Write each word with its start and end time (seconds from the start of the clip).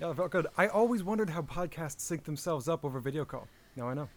Yeah, 0.00 0.10
it 0.10 0.16
felt 0.16 0.30
good. 0.30 0.46
I 0.56 0.68
always 0.68 1.02
wondered 1.04 1.28
how 1.30 1.42
podcasts 1.42 2.00
sync 2.00 2.24
themselves 2.24 2.68
up 2.68 2.84
over 2.84 3.00
video 3.00 3.24
call. 3.24 3.46
Now 3.76 3.88
I 3.88 3.94
know. 3.94 4.08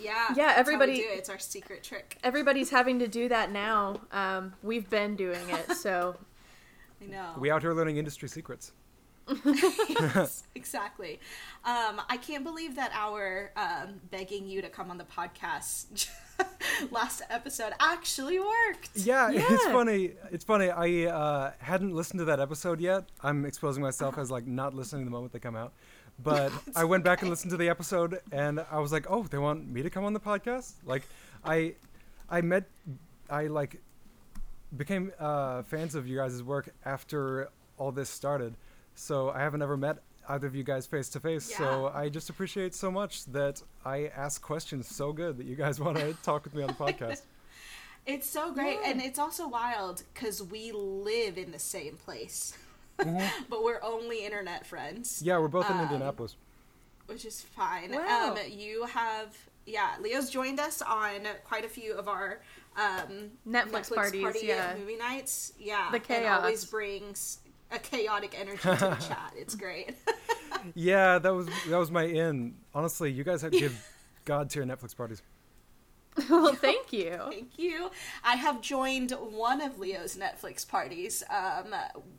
Yeah. 0.00 0.28
Yeah, 0.34 0.34
that's 0.34 0.38
how 0.38 0.54
we 0.54 0.60
everybody- 0.74 0.96
do 0.96 1.08
it. 1.08 1.18
It's 1.18 1.28
our 1.28 1.38
secret 1.38 1.82
trick. 1.82 2.18
Everybody's 2.24 2.70
having 2.70 2.98
to 3.00 3.08
do 3.08 3.28
that 3.28 3.50
now. 3.50 4.00
Um, 4.12 4.52
we've 4.62 4.88
been 4.88 5.16
doing 5.16 5.48
it, 5.50 5.72
so 5.76 6.16
I 7.02 7.06
know. 7.06 7.34
We 7.38 7.50
out 7.50 7.62
here 7.62 7.72
learning 7.74 7.96
industry 7.98 8.28
secrets. 8.28 8.72
Yes, 9.88 10.44
exactly. 10.54 11.20
Um, 11.64 12.00
I 12.08 12.16
can't 12.20 12.44
believe 12.44 12.76
that 12.76 12.92
our 12.94 13.50
um, 13.56 14.00
begging 14.10 14.46
you 14.46 14.62
to 14.62 14.68
come 14.68 14.90
on 14.90 14.98
the 14.98 15.04
podcast 15.04 16.08
last 16.90 17.22
episode 17.30 17.72
actually 17.80 18.38
worked. 18.38 18.90
Yeah, 18.94 19.30
it's 19.32 19.64
funny. 19.66 20.12
It's 20.30 20.44
funny. 20.44 20.70
I 20.70 21.10
uh, 21.10 21.52
hadn't 21.58 21.94
listened 21.94 22.20
to 22.20 22.24
that 22.26 22.40
episode 22.40 22.80
yet. 22.80 23.04
I'm 23.22 23.44
exposing 23.44 23.82
myself 23.82 24.14
Uh-huh. 24.14 24.22
as 24.22 24.30
like 24.30 24.46
not 24.46 24.74
listening 24.74 25.04
the 25.04 25.10
moment 25.10 25.32
they 25.32 25.38
come 25.40 25.56
out. 25.56 25.72
But 26.22 26.52
I 26.76 26.84
went 26.84 27.04
back 27.04 27.20
and 27.22 27.30
listened 27.30 27.50
to 27.50 27.56
the 27.56 27.68
episode, 27.68 28.20
and 28.32 28.64
I 28.70 28.78
was 28.78 28.90
like, 28.92 29.06
"Oh, 29.10 29.24
they 29.24 29.38
want 29.38 29.68
me 29.68 29.82
to 29.82 29.90
come 29.90 30.04
on 30.04 30.12
the 30.14 30.20
podcast." 30.20 30.72
Like, 30.84 31.02
I, 31.44 31.74
I 32.30 32.40
met, 32.40 32.64
I 33.28 33.48
like, 33.48 33.82
became 34.76 35.12
uh, 35.18 35.62
fans 35.64 35.94
of 35.94 36.06
you 36.06 36.16
guys' 36.16 36.42
work 36.42 36.70
after 36.84 37.50
all 37.76 37.92
this 37.92 38.08
started. 38.08 38.54
So 38.96 39.30
I 39.30 39.40
haven't 39.40 39.62
ever 39.62 39.76
met 39.76 39.98
either 40.28 40.46
of 40.48 40.56
you 40.56 40.64
guys 40.64 40.86
face 40.86 41.08
to 41.10 41.20
face. 41.20 41.44
So 41.54 41.92
I 41.94 42.08
just 42.08 42.30
appreciate 42.30 42.74
so 42.74 42.90
much 42.90 43.24
that 43.26 43.62
I 43.84 44.06
ask 44.16 44.42
questions 44.42 44.88
so 44.88 45.12
good 45.12 45.36
that 45.38 45.46
you 45.46 45.54
guys 45.54 45.78
want 45.86 45.98
to 45.98 46.14
talk 46.24 46.42
with 46.44 46.54
me 46.54 46.62
on 46.62 46.68
the 46.68 46.74
podcast. 46.74 47.22
It's 48.08 48.30
so 48.30 48.52
great, 48.52 48.78
Yeah. 48.82 48.90
and 48.90 49.02
it's 49.02 49.18
also 49.18 49.48
wild 49.48 50.04
because 50.14 50.40
we 50.40 50.70
live 50.70 51.36
in 51.36 51.50
the 51.50 51.58
same 51.58 51.96
place, 51.96 52.56
Mm-hmm. 53.00 53.42
but 53.50 53.64
we're 53.64 53.82
only 53.82 54.24
internet 54.24 54.64
friends. 54.64 55.20
Yeah, 55.24 55.38
we're 55.40 55.48
both 55.48 55.68
in 55.68 55.76
Um, 55.76 55.82
Indianapolis. 55.82 56.36
which 57.06 57.24
is 57.24 57.42
fine. 57.42 57.90
Wow. 57.90 58.34
Um, 58.34 58.38
you 58.48 58.84
have, 58.86 59.36
yeah, 59.66 59.96
Leo's 60.00 60.30
joined 60.30 60.60
us 60.60 60.82
on 60.82 61.26
quite 61.42 61.64
a 61.64 61.68
few 61.68 61.94
of 61.94 62.06
our 62.06 62.38
um, 62.76 63.32
Netflix 63.44 63.92
parties, 63.92 64.22
party 64.22 64.40
yeah. 64.46 64.76
movie 64.78 64.94
nights. 64.96 65.52
Yeah, 65.58 65.90
The 65.90 66.00
and 66.14 66.26
always 66.26 66.64
brings 66.64 67.40
a 67.70 67.78
chaotic 67.78 68.38
energy 68.38 68.58
to 68.62 68.68
the 68.68 68.96
chat. 69.08 69.32
It's 69.36 69.54
great. 69.54 69.94
Yeah, 70.74 71.18
that 71.20 71.32
was 71.32 71.46
that 71.68 71.76
was 71.78 71.90
my 71.92 72.04
in. 72.04 72.56
Honestly, 72.74 73.12
you 73.12 73.22
guys 73.22 73.42
have 73.42 73.52
to 73.52 73.58
give 73.60 73.88
god 74.24 74.50
tier 74.50 74.64
Netflix 74.64 74.96
parties. 74.96 75.22
well, 76.28 76.54
thank 76.54 76.92
you. 76.92 77.16
Thank 77.30 77.58
you. 77.58 77.90
I 78.24 78.34
have 78.36 78.62
joined 78.62 79.12
one 79.12 79.60
of 79.60 79.78
Leo's 79.78 80.16
Netflix 80.16 80.66
parties. 80.66 81.22
Um, 81.30 81.72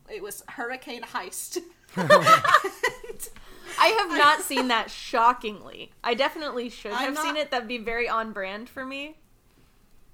it 0.08 0.22
was 0.24 0.44
Hurricane 0.48 1.02
Heist. 1.02 1.58
I 1.98 3.88
have 4.00 4.18
not 4.18 4.42
seen 4.42 4.68
that. 4.70 4.90
Shockingly, 4.90 5.92
I 6.04 6.14
definitely 6.14 6.70
should 6.70 6.92
I'm 6.94 7.00
have 7.06 7.14
not- 7.16 7.26
seen 7.26 7.36
it. 7.38 7.52
That'd 7.52 7.68
be 7.68 7.80
very 7.80 8.08
on 8.08 8.32
brand 8.32 8.70
for 8.70 8.86
me. 8.86 9.18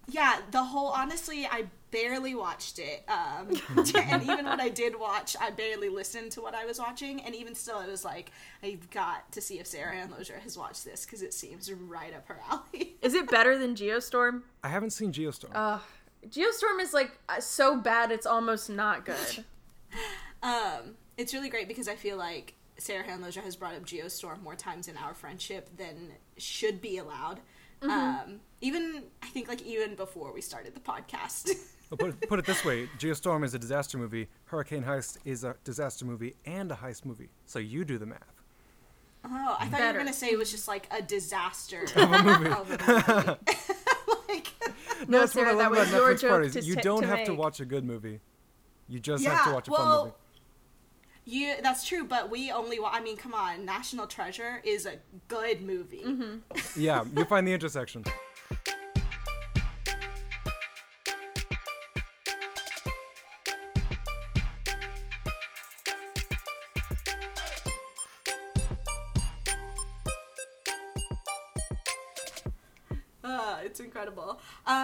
Yeah, 0.10 0.40
the 0.52 0.64
whole 0.64 0.88
honestly, 0.88 1.46
I 1.46 1.66
barely 1.94 2.34
watched 2.34 2.80
it. 2.80 3.08
Um, 3.08 3.50
and 3.96 4.24
even 4.24 4.46
when 4.46 4.60
I 4.60 4.70
did 4.70 5.00
watch, 5.00 5.36
I 5.40 5.52
barely 5.52 5.90
listened 5.90 6.32
to 6.32 6.42
what 6.42 6.56
I 6.56 6.66
was 6.66 6.80
watching. 6.80 7.22
And 7.22 7.36
even 7.36 7.54
still, 7.54 7.78
I 7.78 7.86
was 7.86 8.04
like, 8.04 8.32
I've 8.64 8.90
got 8.90 9.32
to 9.34 9.42
see 9.42 9.60
if 9.60 9.68
Sarah 9.68 9.94
Handloser 9.94 10.40
has 10.40 10.58
watched 10.58 10.84
this 10.84 11.06
because 11.06 11.22
it 11.22 11.34
seems 11.34 11.72
right 11.72 12.14
up 12.14 12.28
her 12.28 12.40
alley. 12.50 12.96
Is 13.02 13.14
it 13.14 13.30
better 13.30 13.58
than 13.58 13.76
Geostorm? 13.76 14.42
I 14.64 14.70
haven't 14.70 14.90
seen 14.90 15.14
Geostorm. 15.14 15.52
Uh, 15.54 15.80
Geostorm 16.28 16.82
is 16.82 16.94
like 16.94 17.12
uh, 17.30 17.40
so 17.40 17.78
bad 17.78 18.12
it's 18.12 18.26
almost 18.26 18.70
not 18.70 19.06
good. 19.06 19.46
um, 20.44 20.96
it's 21.18 21.34
really 21.34 21.50
great 21.50 21.68
because 21.68 21.88
I 21.88 21.96
feel 21.96 22.18
like 22.18 22.56
Sarah 22.78 23.04
Handloser 23.04 23.44
has 23.44 23.56
brought 23.56 23.76
up 23.76 23.86
Geostorm 23.86 24.42
more 24.42 24.56
times 24.56 24.88
in 24.88 24.98
our 24.98 25.14
friendship 25.14 25.70
than 25.78 26.14
should 26.38 26.82
be 26.82 26.98
allowed. 26.98 27.40
Um, 27.84 28.40
even 28.62 29.04
I 29.22 29.28
think 29.28 29.50
like 29.50 29.62
even 29.62 29.96
before 29.96 30.34
we 30.34 30.42
started 30.42 30.74
the 30.74 30.80
podcast. 30.80 31.52
Well, 31.90 31.98
put, 31.98 32.10
it, 32.10 32.28
put 32.30 32.40
it 32.40 32.46
this 32.46 32.66
way: 32.66 32.88
Geostorm 32.98 33.44
is 33.46 33.54
a 33.54 33.60
disaster 33.60 33.98
movie. 33.98 34.28
Hurricane 34.46 34.84
Heist 34.84 35.18
is 35.26 35.44
a 35.44 35.56
disaster 35.64 36.06
movie 36.06 36.36
and 36.46 36.72
a 36.72 36.76
heist 36.76 37.06
movie. 37.06 37.30
So 37.46 37.60
you 37.60 37.86
do 37.86 37.98
the 37.98 38.06
math. 38.08 38.20
Oh, 39.26 39.56
I 39.60 39.68
thought 39.68 39.80
you 39.80 39.86
were 39.88 39.94
gonna 40.00 40.12
say 40.14 40.30
it 40.32 40.38
was 40.40 40.52
just 40.52 40.68
like 40.68 40.88
a 40.92 41.02
disaster 41.02 41.84
Of 41.96 42.12
a 42.12 42.24
movie. 42.24 42.50
of 42.50 42.72
a 42.72 43.28
movie. 43.28 43.40
like, 44.30 44.48
No, 45.08 45.20
That's 45.20 45.36
what 45.36 45.46
I 45.48 45.52
Sarah, 45.52 45.56
love 45.56 45.58
that 45.58 45.72
about 45.72 45.80
was 45.80 45.92
your 45.92 46.02
Netflix 46.02 46.20
joke 46.22 46.30
parties. 46.32 46.54
to 46.54 46.62
you 46.62 46.76
t- 46.76 46.82
don't 46.82 47.02
to 47.04 47.08
have 47.08 47.26
to 47.26 47.34
watch 47.34 47.60
a 47.60 47.66
good 47.66 47.84
movie. 47.86 48.20
You 48.90 49.00
just 49.00 49.24
have 49.26 49.46
to 49.46 49.54
watch 49.54 49.68
a 49.68 49.72
fun 49.72 49.80
well, 49.88 50.04
movie. 50.06 50.16
you 51.26 51.54
that's 51.62 51.88
true, 51.88 52.04
but 52.06 52.30
we 52.30 52.52
only. 52.52 52.80
Wa- 52.80 52.90
I 52.92 53.00
mean, 53.02 53.16
come 53.18 53.34
on, 53.34 53.64
National 53.66 54.08
Treasure 54.08 54.62
is 54.66 54.86
a 54.86 54.96
good 55.30 55.62
movie. 55.62 56.04
Mm-hmm. 56.06 56.80
Yeah, 56.82 57.06
you 57.16 57.24
find 57.26 57.48
the 57.48 57.54
intersection. 57.54 58.04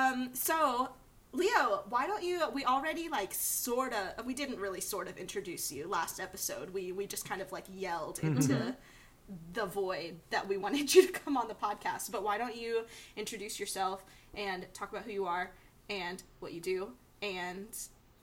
Um, 0.09 0.29
so 0.33 0.89
Leo, 1.31 1.83
why 1.89 2.07
don't 2.07 2.23
you? 2.23 2.41
We 2.53 2.65
already 2.65 3.09
like 3.09 3.33
sort 3.33 3.93
of. 3.93 4.25
We 4.25 4.33
didn't 4.33 4.59
really 4.59 4.81
sort 4.81 5.07
of 5.07 5.17
introduce 5.17 5.71
you 5.71 5.87
last 5.87 6.19
episode. 6.19 6.71
We 6.71 6.91
we 6.91 7.05
just 7.05 7.27
kind 7.27 7.41
of 7.41 7.51
like 7.51 7.65
yelled 7.73 8.19
into 8.19 8.75
the 9.53 9.65
void 9.65 10.19
that 10.31 10.47
we 10.47 10.57
wanted 10.65 10.93
you 10.93 11.05
to 11.05 11.11
come 11.11 11.37
on 11.37 11.47
the 11.47 11.53
podcast. 11.53 12.11
But 12.11 12.23
why 12.23 12.37
don't 12.37 12.55
you 12.55 12.85
introduce 13.15 13.59
yourself 13.59 14.03
and 14.33 14.65
talk 14.73 14.91
about 14.91 15.03
who 15.03 15.11
you 15.11 15.25
are 15.25 15.51
and 15.89 16.21
what 16.39 16.53
you 16.53 16.61
do 16.61 16.91
and 17.21 17.67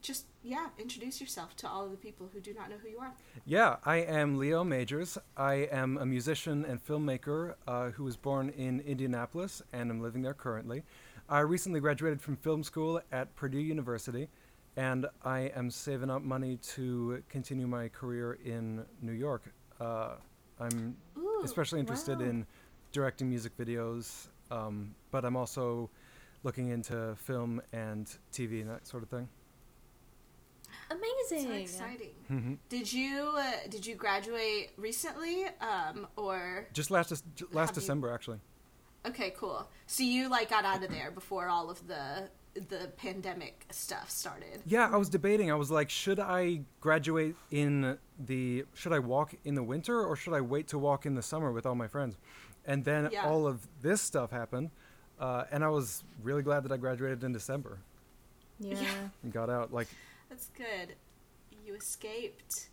just 0.01 0.25
yeah, 0.43 0.67
introduce 0.77 1.19
yourself 1.19 1.55
to 1.57 1.67
all 1.67 1.85
of 1.85 1.91
the 1.91 1.97
people 1.97 2.29
who 2.31 2.39
do 2.39 2.53
not 2.53 2.69
know 2.69 2.77
who 2.81 2.89
you 2.89 2.99
are. 2.99 3.13
Yeah, 3.45 3.77
I 3.83 3.97
am 3.97 4.37
Leo 4.37 4.63
Majors. 4.63 5.17
I 5.35 5.53
am 5.71 5.97
a 5.97 6.05
musician 6.05 6.63
and 6.63 6.85
filmmaker 6.85 7.55
uh, 7.67 7.89
who 7.89 8.03
was 8.03 8.15
born 8.15 8.49
in 8.49 8.79
Indianapolis 8.81 9.61
and 9.73 9.89
am 9.89 10.01
living 10.01 10.21
there 10.21 10.33
currently. 10.33 10.83
I 11.29 11.39
recently 11.41 11.79
graduated 11.79 12.21
from 12.21 12.37
film 12.37 12.63
school 12.63 13.01
at 13.11 13.35
Purdue 13.35 13.59
University, 13.59 14.29
and 14.77 15.07
I 15.25 15.51
am 15.55 15.69
saving 15.69 16.09
up 16.09 16.21
money 16.21 16.57
to 16.75 17.21
continue 17.29 17.67
my 17.67 17.89
career 17.89 18.37
in 18.45 18.85
New 19.01 19.11
York. 19.11 19.43
Uh, 19.79 20.11
I'm 20.59 20.95
Ooh, 21.17 21.41
especially 21.43 21.79
interested 21.81 22.19
wow. 22.19 22.25
in 22.25 22.45
directing 22.93 23.29
music 23.29 23.57
videos, 23.57 24.27
um, 24.51 24.95
but 25.11 25.25
I'm 25.25 25.35
also 25.35 25.89
looking 26.43 26.69
into 26.69 27.15
film 27.17 27.61
and 27.73 28.07
TV 28.31 28.61
and 28.61 28.69
that 28.69 28.87
sort 28.87 29.03
of 29.03 29.09
thing. 29.09 29.27
Amazing. 30.89 31.49
So 31.49 31.55
exciting. 31.55 32.13
hmm 32.29 32.53
Did 32.69 32.91
you 32.91 33.33
uh, 33.37 33.51
did 33.69 33.85
you 33.85 33.95
graduate 33.95 34.71
recently 34.77 35.45
um, 35.59 36.07
or 36.15 36.67
Just 36.71 36.89
last 36.91 37.09
Dec- 37.11 37.53
last 37.53 37.69
Have 37.69 37.75
you- 37.77 37.81
December, 37.81 38.13
actually. 38.13 38.39
Okay, 39.07 39.33
cool. 39.37 39.67
So 39.85 40.03
you 40.03 40.29
like 40.29 40.49
got 40.49 40.65
out 40.65 40.83
of 40.83 40.89
there 40.89 41.11
before 41.11 41.47
all 41.47 41.69
of 41.69 41.87
the 41.87 42.29
the 42.69 42.89
pandemic 42.97 43.65
stuff 43.71 44.09
started. 44.09 44.61
Yeah, 44.65 44.89
I 44.91 44.97
was 44.97 45.09
debating. 45.09 45.51
I 45.51 45.55
was 45.55 45.69
like, 45.69 45.91
should 45.91 46.19
I 46.19 46.61
graduate 46.81 47.35
in 47.51 47.97
the 48.19 48.65
should 48.73 48.93
I 48.93 48.99
walk 48.99 49.35
in 49.45 49.53
the 49.55 49.63
winter 49.63 50.03
or 50.03 50.15
should 50.15 50.33
I 50.33 50.41
wait 50.41 50.67
to 50.69 50.79
walk 50.79 51.05
in 51.05 51.13
the 51.15 51.21
summer 51.21 51.51
with 51.51 51.65
all 51.65 51.75
my 51.75 51.87
friends? 51.87 52.17
And 52.65 52.83
then 52.83 53.09
Yeah. 53.11 53.25
all 53.27 53.47
of 53.47 53.65
this 53.81 54.01
stuff 54.01 54.31
happened, 54.31 54.71
uh, 55.19 55.45
and 55.51 55.63
I 55.63 55.69
was 55.69 56.03
really 56.23 56.41
glad 56.41 56.63
that 56.63 56.71
I 56.71 56.77
graduated 56.77 57.23
in 57.23 57.31
December 57.31 57.79
Yeah. 58.59 58.81
Yeah. 58.81 59.09
and 59.23 59.31
got 59.31 59.49
out. 59.49 59.71
Like, 59.71 59.87
That's 60.29 60.49
good. 60.57 60.95
You 61.65 61.75
escaped. 61.75 62.69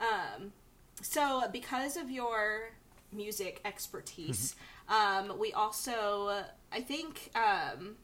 Um, 0.00 0.52
so 1.02 1.48
because 1.52 1.96
of 1.96 2.10
your 2.10 2.70
music 3.10 3.60
expertise, 3.64 4.54
um, 4.88 5.38
we 5.38 5.52
also 5.52 6.44
I 6.72 6.80
think 6.80 7.30
um, 7.34 7.96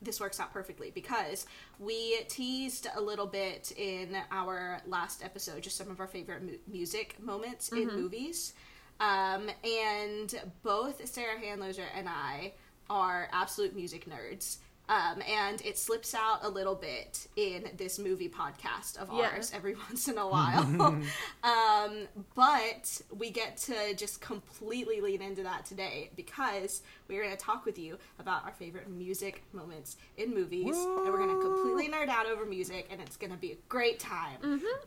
this 0.00 0.20
works 0.20 0.40
out 0.40 0.52
perfectly 0.52 0.90
because 0.90 1.46
we 1.78 2.18
teased 2.28 2.86
a 2.96 3.00
little 3.00 3.26
bit 3.26 3.72
in 3.76 4.16
our 4.30 4.80
last 4.86 5.24
episode 5.24 5.62
just 5.62 5.76
some 5.76 5.90
of 5.90 6.00
our 6.00 6.06
favorite 6.06 6.42
mu- 6.42 6.58
music 6.66 7.16
moments 7.20 7.70
in 7.70 7.86
movies. 7.88 8.52
Um, 9.00 9.48
and 9.64 10.34
both 10.62 11.06
Sarah 11.08 11.38
Handloser 11.40 11.84
and 11.96 12.08
I 12.08 12.54
are 12.90 13.28
absolute 13.32 13.76
music 13.76 14.08
nerds. 14.08 14.58
Um, 14.88 15.22
and 15.28 15.60
it 15.62 15.76
slips 15.76 16.14
out 16.14 16.38
a 16.42 16.48
little 16.48 16.74
bit 16.74 17.26
in 17.36 17.68
this 17.76 17.98
movie 17.98 18.28
podcast 18.30 18.96
of 18.96 19.10
Yeah. 19.12 19.28
ours 19.34 19.52
every 19.54 19.74
once 19.88 20.08
in 20.08 20.16
a 20.16 20.26
while. 20.26 20.62
um, 21.42 22.08
but 22.34 23.00
we 23.16 23.30
get 23.30 23.56
to 23.58 23.94
just 23.96 24.20
completely 24.20 25.00
lean 25.00 25.20
into 25.20 25.42
that 25.42 25.66
today 25.66 26.10
because 26.16 26.82
we're 27.06 27.22
going 27.22 27.36
to 27.36 27.42
talk 27.42 27.64
with 27.66 27.78
you 27.78 27.98
about 28.18 28.44
our 28.44 28.52
favorite 28.52 28.88
music 28.88 29.42
moments 29.52 29.96
in 30.16 30.32
movies. 30.34 30.76
And 30.76 31.04
we're 31.04 31.18
going 31.18 31.36
to 31.36 31.42
completely 31.42 31.88
nerd 31.88 32.08
out 32.08 32.26
over 32.26 32.46
music, 32.46 32.88
and 32.90 33.00
it's 33.00 33.16
going 33.16 33.32
to 33.32 33.38
be 33.38 33.52
a 33.52 33.56
great 33.68 33.98
time. 33.98 34.40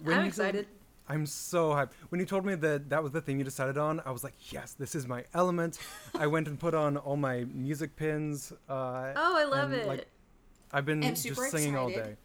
when 0.03 0.15
I'm 0.15 0.21
you 0.23 0.27
excited. 0.27 0.67
Said, 1.11 1.15
I'm 1.15 1.25
so 1.25 1.69
hyped. 1.71 1.91
When 2.09 2.19
you 2.19 2.25
told 2.25 2.45
me 2.45 2.55
that 2.55 2.89
that 2.89 3.03
was 3.03 3.11
the 3.11 3.21
thing 3.21 3.37
you 3.37 3.43
decided 3.43 3.77
on, 3.77 4.01
I 4.05 4.11
was 4.11 4.23
like, 4.23 4.33
yes, 4.51 4.73
this 4.73 4.95
is 4.95 5.07
my 5.07 5.25
element. 5.33 5.79
I 6.17 6.27
went 6.27 6.47
and 6.47 6.59
put 6.59 6.73
on 6.73 6.97
all 6.97 7.17
my 7.17 7.45
music 7.53 7.95
pins. 7.95 8.51
Uh, 8.69 9.13
Oh, 9.15 9.37
I 9.37 9.45
love 9.45 9.71
and, 9.71 9.81
it. 9.81 9.87
Like, 9.87 10.07
I've 10.71 10.85
been 10.85 11.03
I'm 11.03 11.15
just 11.15 11.51
singing 11.51 11.75
all 11.75 11.89
day. 11.89 12.15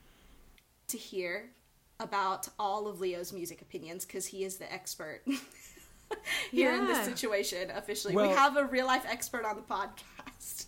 to 0.88 0.98
hear 0.98 1.50
about 1.98 2.48
all 2.58 2.86
of 2.86 3.00
Leo's 3.00 3.32
music 3.32 3.62
opinions 3.62 4.04
because 4.04 4.26
he 4.26 4.44
is 4.44 4.56
the 4.56 4.72
expert 4.72 5.22
here 6.50 6.72
in 6.74 6.86
this 6.86 7.04
situation. 7.04 7.70
Officially, 7.74 8.14
we 8.14 8.28
have 8.28 8.56
a 8.56 8.64
real 8.66 8.86
life 8.86 9.04
expert 9.08 9.44
on 9.44 9.56
the 9.56 9.62
podcast. 9.62 10.66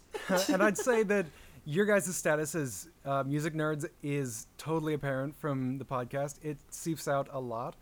and 0.52 0.62
I'd 0.62 0.78
say 0.78 1.02
that 1.04 1.26
your 1.64 1.84
guys' 1.84 2.16
status 2.16 2.54
as 2.54 2.88
uh, 3.04 3.22
music 3.24 3.54
nerds 3.54 3.86
is 4.02 4.46
totally 4.56 4.94
apparent 4.94 5.36
from 5.36 5.78
the 5.78 5.84
podcast. 5.84 6.36
It 6.42 6.58
seeps 6.70 7.06
out 7.06 7.28
a 7.30 7.38
lot, 7.38 7.76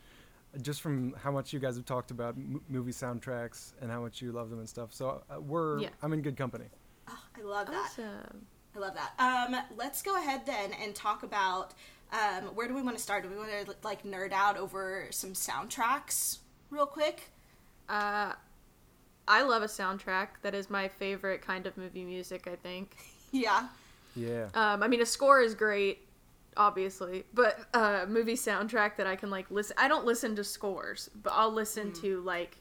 just 0.63 0.81
from 0.81 1.15
how 1.23 1.31
much 1.31 1.53
you 1.53 1.59
guys 1.59 1.77
have 1.77 1.85
talked 1.85 2.11
about 2.11 2.35
m- 2.37 2.61
movie 2.69 2.93
soundtracks 2.93 3.73
and 3.81 3.91
how 3.91 4.01
much 4.01 4.21
you 4.23 4.33
love 4.33 4.51
them 4.51 4.59
and 4.59 4.69
stuff. 4.69 4.93
So 4.93 5.23
uh, 5.31 5.41
we're 5.41 5.81
Yeah. 5.81 5.89
I'm 6.03 6.13
in 6.13 6.23
good 6.23 6.37
company. 6.37 6.67
Oh, 7.09 7.19
I 7.39 7.43
love 7.43 7.67
that. 7.69 7.91
Awesome. 7.93 8.47
I 8.75 8.79
love 8.79 8.95
that. 8.95 9.13
Um, 9.19 9.57
let's 9.77 10.03
go 10.03 10.17
ahead 10.17 10.45
then 10.47 10.73
and 10.83 10.95
talk 10.95 11.23
about 11.23 11.73
um, 12.13 12.45
where 12.55 12.69
do 12.69 12.75
we 12.75 12.83
want 12.83 12.97
to 12.97 13.03
start? 13.03 13.23
Do 13.23 13.29
we 13.31 13.37
want 13.37 13.51
to 13.51 13.75
like 13.83 14.05
nerd 14.05 14.33
out 14.33 14.57
over 14.57 15.07
some 15.11 15.31
soundtracks 15.33 16.39
real 16.71 16.87
quick? 16.87 17.31
Uh, 17.89 18.33
I 19.29 19.43
love 19.43 19.63
a 19.63 19.67
soundtrack. 19.67 20.29
That 20.43 20.55
is 20.55 20.71
my 20.71 20.89
favorite 20.89 21.43
kind 21.43 21.67
of 21.67 21.77
movie 21.77 22.05
music. 22.05 22.47
I 22.51 22.57
think. 22.57 22.97
Yeah. 23.33 23.67
Yeah. 24.15 24.47
Um, 24.55 24.83
I 24.85 24.89
mean, 24.89 25.03
a 25.03 25.07
score 25.07 25.41
is 25.43 25.55
great, 25.55 26.06
obviously, 26.57 27.25
but 27.35 27.59
uh, 27.75 28.07
movie 28.09 28.35
soundtrack 28.35 28.97
that 28.97 29.07
I 29.07 29.17
can 29.17 29.31
like 29.31 29.51
listen. 29.51 29.77
I 29.79 29.89
don't 29.89 30.05
listen 30.05 30.37
to 30.37 30.45
scores, 30.45 31.11
but 31.23 31.33
I'll 31.33 31.53
listen 31.53 31.93
to 31.95 32.21
like 32.21 32.59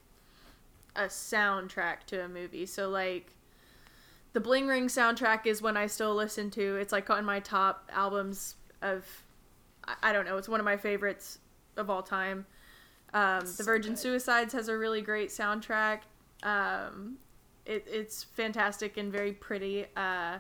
a 0.96 1.04
soundtrack 1.04 2.04
to 2.08 2.24
a 2.24 2.28
movie. 2.28 2.66
So 2.66 2.90
like, 2.90 3.32
the 4.34 4.40
Bling 4.40 4.68
Ring 4.68 4.88
soundtrack 4.88 5.46
is 5.46 5.62
one 5.62 5.78
I 5.78 5.88
still 5.88 6.14
listen 6.14 6.50
to. 6.52 6.76
It's 6.76 6.92
like 6.92 7.10
on 7.10 7.24
my 7.24 7.40
top 7.40 7.90
albums 7.94 8.56
of, 8.82 9.06
I, 10.04 10.12
don't 10.12 10.26
know. 10.26 10.38
It's 10.38 10.50
one 10.50 10.60
of 10.60 10.66
my 10.66 10.78
favorites 10.78 11.40
of 11.78 11.90
all 11.90 12.04
time. 12.04 12.46
Um, 13.14 13.46
the 13.58 13.64
Virgin 13.64 13.94
good. 13.94 14.00
Suicides 14.00 14.54
has 14.54 14.68
a 14.68 14.78
really 14.78 15.02
great 15.02 15.30
soundtrack. 15.30 16.00
Um, 16.44 17.18
it, 17.66 17.88
it's 17.90 18.24
fantastic 18.24 18.98
and 18.98 19.10
very 19.10 19.32
pretty. 19.32 19.86
Uh, 19.96 20.40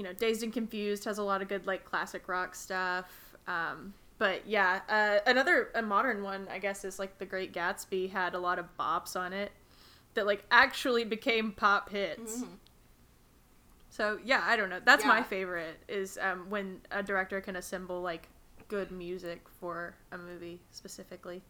you 0.00 0.06
know, 0.06 0.14
Dazed 0.14 0.42
and 0.42 0.50
Confused 0.50 1.04
has 1.04 1.18
a 1.18 1.22
lot 1.22 1.42
of 1.42 1.48
good 1.48 1.66
like 1.66 1.84
classic 1.84 2.26
rock 2.26 2.54
stuff. 2.54 3.04
Um, 3.46 3.92
but 4.16 4.46
yeah, 4.46 4.80
uh, 4.88 5.18
another 5.26 5.68
a 5.74 5.82
modern 5.82 6.22
one 6.22 6.48
I 6.50 6.58
guess 6.58 6.86
is 6.86 6.98
like 6.98 7.18
The 7.18 7.26
Great 7.26 7.52
Gatsby 7.52 8.10
had 8.10 8.32
a 8.32 8.38
lot 8.38 8.58
of 8.58 8.64
bops 8.78 9.14
on 9.14 9.34
it 9.34 9.52
that 10.14 10.24
like 10.24 10.42
actually 10.50 11.04
became 11.04 11.52
pop 11.52 11.90
hits. 11.90 12.44
So 13.90 14.18
yeah, 14.24 14.42
I 14.42 14.56
don't 14.56 14.70
know. 14.70 14.80
That's 14.82 15.04
my 15.04 15.22
favorite 15.22 15.76
is 15.86 16.18
um, 16.18 16.48
when 16.48 16.80
a 16.90 17.02
director 17.02 17.42
can 17.42 17.56
assemble 17.56 18.00
like 18.00 18.30
good 18.68 18.90
music 18.90 19.42
for 19.60 19.94
a 20.12 20.16
movie 20.16 20.62
specifically. 20.70 21.42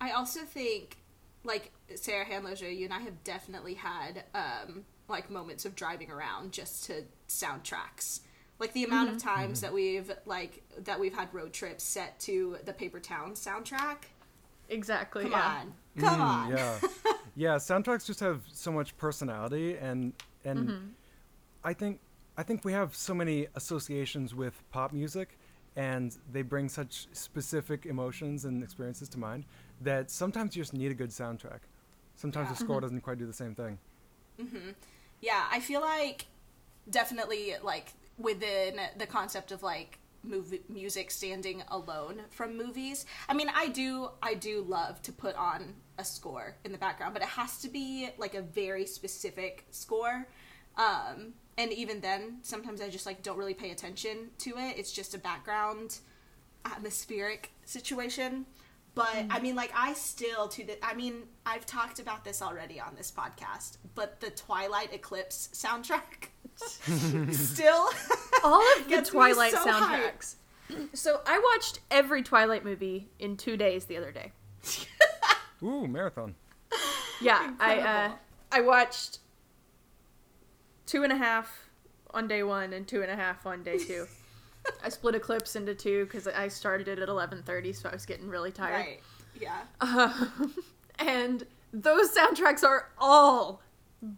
I 0.00 0.12
also 0.12 0.42
think, 0.42 0.98
like 1.42 1.72
Sarah 1.96 2.24
Handloser, 2.24 2.72
you 2.72 2.84
and 2.84 2.94
I 2.94 3.00
have 3.00 3.24
definitely 3.24 3.74
had 3.74 4.22
um, 4.32 4.84
like 5.08 5.30
moments 5.30 5.64
of 5.64 5.74
driving 5.74 6.10
around 6.10 6.52
just 6.52 6.84
to 6.84 7.04
soundtracks. 7.28 8.20
Like 8.58 8.72
the 8.72 8.84
amount 8.84 9.10
of 9.10 9.16
mm-hmm. 9.16 9.28
times 9.28 9.58
mm-hmm. 9.58 9.66
that 9.66 9.74
we've 9.74 10.12
like 10.26 10.62
that 10.84 10.98
we've 11.00 11.14
had 11.14 11.32
road 11.32 11.52
trips 11.52 11.84
set 11.84 12.18
to 12.20 12.58
the 12.64 12.72
Paper 12.72 13.00
Town 13.00 13.32
soundtrack. 13.32 13.96
Exactly. 14.68 15.24
Come 15.24 15.32
yeah. 15.32 15.60
on, 15.60 15.72
mm, 15.96 16.00
come 16.00 16.20
Mm, 16.20 16.22
on. 16.22 16.50
Yeah. 16.50 16.78
yeah, 17.36 17.54
soundtracks 17.56 18.06
just 18.06 18.20
have 18.20 18.42
so 18.52 18.70
much 18.72 18.96
personality 18.96 19.76
and 19.76 20.12
and 20.44 20.68
mm-hmm. 20.68 20.86
I 21.64 21.72
think 21.74 22.00
I 22.36 22.42
think 22.42 22.64
we 22.64 22.72
have 22.72 22.94
so 22.94 23.14
many 23.14 23.48
associations 23.54 24.34
with 24.34 24.62
pop 24.70 24.92
music 24.92 25.38
and 25.76 26.16
they 26.32 26.42
bring 26.42 26.68
such 26.68 27.08
specific 27.12 27.86
emotions 27.86 28.44
and 28.44 28.62
experiences 28.62 29.08
to 29.10 29.18
mind 29.18 29.44
that 29.80 30.10
sometimes 30.10 30.56
you 30.56 30.62
just 30.62 30.74
need 30.74 30.90
a 30.90 30.94
good 30.94 31.10
soundtrack. 31.10 31.60
Sometimes 32.14 32.46
Yeah. 32.46 32.52
the 32.52 32.58
score 32.58 32.80
doesn't 32.80 33.00
quite 33.00 33.18
do 33.18 33.26
the 33.26 33.32
same 33.32 33.54
thing. 33.54 33.78
Yeah, 35.20 35.44
I 35.50 35.60
feel 35.60 35.80
like 35.80 36.26
definitely 36.90 37.54
like 37.62 37.92
within 38.18 38.80
the 38.96 39.06
concept 39.06 39.52
of 39.52 39.62
like 39.62 39.98
movie 40.22 40.62
music 40.68 41.10
standing 41.10 41.62
alone 41.68 42.22
from 42.30 42.56
movies. 42.56 43.06
I 43.28 43.34
mean, 43.34 43.50
I 43.54 43.68
do 43.68 44.10
I 44.22 44.34
do 44.34 44.62
love 44.62 45.02
to 45.02 45.12
put 45.12 45.36
on 45.36 45.74
a 45.98 46.04
score 46.04 46.56
in 46.64 46.72
the 46.72 46.78
background, 46.78 47.14
but 47.14 47.22
it 47.22 47.28
has 47.28 47.58
to 47.60 47.68
be 47.68 48.08
like 48.18 48.34
a 48.34 48.42
very 48.42 48.86
specific 48.86 49.66
score. 49.70 50.26
Um 50.76 51.34
and 51.56 51.72
even 51.72 52.00
then, 52.00 52.38
sometimes 52.42 52.80
I 52.80 52.88
just 52.88 53.06
like 53.06 53.22
don't 53.22 53.38
really 53.38 53.54
pay 53.54 53.70
attention 53.70 54.30
to 54.38 54.50
it. 54.56 54.78
It's 54.78 54.92
just 54.92 55.14
a 55.14 55.18
background 55.18 55.98
atmospheric 56.64 57.52
situation. 57.64 58.46
But 58.94 59.24
I 59.28 59.40
mean, 59.40 59.56
like, 59.56 59.72
I 59.74 59.92
still 59.94 60.46
to 60.48 60.64
the. 60.64 60.84
I 60.84 60.94
mean, 60.94 61.24
I've 61.44 61.66
talked 61.66 61.98
about 61.98 62.24
this 62.24 62.40
already 62.40 62.78
on 62.78 62.94
this 62.94 63.10
podcast, 63.10 63.78
but 63.96 64.20
the 64.20 64.30
Twilight 64.30 64.92
Eclipse 64.92 65.48
soundtrack 65.52 66.28
still. 66.56 67.88
all 68.44 68.62
of 68.76 68.88
the 68.88 69.02
Twilight 69.02 69.52
so 69.52 69.64
soundtracks. 69.66 70.34
So 70.92 71.20
I 71.26 71.38
watched 71.52 71.80
every 71.90 72.22
Twilight 72.22 72.64
movie 72.64 73.08
in 73.18 73.36
two 73.36 73.56
days 73.56 73.84
the 73.86 73.96
other 73.96 74.12
day. 74.12 74.32
Ooh, 75.62 75.86
marathon. 75.86 76.34
Yeah, 77.20 77.54
I 77.60 77.78
uh, 77.78 78.12
I 78.50 78.60
watched 78.60 79.18
two 80.86 81.02
and 81.04 81.12
a 81.12 81.16
half 81.16 81.68
on 82.12 82.28
day 82.28 82.42
one 82.42 82.72
and 82.72 82.86
two 82.86 83.02
and 83.02 83.10
a 83.10 83.16
half 83.16 83.46
on 83.46 83.62
day 83.62 83.78
two. 83.78 84.06
I 84.84 84.88
split 84.88 85.14
Eclipse 85.14 85.56
into 85.56 85.74
two 85.74 86.04
because 86.06 86.26
I 86.26 86.48
started 86.48 86.88
it 86.88 86.98
at 86.98 87.08
eleven 87.08 87.42
thirty, 87.42 87.72
so 87.72 87.88
I 87.88 87.92
was 87.92 88.06
getting 88.06 88.28
really 88.28 88.50
tired. 88.52 88.86
right. 88.86 89.00
Yeah. 89.40 89.60
Um, 89.80 90.54
and 90.98 91.44
those 91.72 92.14
soundtracks 92.14 92.62
are 92.64 92.88
all 92.98 93.60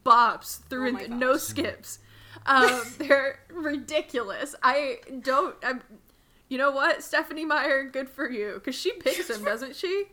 bops 0.04 0.60
through 0.68 0.84
Oh 0.84 0.88
and 0.88 0.98
th- 0.98 1.10
no 1.10 1.32
gosh. 1.32 1.42
skips. 1.42 1.98
Um, 2.44 2.82
they're 2.98 3.38
ridiculous. 3.50 4.54
I 4.62 4.98
don't. 5.22 5.56
I'm, 5.64 5.82
you 6.48 6.58
know 6.58 6.70
what, 6.70 7.02
Stephenie 7.02 7.44
Meyer, 7.44 7.84
good 7.84 8.08
for 8.08 8.30
you, 8.30 8.54
because 8.54 8.74
she 8.74 8.92
picks 8.92 9.28
them, 9.28 9.42
doesn't 9.44 9.74
she? 9.76 10.04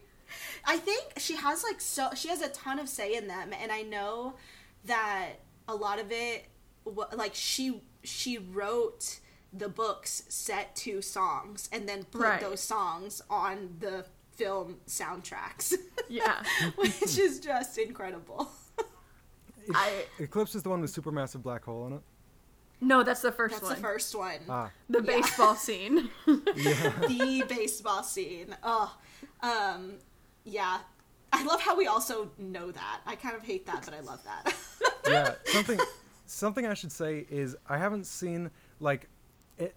I 0.66 0.78
think 0.78 1.14
she 1.18 1.36
has 1.36 1.64
like 1.64 1.80
so 1.82 2.10
she 2.16 2.28
has 2.30 2.42
a 2.42 2.50
ton 2.50 2.80
of 2.80 2.90
say 2.90 3.16
in 3.16 3.28
them, 3.28 3.52
and 3.62 3.72
I 3.72 3.82
know 3.84 4.34
that 4.86 5.34
a 5.68 5.76
lot 5.76 6.00
of 6.00 6.12
it, 6.12 6.46
wa- 6.86 7.08
like 7.14 7.36
she 7.36 7.82
she 8.04 8.38
wrote 8.40 9.20
the 9.52 9.70
books 9.70 10.24
set 10.30 10.76
to 10.78 11.02
songs, 11.04 11.70
and 11.72 11.88
then 11.88 12.04
put 12.06 12.22
Right. 12.22 12.42
those 12.42 12.62
songs 12.62 13.22
on 13.30 13.76
the 13.80 14.06
film 14.32 14.78
soundtracks, 14.88 15.76
Yeah. 16.10 16.42
which 16.76 17.20
is 17.20 17.40
just 17.40 17.78
incredible. 17.78 18.50
I 19.76 20.06
Eclipse 20.20 20.56
is 20.56 20.64
the 20.64 20.70
one 20.70 20.82
with 20.82 20.94
supermassive 20.94 21.44
black 21.44 21.64
hole 21.66 21.86
in 21.86 21.94
it. 21.94 22.02
No, 22.84 23.04
that's 23.04 23.22
the 23.22 23.32
first 23.32 23.54
That's 23.54 23.64
one. 23.64 23.70
That's 23.72 23.82
the 23.82 23.88
first 23.88 24.16
one. 24.16 24.40
Ah, 24.50 24.72
The 24.90 25.00
Yeah. 25.00 25.06
baseball 25.06 25.56
scene. 25.68 26.10
the 26.26 27.46
baseball 27.48 28.04
scene. 28.04 28.56
Oh, 28.64 28.96
um, 29.42 29.94
yeah. 30.44 30.80
I 31.32 31.44
love 31.46 31.62
how 31.62 31.76
we 31.76 31.88
also 31.88 32.30
know 32.38 32.72
that. 32.72 33.02
I 33.06 33.16
kind 33.16 33.36
of 33.36 33.42
hate 33.44 33.66
that, 33.66 33.84
but 33.86 33.94
I 33.94 34.02
love 34.02 34.22
that. 34.24 34.54
yeah. 35.08 35.34
Something 35.52 35.80
something 36.26 36.66
I 36.66 36.74
should 36.74 36.92
say 36.92 37.26
is 37.30 37.56
I 37.68 37.78
haven't 37.78 38.06
seen 38.06 38.52
like 38.80 39.08
it, 39.58 39.74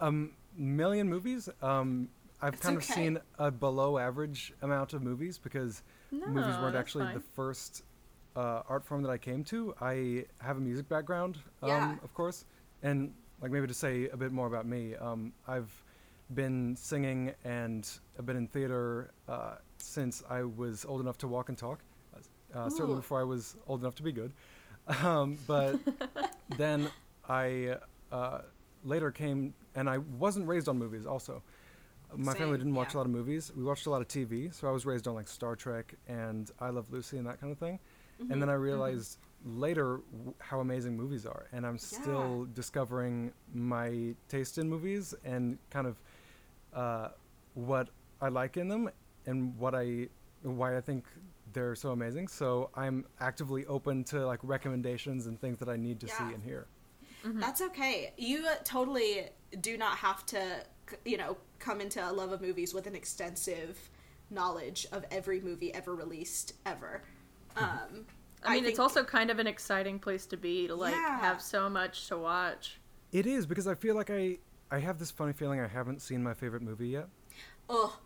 a 0.00 0.06
m- 0.06 0.32
million 0.56 1.08
movies. 1.08 1.48
Um, 1.62 2.08
I've 2.42 2.54
It's 2.54 2.62
kind 2.62 2.76
of 2.76 2.84
seen 2.84 3.18
a 3.38 3.50
below 3.50 3.98
average 3.98 4.52
amount 4.62 4.92
of 4.92 5.02
movies 5.02 5.38
because 5.38 5.82
movies 6.10 6.56
weren't 6.60 6.76
actually 6.76 7.04
fine. 7.04 7.14
the 7.14 7.20
first 7.20 7.84
uh, 8.36 8.62
art 8.68 8.84
form 8.84 9.02
that 9.02 9.10
I 9.10 9.18
came 9.18 9.44
to. 9.44 9.74
I 9.80 10.26
have 10.40 10.56
a 10.56 10.60
music 10.60 10.88
background, 10.88 11.38
um, 11.62 11.68
Yeah. 11.68 11.96
of 12.02 12.14
course, 12.14 12.44
and 12.82 13.12
like 13.40 13.50
maybe 13.50 13.66
to 13.66 13.74
say 13.74 14.08
a 14.08 14.16
bit 14.16 14.32
more 14.32 14.46
about 14.46 14.66
me, 14.66 14.94
um, 14.96 15.32
I've 15.46 15.70
been 16.32 16.76
singing 16.76 17.32
and 17.44 17.88
I've 18.18 18.24
been 18.24 18.36
in 18.36 18.46
theater 18.46 19.10
uh, 19.28 19.56
since 19.78 20.22
I 20.30 20.44
was 20.44 20.84
old 20.84 21.00
enough 21.00 21.18
to 21.18 21.28
walk 21.28 21.48
and 21.48 21.58
talk. 21.58 21.80
Uh, 22.54 22.68
certainly 22.68 22.96
before 22.96 23.18
I 23.18 23.24
was 23.24 23.56
old 23.66 23.80
enough 23.80 23.94
to 23.96 24.02
be 24.02 24.12
good. 24.12 24.32
Um, 25.04 25.38
but 25.46 25.78
then 26.56 26.90
I 27.28 27.76
uh, 28.10 28.40
later 28.84 29.12
came, 29.12 29.54
and 29.76 29.88
I 29.88 29.98
wasn't 29.98 30.48
raised 30.48 30.68
on 30.68 30.76
movies. 30.76 31.06
Also, 31.06 31.40
my 32.16 32.34
family 32.34 32.58
didn't 32.58 32.74
watch 32.74 32.88
yeah. 32.90 32.96
a 32.96 32.98
lot 32.98 33.06
of 33.06 33.12
movies. 33.12 33.52
We 33.56 33.62
watched 33.62 33.86
a 33.86 33.90
lot 33.90 34.00
of 34.00 34.08
TV, 34.08 34.52
so 34.52 34.68
I 34.68 34.72
was 34.72 34.84
raised 34.84 35.06
on 35.06 35.14
like 35.14 35.28
Star 35.28 35.54
Trek 35.54 35.94
and 36.08 36.50
I 36.60 36.70
Love 36.70 36.90
Lucy 36.90 37.16
and 37.16 37.26
that 37.28 37.40
kind 37.40 37.52
of 37.52 37.58
thing. 37.58 37.78
Mm-hmm, 38.22 38.32
And 38.32 38.42
then 38.42 38.48
I 38.48 38.54
realized 38.54 39.18
later 39.44 40.00
w- 40.12 40.34
how 40.38 40.60
amazing 40.60 40.96
movies 40.96 41.26
are, 41.26 41.48
and 41.52 41.66
I'm 41.66 41.78
still 41.78 42.46
discovering 42.54 43.32
my 43.52 44.14
taste 44.28 44.58
in 44.58 44.68
movies 44.68 45.14
and 45.24 45.58
kind 45.70 45.86
of 45.86 46.00
uh, 46.74 47.08
what 47.54 47.88
I 48.20 48.28
like 48.28 48.56
in 48.56 48.68
them 48.68 48.88
and 49.26 49.56
what 49.58 49.74
I 49.74 50.08
why 50.42 50.76
I 50.76 50.80
think 50.80 51.04
they're 51.52 51.74
so 51.74 51.90
amazing. 51.90 52.28
So 52.28 52.70
I'm 52.74 53.04
actively 53.20 53.66
open 53.66 54.04
to 54.04 54.26
like 54.26 54.40
recommendations 54.42 55.26
and 55.26 55.40
things 55.40 55.58
that 55.58 55.68
I 55.68 55.76
need 55.76 56.00
to 56.00 56.08
see 56.08 56.24
and 56.34 56.42
hear. 56.42 56.66
That's 57.24 57.60
okay. 57.62 58.12
You 58.16 58.46
uh, 58.46 58.56
totally 58.64 59.28
do 59.60 59.76
not 59.76 59.98
have 59.98 60.26
to, 60.26 60.64
you 61.04 61.16
know, 61.16 61.36
come 61.60 61.80
into 61.80 62.00
a 62.04 62.10
love 62.10 62.32
of 62.32 62.40
movies 62.40 62.74
with 62.74 62.86
an 62.88 62.96
extensive 62.96 63.90
knowledge 64.30 64.86
of 64.90 65.04
every 65.10 65.40
movie 65.40 65.72
ever 65.72 65.94
released 65.94 66.54
ever. 66.66 67.02
Um, 67.56 68.06
I 68.44 68.54
mean, 68.54 68.64
it's 68.64 68.66
think- 68.70 68.78
also 68.80 69.04
kind 69.04 69.30
of 69.30 69.38
an 69.38 69.46
exciting 69.46 69.98
place 69.98 70.26
to 70.26 70.36
be 70.36 70.66
to 70.66 70.74
like 70.74 70.94
Yeah. 70.94 71.20
have 71.20 71.40
so 71.42 71.68
much 71.68 72.08
to 72.08 72.18
watch. 72.18 72.80
It 73.12 73.26
is 73.26 73.46
because 73.46 73.66
I 73.66 73.74
feel 73.74 73.94
like 73.94 74.10
I 74.10 74.38
I 74.70 74.78
have 74.78 74.98
this 74.98 75.10
funny 75.10 75.32
feeling 75.34 75.60
I 75.60 75.66
haven't 75.68 76.00
seen 76.00 76.22
my 76.22 76.32
favorite 76.34 76.62
movie 76.62 76.88
yet. 76.88 77.08
Oh, 77.68 77.98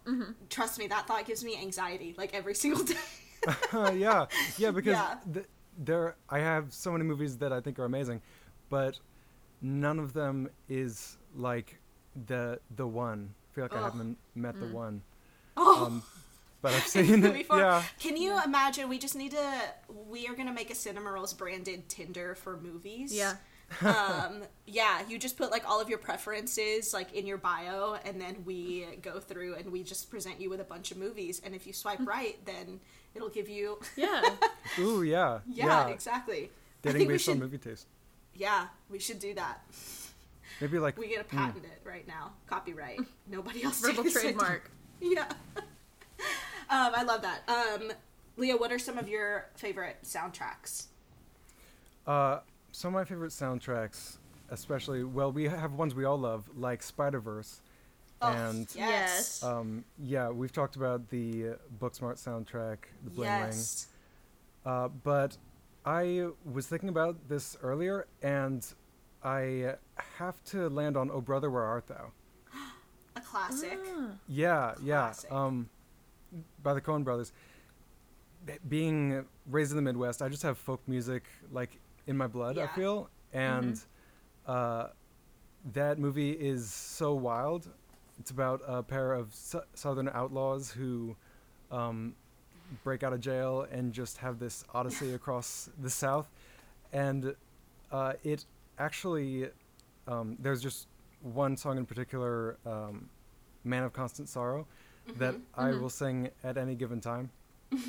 trust 0.51 0.79
me, 0.79 0.87
that 0.89 1.07
thought 1.07 1.25
gives 1.27 1.45
me 1.45 1.57
anxiety 1.61 2.15
like 2.19 2.35
every 2.35 2.55
single 2.55 2.83
day. 2.93 2.97
Yeah, 3.95 4.27
yeah, 4.59 4.71
because 4.73 4.93
Yeah. 4.95 5.17
th- 5.33 5.47
there 5.79 6.17
I 6.29 6.41
have 6.41 6.73
so 6.75 6.91
many 6.93 7.05
movies 7.05 7.39
that 7.39 7.53
I 7.53 7.61
think 7.61 7.79
are 7.79 7.85
amazing, 7.85 8.21
but 8.69 8.99
none 9.63 9.99
of 10.01 10.13
them 10.13 10.49
is 10.69 11.17
like 11.37 11.79
the 12.27 12.59
the 12.75 12.87
one. 12.87 13.35
I 13.51 13.55
feel 13.55 13.65
like 13.65 13.75
I 13.77 13.83
haven't 13.85 14.19
met 14.35 14.59
the 14.61 14.67
one. 14.67 15.03
oh, 15.57 15.87
Um, 15.87 16.03
but 16.63 16.73
I've 16.75 16.87
seen 16.87 17.21
before. 17.21 17.59
yeah. 17.59 17.83
Can 17.99 18.17
you 18.17 18.39
imagine? 18.45 18.89
We 18.89 18.99
just 18.99 19.17
need 19.17 19.33
to. 19.33 19.53
We 20.09 20.27
are 20.29 20.35
gonna 20.35 20.53
make 20.53 20.71
a 20.71 20.75
Cinema 20.75 21.11
Rolls 21.13 21.33
branded 21.35 21.89
Tinder 21.89 22.35
for 22.35 22.57
movies. 22.57 23.13
Yeah. 23.15 23.35
um 23.85 24.45
yeah 24.65 25.03
you 25.09 25.19
just 25.19 25.37
put 25.37 25.51
like 25.51 25.69
all 25.69 25.81
of 25.81 25.89
your 25.89 25.99
preferences 25.99 26.95
like 26.95 27.13
in 27.15 27.27
your 27.27 27.37
bio 27.37 27.97
and 28.05 28.21
then 28.21 28.37
we 28.45 28.87
go 29.03 29.19
through 29.19 29.57
and 29.57 29.73
we 29.73 29.83
just 29.83 30.09
present 30.09 30.41
you 30.41 30.49
with 30.49 30.61
a 30.61 30.65
bunch 30.65 30.93
of 30.93 30.97
movies 30.97 31.43
and 31.45 31.53
if 31.53 31.67
you 31.67 31.73
swipe 31.73 31.99
right 32.07 32.39
then 32.47 32.79
it'll 33.17 33.29
give 33.29 33.49
you 33.49 33.77
Yeah. 33.97 34.23
Ooh, 34.79 35.03
yeah. 35.03 35.41
yeah, 35.49 35.89
exactly 35.89 36.49
Dating 36.83 36.99
think 37.01 37.09
we 37.09 37.15
based 37.15 37.29
on 37.29 37.41
movie 37.41 37.59
taste. 37.59 37.89
yeah 38.35 38.67
we 38.89 39.01
should 39.01 39.19
do 39.19 39.35
that 39.35 39.65
Maybe 40.61 40.79
like 40.79 40.97
we 40.97 41.09
get 41.09 41.29
to 41.29 41.35
mm, 41.35 41.39
patent 41.39 41.65
it 41.65 41.81
right 41.85 42.07
now 42.07 42.35
copyright 42.47 43.01
nobody 43.29 43.65
else 43.65 43.81
Verbal 43.81 44.05
takes 44.05 44.15
it. 44.15 44.21
trademark. 44.21 44.71
yeah 45.01 45.27
um 46.71 46.93
i 46.95 47.03
love 47.03 47.23
that 47.23 47.43
um 47.49 47.93
leah 48.37 48.57
what 48.57 48.71
are 48.73 48.79
some 48.79 48.99
of 48.99 49.09
your 49.09 49.47
favorite 49.55 49.97
soundtracks 50.05 50.87
Uh, 52.07 52.41
some 52.73 52.95
of 52.95 53.01
my 53.01 53.05
favorite 53.05 53.33
soundtracks, 53.33 54.19
especially 54.51 55.03
well, 55.03 55.33
we 55.33 55.45
have 55.45 55.73
ones 55.73 55.93
we 55.95 56.05
all 56.05 56.19
love, 56.19 56.49
like 56.57 56.83
Spider 56.83 57.19
Verse, 57.21 57.63
Oh, 58.23 58.31
and 58.33 58.69
yes 58.75 58.77
Yes. 58.77 59.43
um, 59.43 59.85
yeah, 59.99 60.29
we've 60.31 60.53
talked 60.53 60.77
about 60.77 61.09
the 61.11 61.49
uh, 61.49 61.53
Booksmart 61.81 62.17
soundtrack, 62.23 62.79
the 63.03 63.11
Bling 63.11 63.31
Ring. 63.41 63.49
yes 63.49 63.89
Uh, 64.65 64.89
but 64.89 65.37
I 65.85 66.29
was 66.45 66.67
thinking 66.67 66.89
about 66.91 67.29
this 67.29 67.57
earlier, 67.63 68.07
and 68.23 68.65
I 69.25 69.75
have 70.19 70.43
to 70.53 70.69
land 70.69 70.97
on 70.97 71.11
"Oh 71.11 71.21
Brother, 71.21 71.51
Where 71.51 71.65
Art 71.65 71.87
Thou." 71.89 72.13
a 73.17 73.21
classic 73.21 73.79
Ah. 73.97 74.11
Yeah, 74.29 74.75
yeah. 74.83 75.13
Um, 75.31 75.69
by 76.63 76.75
the 76.75 76.81
Coen 76.81 77.05
Brothers. 77.05 77.33
Being 78.69 79.25
raised 79.51 79.73
in 79.73 79.77
the 79.77 79.83
Midwest, 79.83 80.23
I 80.23 80.29
just 80.29 80.43
have 80.43 80.57
folk 80.57 80.81
music 80.87 81.25
like 81.51 81.79
in 82.07 82.17
my 82.17 82.27
blood. 82.29 82.59
I 82.59 82.67
feel, 82.69 83.11
and 83.33 83.81
uh, 84.47 84.89
that 85.73 85.99
movie 85.99 86.31
is 86.33 86.71
so 86.71 87.15
wild. 87.15 87.69
It's 88.21 88.31
about 88.31 88.63
a 88.67 88.83
pair 88.83 89.13
of 89.15 89.35
su- 89.35 89.63
Southern 89.75 90.09
outlaws 90.09 90.71
who 90.71 91.17
um, 91.73 92.15
break 92.85 93.03
out 93.03 93.13
of 93.13 93.21
jail 93.21 93.67
and 93.73 93.93
just 93.93 94.19
have 94.19 94.39
this 94.39 94.65
odyssey 94.73 95.13
across 95.21 95.69
the 95.83 95.91
South, 95.91 96.31
and 96.93 97.35
uh, 97.91 98.13
it 98.23 98.45
actually 98.79 99.49
um, 100.07 100.37
there's 100.41 100.63
just 100.63 100.87
one 101.23 101.57
song 101.57 101.79
in 101.79 101.87
particular, 101.87 102.59
um, 102.65 103.09
"Man 103.65 103.83
of 103.83 103.93
Constant 103.93 104.29
Sorrow," 104.29 104.67
that 105.15 105.37
I 105.55 105.71
Mhm. 105.71 105.81
will 105.81 105.91
sing 105.91 106.31
at 106.43 106.57
any 106.59 106.75
given 106.75 107.01
time. 107.01 107.31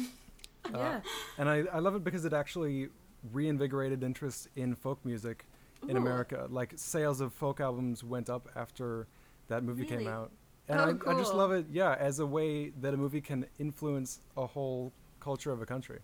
Uh, 0.73 0.77
Yeah. 0.79 1.01
and 1.37 1.47
I, 1.47 1.63
I 1.71 1.79
love 1.79 1.95
it 1.95 2.03
because 2.03 2.25
it 2.25 2.33
actually 2.33 2.89
reinvigorated 3.31 4.03
interest 4.03 4.49
in 4.57 4.75
folk 4.75 4.99
music 5.05 5.45
in 5.87 5.95
Ooh. 5.95 6.01
America. 6.01 6.45
Like 6.49 6.73
sales 6.75 7.21
of 7.21 7.31
folk 7.33 7.61
albums 7.61 8.03
went 8.03 8.29
up 8.29 8.49
after 8.53 9.07
that 9.47 9.63
movie 9.63 9.85
came 9.85 10.07
out. 10.09 10.29
And 10.67 10.81
Oh, 10.81 10.99
I, 11.07 11.11
I 11.11 11.17
just 11.17 11.33
love 11.33 11.53
it, 11.53 11.67
yeah, 11.71 11.95
as 11.97 12.19
a 12.19 12.25
way 12.25 12.71
that 12.81 12.93
a 12.93 12.97
movie 12.97 13.21
can 13.21 13.45
influence 13.57 14.19
a 14.35 14.45
whole 14.45 14.91
culture 15.21 15.53
of 15.53 15.61
a 15.61 15.65
country. 15.65 15.99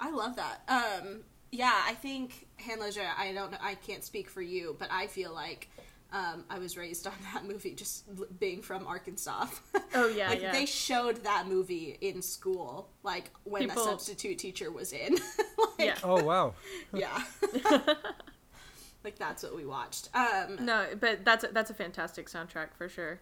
I 0.00 0.10
love 0.10 0.34
that. 0.34 0.62
Um, 0.66 1.20
yeah, 1.52 1.80
I 1.86 1.94
think 1.94 2.48
Handloser. 2.58 3.06
I 3.16 3.32
don't 3.32 3.52
know. 3.52 3.58
I 3.60 3.76
can't 3.76 4.02
speak 4.02 4.28
for 4.28 4.42
you, 4.42 4.74
but 4.80 4.88
I 4.90 5.06
feel 5.06 5.32
like 5.32 5.68
um, 6.16 6.44
I 6.48 6.58
was 6.58 6.78
raised 6.78 7.06
on 7.06 7.12
that 7.34 7.44
movie, 7.44 7.74
just 7.74 8.04
being 8.40 8.62
from 8.62 8.86
Arkansas. 8.86 9.46
Oh 9.94 10.08
yeah, 10.08 10.28
like 10.30 10.40
yeah. 10.40 10.52
they 10.52 10.64
showed 10.64 11.24
that 11.24 11.46
movie 11.46 11.98
in 12.00 12.22
school, 12.22 12.88
like 13.02 13.30
when 13.44 13.62
People- 13.62 13.84
the 13.84 13.90
substitute 13.90 14.38
teacher 14.38 14.70
was 14.70 14.92
in. 14.92 15.14
like, 15.58 15.68
Yeah. 15.78 15.96
Oh, 16.02 16.22
wow. 16.22 16.54
yeah. 16.94 17.22
like 19.04 19.18
that's 19.18 19.42
what 19.42 19.54
we 19.54 19.66
watched. 19.66 20.08
Um, 20.14 20.56
No, 20.64 20.86
but 20.98 21.22
that's 21.24 21.44
a, 21.44 21.48
that's 21.48 21.70
a 21.70 21.74
fantastic 21.74 22.30
soundtrack 22.30 22.68
for 22.78 22.88
sure. 22.88 23.20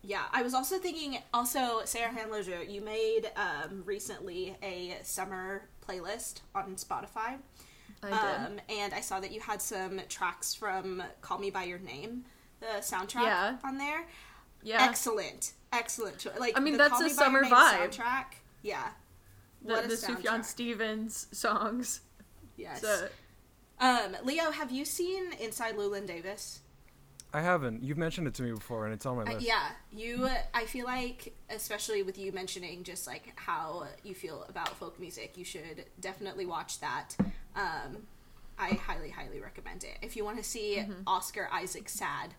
Yeah, 0.00 0.22
I 0.32 0.42
was 0.42 0.54
also 0.54 0.78
thinking. 0.78 1.18
Also, 1.34 1.82
Sarah 1.84 2.12
Handler, 2.12 2.40
you 2.62 2.80
made 2.80 3.30
um, 3.36 3.82
recently 3.84 4.56
a 4.62 4.96
summer 5.02 5.68
playlist 5.86 6.40
on 6.54 6.76
Spotify. 6.76 7.36
I 8.02 8.08
did. 8.10 8.46
Um, 8.46 8.60
and 8.68 8.92
I 8.94 9.00
saw 9.00 9.20
that 9.20 9.30
you 9.32 9.40
had 9.40 9.62
some 9.62 10.00
tracks 10.08 10.54
from 10.54 11.02
Call 11.22 11.38
Me 11.38 11.50
by 11.50 11.64
Your 11.64 11.78
Name, 11.78 12.24
the 12.60 12.66
soundtrack 12.80 13.22
Yeah. 13.22 13.56
on 13.64 13.78
there. 13.78 14.04
yeah. 14.62 14.84
Excellent, 14.88 15.52
excellent. 15.72 16.18
cho- 16.18 16.32
Like 16.38 16.56
I 16.56 16.60
mean, 16.60 16.72
the 16.74 16.78
that's 16.78 16.90
Call 16.90 17.00
a 17.00 17.04
Me 17.04 17.08
by 17.08 17.14
Your 17.14 17.24
summer 17.24 17.42
Name 17.42 17.52
vibe. 17.52 17.90
Soundtrack. 17.96 18.24
Yeah. 18.62 18.88
the 19.62 19.72
what 19.72 19.84
a 19.84 19.88
the 19.88 19.94
Sufjan. 19.94 20.44
Stevens 20.44 21.26
songs. 21.32 22.00
Yes. 22.56 22.80
So, 22.82 23.08
Um, 23.80 24.16
Leo, 24.22 24.50
have 24.52 24.70
you 24.70 24.84
seen 24.84 25.32
Inside 25.34 25.76
Llewyn 25.76 26.06
Davis? 26.06 26.60
I 27.32 27.40
haven't. 27.40 27.82
You've 27.82 27.98
mentioned 27.98 28.28
it 28.28 28.34
to 28.34 28.42
me 28.44 28.52
before, 28.52 28.84
and 28.84 28.94
it's 28.94 29.04
on 29.06 29.16
my 29.16 29.22
Uh, 29.24 29.32
list. 29.34 29.44
yeah, 29.46 29.72
you. 29.90 30.28
I 30.54 30.66
feel 30.66 30.84
like, 30.86 31.34
especially 31.50 32.04
with 32.04 32.16
you 32.16 32.30
mentioning 32.30 32.84
just 32.84 33.08
like 33.08 33.32
how 33.36 33.88
you 34.04 34.14
feel 34.14 34.44
about 34.44 34.68
folk 34.76 35.00
music, 35.00 35.36
you 35.36 35.44
should 35.44 35.84
definitely 35.98 36.46
watch 36.46 36.78
that. 36.78 37.16
Um, 37.56 38.06
I 38.58 38.70
highly, 38.70 39.10
highly 39.10 39.40
recommend 39.40 39.84
it. 39.84 39.98
If 40.02 40.16
you 40.16 40.24
want 40.24 40.38
to 40.38 40.44
see 40.44 40.76
Mm-hmm. 40.78 41.02
Oscar 41.06 41.48
Isaac 41.52 41.88
sad, 41.88 42.34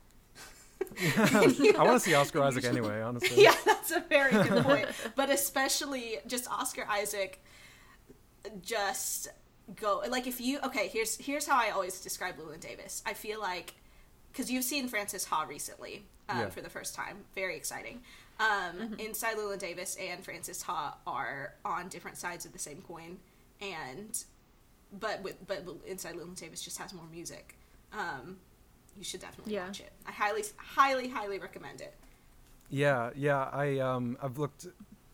I 1.17 1.73
want 1.83 1.93
to 1.93 1.99
see 1.99 2.13
Oscar 2.15 2.41
Isaac 2.43 2.65
anyway, 2.65 3.01
honestly. 3.01 3.43
yeah, 3.43 3.55
that's 3.65 3.91
a 3.91 4.01
very 4.01 4.31
good 4.31 4.63
point. 4.63 4.87
but 5.15 5.29
especially 5.29 6.17
just 6.27 6.49
Oscar 6.49 6.85
Isaac, 6.89 7.41
just 8.61 9.27
go 9.75 10.01
like 10.09 10.27
if 10.27 10.39
you 10.39 10.59
okay. 10.65 10.87
Here's 10.87 11.17
here's 11.17 11.47
how 11.47 11.57
I 11.59 11.69
always 11.71 11.99
describe 12.01 12.37
Llewyn 12.37 12.59
Davis. 12.59 13.01
I 13.05 13.13
feel 13.13 13.39
like 13.39 13.73
because 14.31 14.51
you've 14.51 14.63
seen 14.65 14.87
Frances 14.87 15.25
Ha 15.25 15.43
recently 15.47 16.05
um, 16.29 16.39
Yeah. 16.39 16.49
for 16.49 16.61
the 16.61 16.69
first 16.69 16.93
time, 16.95 17.17
very 17.33 17.55
exciting. 17.55 18.01
Um, 18.39 18.95
Inside 18.99 19.37
Llewyn 19.37 19.59
Davis 19.59 19.95
and 19.99 20.23
Frances 20.23 20.61
Ha 20.63 20.97
are 21.07 21.55
on 21.63 21.87
different 21.87 22.17
sides 22.17 22.45
of 22.45 22.51
the 22.53 22.59
same 22.59 22.81
coin, 22.81 23.17
and 23.61 24.21
but 24.91 25.21
with 25.23 25.45
but 25.47 25.63
Inside 25.85 26.15
Llewyn 26.15 26.35
Davis 26.39 26.61
just 26.61 26.77
has 26.77 26.93
more 26.93 27.05
music. 27.11 27.57
Um, 27.93 28.37
you 28.97 29.03
should 29.03 29.19
definitely 29.21 29.53
Yeah. 29.53 29.67
watch 29.67 29.79
it. 29.81 29.91
I 30.07 30.11
highly, 30.11 30.43
highly, 30.57 31.07
highly 31.09 31.39
recommend 31.39 31.81
it. 31.81 31.93
Yeah, 32.69 33.11
yeah. 33.15 33.49
I 33.51 33.79
um 33.79 34.17
I've 34.21 34.37
looked 34.37 34.67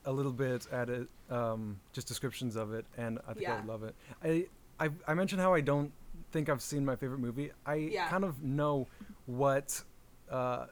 a 0.06 0.12
little 0.12 0.32
bit 0.32 0.68
at 0.72 0.90
it, 0.90 1.08
um, 1.30 1.80
just 1.94 2.08
descriptions 2.08 2.56
of 2.56 2.74
it, 2.74 2.86
and 2.98 3.20
I 3.28 3.34
think 3.34 3.48
I 3.50 3.56
would 3.58 3.66
love 3.66 3.84
it. 3.84 3.96
I, 4.24 4.48
I 4.80 4.90
I 5.08 5.14
mentioned 5.14 5.42
how 5.42 5.54
I 5.54 5.62
don't 5.62 5.92
think 6.32 6.50
I've 6.50 6.62
seen 6.62 6.86
my 6.86 6.96
favorite 6.96 7.20
movie. 7.20 7.52
I 7.66 7.76
Yeah. 7.76 8.08
kind 8.08 8.24
of 8.24 8.42
know 8.44 8.88
what 9.26 9.84
uh 10.30 10.68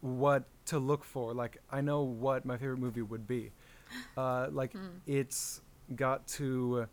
what 0.00 0.44
to 0.66 0.78
look 0.78 1.04
for. 1.04 1.34
Like 1.34 1.58
I 1.70 1.80
know 1.80 2.02
what 2.02 2.44
my 2.44 2.56
favorite 2.56 2.78
movie 2.78 3.02
would 3.02 3.26
be. 3.26 3.52
Uh, 4.16 4.48
like 4.50 4.74
it's 5.06 5.60
got 5.94 6.26
to 6.26 6.88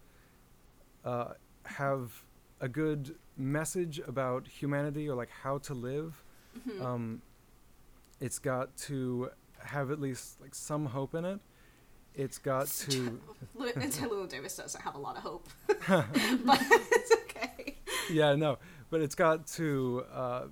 uh, 1.06 1.34
have 1.66 2.24
a 2.62 2.68
good 2.68 3.16
message 3.38 4.00
about 4.08 4.48
humanity 4.48 5.10
or 5.10 5.16
like 5.16 5.30
how 5.30 5.58
to 5.60 5.74
live. 5.74 6.24
Mm-hmm. 6.58 6.86
Um, 6.86 7.22
it's 8.22 8.40
got 8.40 8.76
to 8.78 9.30
have 9.60 9.92
at 9.92 10.00
least 10.00 10.40
like 10.42 10.56
some 10.56 10.86
hope 10.86 11.16
in 11.16 11.26
it. 11.26 11.40
It's 12.16 12.38
got 12.38 12.68
to 12.68 13.20
Lew- 13.56 13.70
Inside 13.76 14.10
Llewyn 14.10 14.30
Davis 14.30 14.56
doesn't 14.56 14.82
have 14.82 14.94
a 14.96 15.00
lot 15.00 15.18
of 15.18 15.24
hope, 15.24 15.50
but 15.88 16.62
it's 16.70 17.12
okay. 17.24 17.76
yeah 18.12 18.36
no, 18.36 18.60
but 18.92 19.02
it's 19.02 19.16
got 19.16 19.48
to 19.48 20.04
uh, 20.14 20.44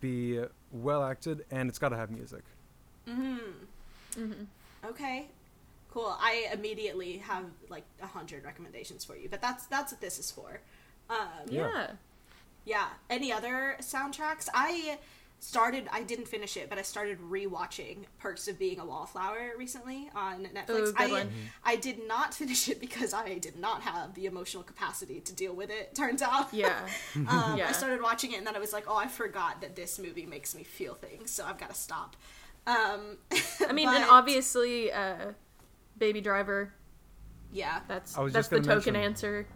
be 0.00 0.40
well 0.70 1.02
acted 1.04 1.44
and 1.50 1.68
it's 1.68 1.78
got 1.78 1.90
to 1.90 1.96
have 1.96 2.10
music. 2.10 2.44
Mm-hmm. 3.06 3.36
mhm. 4.16 4.46
Okay. 4.84 5.28
Cool. 5.92 6.16
I 6.18 6.48
immediately 6.52 7.18
have 7.18 7.44
like 7.68 7.84
a 8.02 8.06
hundred 8.06 8.44
recommendations 8.44 9.04
for 9.04 9.14
you, 9.14 9.28
but 9.28 9.42
that's 9.42 9.66
that's 9.66 9.92
what 9.92 10.00
this 10.00 10.18
is 10.18 10.30
for. 10.30 10.60
Um, 11.10 11.18
Yeah. 11.50 11.88
Yeah. 12.64 12.86
Any 13.10 13.30
other 13.32 13.76
soundtracks? 13.80 14.48
I 14.54 14.98
started. 15.40 15.88
I 15.92 16.02
didn't 16.02 16.28
finish 16.28 16.56
it, 16.56 16.70
but 16.70 16.78
I 16.78 16.82
started 16.82 17.18
rewatching 17.20 18.04
Perks 18.20 18.48
of 18.48 18.58
Being 18.58 18.78
a 18.80 18.86
Wallflower 18.86 19.52
recently 19.58 20.08
on 20.14 20.46
Netflix. 20.46 20.88
Ooh, 20.88 20.94
I 20.96 21.08
one. 21.08 21.30
I 21.64 21.76
did 21.76 22.06
not 22.08 22.32
finish 22.40 22.68
it 22.70 22.80
because 22.80 23.12
I 23.12 23.36
did 23.38 23.58
not 23.58 23.82
have 23.82 24.14
the 24.14 24.24
emotional 24.24 24.62
capacity 24.62 25.20
to 25.20 25.34
deal 25.34 25.52
with 25.54 25.68
it. 25.68 25.94
Turns 25.94 26.22
out. 26.22 26.54
Yeah. 26.54 26.86
Um, 27.28 27.58
Yeah. 27.58 27.68
I 27.68 27.72
started 27.72 28.00
watching 28.00 28.32
it 28.32 28.38
and 28.38 28.46
then 28.46 28.56
I 28.56 28.60
was 28.60 28.72
like, 28.72 28.84
oh, 28.88 28.96
I 28.96 29.08
forgot 29.08 29.60
that 29.60 29.76
this 29.76 29.98
movie 29.98 30.24
makes 30.24 30.54
me 30.54 30.62
feel 30.64 30.94
things, 30.94 31.30
so 31.30 31.44
I've 31.44 31.58
got 31.58 31.68
to 31.68 31.76
stop. 31.76 32.16
Um, 32.66 33.18
I 33.68 33.72
mean, 33.72 33.88
and 33.88 34.04
obviously, 34.08 34.90
uh, 34.92 35.32
Baby 35.98 36.20
Driver. 36.20 36.72
yeah, 37.52 37.80
That's 37.88 38.16
I 38.16 38.20
was 38.22 38.32
that's 38.32 38.48
just 38.48 38.50
the 38.50 38.60
gonna 38.60 38.80
token 38.80 38.92
mention- 38.94 39.10
answer. 39.10 39.46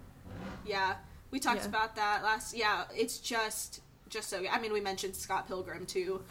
yeah, 0.66 0.96
we 1.30 1.40
talked 1.40 1.62
Yeah. 1.62 1.66
about 1.68 1.96
that 1.96 2.22
last. 2.22 2.54
Yeah, 2.56 2.84
it's 2.94 3.18
just 3.18 3.80
just 4.08 4.28
so. 4.28 4.44
I 4.50 4.60
mean, 4.60 4.72
we 4.72 4.80
mentioned 4.80 5.16
Scott 5.16 5.48
Pilgrim 5.48 5.84
too 5.86 6.22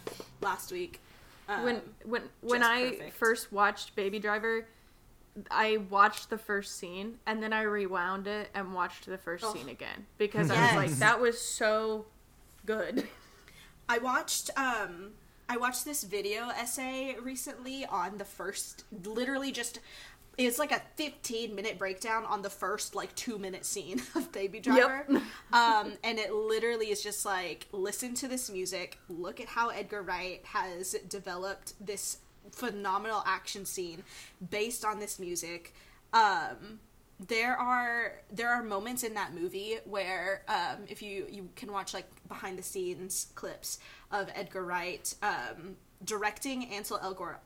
last 0.41 0.71
week. 0.71 1.01
Um, 1.50 1.63
when 1.63 1.81
when 2.03 2.24
when 2.41 2.63
I 2.63 2.91
perfect. 2.91 3.13
first 3.17 3.51
watched 3.51 3.95
Baby 3.95 4.19
Driver, 4.19 4.65
I 5.51 5.77
watched 5.89 6.29
the 6.29 6.38
first 6.38 6.77
scene 6.77 7.19
and 7.25 7.43
then 7.43 7.51
I 7.51 7.63
rewound 7.63 8.25
it 8.27 8.50
and 8.53 8.74
watched 8.74 9.05
the 9.05 9.17
first 9.17 9.43
Oh. 9.43 9.53
scene 9.53 9.67
again 9.69 10.05
because 10.17 10.50
I 10.50 10.65
was 10.67 10.75
like, 10.75 11.00
that 11.00 11.19
was 11.19 11.39
so 11.41 12.05
good. 12.65 13.07
I 13.89 13.97
watched 14.00 14.50
um 14.57 15.12
I 15.48 15.58
watched 15.58 15.86
this 15.86 16.04
video 16.04 16.50
essay 16.50 17.16
recently 17.22 17.86
on 17.86 18.18
the 18.18 18.25
first 18.25 18.84
literally 19.04 19.52
just 19.52 19.80
it's 20.38 20.60
like 20.60 20.72
a 20.72 20.82
15 20.98 21.56
minute 21.56 21.80
breakdown 21.80 22.25
on 22.25 22.42
the 22.42 22.50
first 22.50 22.94
like 22.96 23.14
2 23.16 23.38
minute 23.38 23.66
scene 23.66 24.02
of 24.16 24.32
Baby 24.32 24.60
Driver. 24.60 25.06
um 25.54 25.94
and 26.04 26.20
it 26.20 26.34
literally 26.34 26.88
is 26.92 27.02
just 27.02 27.25
like 27.25 27.68
listen 27.72 28.14
to 28.16 28.28
this 28.28 28.50
music, 28.50 28.98
look 29.08 29.40
at 29.40 29.48
how 29.48 29.70
Edgar 29.70 30.02
Wright 30.02 30.42
has 30.46 30.96
developed 31.08 31.74
this 31.80 32.18
phenomenal 32.52 33.24
action 33.25 33.66
scene 33.66 34.04
based 34.50 34.84
on 34.84 35.00
this 35.00 35.20
music. 35.20 35.74
Um 36.14 36.80
there 37.19 37.55
are 37.55 38.13
there 38.31 38.50
are 38.50 38.62
moments 38.62 39.03
in 39.03 39.13
that 39.13 39.34
movie 39.34 39.77
where 39.86 40.43
um, 40.48 40.84
if 40.89 41.01
you 41.01 41.25
you 41.29 41.50
can 41.55 41.72
watch 41.72 41.93
like 41.93 42.07
behind 42.27 42.57
the 42.60 42.63
scenes 42.63 43.27
clips 43.36 43.79
of 44.12 44.27
Edgar 44.36 44.65
Wright 44.65 45.13
um, 45.24 45.77
directing 46.03 46.65
Ansel 46.74 47.00
Elgort 47.00 47.38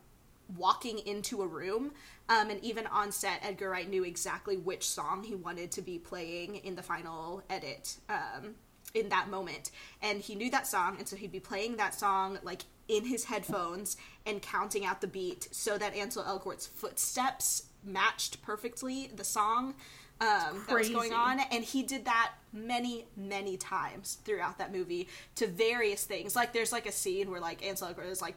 walking 0.56 0.98
into 1.06 1.42
a 1.42 1.46
room 1.46 1.92
um, 2.28 2.50
and 2.50 2.62
even 2.64 2.86
on 2.88 3.12
set 3.12 3.40
Edgar 3.42 3.70
Wright 3.70 3.88
knew 3.88 4.04
exactly 4.04 4.56
which 4.56 4.88
song 4.88 5.22
he 5.22 5.36
wanted 5.36 5.70
to 5.72 5.82
be 5.82 5.98
playing 5.98 6.56
in 6.56 6.74
the 6.74 6.82
final 6.82 7.42
edit 7.48 7.96
um, 8.08 8.54
in 8.94 9.08
that 9.10 9.28
moment. 9.28 9.70
And 10.02 10.20
he 10.20 10.34
knew 10.34 10.50
that 10.50 10.66
song 10.66 10.96
and 10.98 11.06
so 11.06 11.14
he'd 11.14 11.30
be 11.30 11.40
playing 11.40 11.76
that 11.76 11.94
song 11.94 12.38
like 12.42 12.62
in 12.88 13.04
his 13.04 13.24
headphones 13.24 13.96
and 14.26 14.42
counting 14.42 14.84
out 14.84 15.00
the 15.00 15.06
beat 15.06 15.48
so 15.52 15.78
that 15.78 15.94
Ansel 15.94 16.24
Elgort's 16.24 16.66
footsteps 16.66 17.69
matched 17.84 18.42
perfectly 18.42 19.10
the 19.14 19.24
song 19.24 19.74
um, 20.20 20.64
that 20.68 20.76
was 20.76 20.90
going 20.90 21.14
on 21.14 21.40
and 21.50 21.64
he 21.64 21.82
did 21.82 22.04
that 22.04 22.32
many 22.52 23.06
many 23.16 23.56
times 23.56 24.18
throughout 24.24 24.58
that 24.58 24.70
movie 24.72 25.08
to 25.36 25.46
various 25.46 26.04
things 26.04 26.36
like 26.36 26.52
there's 26.52 26.72
like 26.72 26.86
a 26.86 26.92
scene 26.92 27.30
where 27.30 27.40
like 27.40 27.64
Ansel 27.66 27.88
Elgort 27.88 28.10
is 28.10 28.20
like 28.20 28.34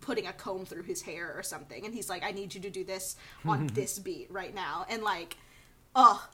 putting 0.00 0.26
a 0.26 0.32
comb 0.32 0.64
through 0.66 0.82
his 0.82 1.02
hair 1.02 1.32
or 1.36 1.42
something 1.42 1.84
and 1.86 1.94
he's 1.94 2.08
like 2.10 2.22
I 2.22 2.32
need 2.32 2.54
you 2.54 2.60
to 2.60 2.70
do 2.70 2.84
this 2.84 3.16
on 3.46 3.66
this 3.74 3.98
beat 3.98 4.30
right 4.30 4.54
now 4.54 4.84
and 4.90 5.02
like 5.02 5.36
oh 5.94 6.26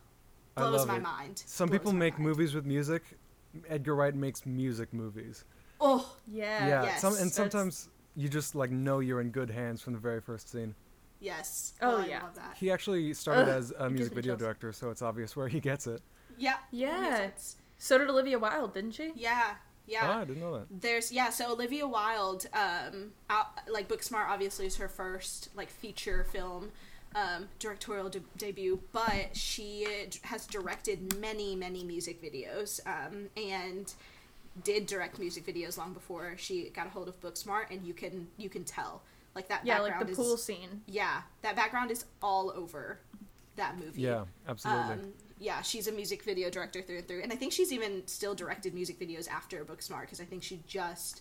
blows 0.57 0.87
my 0.87 0.97
it. 0.97 1.03
mind 1.03 1.43
Some 1.47 1.69
Blows 1.69 1.79
people 1.79 1.93
make 1.93 2.15
mind. 2.15 2.25
movies 2.25 2.55
with 2.55 2.67
music. 2.67 3.03
Edgar 3.69 3.95
Wright 3.95 4.15
makes 4.15 4.47
music 4.47 4.93
movies. 4.93 5.45
oh 5.81 6.17
Yeah. 6.27 6.67
yeah, 6.67 6.83
yes. 6.85 7.01
some, 7.01 7.17
and 7.17 7.31
sometimes 7.31 7.89
you 8.17 8.29
just 8.29 8.55
like 8.55 8.71
know 8.71 8.99
you're 9.01 9.21
in 9.21 9.31
good 9.31 9.51
hands 9.51 9.81
from 9.81 9.93
the 9.93 9.99
very 9.99 10.21
first 10.21 10.51
scene. 10.51 10.75
Yes 11.23 11.73
Oh, 11.81 11.99
I 12.03 12.07
yeah. 12.07 12.23
love 12.23 12.35
that 12.35 12.57
He 12.59 12.71
actually 12.71 13.15
started 13.15 13.43
Ugh, 13.45 13.49
as 13.49 13.73
a 13.79 13.89
music 13.89 14.13
video 14.15 14.33
chills. 14.33 14.41
director, 14.41 14.73
so 14.73 14.91
it's 14.91 15.03
obvious 15.03 15.35
where 15.37 15.49
he 15.49 15.61
gets 15.61 15.87
it. 15.87 16.03
yeah 16.37 16.57
Yeah. 16.71 17.31
So 17.79 17.99
did 17.99 18.09
Olivia 18.11 18.39
Wilde, 18.39 18.75
didn't 18.75 18.93
she? 18.93 19.13
yeah 19.15 19.55
yeah 19.87 20.09
Oh, 20.09 20.21
I 20.21 20.25
didn't 20.25 20.41
know 20.41 20.53
that. 20.59 20.67
There's 20.71 21.11
yeah, 21.11 21.31
so 21.31 21.53
Olivia 21.53 21.87
Wilde, 21.89 22.47
um, 22.55 23.13
out, 23.31 23.47
like 23.69 23.89
Booksmart 23.89 24.29
obviously 24.29 24.67
is 24.67 24.77
her 24.77 24.89
first 24.89 25.49
like 25.57 25.69
feature 25.71 26.25
film, 26.31 26.71
um, 27.17 27.49
directorial 27.59 28.09
de- 28.09 28.21
debut, 28.39 28.81
but 28.93 29.37
she 29.37 29.87
has 30.23 30.47
directed 30.47 31.19
many 31.21 31.57
many 31.57 31.83
music 31.85 32.23
videos, 32.23 32.81
um, 32.87 33.29
and 33.37 33.93
did 34.63 34.87
direct 34.87 35.19
music 35.19 35.45
videos 35.47 35.77
long 35.79 35.93
before 35.95 36.35
she 36.37 36.69
got 36.71 36.87
a 36.87 36.91
hold 36.91 37.09
of 37.09 37.21
Booksmart, 37.21 37.65
and 37.71 37.85
you 37.85 37.93
can 37.95 38.29
you 38.37 38.49
can 38.49 38.63
tell 38.65 39.03
like 39.35 39.49
that 39.49 39.65
Yeah, 39.65 39.79
like 39.81 39.93
background 39.93 40.09
the 40.09 40.13
is 40.13 40.19
pool 40.19 40.37
scene. 40.37 40.83
yeah 40.87 41.23
that 41.43 41.57
background 41.57 41.91
is 41.91 42.05
all 42.23 42.53
over 42.55 43.01
that 43.57 43.79
movie. 43.79 44.03
Yeah, 44.03 44.25
absolutely. 44.49 44.95
Um, 44.95 45.13
yeah, 45.39 45.61
she's 45.61 45.87
a 45.87 45.93
music 45.93 46.23
video 46.23 46.49
director 46.49 46.81
through 46.83 46.99
and 46.99 47.09
through, 47.09 47.23
and 47.23 47.33
I 47.33 47.37
think 47.37 47.53
she's 47.53 47.73
even 47.73 48.07
still 48.07 48.35
directed 48.35 48.73
music 48.75 48.99
videos 48.99 49.29
after 49.29 49.63
Booksmart 49.65 50.03
because 50.03 50.21
I 50.21 50.25
think 50.25 50.43
she 50.43 50.63
just 50.67 51.21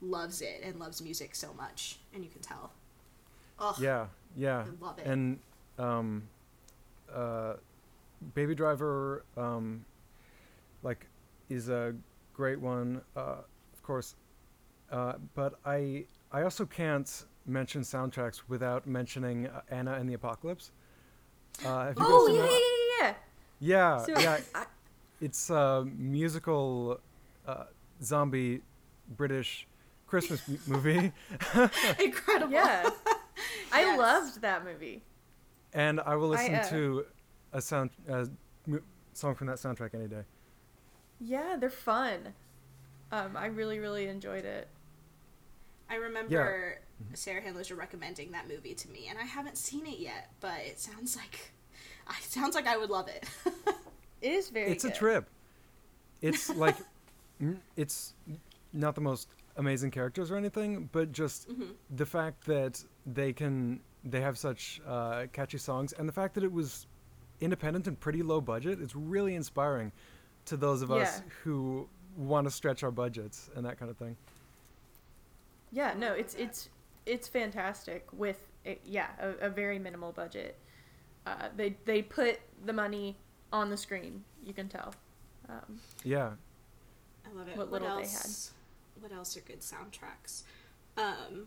loves 0.00 0.42
it 0.42 0.60
and 0.62 0.78
loves 0.78 1.02
music 1.02 1.34
so 1.34 1.52
much, 1.54 1.98
and 2.14 2.22
you 2.22 2.30
can 2.30 2.40
tell. 2.42 2.70
Ugh, 3.58 3.74
yeah, 3.80 4.06
yeah. 4.36 4.58
I 4.60 4.84
love 4.84 4.98
it. 4.98 5.06
And 5.06 5.38
um, 5.78 6.28
uh, 7.12 7.54
Baby 8.34 8.54
Driver, 8.54 9.24
um, 9.36 9.84
like, 10.82 11.06
is 11.48 11.68
a 11.68 11.94
great 12.34 12.60
one, 12.60 13.00
uh, 13.16 13.38
of 13.72 13.82
course. 13.82 14.14
Uh, 14.92 15.14
but 15.34 15.54
I 15.64 16.04
I 16.30 16.42
also 16.42 16.64
can't 16.66 17.24
mention 17.46 17.82
soundtracks 17.82 18.42
without 18.48 18.86
mentioning 18.86 19.46
uh, 19.46 19.60
Anna 19.70 19.92
and 19.94 20.08
the 20.08 20.14
Apocalypse. 20.14 20.70
Uh, 21.64 21.86
have 21.86 21.96
you 21.96 22.02
guys 22.02 22.06
Oh 22.10 22.28
yeah, 22.28 22.42
yeah, 22.42 22.48
yeah, 23.00 23.06
yeah. 23.08 23.14
Yeah, 23.58 24.04
So, 24.04 24.20
yeah. 24.20 24.40
I- 24.54 24.66
It's 25.20 25.48
a 25.50 25.86
musical 25.96 27.00
uh, 27.46 27.64
zombie 28.02 28.62
British 29.16 29.66
Christmas 30.06 30.42
movie, 30.66 31.12
incredible. 32.02 32.52
yeah. 32.52 32.88
I 33.72 33.80
Yes. 33.80 33.98
loved 33.98 34.40
that 34.42 34.64
movie. 34.64 35.02
and 35.72 36.00
I 36.00 36.14
will 36.16 36.28
listen 36.28 36.54
uh, 36.54 36.68
to 36.68 37.06
a 37.52 37.60
sound 37.60 37.90
a 38.08 38.28
m- 38.68 38.82
song 39.14 39.34
from 39.34 39.46
that 39.48 39.56
soundtrack 39.56 39.94
any 39.94 40.06
day. 40.06 40.22
Yeah, 41.20 41.56
they're 41.58 41.70
fun. 41.70 42.34
Um, 43.10 43.36
I 43.36 43.46
really, 43.46 43.78
really 43.78 44.06
enjoyed 44.06 44.44
it. 44.44 44.68
I 45.88 45.94
remember 45.96 46.78
Sarah 47.14 47.40
Handler 47.40 47.62
recommending 47.76 48.32
that 48.32 48.48
movie 48.48 48.74
to 48.74 48.88
me, 48.90 49.06
and 49.08 49.18
I 49.18 49.22
haven't 49.24 49.56
seen 49.58 49.86
it 49.86 49.98
yet, 49.98 50.30
but 50.40 50.60
it 50.60 50.78
sounds 50.78 51.16
like 51.16 51.52
it 52.10 52.24
sounds 52.24 52.54
like 52.54 52.66
I 52.66 52.76
would 52.76 52.90
love 52.90 53.08
it. 53.08 53.24
It 54.22 54.32
is 54.32 54.48
very. 54.48 54.72
it's 54.72 54.84
a 54.84 54.90
trip. 54.90 55.28
It's 56.22 56.48
like, 56.56 56.76
it's 57.76 58.14
not 58.72 58.94
the 58.94 59.02
most 59.02 59.28
amazing 59.56 59.90
characters 59.90 60.30
or 60.30 60.36
anything, 60.36 60.88
but 60.90 61.12
just 61.12 61.48
Mhm. 61.50 61.74
the 61.94 62.06
fact 62.06 62.46
that 62.46 62.82
they 63.04 63.32
can 63.34 63.80
they 64.04 64.22
have 64.22 64.38
such 64.38 64.80
uh, 64.86 65.26
catchy 65.32 65.58
songs, 65.58 65.92
and 65.92 66.08
the 66.08 66.12
fact 66.12 66.34
that 66.34 66.44
it 66.44 66.50
was 66.52 66.86
independent 67.40 67.86
and 67.88 68.00
pretty 68.00 68.22
low 68.22 68.40
budget. 68.40 68.80
It's 68.80 68.96
really 68.96 69.34
inspiring 69.34 69.92
to 70.46 70.56
those 70.56 70.80
of 70.80 70.90
us 70.90 71.22
who 71.42 71.86
want 72.16 72.46
to 72.46 72.50
stretch 72.50 72.82
our 72.82 72.90
budgets 72.90 73.50
and 73.54 73.66
that 73.66 73.78
kind 73.78 73.90
of 73.90 73.98
thing. 73.98 74.16
Yeah, 75.72 75.92
no, 75.98 76.14
it's 76.14 76.34
it's 76.34 76.70
it's 77.06 77.28
fantastic 77.28 78.06
with 78.12 78.38
a, 78.66 78.78
yeah 78.84 79.08
a, 79.20 79.46
a 79.46 79.48
very 79.48 79.78
minimal 79.78 80.12
budget. 80.12 80.58
Uh, 81.24 81.48
they 81.56 81.76
they 81.84 82.02
put 82.02 82.38
the 82.64 82.72
money 82.72 83.16
on 83.52 83.70
the 83.70 83.76
screen. 83.76 84.24
You 84.44 84.52
can 84.52 84.68
tell. 84.68 84.94
Um, 85.48 85.78
Yeah, 86.04 86.32
I 87.24 87.32
love 87.38 87.48
it. 87.48 87.56
What 87.56 87.70
little 87.70 87.88
they 87.96 88.02
else, 88.02 88.52
What 89.00 89.12
else 89.12 89.36
are 89.36 89.40
good 89.40 89.60
soundtracks? 89.60 90.42
Um, 90.96 91.46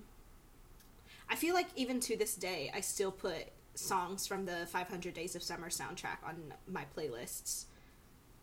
I 1.30 1.36
feel 1.36 1.54
like 1.54 1.68
even 1.76 2.00
to 2.02 2.16
this 2.18 2.36
day, 2.36 2.72
I 2.74 2.82
still 2.82 3.12
put 3.12 3.48
songs 3.76 4.26
from 4.28 4.46
the 4.46 4.66
500 4.68 5.14
Days 5.14 5.36
of 5.36 5.44
Summer 5.44 5.70
soundtrack 5.70 6.18
on 6.26 6.54
my 6.68 6.86
playlists, 6.96 7.66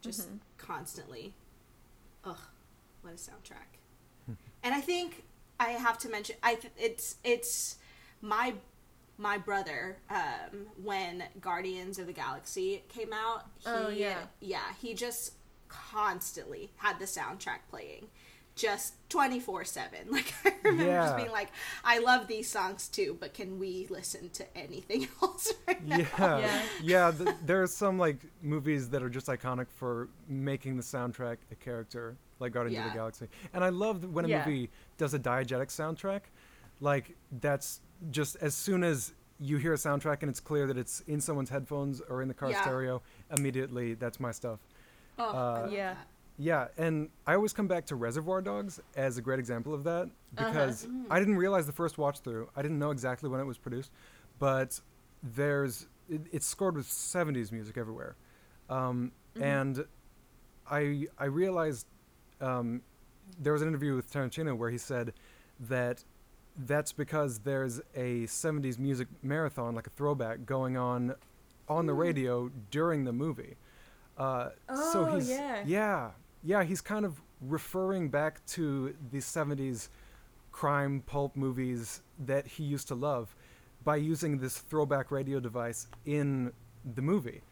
just 0.01 0.29
Mhm. 0.31 0.39
constantly. 0.59 1.35
Ugh, 2.25 2.39
what 3.03 3.13
a 3.13 3.17
soundtrack! 3.17 3.79
and 4.63 4.75
I 4.75 4.81
think 4.81 5.25
I 5.59 5.71
have 5.71 5.99
to 5.99 6.09
mention, 6.09 6.37
I 6.43 6.55
th- 6.57 6.73
it's 6.77 7.17
it's 7.25 7.77
my 8.21 8.55
my 9.19 9.39
brother 9.39 9.97
um, 10.11 10.67
when 10.83 11.25
Guardians 11.41 11.99
of 11.99 12.07
the 12.07 12.13
Galaxy 12.13 12.83
came 12.89 13.13
out. 13.13 13.47
He, 13.61 13.67
Oh, 13.71 13.89
yeah. 13.89 14.19
yeah, 14.41 14.61
he 14.81 14.93
just 14.95 15.33
constantly 15.69 16.71
had 16.77 16.99
the 16.99 17.07
soundtrack 17.07 17.61
playing, 17.71 18.09
just 18.57 18.95
24 19.11 19.65
7 19.65 19.99
like 20.11 20.33
i 20.45 20.53
remember 20.65 20.85
Yeah. 20.91 21.05
just 21.05 21.17
being 21.19 21.31
like 21.31 21.51
i 21.85 21.99
love 21.99 22.27
these 22.27 22.49
songs 22.51 22.89
too 22.89 23.17
but 23.21 23.35
can 23.35 23.59
we 23.59 23.87
listen 23.91 24.31
to 24.31 24.57
anything 24.57 25.07
else 25.23 25.53
right 25.69 25.85
now 25.87 25.99
Yeah, 25.99 26.39
Yeah. 26.39 26.63
yeah. 26.83 27.11
th- 27.13 27.37
there 27.45 27.63
are 27.63 27.67
some 27.67 27.99
like 27.99 28.17
movies 28.43 28.89
that 28.91 29.03
are 29.03 29.11
just 29.11 29.27
iconic 29.27 29.67
for 29.71 30.09
making 30.29 30.77
the 30.77 30.83
soundtrack 30.83 31.37
a 31.53 31.55
character, 31.55 32.17
like 32.41 32.53
Guardians 32.53 32.85
of 32.87 32.93
the 32.93 32.97
Galaxy. 32.99 33.29
And 33.53 33.63
I 33.63 33.69
love 33.69 34.05
when 34.13 34.25
a 34.25 34.29
Yeah. 34.29 34.45
movie 34.47 34.71
does 34.99 35.13
a 35.15 35.19
diegetic 35.19 35.69
soundtrack, 35.69 36.23
like 36.81 37.15
that's 37.41 37.81
just 38.11 38.37
as 38.37 38.55
soon 38.55 38.83
as 38.85 39.13
you 39.39 39.59
hear 39.59 39.75
a 39.75 39.77
soundtrack 39.77 40.23
and 40.23 40.31
it's 40.31 40.41
clear 40.41 40.67
that 40.67 40.79
it's 40.79 41.01
in 41.07 41.21
someone's 41.21 41.51
headphones 41.51 42.01
or 42.09 42.23
in 42.23 42.29
the 42.29 42.35
car 42.35 42.51
Yeah. 42.51 42.63
stereo, 42.63 43.03
immediately 43.37 43.95
that's 43.95 44.19
my 44.19 44.33
stuff. 44.33 44.61
oh, 45.19 45.25
Uh, 45.25 45.69
Yeah. 45.71 45.95
that. 45.95 46.07
Yeah, 46.39 46.69
and 46.77 47.09
I 47.27 47.35
always 47.35 47.53
come 47.55 47.67
back 47.67 47.87
to 47.87 47.97
Reservoir 47.97 48.43
Dogs 48.43 48.81
as 48.95 49.17
a 49.17 49.23
great 49.23 49.39
example 49.39 49.73
of 49.73 49.85
that 49.85 50.11
Uh-huh. 50.37 50.49
because 50.51 50.87
I 51.11 51.19
didn't 51.19 51.37
realize 51.37 51.67
the 51.67 51.73
first 51.73 51.97
watch 51.97 52.21
through. 52.21 52.51
I 52.55 52.63
didn't 52.63 52.79
know 52.79 52.91
exactly 52.91 53.29
when 53.31 53.41
it 53.41 53.45
was 53.45 53.57
produced, 53.59 53.91
but 54.39 54.79
there's 55.23 55.87
it, 56.09 56.21
it's 56.31 56.47
scored 56.47 56.77
with 56.77 56.87
70s 56.87 57.51
music 57.53 57.77
everywhere, 57.79 58.17
um, 58.69 59.13
and 59.41 59.85
I 60.71 61.07
I 61.19 61.25
realized 61.25 61.87
um, 62.41 62.83
there 63.41 63.53
was 63.53 63.63
an 63.63 63.69
interview 63.69 63.97
with 63.97 64.13
Tarantino 64.13 64.57
where 64.57 64.71
he 64.71 64.79
said 64.79 65.15
that 65.69 66.05
that's 66.67 66.93
because 66.93 67.41
there's 67.41 67.81
a 67.95 68.25
70s 68.27 68.79
music 68.79 69.09
marathon 69.23 69.75
like 69.75 69.87
a 69.87 69.91
throwback 69.91 70.45
going 70.47 70.77
on 70.77 71.15
on 71.69 71.87
the 71.87 71.95
radio 71.95 72.51
during 72.71 73.05
the 73.05 73.13
movie. 73.13 73.57
Uh, 74.17 74.51
so 74.93 75.07
Oh, 75.07 75.15
he's 75.17 75.29
yeah. 75.29 75.63
yeah 75.67 76.11
yeah 76.47 76.63
he's 76.63 76.81
kind 76.81 77.05
of 77.05 77.21
referring 77.41 78.09
back 78.09 78.45
to 78.47 78.95
the 79.11 79.19
70s 79.19 79.89
crime 80.53 81.03
pulp 81.07 81.37
movies 81.37 82.01
that 82.19 82.47
he 82.47 82.63
used 82.65 82.89
to 82.89 82.95
love 82.95 83.35
by 83.85 83.97
using 83.97 84.39
this 84.39 84.57
throwback 84.59 85.11
radio 85.11 85.39
device 85.39 85.87
in 86.07 86.51
the 86.95 87.03
movie. 87.03 87.43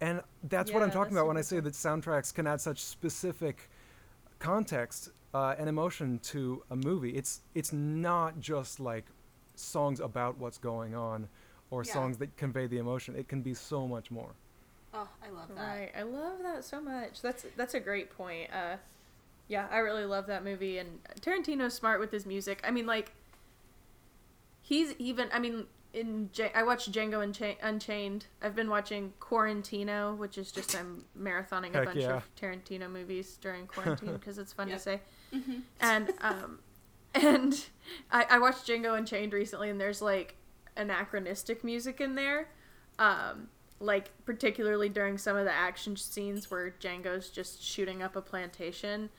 And 0.00 0.22
that's 0.44 0.72
what 0.72 0.82
i'm 0.82 0.90
talking 0.90 1.12
about 1.12 1.26
when 1.26 1.36
i 1.36 1.40
say 1.42 1.60
that 1.60 1.72
soundtracks 1.74 2.32
can 2.32 2.46
add 2.46 2.60
such 2.60 2.82
specific 2.82 3.68
context 4.38 5.10
uh, 5.34 5.54
and 5.58 5.68
emotion 5.68 6.18
to 6.20 6.62
a 6.70 6.76
movie. 6.76 7.10
It's 7.10 7.42
it's 7.54 7.72
not 7.72 8.38
just 8.40 8.78
like 8.78 9.06
songs 9.56 9.98
about 10.00 10.38
what's 10.38 10.58
going 10.58 10.94
on 10.94 11.28
or 11.70 11.82
Yeah. 11.84 11.92
songs 11.92 12.18
that 12.18 12.36
convey 12.36 12.66
the 12.68 12.78
emotion. 12.78 13.16
It 13.16 13.26
can 13.28 13.42
be 13.42 13.52
so 13.54 13.88
much 13.88 14.10
more 14.10 14.32
oh 14.94 15.08
i 15.26 15.30
love 15.30 15.48
that 15.54 15.56
Right. 15.76 15.90
I 15.98 16.02
love 16.02 16.38
that 16.42 16.64
so 16.64 16.80
much. 16.80 17.20
That's 17.20 17.44
that's 17.56 17.74
a 17.74 17.80
great 17.80 18.10
point. 18.16 18.50
Uh 18.52 18.76
yeah, 19.48 19.66
I 19.70 19.78
really 19.78 20.04
love 20.06 20.26
that 20.28 20.42
movie 20.44 20.78
and 20.78 21.00
Tarantino's 21.20 21.74
smart 21.74 22.00
with 22.00 22.10
his 22.10 22.24
music. 22.24 22.60
I 22.64 22.70
mean 22.70 22.86
like 22.86 23.12
he's 24.62 24.94
even 24.98 25.28
I 25.32 25.38
mean 25.38 25.66
in 25.92 26.30
J- 26.32 26.50
I 26.54 26.62
watched 26.64 26.90
Django 26.90 27.24
Uncha- 27.24 27.56
Unchained. 27.62 28.26
I've 28.42 28.56
been 28.56 28.68
watching 28.68 29.12
Quarantino, 29.20 30.16
which 30.16 30.38
is 30.38 30.50
just 30.50 30.74
I'm 30.76 31.04
marathoning 31.18 31.72
a 31.74 31.78
Heck 31.78 31.84
bunch 31.86 31.98
yeah. 32.00 32.16
of 32.16 32.34
Tarantino 32.40 32.90
movies 32.90 33.38
during 33.40 33.66
quarantine 33.66 34.12
because 34.14 34.38
it's 34.38 34.52
fun 34.52 34.68
Yep. 34.68 34.76
to 34.78 34.82
say. 34.82 35.00
Mhm. 35.32 35.62
And 35.80 36.12
um 36.20 36.58
and 37.14 37.66
I, 38.10 38.26
I 38.30 38.38
watched 38.38 38.66
Django 38.66 38.96
Unchained 38.96 39.32
recently 39.32 39.70
and 39.70 39.80
there's 39.80 40.02
like 40.02 40.36
anachronistic 40.76 41.62
music 41.62 42.00
in 42.00 42.14
there. 42.16 42.48
Um 42.98 43.48
like 43.80 44.10
particularly 44.24 44.88
during 44.88 45.18
some 45.18 45.36
of 45.36 45.44
the 45.44 45.52
action 45.52 45.96
scenes 45.96 46.50
where 46.50 46.70
Django's 46.80 47.30
just 47.30 47.62
shooting 47.62 48.02
up 48.02 48.16
a 48.16 48.22
plantation, 48.22 49.10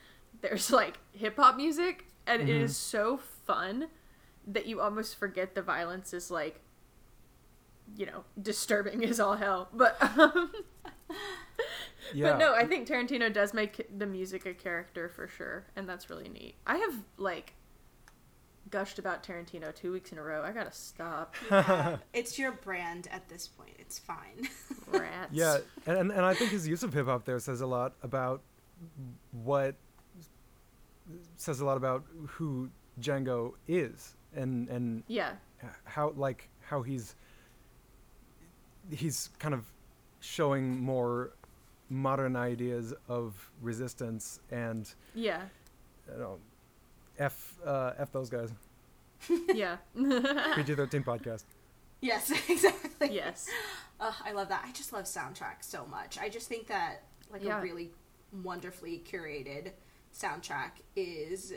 there's 0.42 0.72
like 0.72 1.00
hip 1.14 1.36
hop 1.38 1.56
music 1.58 2.06
and 2.28 2.42
it 2.44 2.48
Mhm. 2.48 2.62
is 2.62 2.76
so 2.78 3.18
fun 3.18 3.88
that 4.48 4.66
you 4.66 4.82
almost 4.82 5.16
forget 5.16 5.56
the 5.56 5.62
violence 5.62 6.14
is 6.14 6.30
like 6.32 6.62
you 7.96 8.06
know, 8.08 8.24
disturbing 8.42 9.06
as 9.06 9.20
all 9.20 9.36
hell. 9.36 9.70
But 9.72 9.96
um, 10.18 10.52
yeah 12.14 12.32
but 12.32 12.38
no, 12.40 12.54
I 12.54 12.66
think 12.66 12.88
Tarantino 12.88 13.32
does 13.32 13.54
make 13.54 13.88
the 13.96 14.06
music 14.06 14.46
a 14.46 14.54
character 14.54 15.10
for 15.10 15.28
sure, 15.28 15.66
and 15.76 15.88
that's 15.88 16.10
really 16.10 16.30
neat. 16.30 16.56
I 16.66 16.78
have 16.78 16.96
like 17.18 17.54
gushed 18.72 18.98
about 19.00 19.24
Tarantino 19.24 19.74
two 19.74 19.92
weeks 19.92 20.12
in 20.12 20.18
a 20.18 20.24
row. 20.24 20.42
I 20.44 20.52
gotta 20.52 20.72
stop. 20.72 21.36
Yeah. 21.52 21.98
it's 22.14 22.38
your 22.40 22.52
brand 22.54 23.08
at 23.12 23.28
this 23.30 23.48
point 23.48 23.72
it's 23.80 24.00
fine 24.00 24.48
Rats. 24.92 25.32
Yeah, 25.32 25.58
and, 25.86 25.98
and 25.98 26.12
and 26.12 26.22
I 26.26 26.34
think 26.34 26.52
his 26.52 26.68
use 26.68 26.84
of 26.84 26.94
hip 26.94 27.06
hop 27.06 27.26
there 27.26 27.40
says 27.40 27.62
a 27.62 27.68
lot 27.68 27.94
about 28.04 28.42
what 29.32 29.76
says 31.38 31.60
a 31.60 31.66
lot 31.66 31.78
about 31.78 32.04
who 32.28 32.70
Django 33.00 33.54
is, 33.68 34.16
and 34.36 34.68
and 34.70 35.04
Yeah. 35.08 35.34
how 35.84 36.12
like 36.16 36.50
how 36.62 36.82
he's 36.82 37.16
he's 38.92 39.30
kind 39.40 39.54
of 39.54 39.66
showing 40.20 40.80
more 40.80 41.32
modern 41.90 42.36
ideas 42.36 42.94
of 43.08 43.52
resistance 43.62 44.40
and 44.52 44.92
Yeah. 45.14 45.42
you 46.12 46.18
know 46.20 46.40
f 47.20 47.54
uh, 47.66 47.92
f 47.98 48.12
those 48.12 48.30
guys 48.30 48.52
Yeah. 49.54 49.78
PG-13 49.96 51.04
podcast. 51.04 51.44
yes 52.02 52.32
exactly 52.50 53.14
yes. 53.14 53.48
Ugh, 54.00 54.14
I 54.26 54.32
love 54.34 54.50
that. 54.50 54.64
I 54.68 54.72
just 54.74 54.92
love 54.94 55.06
soundtracks 55.06 55.64
so 55.64 55.86
much. 55.86 56.18
I 56.20 56.30
just 56.30 56.48
think 56.48 56.68
that 56.68 57.04
like 57.32 57.44
Yeah. 57.44 57.60
a 57.60 57.62
really 57.62 57.92
wonderfully 58.44 59.02
curated 59.10 59.72
soundtrack 60.14 60.72
is 60.96 61.54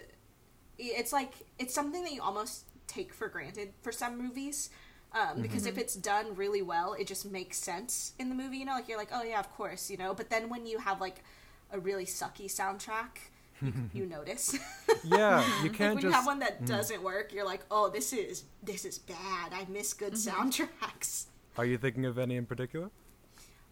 it's 0.78 1.12
like 1.12 1.34
it's 1.58 1.74
something 1.74 2.02
that 2.04 2.12
you 2.12 2.22
almost 2.22 2.64
take 2.86 3.12
for 3.12 3.28
granted 3.28 3.72
for 3.82 3.92
some 3.92 4.16
movies. 4.16 4.70
Um, 5.12 5.40
because 5.40 5.64
if 5.64 5.78
it's 5.78 5.94
done 5.94 6.34
really 6.36 6.60
well, 6.60 6.92
it 6.92 7.06
just 7.06 7.24
makes 7.30 7.56
sense 7.56 8.12
in 8.18 8.28
the 8.28 8.34
movie, 8.34 8.58
you 8.58 8.66
know, 8.66 8.72
like 8.74 8.88
you're 8.88 8.98
like, 8.98 9.08
oh 9.12 9.22
yeah, 9.22 9.40
of 9.40 9.50
course, 9.56 9.90
you 9.90 9.96
know. 9.96 10.12
But 10.14 10.28
then 10.28 10.50
when 10.50 10.66
you 10.66 10.78
have 10.78 11.00
like 11.00 11.24
a 11.72 11.78
really 11.80 12.04
sucky 12.04 12.44
soundtrack, 12.44 13.16
you, 13.62 13.72
you 13.92 14.06
notice. 14.06 14.56
Yeah, 15.04 15.44
you 15.62 15.70
can't 15.70 15.94
when 15.94 16.02
just 16.02 16.04
you 16.04 16.10
have 16.10 16.26
one 16.26 16.40
that 16.40 16.66
doesn't 16.66 17.02
work, 17.02 17.32
you're 17.32 17.44
like, 17.46 17.60
oh, 17.70 17.88
this 17.88 18.12
is 18.12 18.44
this 18.62 18.84
is 18.84 18.98
bad. 18.98 19.52
I 19.52 19.64
miss 19.68 19.92
good 19.94 20.14
soundtracks. 20.14 21.26
Are 21.56 21.64
you 21.64 21.78
thinking 21.78 22.04
of 22.04 22.18
any 22.18 22.36
in 22.36 22.46
particular? 22.46 22.90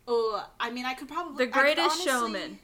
Oh, 0.09 0.47
I 0.61 0.71
mean, 0.71 0.85
I 0.87 0.95
could 0.95 1.09
probably 1.09 1.45
The 1.47 1.51
Greatest 1.51 1.81
honestly- 2.07 2.07
Showman. 2.11 2.59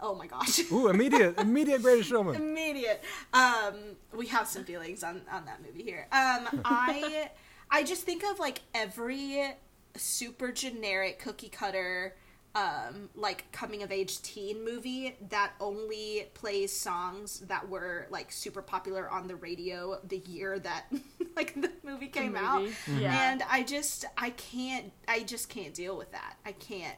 Oh 0.00 0.14
my 0.14 0.26
gosh, 0.26 0.60
Ooh, 0.72 0.88
immediate, 0.88 1.38
immediate 1.40 1.80
greatest 1.82 2.08
showman. 2.10 2.34
immediate. 2.34 3.02
Um, 3.32 3.96
we 4.12 4.26
have 4.26 4.46
some 4.46 4.64
feelings 4.64 5.02
on 5.02 5.22
on 5.32 5.44
that 5.46 5.60
movie 5.64 5.82
here. 5.82 6.06
Um, 6.12 6.60
I 6.64 7.30
I 7.70 7.82
just 7.84 8.02
think 8.02 8.22
of 8.24 8.38
like 8.38 8.60
every 8.74 9.54
super 9.96 10.52
generic 10.52 11.18
cookie 11.20 11.48
cutter. 11.48 12.14
Um, 12.56 13.08
like 13.16 13.50
coming 13.50 13.82
of 13.82 13.90
age 13.90 14.22
teen 14.22 14.64
movie 14.64 15.16
that 15.30 15.54
only 15.60 16.28
plays 16.34 16.72
songs 16.72 17.40
that 17.48 17.68
were 17.68 18.06
like 18.10 18.30
super 18.30 18.62
popular 18.62 19.10
on 19.10 19.26
the 19.26 19.34
radio 19.34 19.98
the 20.06 20.18
year 20.18 20.60
that 20.60 20.84
like 21.36 21.60
the 21.60 21.72
movie 21.82 22.06
came 22.06 22.36
out. 22.36 22.62
movie. 22.62 22.74
Yeah. 23.00 23.32
And 23.32 23.42
I 23.50 23.64
just 23.64 24.04
I 24.16 24.30
can't 24.30 24.92
I 25.08 25.24
just 25.24 25.48
can't 25.48 25.74
deal 25.74 25.96
with 25.96 26.12
that. 26.12 26.36
I 26.46 26.52
can't 26.52 26.94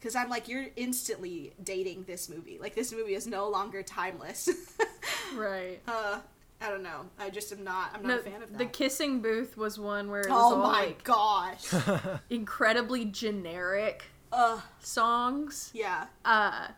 because 0.00 0.16
I'm 0.16 0.28
like 0.28 0.48
you're 0.48 0.66
instantly 0.74 1.54
dating 1.62 2.02
this 2.08 2.28
movie. 2.28 2.58
Like 2.60 2.74
this 2.74 2.92
movie 2.92 3.14
is 3.14 3.28
no 3.28 3.48
longer 3.48 3.82
timeless. 3.84 4.48
Right. 5.36 5.80
uh, 5.88 6.20
I 6.60 6.68
don't 6.70 6.82
know. 6.82 7.02
I 7.18 7.30
just 7.30 7.52
am 7.52 7.62
not. 7.64 7.90
I'm 7.94 8.02
not 8.02 8.08
No, 8.08 8.16
a 8.16 8.18
fan 8.22 8.42
of 8.42 8.50
that. 8.50 8.58
the 8.58 8.66
kissing 8.66 9.20
booth 9.20 9.56
was 9.56 9.78
one 9.78 10.08
where 10.10 10.20
it 10.22 10.30
was 10.30 10.38
oh 10.38 10.54
all 10.54 10.62
my 10.62 10.80
like 10.86 11.04
gosh. 11.04 11.72
incredibly 12.30 13.04
generic 13.04 14.04
uh, 14.36 14.60
songs. 14.80 15.70
yeah. 15.74 16.06
uh, 16.24 16.68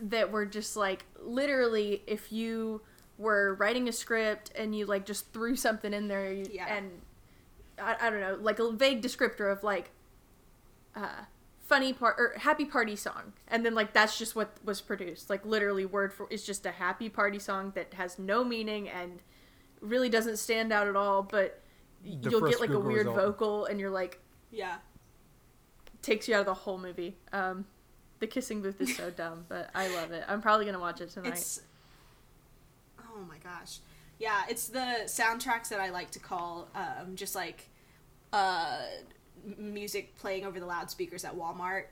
that 0.00 0.30
were 0.30 0.46
just 0.46 0.76
like 0.76 1.04
literally 1.20 2.02
if 2.06 2.30
you 2.30 2.80
were 3.18 3.54
writing 3.54 3.88
a 3.88 3.92
script 3.92 4.52
and 4.56 4.76
you 4.76 4.86
like 4.86 5.04
just 5.04 5.32
threw 5.32 5.56
something 5.56 5.92
in 5.92 6.06
there 6.08 6.32
you, 6.32 6.46
Yeah. 6.52 6.66
and 6.76 6.90
I, 7.80 7.96
I 8.00 8.10
don't 8.10 8.20
know 8.20 8.38
like 8.40 8.58
a 8.60 8.70
vague 8.70 9.02
descriptor 9.02 9.50
of 9.50 9.64
like 9.64 9.90
uh, 10.94 11.24
funny 11.58 11.92
part 11.92 12.14
or 12.18 12.34
happy 12.38 12.64
party 12.64 12.94
song 12.94 13.32
and 13.48 13.64
then 13.66 13.74
like 13.74 13.92
that's 13.92 14.16
just 14.16 14.36
what 14.36 14.56
was 14.64 14.80
produced 14.80 15.28
like 15.28 15.44
literally 15.44 15.84
word 15.84 16.12
for 16.12 16.26
it's 16.30 16.44
just 16.46 16.64
a 16.64 16.70
happy 16.70 17.08
party 17.08 17.38
song 17.40 17.72
that 17.74 17.92
has 17.94 18.18
no 18.20 18.44
meaning 18.44 18.88
and 18.88 19.20
really 19.80 20.08
doesn't 20.08 20.36
stand 20.38 20.72
out 20.72 20.86
at 20.88 20.94
all 20.96 21.22
but 21.24 21.60
The 22.04 22.30
you'll 22.30 22.48
get 22.48 22.60
like 22.60 22.70
a 22.70 22.78
weird 22.78 23.06
result. 23.08 23.16
vocal 23.16 23.64
and 23.66 23.78
you're 23.80 23.90
like 23.90 24.20
Yeah. 24.52 24.76
Takes 26.02 26.28
you 26.28 26.34
out 26.34 26.40
of 26.40 26.46
the 26.46 26.54
whole 26.54 26.78
movie. 26.78 27.16
Um, 27.32 27.66
the 28.20 28.26
kissing 28.26 28.62
booth 28.62 28.80
is 28.80 28.96
so 28.96 29.10
dumb, 29.16 29.46
but 29.48 29.70
I 29.74 29.88
love 29.94 30.10
it. 30.12 30.24
I'm 30.28 30.40
probably 30.40 30.66
gonna 30.66 30.80
watch 30.80 31.00
it 31.00 31.10
tonight. 31.10 31.32
It's. 31.32 31.60
Oh 33.00 33.20
my 33.28 33.38
gosh. 33.38 33.78
Yeah, 34.18 34.42
it's 34.48 34.68
the 34.68 35.02
soundtracks 35.04 35.68
that 35.68 35.80
I 35.80 35.90
like 35.90 36.10
to 36.12 36.18
call 36.18 36.68
um, 36.74 37.14
just 37.14 37.34
like 37.34 37.68
uh, 38.32 38.80
music 39.56 40.16
playing 40.16 40.44
over 40.44 40.58
the 40.58 40.66
loudspeakers 40.66 41.24
at 41.24 41.36
Walmart 41.36 41.84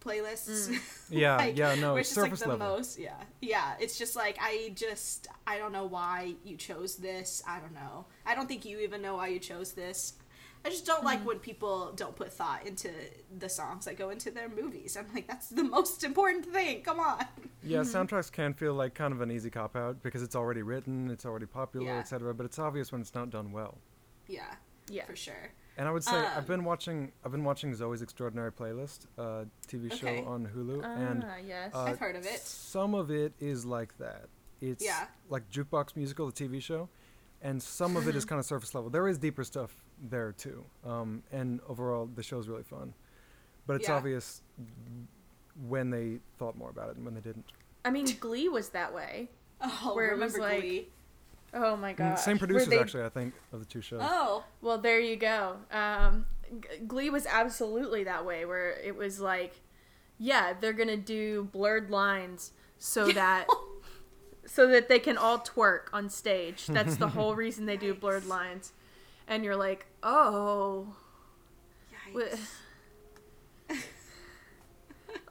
playlists. 0.00 0.74
Yeah, 1.10 1.36
like, 1.36 1.56
yeah, 1.56 1.74
no, 1.74 1.92
where 1.92 2.00
it's 2.00 2.08
it's 2.08 2.14
surface 2.14 2.40
like 2.40 2.58
the 2.58 2.64
level. 2.64 2.76
most. 2.78 2.98
Yeah, 2.98 3.12
yeah. 3.42 3.74
It's 3.78 3.98
just 3.98 4.16
like 4.16 4.38
I 4.40 4.72
just 4.74 5.28
I 5.46 5.58
don't 5.58 5.70
know 5.70 5.84
why 5.84 6.34
you 6.44 6.56
chose 6.56 6.96
this. 6.96 7.42
I 7.46 7.60
don't 7.60 7.74
know. 7.74 8.06
I 8.24 8.34
don't 8.34 8.48
think 8.48 8.64
you 8.64 8.80
even 8.80 9.02
know 9.02 9.16
why 9.16 9.28
you 9.28 9.38
chose 9.38 9.72
this. 9.72 10.14
I 10.64 10.70
just 10.70 10.86
don't 10.86 10.96
Mm-hmm. 10.98 11.06
like 11.06 11.26
when 11.26 11.38
people 11.40 11.92
don't 11.96 12.16
put 12.16 12.32
thought 12.32 12.66
into 12.66 12.90
the 13.38 13.48
songs 13.48 13.84
that 13.84 13.96
go 13.98 14.10
into 14.10 14.30
their 14.30 14.48
movies. 14.48 14.96
I'm 14.96 15.06
like, 15.14 15.26
that's 15.26 15.48
the 15.48 15.64
most 15.64 16.04
important 16.04 16.46
thing. 16.46 16.82
Come 16.82 17.00
on. 17.00 17.24
Yeah, 17.62 17.80
soundtracks 17.80 18.30
can 18.32 18.54
feel 18.54 18.74
like 18.74 18.94
kind 18.94 19.12
of 19.12 19.20
an 19.20 19.30
easy 19.30 19.50
cop 19.50 19.76
out 19.76 20.02
because 20.02 20.22
it's 20.22 20.34
already 20.36 20.62
written, 20.62 21.10
it's 21.10 21.26
already 21.26 21.46
popular, 21.46 21.86
Yeah. 21.86 21.98
etc. 21.98 22.32
But 22.34 22.46
it's 22.46 22.58
obvious 22.58 22.92
when 22.92 23.00
it's 23.02 23.14
not 23.14 23.30
done 23.30 23.52
well. 23.52 23.78
Yeah, 24.26 24.54
Yeah. 24.88 25.04
for 25.04 25.16
sure. 25.16 25.52
And 25.76 25.88
I 25.88 25.90
would 25.90 26.04
say 26.04 26.16
Um, 26.16 26.26
I've 26.36 26.46
been 26.46 26.64
watching 26.64 27.12
I've 27.24 27.32
been 27.32 27.44
watching 27.44 27.72
Zoey's 27.74 28.00
Extraordinary 28.00 28.52
Playlist, 28.52 29.06
uh, 29.18 29.44
TV 29.66 29.90
show 29.92 30.06
Okay. 30.06 30.24
on 30.24 30.46
Hulu, 30.46 30.84
and 30.84 31.24
Ah, 31.26 31.36
yes. 31.44 31.74
uh, 31.74 31.80
I've 31.82 31.98
heard 31.98 32.16
of 32.16 32.24
it. 32.24 32.40
Some 32.40 32.94
of 32.94 33.10
it 33.10 33.32
is 33.40 33.66
like 33.66 33.98
that. 33.98 34.28
It's 34.62 34.82
Yeah. 34.84 35.08
like 35.28 35.50
Jukebox 35.50 35.96
Musical, 35.96 36.26
the 36.26 36.32
TV 36.32 36.60
show, 36.60 36.88
and 37.42 37.62
some 37.62 37.96
of 37.96 38.08
it 38.08 38.14
is 38.16 38.24
kind 38.30 38.38
of 38.38 38.46
surface 38.46 38.74
level. 38.74 38.88
There 38.88 39.08
is 39.08 39.18
deeper 39.18 39.42
stuff 39.44 39.83
there 40.10 40.32
too, 40.32 40.64
um, 40.84 41.22
and 41.32 41.60
overall 41.68 42.08
the 42.14 42.22
show's 42.22 42.48
really 42.48 42.62
fun. 42.62 42.94
But 43.66 43.76
it's 43.76 43.88
Yeah. 43.88 43.96
obvious 43.96 44.42
when 45.68 45.90
they 45.90 46.18
thought 46.38 46.56
more 46.56 46.70
about 46.70 46.90
it 46.90 46.96
and 46.96 47.04
when 47.04 47.14
they 47.14 47.20
didn't. 47.20 47.44
I 47.84 47.90
mean, 47.90 48.06
Glee 48.20 48.48
was 48.48 48.70
that 48.70 48.94
way. 48.94 49.30
Oh, 49.60 49.92
where 49.94 50.10
it 50.12 50.18
was 50.18 50.36
like- 50.36 50.60
Glee? 50.60 50.88
Oh 51.54 51.76
my 51.76 51.94
Mm, 51.94 51.96
god. 51.96 52.14
Same 52.18 52.38
producers 52.38 52.72
actually, 52.74 53.04
I 53.04 53.08
think, 53.08 53.32
of 53.52 53.60
the 53.60 53.64
two 53.66 53.80
shows. 53.80 54.00
Oh, 54.02 54.44
Well, 54.60 54.76
there 54.78 54.98
you 55.00 55.16
go. 55.16 55.56
Um, 55.70 56.26
G- 56.60 56.78
Glee 56.86 57.08
was 57.08 57.24
absolutely 57.26 58.04
that 58.04 58.26
way, 58.26 58.44
where 58.44 58.70
it 58.72 58.96
was 58.96 59.20
like, 59.20 59.60
yeah, 60.18 60.52
they're 60.52 60.72
gonna 60.74 60.96
do 60.98 61.44
blurred 61.52 61.90
lines 61.90 62.52
so 62.78 63.06
that 63.12 63.46
so 64.44 64.66
that 64.66 64.88
they 64.88 64.98
can 64.98 65.16
all 65.16 65.38
twerk 65.38 65.84
on 65.92 66.10
stage. 66.10 66.66
That's 66.66 66.96
the 66.96 67.08
whole 67.08 67.34
reason 67.34 67.64
they 67.64 67.76
do 67.78 67.94
blurred 67.94 68.26
lines. 68.38 68.72
And 69.28 69.44
you're 69.44 69.56
like, 69.56 69.86
oh, 70.02 70.94
yikes. 72.14 72.38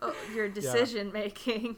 oh 0.01 0.15
your 0.35 0.49
decision 0.49 1.11
making. 1.11 1.77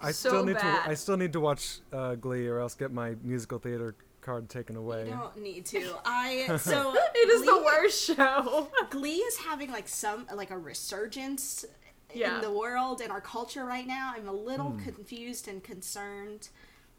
I 0.00 0.10
so 0.12 0.28
still 0.30 0.44
need 0.44 0.54
bad. 0.54 0.84
to 0.84 0.90
I 0.90 0.94
still 0.94 1.16
need 1.16 1.32
to 1.34 1.40
watch 1.40 1.78
uh, 1.92 2.14
Glee 2.16 2.46
or 2.46 2.58
else 2.58 2.74
get 2.74 2.92
my 2.92 3.14
musical 3.22 3.58
theater 3.58 3.94
card 4.20 4.48
taken 4.48 4.76
away. 4.76 5.04
You 5.06 5.12
don't 5.12 5.36
need 5.38 5.66
to. 5.66 5.94
I 6.04 6.56
so 6.56 6.94
It 7.14 7.28
is 7.30 7.44
the 7.44 7.62
worst 7.64 8.04
show. 8.04 8.68
Glee 8.90 9.16
is 9.16 9.36
having 9.38 9.70
like 9.70 9.88
some 9.88 10.26
like 10.34 10.50
a 10.50 10.58
resurgence 10.58 11.64
Yeah. 12.12 12.36
in 12.36 12.40
the 12.42 12.50
world 12.52 13.00
and 13.00 13.10
our 13.12 13.20
culture 13.20 13.64
right 13.64 13.86
now. 13.86 14.12
I'm 14.16 14.28
a 14.28 14.32
little 14.32 14.70
Hmm. 14.70 14.78
confused 14.84 15.48
and 15.48 15.62
concerned. 15.62 16.48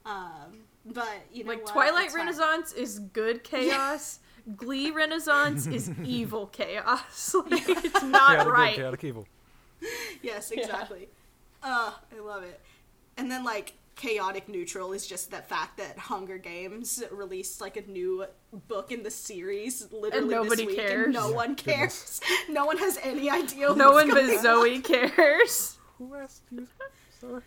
Um, 0.06 0.66
but 0.86 1.08
you 1.34 1.44
know, 1.44 1.50
like 1.50 1.64
what? 1.64 1.74
Twilight 1.74 2.06
It's 2.06 2.14
fine. 2.14 2.26
Renaissance 2.26 2.74
is 2.74 3.00
good 3.00 3.44
chaos. 3.44 4.20
Glee 4.56 4.92
Renaissance 4.92 5.66
is 5.66 5.92
evil 6.04 6.48
chaos. 6.48 7.36
Like, 7.50 7.68
it's 7.68 8.04
not 8.04 8.32
chaotic 8.32 8.54
right. 8.54 8.76
good, 8.76 8.82
chaotic 8.82 9.04
evil. 9.04 9.28
Yes, 10.22 10.52
exactly. 10.52 11.10
Uh, 11.64 11.92
I 12.16 12.20
love 12.22 12.44
it. 12.44 12.62
And 13.18 13.32
then 13.32 13.44
like 13.44 13.74
chaotic 13.96 14.48
neutral 14.48 14.94
is 14.94 15.08
just 15.08 15.32
that 15.32 15.48
fact 15.50 15.78
that 15.78 15.98
Hunger 15.98 16.38
Games 16.38 17.02
released 17.12 17.62
like 17.62 17.78
a 17.78 17.82
new 17.90 18.26
book 18.68 18.92
in 18.92 19.04
the 19.04 19.12
series 19.12 19.88
literally 19.92 20.36
nobody 20.36 20.66
this 20.66 20.76
week, 20.76 20.78
cares. 20.78 21.06
and 21.06 21.14
no 21.14 21.32
one 21.32 21.56
cares. 21.56 22.22
no 22.50 22.66
one 22.66 22.78
has 22.78 23.00
any 23.02 23.30
idea. 23.30 23.74
No 23.74 23.94
what's 23.94 24.08
one 24.08 24.10
but 24.10 24.16
going 24.26 24.38
on. 24.38 24.44
Zoe 24.44 24.80
cares. 24.82 25.78
Who 25.98 26.14
asked 26.16 26.44
you? 26.52 26.68
Sorry. 27.20 27.42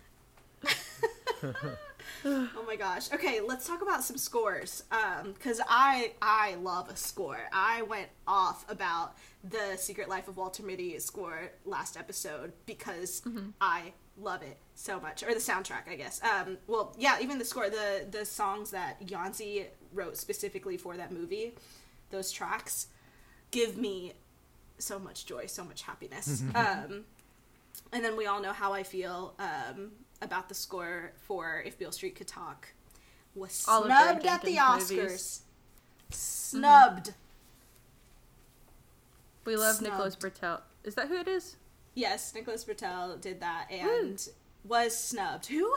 Oh 2.25 2.63
my 2.67 2.75
gosh. 2.75 3.11
Okay, 3.11 3.39
let's 3.41 3.65
talk 3.67 3.81
about 3.81 4.03
some 4.03 4.17
scores. 4.17 4.83
Um, 4.91 5.33
cause 5.43 5.61
I 5.67 6.13
I 6.21 6.55
love 6.55 6.89
a 6.89 6.95
score. 6.95 7.39
I 7.53 7.81
went 7.83 8.09
off 8.27 8.69
about 8.69 9.15
the 9.43 9.77
Secret 9.77 10.09
Life 10.09 10.27
of 10.27 10.37
Walter 10.37 10.63
Mitty 10.63 10.99
score 10.99 11.51
last 11.65 11.97
episode 11.97 12.51
because 12.65 13.21
I 13.61 13.93
love 14.21 14.41
it 14.41 14.57
so 14.75 14.99
much, 14.99 15.23
or 15.23 15.33
the 15.33 15.39
soundtrack, 15.39 15.87
I 15.89 15.95
guess. 15.95 16.21
Um, 16.23 16.57
well, 16.67 16.93
yeah, 16.97 17.17
even 17.21 17.37
the 17.37 17.45
score, 17.45 17.69
the 17.69 18.05
the 18.09 18.25
songs 18.25 18.71
that 18.71 19.05
Jónsi 19.05 19.65
wrote 19.93 20.17
specifically 20.17 20.77
for 20.77 20.97
that 20.97 21.11
movie, 21.11 21.53
those 22.09 22.31
tracks, 22.31 22.87
give 23.51 23.77
me 23.77 24.13
so 24.77 24.99
much 24.99 25.25
joy, 25.25 25.45
so 25.45 25.63
much 25.63 25.83
happiness. 25.83 26.43
um, 26.55 27.05
and 27.91 28.03
then 28.03 28.17
we 28.17 28.25
all 28.25 28.41
know 28.41 28.53
how 28.53 28.73
I 28.73 28.83
feel 28.83 29.33
um, 29.39 29.91
about 30.21 30.49
the 30.49 30.55
score 30.55 31.13
for 31.17 31.61
If 31.65 31.77
Beale 31.77 31.91
Street 31.91 32.15
Could 32.15 32.27
Talk. 32.27 32.69
Was 33.35 33.65
All 33.67 33.85
snubbed 33.85 34.25
at 34.25 34.41
the 34.41 34.55
Oscars. 34.57 34.91
movies. 34.91 35.41
Snubbed. 36.09 37.13
We 39.45 39.55
love 39.55 39.81
Nicholas 39.81 40.15
Snubbed. 40.15 40.41
Britell. 40.41 40.61
Is 40.83 40.95
that 40.95 41.07
who 41.07 41.17
it 41.17 41.27
is? 41.27 41.55
Yes, 41.95 42.33
Nicholas 42.33 42.63
Britell 42.63 43.19
did 43.19 43.41
that 43.41 43.67
hmm. 43.69 43.87
and 43.87 44.29
was 44.63 44.95
snubbed. 44.95 45.47
Who 45.47 45.75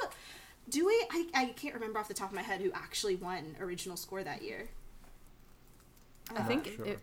do 0.69 0.87
we? 0.87 0.93
I, 1.11 1.27
I 1.35 1.45
can't 1.57 1.75
remember 1.75 1.99
off 1.99 2.09
the 2.09 2.15
top 2.15 2.31
of 2.31 2.35
my 2.35 2.43
head 2.43 2.61
who 2.61 2.71
actually 2.73 3.17
won 3.17 3.57
original 3.61 3.97
score 3.97 4.23
that 4.23 4.43
year. 4.43 4.69
I 6.35 6.43
think 6.43 6.67
sure. 6.77 6.87
it, 6.87 6.99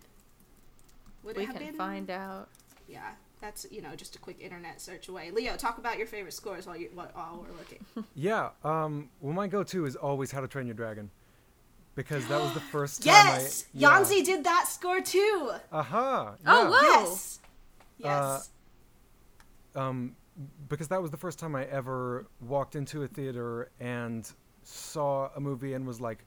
Would 1.23 1.37
we 1.37 1.43
it 1.43 1.45
have 1.47 1.55
can 1.55 1.65
been? 1.67 1.75
find 1.75 2.09
out. 2.09 2.49
Yeah, 2.87 3.11
that's 3.41 3.65
you 3.71 3.81
know 3.81 3.95
just 3.95 4.15
a 4.15 4.19
quick 4.19 4.39
internet 4.41 4.81
search 4.81 5.07
away. 5.07 5.31
Leo, 5.31 5.55
talk 5.55 5.77
about 5.77 5.97
your 5.97 6.07
favorite 6.07 6.33
scores 6.33 6.65
while 6.67 6.77
you 6.77 6.89
while, 6.93 7.09
while 7.13 7.45
we're 7.47 7.57
looking. 7.57 7.85
Yeah. 8.15 8.49
Um. 8.63 9.09
Well, 9.21 9.33
my 9.33 9.47
go-to 9.47 9.85
is 9.85 9.95
always 9.95 10.31
How 10.31 10.41
to 10.41 10.47
Train 10.47 10.65
Your 10.67 10.75
Dragon, 10.75 11.09
because 11.95 12.27
that 12.27 12.39
was 12.41 12.53
the 12.53 12.59
first 12.71 13.03
time 13.03 13.13
yes, 13.13 13.65
I. 13.65 13.77
yeah. 13.79 13.89
Jónsi 13.89 14.23
did 14.25 14.43
that 14.43 14.67
score 14.67 15.01
too. 15.01 15.51
Aha. 15.71 16.35
Oh, 16.45 16.63
yeah. 16.63 16.69
wow. 16.69 16.79
Yes. 17.03 17.39
Uh, 18.03 18.05
Yes. 18.05 18.49
um, 19.75 20.15
because 20.69 20.87
that 20.87 21.01
was 21.01 21.11
the 21.11 21.17
first 21.17 21.37
time 21.37 21.55
I 21.55 21.65
ever 21.65 22.27
walked 22.39 22.75
into 22.77 23.03
a 23.03 23.07
theater 23.07 23.71
and 23.79 24.29
saw 24.63 25.29
a 25.35 25.39
movie 25.41 25.73
and 25.73 25.85
was 25.85 25.99
like, 25.99 26.23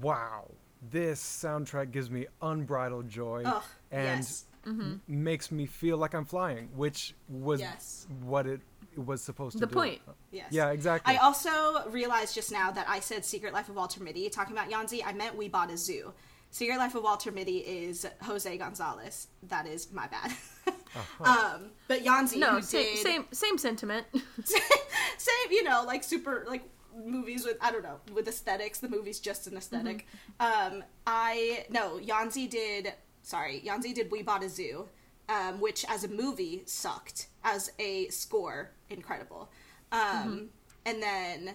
"Wow, 0.00 0.50
this 0.90 1.20
soundtrack 1.22 1.90
gives 1.90 2.10
me 2.10 2.26
unbridled 2.40 3.08
joy 3.08 3.42
Ugh, 3.44 3.62
and 3.90 4.20
yes. 4.20 4.44
M- 4.68 5.02
makes 5.08 5.50
me 5.50 5.66
feel 5.66 5.96
like 5.96 6.14
I'm 6.14 6.24
flying," 6.24 6.68
which 6.76 7.14
was 7.28 7.60
Yes. 7.60 8.06
what 8.22 8.46
it, 8.46 8.60
it 8.92 9.04
was 9.04 9.22
supposed 9.22 9.58
to 9.58 9.58
be. 9.58 9.60
The 9.66 9.72
do. 9.72 9.74
point. 9.74 10.00
Yes. 10.30 10.48
Yeah, 10.50 10.70
exactly. 10.70 11.14
I 11.14 11.18
also 11.18 11.88
realized 11.90 12.34
just 12.34 12.52
now 12.52 12.70
that 12.72 12.86
I 12.88 13.00
said 13.00 13.24
Secret 13.24 13.52
Life 13.52 13.68
of 13.68 13.76
Walter 13.76 14.02
Mitty 14.02 14.28
talking 14.30 14.56
about 14.56 14.70
Jónsi. 14.70 15.00
I 15.04 15.12
meant 15.12 15.36
We 15.36 15.48
Bought 15.48 15.70
a 15.70 15.76
Zoo. 15.76 16.12
Secret 16.50 16.78
Life 16.78 16.94
of 16.94 17.02
Walter 17.02 17.30
Mitty 17.30 17.58
is 17.58 18.06
Jose 18.22 18.56
Gonzalez. 18.56 19.28
That 19.44 19.66
is 19.66 19.92
my 19.92 20.06
bad. 20.06 20.32
um, 21.20 21.70
but 21.88 22.02
Jónsi, 22.04 22.38
No, 22.38 22.54
who 22.56 22.62
same, 22.62 22.84
did 22.94 22.98
same 22.98 23.24
same 23.32 23.58
sentiment. 23.58 24.06
same, 24.44 25.50
you 25.50 25.62
know, 25.64 25.84
like 25.86 26.02
super 26.04 26.44
like 26.48 26.62
movies 27.04 27.44
with 27.44 27.56
I 27.60 27.70
don't 27.70 27.82
know 27.82 27.98
with 28.14 28.26
aesthetics. 28.28 28.78
The 28.78 28.88
movie's 28.88 29.20
just 29.20 29.46
an 29.46 29.56
esthetic 29.56 30.06
Um, 30.40 30.82
I 31.06 31.66
no 31.70 31.98
Jónsi 31.98 32.48
did. 32.48 32.92
Sorry, 33.28 33.62
Jónsi 33.62 33.92
did 33.92 34.10
We 34.10 34.22
Bought 34.22 34.42
a 34.42 34.48
Zoo, 34.48 34.88
um, 35.28 35.60
which 35.60 35.84
as 35.90 36.02
a 36.02 36.08
movie 36.08 36.62
sucked. 36.64 37.26
As 37.44 37.70
a 37.78 38.08
score, 38.08 38.70
incredible. 38.88 39.50
Um, 39.92 40.48
And 40.86 41.02
then, 41.02 41.54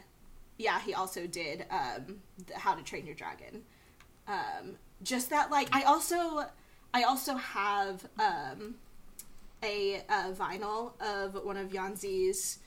yeah, 0.59 0.79
he 0.81 0.93
also 0.93 1.25
did 1.25 1.65
um, 1.71 2.17
the 2.45 2.59
How 2.59 2.75
to 2.75 2.83
Train 2.83 3.07
Your 3.07 3.15
Dragon. 3.15 3.63
Um, 4.27 4.75
just 5.01 5.31
that, 5.31 5.49
like, 5.49 5.75
I 5.75 5.81
also, 5.81 6.45
I 6.93 7.03
also 7.03 7.33
have 7.37 8.05
um, 8.19 8.75
a, 9.63 10.03
uh 10.07 10.31
vinyl 10.33 10.91
of 11.01 11.43
one 11.43 11.57
of 11.57 11.69
Jónsi's 11.69 12.59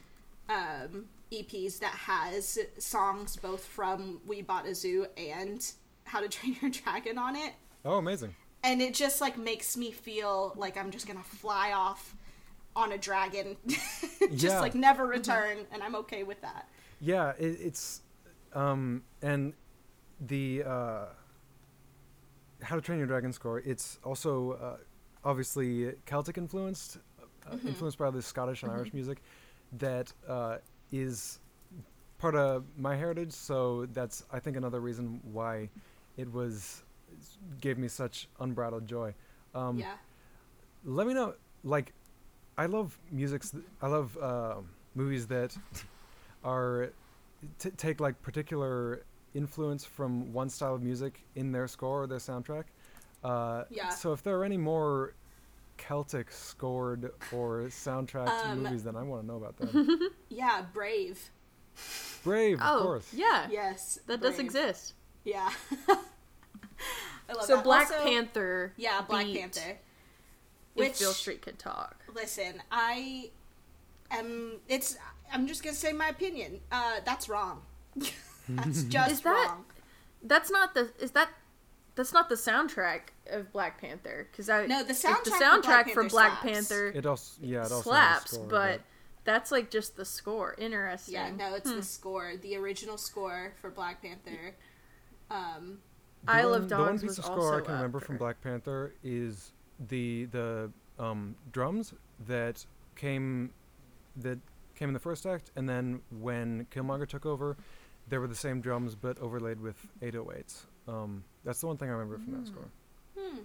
um, 0.49 1.05
EPs 1.31 1.79
that 1.79 1.95
has 1.95 2.59
songs 2.79 3.37
both 3.37 3.65
from 3.65 4.21
We 4.27 4.43
Bought 4.43 4.67
a 4.67 4.75
Zoo 4.75 5.07
and 5.17 5.65
How 6.03 6.21
to 6.23 6.29
Train 6.29 6.57
Your 6.61 6.73
Dragon 6.73 7.19
on 7.19 7.37
it. 7.37 7.53
oh, 7.85 7.99
amazing. 7.99 8.35
And 8.67 8.83
it 8.83 8.95
just 8.95 9.21
like 9.21 9.39
makes 9.39 9.77
me 9.77 9.91
feel 9.93 10.53
like 10.57 10.77
I'm 10.77 10.91
just 10.91 11.07
gonna 11.07 11.23
fly 11.23 11.73
off 11.73 12.17
on 12.75 12.93
a 12.93 12.99
dragon, 12.99 13.57
just 13.67 14.43
Yeah. 14.45 14.61
like 14.61 14.75
never 14.75 15.07
return, 15.07 15.59
and 15.73 15.83
I'm 15.83 15.95
okay 15.97 16.25
with 16.25 16.41
that. 16.43 16.69
Yeah, 17.01 17.31
it, 17.39 17.59
it's 17.69 18.03
um 18.53 19.03
and 19.23 19.55
the 20.21 20.65
uh 20.65 21.05
How 22.63 22.75
to 22.77 22.83
Train 22.83 22.99
Your 22.99 23.07
Dragon 23.07 23.33
score. 23.33 23.61
It's 23.61 23.99
also 24.03 24.53
uh, 24.53 24.77
obviously 25.25 25.93
Celtic 26.07 26.37
influenced, 26.39 26.99
uh, 27.51 27.57
influenced 27.67 27.99
by 27.99 28.11
the 28.11 28.23
Scottish 28.23 28.63
and 28.63 28.73
Irish 28.73 28.93
music 28.93 29.19
that 29.79 30.13
uh, 30.29 30.57
is 30.91 31.39
part 32.19 32.35
of 32.35 32.65
my 32.77 32.97
heritage. 32.97 33.33
So 33.33 33.87
that's 33.93 34.25
I 34.33 34.41
think 34.41 34.57
another 34.57 34.81
reason 34.81 35.21
why 35.33 35.69
it 36.17 36.33
was 36.33 36.83
gave 37.61 37.79
me 37.79 37.89
such 37.89 38.29
unbridled 38.41 38.87
joy. 38.87 39.15
Um, 39.55 39.79
yeah. 39.79 39.95
let 40.85 41.07
me 41.07 41.15
know 41.15 41.35
like 41.65 41.93
I 42.59 42.67
love 42.67 42.99
music. 43.11 43.43
I 43.83 43.89
love 43.89 44.17
uh, 44.19 44.57
movies 44.95 45.27
that 45.29 45.57
are 46.45 46.91
t- 47.59 47.71
take 47.71 48.01
like 48.01 48.21
particular 48.23 49.03
influence 49.35 49.85
from 49.85 50.33
one 50.33 50.49
style 50.49 50.75
of 50.75 50.83
music 50.83 51.23
in 51.35 51.53
their 51.53 51.69
score 51.69 52.03
or 52.05 52.07
their 52.07 52.19
soundtrack. 52.19 52.65
Uh, 53.23 53.65
Yeah. 53.71 53.91
So 53.91 54.13
if 54.13 54.23
there 54.23 54.37
are 54.39 54.45
any 54.45 54.57
more 54.57 55.13
Celtic 55.77 56.31
scored 56.33 57.11
or 57.33 57.63
soundtracked 57.69 58.45
Um, 58.47 58.63
movies, 58.63 58.83
then 58.85 58.97
I 58.97 59.03
want 59.03 59.23
to 59.23 59.27
know 59.27 59.37
about 59.37 59.57
them. 59.59 60.01
Yeah, 60.31 60.65
Brave. 60.73 61.31
Brave, 62.25 62.59
of 62.61 62.81
oh, 62.81 62.83
course. 62.83 63.13
yeah, 63.13 63.49
Yes, 63.51 63.99
that 64.07 64.23
does 64.23 64.39
exist. 64.39 64.95
Yeah. 65.25 65.51
I 67.29 67.33
love 67.35 67.45
So 67.45 67.57
that. 67.57 67.65
Black 67.65 67.91
Also- 67.91 68.05
Panther. 68.05 68.73
Yeah, 68.77 69.03
Black 69.03 69.27
beat 69.27 69.41
Panther. 69.41 69.79
If 70.77 70.99
Beale 70.99 71.13
Street 71.13 71.41
could 71.43 71.59
talk. 71.59 71.97
listen, 72.15 72.63
I 72.71 73.31
am. 74.11 74.61
It's. 74.69 74.97
I'm 75.33 75.47
just 75.47 75.63
gonna 75.65 75.75
say 75.75 75.93
my 75.93 76.09
opinion. 76.09 76.61
Uh, 76.71 77.01
that's 77.05 77.29
wrong. 77.29 77.63
that's 78.49 78.83
just 78.85 79.11
Is 79.13 79.21
that- 79.23 79.31
wrong. 79.49 79.65
That's 80.23 80.51
not 80.51 80.75
the. 80.75 80.91
Is 81.01 81.13
that? 81.13 81.31
That's 81.95 82.13
not 82.13 82.29
the 82.29 82.35
soundtrack 82.35 83.01
of 83.31 83.51
Black 83.53 83.81
Panther 83.81 84.29
because 84.31 84.51
I 84.51 84.67
No, 84.67 84.85
the 84.85 84.93
soundtrack 84.93 85.25
the 85.25 85.31
for 85.31 85.37
soundtrack 85.45 85.63
Black 85.63 85.89
for 85.89 86.01
Panther 86.03 86.09
Black 86.11 86.41
slaps. 86.41 86.43
Panther 86.69 86.87
It 86.95 87.07
also, 87.07 87.39
yeah, 87.43 87.59
it 87.65 87.73
also 87.73 87.81
slaps, 87.81 88.31
score, 88.33 88.47
but 88.49 88.81
that's 89.25 89.51
like 89.51 89.71
just 89.71 89.97
the 89.97 90.05
score. 90.05 90.55
Interesting. 90.59 91.15
Yeah, 91.15 91.31
no, 91.31 91.55
it's 91.55 91.71
Hmm. 91.71 91.77
the 91.77 91.83
score, 91.83 92.35
the 92.37 92.55
original 92.57 92.99
score 92.99 93.55
for 93.63 93.71
Black 93.71 94.03
Panther. 94.03 94.55
Um, 95.31 95.79
The 96.27 96.33
Isle 96.33 96.51
one, 96.51 96.63
of 96.63 96.69
the 96.69 96.77
one 96.77 96.99
piece 96.99 97.19
of 97.19 97.25
score 97.25 97.39
I 97.53 97.55
also 97.57 97.61
can 97.65 97.75
remember 97.75 98.01
from. 98.01 98.17
Black 98.17 98.41
Panther 98.41 98.93
is 99.05 99.53
the 99.89 100.25
the 100.27 100.71
um, 100.99 101.37
drums 101.53 101.95
that 102.27 102.65
came 102.97 103.51
that 104.17 104.39
came 104.75 104.89
in 104.89 104.95
the 104.95 105.01
first 105.01 105.27
act, 105.27 105.51
and 105.57 105.69
then 105.69 106.01
when 106.21 106.67
Killmonger 106.75 107.07
took 107.09 107.27
over, 107.27 107.57
there 108.09 108.21
were 108.21 108.27
the 108.29 108.35
same 108.35 108.61
drums 108.61 108.95
but 108.95 109.19
overlaid 109.21 109.61
with 109.61 109.77
808s. 110.03 110.65
Um, 110.89 111.25
that's 111.45 111.61
the 111.61 111.67
one 111.67 111.77
thing 111.77 111.89
I 111.89 111.93
remember 111.93 112.17
from 112.19 112.33
Hmm. 112.35 112.41
that 112.41 112.47
score. 112.47 112.69
hmm. 113.19 113.39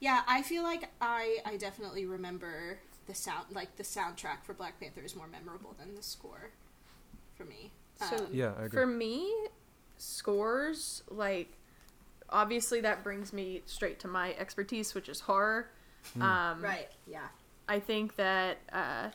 Yeah, 0.00 0.22
I 0.26 0.42
feel 0.42 0.62
like 0.62 0.90
I 1.00 1.38
I 1.44 1.56
definitely 1.56 2.06
remember 2.06 2.78
the 3.06 3.14
sound 3.14 3.46
like 3.54 3.76
the 3.76 3.82
soundtrack 3.82 4.42
for 4.44 4.52
Black 4.54 4.78
Panther 4.80 5.00
is 5.02 5.14
more 5.16 5.26
memorable 5.28 5.74
than 5.78 5.94
the 5.94 6.02
score 6.02 6.50
for 7.34 7.44
me. 7.44 7.72
So- 7.94 8.16
Um, 8.16 8.26
Yeah, 8.32 8.52
I 8.58 8.64
agree. 8.64 8.80
For 8.80 8.86
me, 8.86 9.32
scores 9.96 11.02
like 11.08 11.56
obviously 12.30 12.80
that 12.82 13.02
brings 13.04 13.32
me 13.32 13.62
straight 13.66 14.00
to 14.00 14.08
my 14.08 14.34
expertise, 14.34 14.94
which 14.94 15.08
is 15.08 15.20
horror. 15.20 15.70
Hmm. 16.14 16.22
Um, 16.22 16.62
right, 16.62 16.88
yeah. 17.06 17.28
I 17.68 17.80
think 17.80 18.16
that 18.16 18.58
uh, 18.72 19.08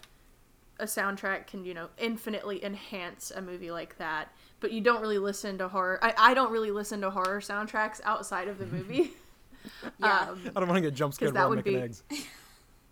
a 0.79 0.85
soundtrack 0.85 1.47
can, 1.47 1.63
you 1.63 1.73
know, 1.73 1.87
infinitely 1.97 2.63
enhance 2.63 3.31
a 3.31 3.41
movie 3.41 3.71
like 3.71 3.97
that. 3.97 4.33
But 4.59 4.71
you 4.71 4.81
don't 4.81 5.01
really 5.01 5.17
listen 5.17 5.57
to 5.59 5.67
horror. 5.67 5.99
I, 6.03 6.13
I 6.17 6.33
don't 6.33 6.51
really 6.51 6.71
listen 6.71 7.01
to 7.01 7.09
horror 7.09 7.39
soundtracks 7.39 8.01
outside 8.03 8.47
of 8.47 8.57
the 8.57 8.65
movie. 8.65 9.13
Yeah. 9.99 10.29
Um, 10.29 10.41
I 10.55 10.59
don't 10.59 10.69
want 10.69 10.77
to 10.77 10.81
get 10.81 10.95
jump 10.95 11.13
scared 11.13 11.35
that 11.35 11.41
while 11.41 11.49
would 11.49 11.57
making 11.57 11.73
be- 11.73 11.81
eggs. 11.81 12.03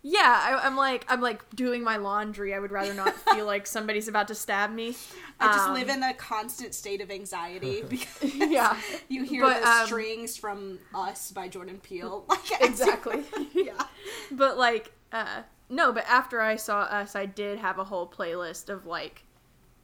yeah, 0.02 0.58
I, 0.60 0.66
I'm 0.66 0.76
like 0.76 1.04
I'm 1.08 1.20
like 1.20 1.48
doing 1.54 1.82
my 1.82 1.96
laundry. 1.96 2.54
I 2.54 2.58
would 2.58 2.70
rather 2.72 2.94
not 2.94 3.14
feel 3.14 3.46
like 3.46 3.66
somebody's 3.76 4.08
about 4.08 4.28
to 4.28 4.34
stab 4.34 4.70
me. 4.72 4.96
I 5.38 5.46
just 5.48 5.68
Um, 5.68 5.74
live 5.74 5.88
in 5.88 6.02
a 6.02 6.14
constant 6.14 6.74
state 6.74 7.00
of 7.00 7.10
anxiety 7.10 7.82
because 7.88 8.34
Yeah, 8.34 8.76
you 9.08 9.24
hear 9.24 9.42
But, 9.42 9.60
the 9.62 9.68
um, 9.68 9.86
strings 9.86 10.36
from 10.36 10.78
Us 10.94 11.32
by 11.32 11.48
Jordan 11.48 11.80
Peele. 11.82 12.24
Like 12.28 12.60
exactly. 12.62 13.24
yeah. 13.54 13.82
but 14.30 14.56
like 14.58 14.92
uh 15.12 15.42
no 15.68 15.92
but 15.92 16.04
after 16.08 16.40
i 16.40 16.56
saw 16.56 16.80
us 16.82 17.14
i 17.16 17.26
did 17.26 17.58
have 17.58 17.78
a 17.78 17.84
whole 17.84 18.06
playlist 18.08 18.68
of 18.68 18.86
like 18.86 19.24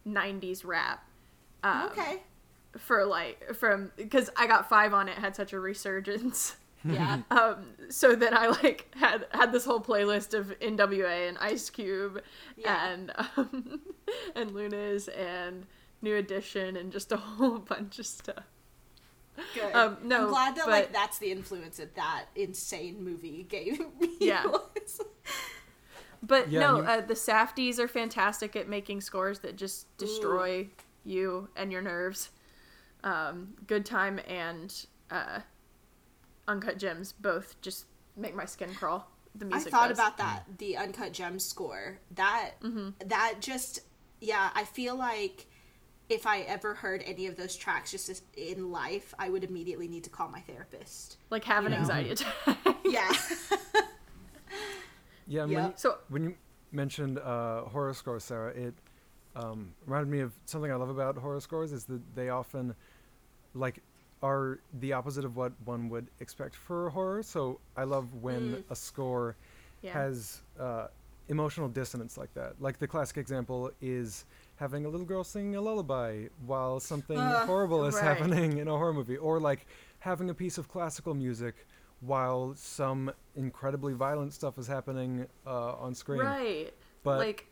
90s 0.07 0.65
rap 0.65 1.05
um, 1.63 1.89
Okay. 1.91 2.21
for 2.77 3.05
like 3.05 3.53
from 3.55 3.91
because 3.97 4.29
i 4.37 4.47
got 4.47 4.69
five 4.69 4.93
on 4.93 5.09
it 5.09 5.17
had 5.17 5.35
such 5.35 5.51
a 5.53 5.59
resurgence 5.59 6.55
Yeah. 6.93 7.21
um 7.31 7.65
so 7.89 8.15
then 8.15 8.33
i 8.33 8.47
like 8.47 8.93
had 8.95 9.25
had 9.31 9.51
this 9.51 9.65
whole 9.65 9.79
playlist 9.79 10.33
of 10.33 10.57
nwa 10.59 11.27
and 11.29 11.37
ice 11.39 11.69
cube 11.69 12.21
Yeah. 12.55 12.87
and 12.89 13.11
um 13.37 13.81
and 14.35 14.51
Luniz 14.51 15.07
and 15.07 15.65
new 16.01 16.15
edition 16.15 16.75
and 16.77 16.91
just 16.91 17.11
a 17.11 17.17
whole 17.17 17.59
bunch 17.73 17.99
of 17.99 18.05
stuff 18.05 18.43
Good. 19.53 19.71
Um, 19.75 19.97
no, 20.03 20.23
I'm 20.23 20.29
glad 20.29 20.55
that 20.55 20.67
like 20.67 20.91
that's 20.91 21.19
the 21.19 21.31
influence 21.31 21.77
that 21.77 21.93
that 21.95 22.25
insane 22.35 23.03
movie 23.03 23.45
gave 23.47 23.79
me. 23.99 24.09
Yeah. 24.19 24.43
was. 24.47 24.99
But 26.23 26.49
Yeah, 26.51 26.59
no, 26.61 26.77
you- 26.77 26.83
uh, 26.83 27.01
the 27.01 27.13
Safdies 27.13 27.77
are 27.77 27.87
fantastic 27.87 28.55
at 28.55 28.67
making 28.67 29.01
scores 29.01 29.37
that 29.41 29.55
just 29.55 29.95
destroy 29.97 30.67
you 31.05 31.49
and 31.55 31.71
your 31.71 31.83
nerves. 31.83 32.31
Um, 33.03 33.53
Good 33.67 33.85
Time 33.85 34.19
and 34.27 34.73
uh, 35.11 35.41
Uncut 36.47 36.77
Gems 36.77 37.11
both 37.13 37.59
just 37.61 37.85
make 38.15 38.35
my 38.35 38.45
skin 38.45 38.73
crawl. 38.73 39.09
The 39.35 39.45
music. 39.45 39.53
I 39.53 39.57
music. 39.57 39.71
thought 39.73 39.89
does. 39.89 39.97
about 39.99 40.17
that, 40.17 40.43
the 40.57 40.77
Uncut 40.77 41.13
Gems 41.13 41.45
score. 41.45 41.99
That 42.15 42.51
Mm-hmm. 42.61 43.07
that 43.07 43.35
just 43.39 43.81
yeah, 44.19 44.49
I 44.55 44.63
feel 44.63 44.95
like 44.95 45.45
if 46.09 46.25
I 46.25 46.39
ever 46.41 46.73
heard 46.73 47.03
any 47.05 47.27
of 47.27 47.35
those 47.35 47.55
tracks 47.55 47.91
just 47.91 48.23
in 48.35 48.71
life, 48.71 49.13
I 49.19 49.29
would 49.29 49.43
immediately 49.43 49.87
need 49.89 50.05
to 50.05 50.09
call 50.09 50.29
my 50.29 50.39
therapist. 50.39 51.17
like 51.29 51.43
have 51.43 51.65
an 51.65 51.71
know. 51.71 51.77
anxiety 51.79 52.11
attack. 52.11 52.57
Yeah. 52.85 53.11
Yeah, 55.29 55.43
and 55.43 55.51
Yeah. 55.51 55.57
when 55.57 55.65
you, 55.67 55.73
so 55.75 55.97
when 56.09 56.23
you 56.23 56.35
mentioned 56.71 57.19
uh, 57.19 57.63
horror 57.63 57.93
scores, 57.93 58.23
Sarah, 58.23 58.51
it 58.51 58.73
um, 59.35 59.73
reminded 59.85 60.09
me 60.09 60.19
of 60.21 60.31
something 60.45 60.71
I 60.71 60.75
love 60.75 60.89
about 60.89 61.17
horror 61.17 61.41
scores 61.41 61.71
is 61.73 61.83
that 61.85 62.15
they 62.15 62.29
often 62.29 62.73
like 63.53 63.81
are 64.21 64.59
the 64.79 64.93
opposite 64.93 65.25
of 65.25 65.35
what 65.35 65.53
one 65.65 65.89
would 65.89 66.07
expect 66.19 66.55
for 66.55 66.89
horror. 66.89 67.23
So 67.23 67.59
I 67.75 67.83
love 67.83 68.13
when 68.15 68.51
Mm. 68.53 68.63
a 68.69 68.75
score 68.75 69.35
yeah, 69.81 69.93
has 69.93 70.41
uh, 70.59 70.87
emotional 71.29 71.67
dissonance 71.69 72.17
like 72.17 72.33
that. 72.33 72.59
Like 72.61 72.79
the 72.79 72.87
classic 72.87 73.17
example 73.17 73.71
is 73.81 74.25
having 74.55 74.85
a 74.85 74.89
little 74.89 75.05
girl 75.05 75.23
singing 75.23 75.55
a 75.55 75.61
lullaby 75.61 76.27
while 76.45 76.79
something 76.79 77.17
Uh, 77.17 77.45
horrible 77.45 77.85
is 77.85 77.95
right. 77.95 78.03
happening 78.03 78.57
in 78.57 78.67
a 78.67 78.71
horror 78.71 78.93
movie, 78.93 79.17
or 79.17 79.39
like 79.39 79.67
having 79.99 80.29
a 80.29 80.33
piece 80.33 80.57
of 80.57 80.67
classical 80.67 81.13
music 81.13 81.65
while 81.99 82.53
some 82.55 83.11
incredibly 83.35 83.93
violent 83.93 84.33
stuff 84.33 84.57
is 84.57 84.67
happening 84.67 85.27
uh, 85.45 85.73
on 85.75 85.93
screen. 85.93 86.21
right. 86.21 86.73
But 87.03 87.19
like 87.19 87.47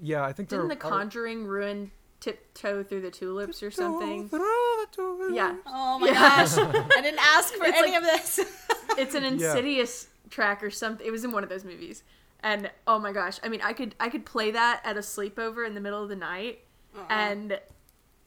yeah, 0.00 0.24
I 0.24 0.32
think 0.32 0.48
didn't 0.48 0.68
The 0.68 0.76
are 0.76 0.78
Conjuring 0.90 1.44
ruin 1.46 1.90
Tiptoe 2.20 2.82
Through 2.82 3.02
the 3.02 3.10
Tulips 3.10 3.62
or 3.62 3.70
something? 3.70 4.28
Yeah. 4.32 5.56
Oh 5.66 5.98
my 6.00 6.08
Yeah. 6.08 6.12
gosh. 6.14 6.58
I 6.58 7.00
didn't 7.00 7.20
ask 7.20 7.54
for 7.54 7.64
It's 7.64 7.78
any 7.78 7.92
like- 7.92 7.98
of 7.98 8.04
this. 8.04 8.40
it's 8.98 9.14
an 9.14 9.22
Yeah. 9.22 9.28
insidious 9.30 10.08
track 10.30 10.62
or 10.62 10.70
something 10.70 11.06
it 11.06 11.10
was 11.10 11.24
in 11.24 11.32
one 11.32 11.42
of 11.42 11.48
those 11.48 11.64
movies 11.64 12.02
and 12.40 12.70
oh 12.86 12.98
my 12.98 13.12
gosh 13.12 13.38
i 13.42 13.48
mean 13.48 13.62
i 13.62 13.72
could 13.72 13.94
i 13.98 14.10
could 14.10 14.26
play 14.26 14.50
that 14.50 14.78
at 14.84 14.94
a 14.96 15.00
sleepover 15.00 15.66
in 15.66 15.74
the 15.74 15.80
middle 15.80 16.02
of 16.02 16.10
the 16.10 16.16
night 16.16 16.58
Uh-uh. 16.94 17.06
and 17.08 17.58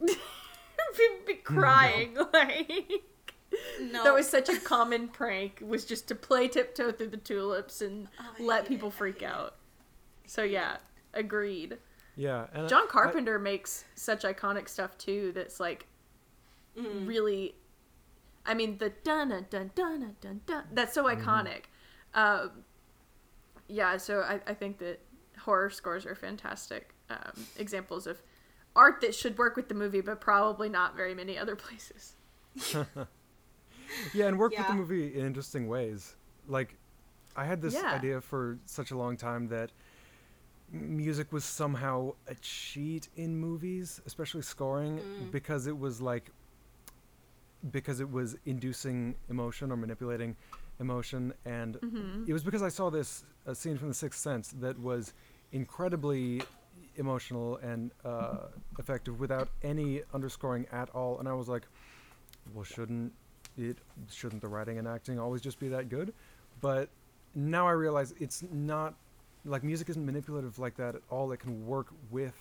be, 0.04 0.16
be 1.26 1.34
crying 1.34 2.16
like 2.32 2.90
no. 3.80 4.02
that 4.02 4.12
was 4.12 4.28
such 4.28 4.48
a 4.48 4.58
common 4.58 5.06
prank 5.06 5.62
was 5.64 5.84
just 5.84 6.08
to 6.08 6.16
play 6.16 6.48
tiptoe 6.48 6.90
through 6.90 7.08
the 7.08 7.16
tulips 7.18 7.80
and 7.80 8.08
Oh, 8.18 8.42
let 8.42 8.66
people 8.66 8.88
it. 8.88 8.94
Freak 8.94 9.20
hate 9.20 9.26
it. 9.26 9.32
out 9.32 9.54
so 10.26 10.42
yeah 10.42 10.78
agreed 11.14 11.78
Yeah, 12.16 12.46
and 12.52 12.68
john 12.68 12.84
I- 12.84 12.90
carpenter 12.90 13.38
makes 13.38 13.84
such 13.94 14.22
iconic 14.24 14.68
stuff 14.68 14.96
too 14.98 15.32
that's 15.34 15.58
like 15.60 15.86
Mm. 16.78 17.06
really 17.06 17.54
i 18.46 18.54
mean 18.54 18.78
the 18.78 18.90
dun 19.04 19.28
dun 19.28 19.46
dun 19.50 19.70
dun 19.74 20.16
dun 20.22 20.40
dun 20.46 20.64
that's 20.72 20.94
so 20.94 21.04
Mm-hmm. 21.04 21.20
iconic 21.28 21.64
um 22.14 22.64
yeah 23.68 23.98
so 23.98 24.20
I, 24.20 24.40
I 24.46 24.54
think 24.54 24.78
that 24.78 25.00
horror 25.38 25.68
scores 25.68 26.06
are 26.06 26.14
fantastic 26.14 26.94
um, 27.10 27.44
examples 27.58 28.06
of 28.06 28.22
art 28.74 29.02
that 29.02 29.14
should 29.14 29.36
work 29.36 29.54
with 29.54 29.68
the 29.68 29.74
movie 29.74 30.00
but 30.00 30.18
probably 30.20 30.70
not 30.70 30.96
very 30.96 31.14
many 31.14 31.36
other 31.38 31.56
places 31.66 32.14
yeah, 34.14 34.26
and 34.26 34.38
work 34.38 34.56
with 34.56 34.66
the 34.66 34.74
movie 34.74 35.14
in 35.14 35.26
interesting 35.26 35.68
ways. 35.68 36.14
Like, 36.48 36.76
I 37.36 37.44
had 37.44 37.60
this 37.60 37.74
Yeah. 37.74 37.92
idea 37.92 38.20
for 38.20 38.58
such 38.64 38.90
a 38.90 38.96
long 38.96 39.16
time 39.16 39.48
that 39.48 39.70
m- 39.70 39.72
music 40.72 41.32
was 41.32 41.44
somehow 41.44 42.14
a 42.26 42.34
cheat 42.36 43.08
in 43.16 43.36
movies, 43.36 44.00
especially 44.06 44.42
scoring, 44.42 44.98
Mm. 44.98 45.30
because 45.30 45.66
it 45.66 45.76
was 45.78 46.00
like 46.00 46.30
because 47.70 48.00
it 48.00 48.10
was 48.10 48.36
inducing 48.44 49.14
emotion 49.30 49.70
or 49.70 49.76
manipulating 49.76 50.36
emotion, 50.80 51.32
and 51.44 51.76
Mhm. 51.76 52.28
it 52.28 52.32
was 52.32 52.42
because 52.42 52.60
I 52.60 52.68
saw 52.68 52.90
this 52.90 53.24
a 53.46 53.54
scene 53.54 53.78
from 53.78 53.86
The 53.86 53.94
Sixth 53.94 54.18
Sense 54.20 54.50
that 54.58 54.76
was 54.80 55.12
incredibly 55.52 56.42
emotional 56.96 57.58
and 57.58 57.92
uh, 58.04 58.48
effective 58.80 59.20
without 59.20 59.48
any 59.62 60.02
underscoring 60.12 60.66
at 60.72 60.90
all, 60.90 61.20
and 61.20 61.28
I 61.28 61.34
was 61.34 61.48
like, 61.48 61.68
well, 62.52 62.64
shouldn't 62.64 63.12
it? 63.56 63.78
Shouldn't 64.10 64.42
the 64.42 64.48
writing 64.48 64.78
and 64.78 64.88
acting 64.88 65.20
always 65.20 65.40
just 65.40 65.60
be 65.60 65.68
that 65.68 65.88
good? 65.88 66.12
But 66.60 66.88
now 67.34 67.68
I 67.68 67.72
realize 67.72 68.12
it's 68.18 68.42
not 68.42 68.96
like 69.44 69.62
music 69.64 69.88
isn't 69.90 70.04
manipulative 70.04 70.58
like 70.58 70.76
that 70.76 70.94
at 70.94 71.02
all. 71.10 71.32
It 71.32 71.38
can 71.38 71.66
work 71.66 71.88
with 72.10 72.34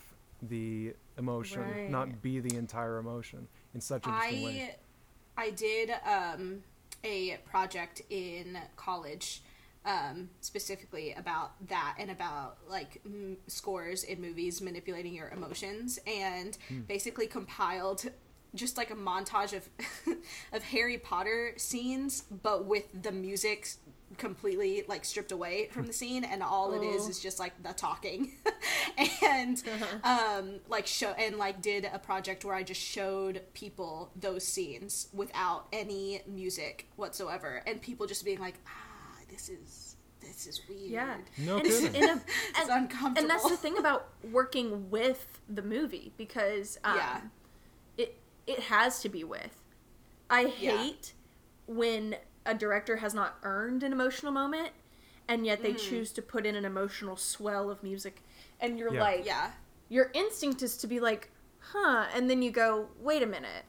the 0.43 0.93
emotion, 1.17 1.61
Right. 1.61 1.89
not 1.89 2.21
be 2.21 2.39
the 2.39 2.55
entire 2.57 2.97
emotion 2.97 3.47
in 3.73 3.81
such 3.81 4.05
interesting 4.05 4.43
ways. 4.43 4.69
I 5.37 5.43
I 5.45 5.49
did 5.51 5.91
um, 6.05 6.63
a 7.03 7.37
project 7.45 8.01
in 8.09 8.57
college 8.75 9.41
um, 9.85 10.29
specifically 10.41 11.13
about 11.13 11.53
that 11.69 11.95
and 11.97 12.11
about 12.11 12.57
like 12.69 13.01
m- 13.05 13.37
scores 13.47 14.03
in 14.03 14.21
movies 14.21 14.61
manipulating 14.61 15.13
your 15.13 15.29
emotions 15.29 15.99
and 16.05 16.57
basically 16.87 17.25
compiled 17.27 18.03
just 18.53 18.77
like 18.77 18.91
a 18.91 18.95
montage 18.95 19.53
of 19.53 19.67
of 20.53 20.61
Harry 20.63 20.97
Potter 20.99 21.53
scenes 21.57 22.23
but 22.43 22.65
with 22.65 22.85
the 23.01 23.11
music 23.11 23.69
completely 24.17 24.83
like 24.87 25.05
stripped 25.05 25.31
away 25.31 25.69
from 25.71 25.87
the 25.87 25.93
scene 25.93 26.23
and 26.23 26.43
all 26.43 26.73
it 26.73 26.83
is 26.85 27.05
Oh. 27.05 27.09
is 27.09 27.19
just 27.19 27.39
like 27.39 27.53
the 27.63 27.73
talking 27.73 28.33
and 29.23 29.61
um 30.03 30.59
like 30.69 30.85
show 30.87 31.11
and 31.17 31.37
like 31.37 31.61
did 31.61 31.87
a 31.91 31.97
project 31.99 32.43
where 32.45 32.55
i 32.55 32.63
just 32.63 32.81
showed 32.81 33.41
people 33.53 34.11
those 34.19 34.45
scenes 34.45 35.07
without 35.13 35.67
any 35.71 36.21
music 36.27 36.87
whatsoever 36.97 37.63
and 37.65 37.81
people 37.81 38.05
just 38.05 38.25
being 38.25 38.39
like 38.39 38.55
ah 38.67 39.17
this 39.29 39.49
is 39.49 39.95
this 40.21 40.45
is 40.45 40.61
weird 40.69 40.91
Yeah. 40.91 41.17
No 41.37 41.57
and, 41.57 41.65
it's 41.65 41.79
kidding. 41.79 42.03
in 42.03 42.09
a, 42.09 42.13
it's 42.49 42.59
and, 42.59 42.83
uncomfortable 42.83 43.17
and 43.21 43.29
that's 43.29 43.49
the 43.49 43.57
thing 43.57 43.77
about 43.77 44.09
working 44.31 44.89
with 44.91 45.25
the 45.49 45.61
movie 45.61 46.11
because 46.17 46.77
um, 46.83 46.95
Yeah. 46.97 47.21
it 47.97 48.17
it 48.47 48.59
has 48.59 48.99
to 49.01 49.09
be 49.09 49.23
with. 49.23 49.57
I 50.29 50.53
Yeah. 50.59 50.77
hate 50.77 51.13
when 51.67 52.15
a 52.45 52.53
director 52.53 52.97
has 52.97 53.13
not 53.13 53.37
earned 53.43 53.83
an 53.83 53.91
emotional 53.93 54.31
moment 54.31 54.69
and 55.27 55.45
yet 55.45 55.59
Mm. 55.59 55.63
they 55.63 55.73
choose 55.73 56.11
to 56.13 56.21
put 56.21 56.45
in 56.45 56.55
an 56.55 56.65
emotional 56.65 57.15
swell 57.15 57.69
of 57.69 57.83
music 57.83 58.21
and 58.59 58.77
you're 58.79 58.93
Yeah. 58.93 59.01
like 59.01 59.25
yeah 59.25 59.51
your 59.89 60.09
instinct 60.13 60.61
is 60.63 60.77
to 60.77 60.87
be 60.87 60.99
like 60.99 61.29
huh 61.59 62.05
and 62.15 62.29
then 62.29 62.41
you 62.41 62.49
go 62.51 62.87
wait 62.99 63.21
a 63.21 63.27
minute 63.27 63.65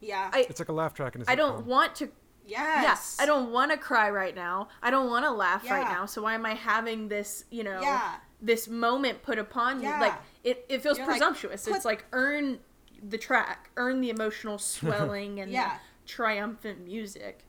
yeah 0.00 0.30
I 0.32 0.40
It's 0.48 0.58
like 0.60 0.68
a 0.68 0.72
laugh 0.72 0.94
track 0.94 1.14
in 1.14 1.22
a 1.22 1.24
I 1.28 1.34
don't 1.34 1.62
sitcom. 1.62 1.66
want 1.66 1.94
to 1.96 2.10
yes 2.46 3.16
yeah, 3.18 3.22
I 3.22 3.26
don't 3.26 3.52
want 3.52 3.70
to 3.70 3.78
cry 3.78 4.10
right 4.10 4.34
now. 4.34 4.68
I 4.82 4.90
don't 4.90 5.08
want 5.08 5.24
to 5.24 5.30
laugh 5.30 5.64
right 5.70 5.84
now. 5.90 6.04
So 6.04 6.20
why 6.22 6.34
am 6.34 6.44
I 6.44 6.52
having 6.54 7.08
this, 7.08 7.44
you 7.50 7.64
know, 7.64 7.80
Yeah. 7.80 8.16
this 8.42 8.68
moment 8.68 9.22
put 9.22 9.38
upon 9.38 9.80
Yeah. 9.80 9.94
you? 9.96 10.00
Like 10.02 10.14
it, 10.42 10.66
it 10.68 10.82
feels 10.82 10.98
You're 10.98 11.06
like, 11.06 11.16
presumptuous. 11.16 11.64
put- 11.64 11.76
it's 11.76 11.84
like 11.86 12.04
earn 12.12 12.60
the 13.02 13.16
track, 13.16 13.70
earn 13.78 14.00
the 14.02 14.10
emotional 14.10 14.58
swelling 14.74 15.40
and 15.40 15.50
Yeah. 15.50 15.78
the 16.02 16.08
triumphant 16.08 16.80
music. 16.84 17.46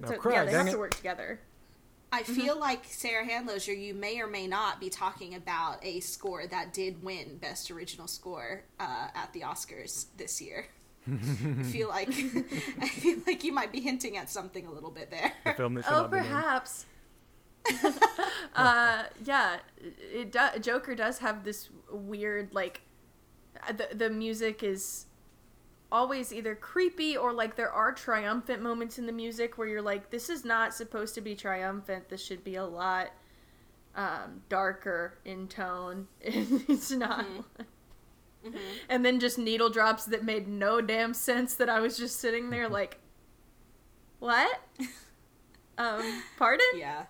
Now 0.00 0.08
So, 0.08 0.16
cry, 0.16 0.32
yeah, 0.34 0.44
they 0.44 0.52
have 0.52 0.66
it. 0.68 0.72
to 0.72 0.78
work 0.78 0.94
together. 0.94 1.40
I 2.10 2.22
feel 2.22 2.58
like 2.58 2.84
Sarah 2.86 3.26
Handloser, 3.26 3.78
you 3.78 3.92
may 3.92 4.18
or 4.20 4.26
may 4.26 4.46
not 4.46 4.80
be 4.80 4.88
talking 4.88 5.34
about 5.34 5.84
a 5.84 6.00
score 6.00 6.46
that 6.46 6.72
did 6.72 7.02
win 7.02 7.36
Best 7.36 7.70
Original 7.70 8.06
Score 8.08 8.64
uh, 8.80 9.08
at 9.14 9.30
the 9.34 9.40
Oscars 9.42 10.06
this 10.16 10.40
year. 10.40 10.66
I 11.08 11.62
feel 11.64 11.88
like 11.88 12.08
I 12.80 12.88
feel 12.88 13.18
like 13.26 13.44
you 13.44 13.52
might 13.52 13.72
be 13.72 13.80
hinting 13.80 14.16
at 14.16 14.30
something 14.30 14.66
a 14.66 14.70
little 14.70 14.90
bit 14.90 15.10
there. 15.10 15.32
The 15.44 15.52
film 15.52 15.74
that 15.74 15.84
should 15.84 15.92
Oh, 15.92 16.02
not 16.02 16.10
be 16.10 16.16
perhaps. 16.18 16.86
uh, 18.56 19.02
yeah, 19.24 19.56
it 20.12 20.32
do- 20.32 20.58
Joker 20.60 20.94
does 20.94 21.18
have 21.18 21.44
this 21.44 21.68
weird 21.90 22.54
like 22.54 22.80
uh, 23.68 23.72
the 23.72 23.88
the 23.94 24.08
music 24.10 24.62
is 24.62 25.04
always 25.90 26.32
either 26.32 26.54
creepy 26.54 27.16
or 27.16 27.32
like 27.32 27.56
there 27.56 27.70
are 27.70 27.92
triumphant 27.92 28.62
moments 28.62 28.98
in 28.98 29.06
the 29.06 29.12
music 29.12 29.56
where 29.56 29.66
you're 29.66 29.82
like 29.82 30.10
this 30.10 30.28
is 30.28 30.44
not 30.44 30.74
supposed 30.74 31.14
to 31.14 31.20
be 31.20 31.34
triumphant. 31.34 32.08
This 32.08 32.24
should 32.24 32.44
be 32.44 32.56
a 32.56 32.64
lot 32.64 33.10
um, 33.94 34.42
darker 34.48 35.18
in 35.24 35.48
tone. 35.48 36.06
It's 36.22 36.90
not. 36.90 37.26
And 38.88 39.04
then 39.04 39.18
just 39.20 39.36
needle 39.38 39.68
drops 39.68 40.04
that 40.06 40.24
made 40.24 40.46
no 40.48 40.80
damn 40.80 41.12
sense 41.12 41.54
that 41.56 41.68
i 41.68 41.80
was 41.80 41.98
just 41.98 42.18
sitting 42.20 42.50
there 42.50 42.68
like 42.68 42.98
what? 44.18 44.60
Um 45.76 46.22
pardon? 46.36 46.66
Yeah. 46.74 47.04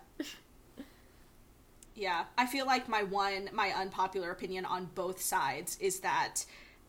Yeah, 1.95 2.25
I 2.37 2.45
feel 2.45 2.65
like 2.65 2.87
my 2.87 3.03
one, 3.03 3.49
my 3.51 3.69
unpopular 3.75 4.31
opinion 4.31 4.63
on 4.63 4.89
both 4.95 5.19
sides 5.21 5.77
is 5.81 5.99
that 5.99 6.45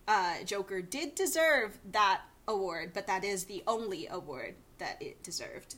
uh, 0.09 0.43
Joker 0.45 0.83
did 0.83 1.15
deserve 1.15 1.79
that 1.93 2.23
award, 2.49 2.93
but 2.95 3.07
that 3.07 3.25
is 3.25 3.45
the 3.45 3.63
only 3.67 4.07
award 4.09 4.55
that 4.79 5.01
it 5.01 5.23
deserved. 5.23 5.77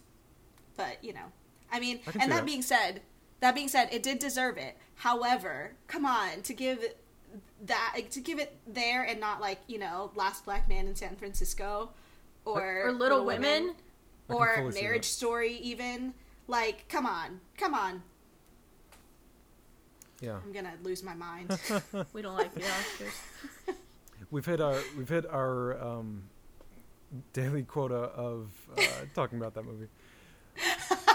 But 0.76 1.02
you 1.02 1.12
know, 1.12 1.32
I 1.70 1.80
mean, 1.80 2.00
I 2.06 2.10
and 2.20 2.32
that, 2.32 2.36
that. 2.36 2.46
being 2.46 2.62
said, 2.62 3.02
that 3.40 3.54
being 3.54 3.68
said, 3.68 3.88
it 3.92 4.02
did 4.02 4.18
deserve 4.18 4.56
it. 4.56 4.76
However, 4.96 5.72
come 5.86 6.06
on, 6.06 6.42
to 6.42 6.54
give 6.54 6.84
that 7.64 7.96
to 8.10 8.20
give 8.20 8.38
it 8.38 8.56
there 8.66 9.02
and 9.02 9.20
not 9.20 9.40
like 9.40 9.60
you 9.66 9.78
know, 9.78 10.10
Last 10.14 10.44
Black 10.44 10.68
Man 10.68 10.86
in 10.86 10.94
San 10.94 11.16
Francisco, 11.16 11.90
or 12.44 12.86
or 12.86 12.92
little, 12.92 13.24
women, 13.24 13.74
I 14.28 14.32
can 14.32 14.36
or 14.36 14.72
marriage 14.72 15.04
story 15.04 15.54
even 15.56 16.14
like 16.48 16.88
come 16.88 17.06
on 17.06 17.40
come 17.56 17.74
on 17.74 18.02
Yeah, 20.20 20.38
i'm 20.44 20.52
gonna 20.52 20.74
lose 20.82 21.02
my 21.02 21.14
mind 21.14 21.58
we 22.12 22.22
don't 22.22 22.36
like 22.36 22.54
the 22.54 22.60
oscars 22.60 23.74
we've 24.32 24.46
hit 24.46 24.60
our 24.60 24.76
we've 24.98 25.08
hit 25.08 25.26
our 25.30 25.80
um, 25.80 26.24
daily 27.32 27.62
quota 27.62 27.94
of 27.94 28.50
uh, 28.76 28.82
talking 29.14 29.38
about 29.38 29.54
that 29.54 29.64
movie. 29.64 29.86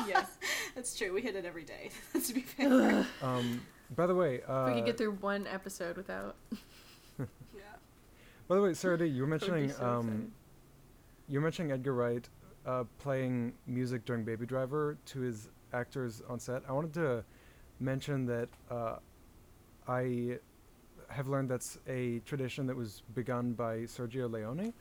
yes, 0.07 0.37
that's 0.75 0.95
true. 0.95 1.13
We 1.13 1.21
hit 1.21 1.35
it 1.35 1.43
every 1.43 1.65
day 1.65 1.89
to 2.25 2.33
be 2.33 2.41
fair. 2.41 3.05
Um, 3.21 3.61
by 3.95 4.07
the 4.07 4.15
way, 4.15 4.41
uh, 4.47 4.67
if 4.67 4.67
we 4.67 4.79
could 4.79 4.85
get 4.85 4.97
through 4.97 5.13
one 5.13 5.45
episode 5.47 5.97
without 5.97 6.35
yeah. 7.19 7.25
By 8.47 8.55
the 8.55 8.61
way, 8.61 8.73
Sarah 8.73 8.97
D, 8.97 9.05
you 9.05 9.23
were 9.23 9.27
I 9.27 9.31
would 9.31 9.41
be 9.41 9.47
mentioning 9.47 9.71
so 9.71 9.85
um, 9.85 10.31
you 11.27 11.39
were 11.39 11.43
mentioning 11.43 11.71
Edgar 11.71 11.93
Wright 11.93 12.29
uh, 12.65 12.85
playing 12.99 13.53
music 13.65 14.05
during 14.05 14.23
Baby 14.23 14.45
Driver 14.45 14.97
to 15.07 15.19
his 15.19 15.49
actors 15.73 16.21
on 16.29 16.39
set. 16.39 16.61
I 16.69 16.71
wanted 16.71 16.93
to 16.93 17.23
mention 17.79 18.25
that 18.27 18.49
uh, 18.71 18.97
I 19.87 20.39
have 21.09 21.27
learned 21.27 21.49
that's 21.49 21.77
a 21.87 22.19
tradition 22.19 22.67
that 22.67 22.75
was 22.75 23.01
begun 23.13 23.53
by 23.53 23.79
Sergio 23.79 24.29
Leone 24.31 24.73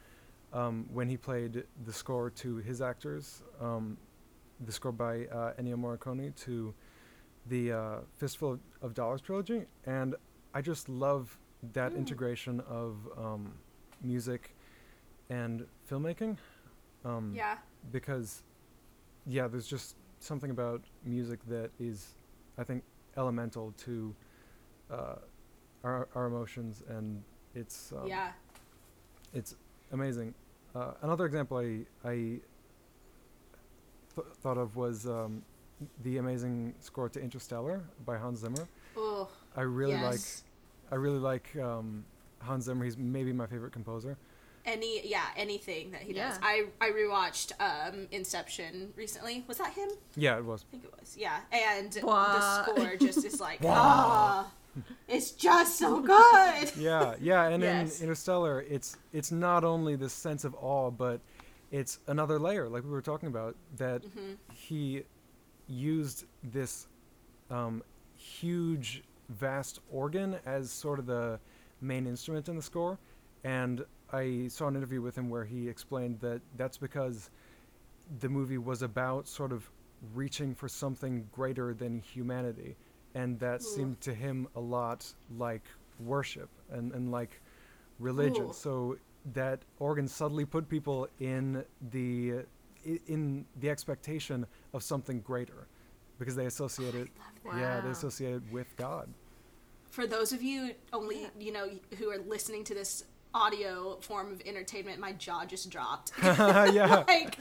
um, 0.53 0.87
when 0.93 1.09
he 1.09 1.17
played 1.17 1.65
the 1.85 1.93
score 1.93 2.31
to 2.31 2.57
his 2.57 2.81
actors. 2.83 3.43
Um, 3.61 3.97
the 4.65 4.73
score 4.73 4.93
by 4.93 5.27
uh, 5.27 5.53
Ennio 5.61 5.77
Morricone 5.77 6.35
to 6.45 6.75
the 7.49 7.73
uh, 7.73 7.97
Fistful 8.19 8.53
of, 8.55 8.61
of 8.83 8.95
Dollars 8.95 9.21
trilogy, 9.21 9.67
and 9.85 10.15
I 10.55 10.63
just 10.63 10.89
love 10.89 11.37
that 11.73 11.93
Mm. 11.93 11.99
integration 11.99 12.61
of 12.69 12.97
um, 13.19 13.53
music 14.03 14.55
and 15.31 15.67
filmmaking. 15.91 16.37
Um, 17.05 17.33
yeah 17.35 17.57
because 17.93 18.43
yeah 19.27 19.47
there's 19.47 19.67
just 19.69 19.95
something 20.19 20.51
about 20.51 20.83
music 21.05 21.39
that 21.47 21.71
is 21.79 22.15
i 22.59 22.65
think 22.65 22.83
elemental 23.17 23.73
to 23.77 24.15
uh, 24.91 25.17
our, 25.87 26.09
our 26.15 26.27
emotions 26.27 26.83
and 26.89 27.23
it's 27.55 27.93
um, 27.93 28.07
yeah. 28.07 28.31
it's 29.33 29.55
amazing. 29.93 30.35
Uh, 30.75 30.93
another 31.03 31.25
example 31.25 31.57
i 31.57 31.81
i 32.09 32.15
th- 34.15 34.27
thought 34.43 34.59
of 34.59 34.77
was 34.77 35.07
um, 35.07 35.43
the 36.03 36.19
amazing 36.19 36.75
score 36.81 37.09
to 37.09 37.21
interstellar 37.21 37.83
by 38.05 38.17
hans 38.19 38.41
zimmer. 38.41 38.69
Oh 38.97 39.29
i 39.57 39.63
really 39.63 39.93
yes. 39.93 40.43
like 40.87 40.93
i 40.93 40.97
really 40.97 41.19
like 41.19 41.55
um, 41.57 42.05
hans 42.41 42.65
zimmer. 42.65 42.85
He's 42.85 42.99
maybe 42.99 43.33
my 43.33 43.47
favorite 43.47 43.73
composer. 43.73 44.17
Any 44.65 45.07
yeah 45.09 45.27
anything 45.37 45.93
that 45.93 46.03
he 46.03 46.13
does. 46.13 46.37
I 46.43 46.65
i 46.81 46.91
rewatched 46.91 47.53
um 47.61 48.09
inception 48.11 48.93
recently. 48.97 49.45
Was 49.47 49.59
that 49.59 49.73
him? 49.73 49.89
Yeah 50.17 50.37
it 50.39 50.45
was. 50.45 50.65
I 50.69 50.71
think 50.73 50.85
it 50.85 50.93
was. 50.99 51.17
Yeah 51.17 51.39
and 51.53 51.97
Wah. 52.03 52.35
the 52.35 52.65
score 52.65 52.97
just 52.97 53.25
is 53.25 53.41
like 53.41 53.61
ah 53.65 54.51
it's 55.09 55.31
just 55.33 55.79
so 55.79 56.01
good. 56.01 56.71
Yeah, 56.77 57.15
yeah, 57.21 57.45
and 57.49 57.63
Yes. 57.63 57.99
in 57.99 58.05
Interstellar, 58.05 58.63
it's 58.69 58.97
it's 59.13 59.31
not 59.33 59.65
only 59.65 59.97
this 59.97 60.13
sense 60.13 60.45
of 60.45 60.55
awe, 60.61 60.91
but 60.91 61.21
it's 61.71 61.99
another 62.07 62.39
layer, 62.39 62.69
like 62.69 62.85
we 62.85 62.91
were 62.91 63.03
talking 63.03 63.29
about, 63.29 63.57
that 63.77 64.03
he 64.53 65.03
used 65.69 66.25
this 66.43 66.87
um, 67.51 67.83
huge, 68.17 69.03
vast 69.29 69.81
organ 69.91 70.37
as 70.47 70.71
sort 70.71 70.99
of 70.99 71.07
the 71.07 71.39
main 71.81 72.07
instrument 72.07 72.49
in 72.49 72.57
the 72.57 72.63
score, 72.63 72.99
and 73.45 73.85
I 74.13 74.47
saw 74.49 74.69
an 74.69 74.77
interview 74.77 75.03
with 75.03 75.17
him 75.17 75.29
where 75.29 75.45
he 75.45 75.69
explained 75.69 76.21
that 76.21 76.41
that's 76.57 76.79
because 76.79 77.31
the 78.21 78.29
movie 78.29 78.59
was 78.59 78.83
about 78.83 79.27
sort 79.27 79.51
of 79.53 79.69
reaching 80.15 80.55
for 80.55 80.69
something 80.69 81.27
greater 81.33 81.75
than 81.75 82.01
humanity 82.01 82.77
and 83.19 83.39
that 83.41 83.61
Ooh. 83.61 83.65
seemed 83.75 84.01
to 84.03 84.13
him 84.15 84.47
a 84.55 84.61
lot 84.61 85.01
like 85.39 85.65
worship 85.99 86.51
and, 86.71 86.93
and 86.93 87.11
like 87.11 87.41
religion 87.99 88.47
Ooh. 88.51 88.53
so 88.53 88.97
that 89.33 89.59
organ 89.79 90.07
subtly 90.07 90.45
put 90.45 90.69
people 90.69 91.09
in 91.21 91.65
the 91.91 92.45
in 93.09 93.45
the 93.61 93.69
expectation 93.75 94.47
of 94.73 94.83
something 94.83 95.19
greater 95.21 95.67
because 96.19 96.37
they 96.37 96.47
associate 96.47 96.95
it. 96.95 97.09
Yeah, 97.45 97.81
they 97.81 97.87
Wow. 97.89 97.93
associate 97.93 98.35
it 98.37 98.43
with 98.53 98.69
God. 98.77 99.09
For 99.91 100.07
those 100.07 100.33
of 100.33 100.43
you 100.43 100.59
only, 100.93 101.27
you 101.39 101.53
know, 101.53 101.67
who 101.99 102.11
are 102.11 102.19
listening 102.19 102.63
to 102.65 102.75
this 102.75 103.05
audio 103.35 103.99
form 104.01 104.33
of 104.33 104.41
entertainment, 104.47 104.99
my 105.01 105.13
jaw 105.13 105.45
just 105.45 105.69
dropped. 105.71 106.13
yeah, 106.23 107.05
like 107.09 107.39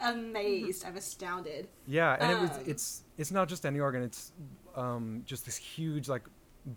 amazed. 0.00 0.84
I'm 0.86 0.96
astounded. 0.96 1.68
yeah, 1.86 2.16
and 2.20 2.32
it 2.32 2.40
was. 2.40 2.50
Um, 2.50 2.64
It's 2.66 3.02
it's 3.18 3.30
not 3.30 3.48
just 3.48 3.66
any 3.66 3.80
organ. 3.80 4.02
It's 4.02 4.32
um, 4.74 5.22
just 5.26 5.44
this 5.44 5.56
huge 5.56 6.08
like 6.08 6.22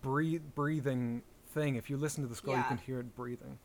breathe 0.02 0.44
breathing 0.56 1.22
thing. 1.54 1.76
If 1.76 1.90
you 1.90 1.98
listen 1.98 2.24
to 2.24 2.30
the 2.30 2.36
score, 2.36 2.58
you 2.58 2.64
can 2.64 2.78
hear 2.78 3.00
it 3.00 3.16
breathing. 3.16 3.58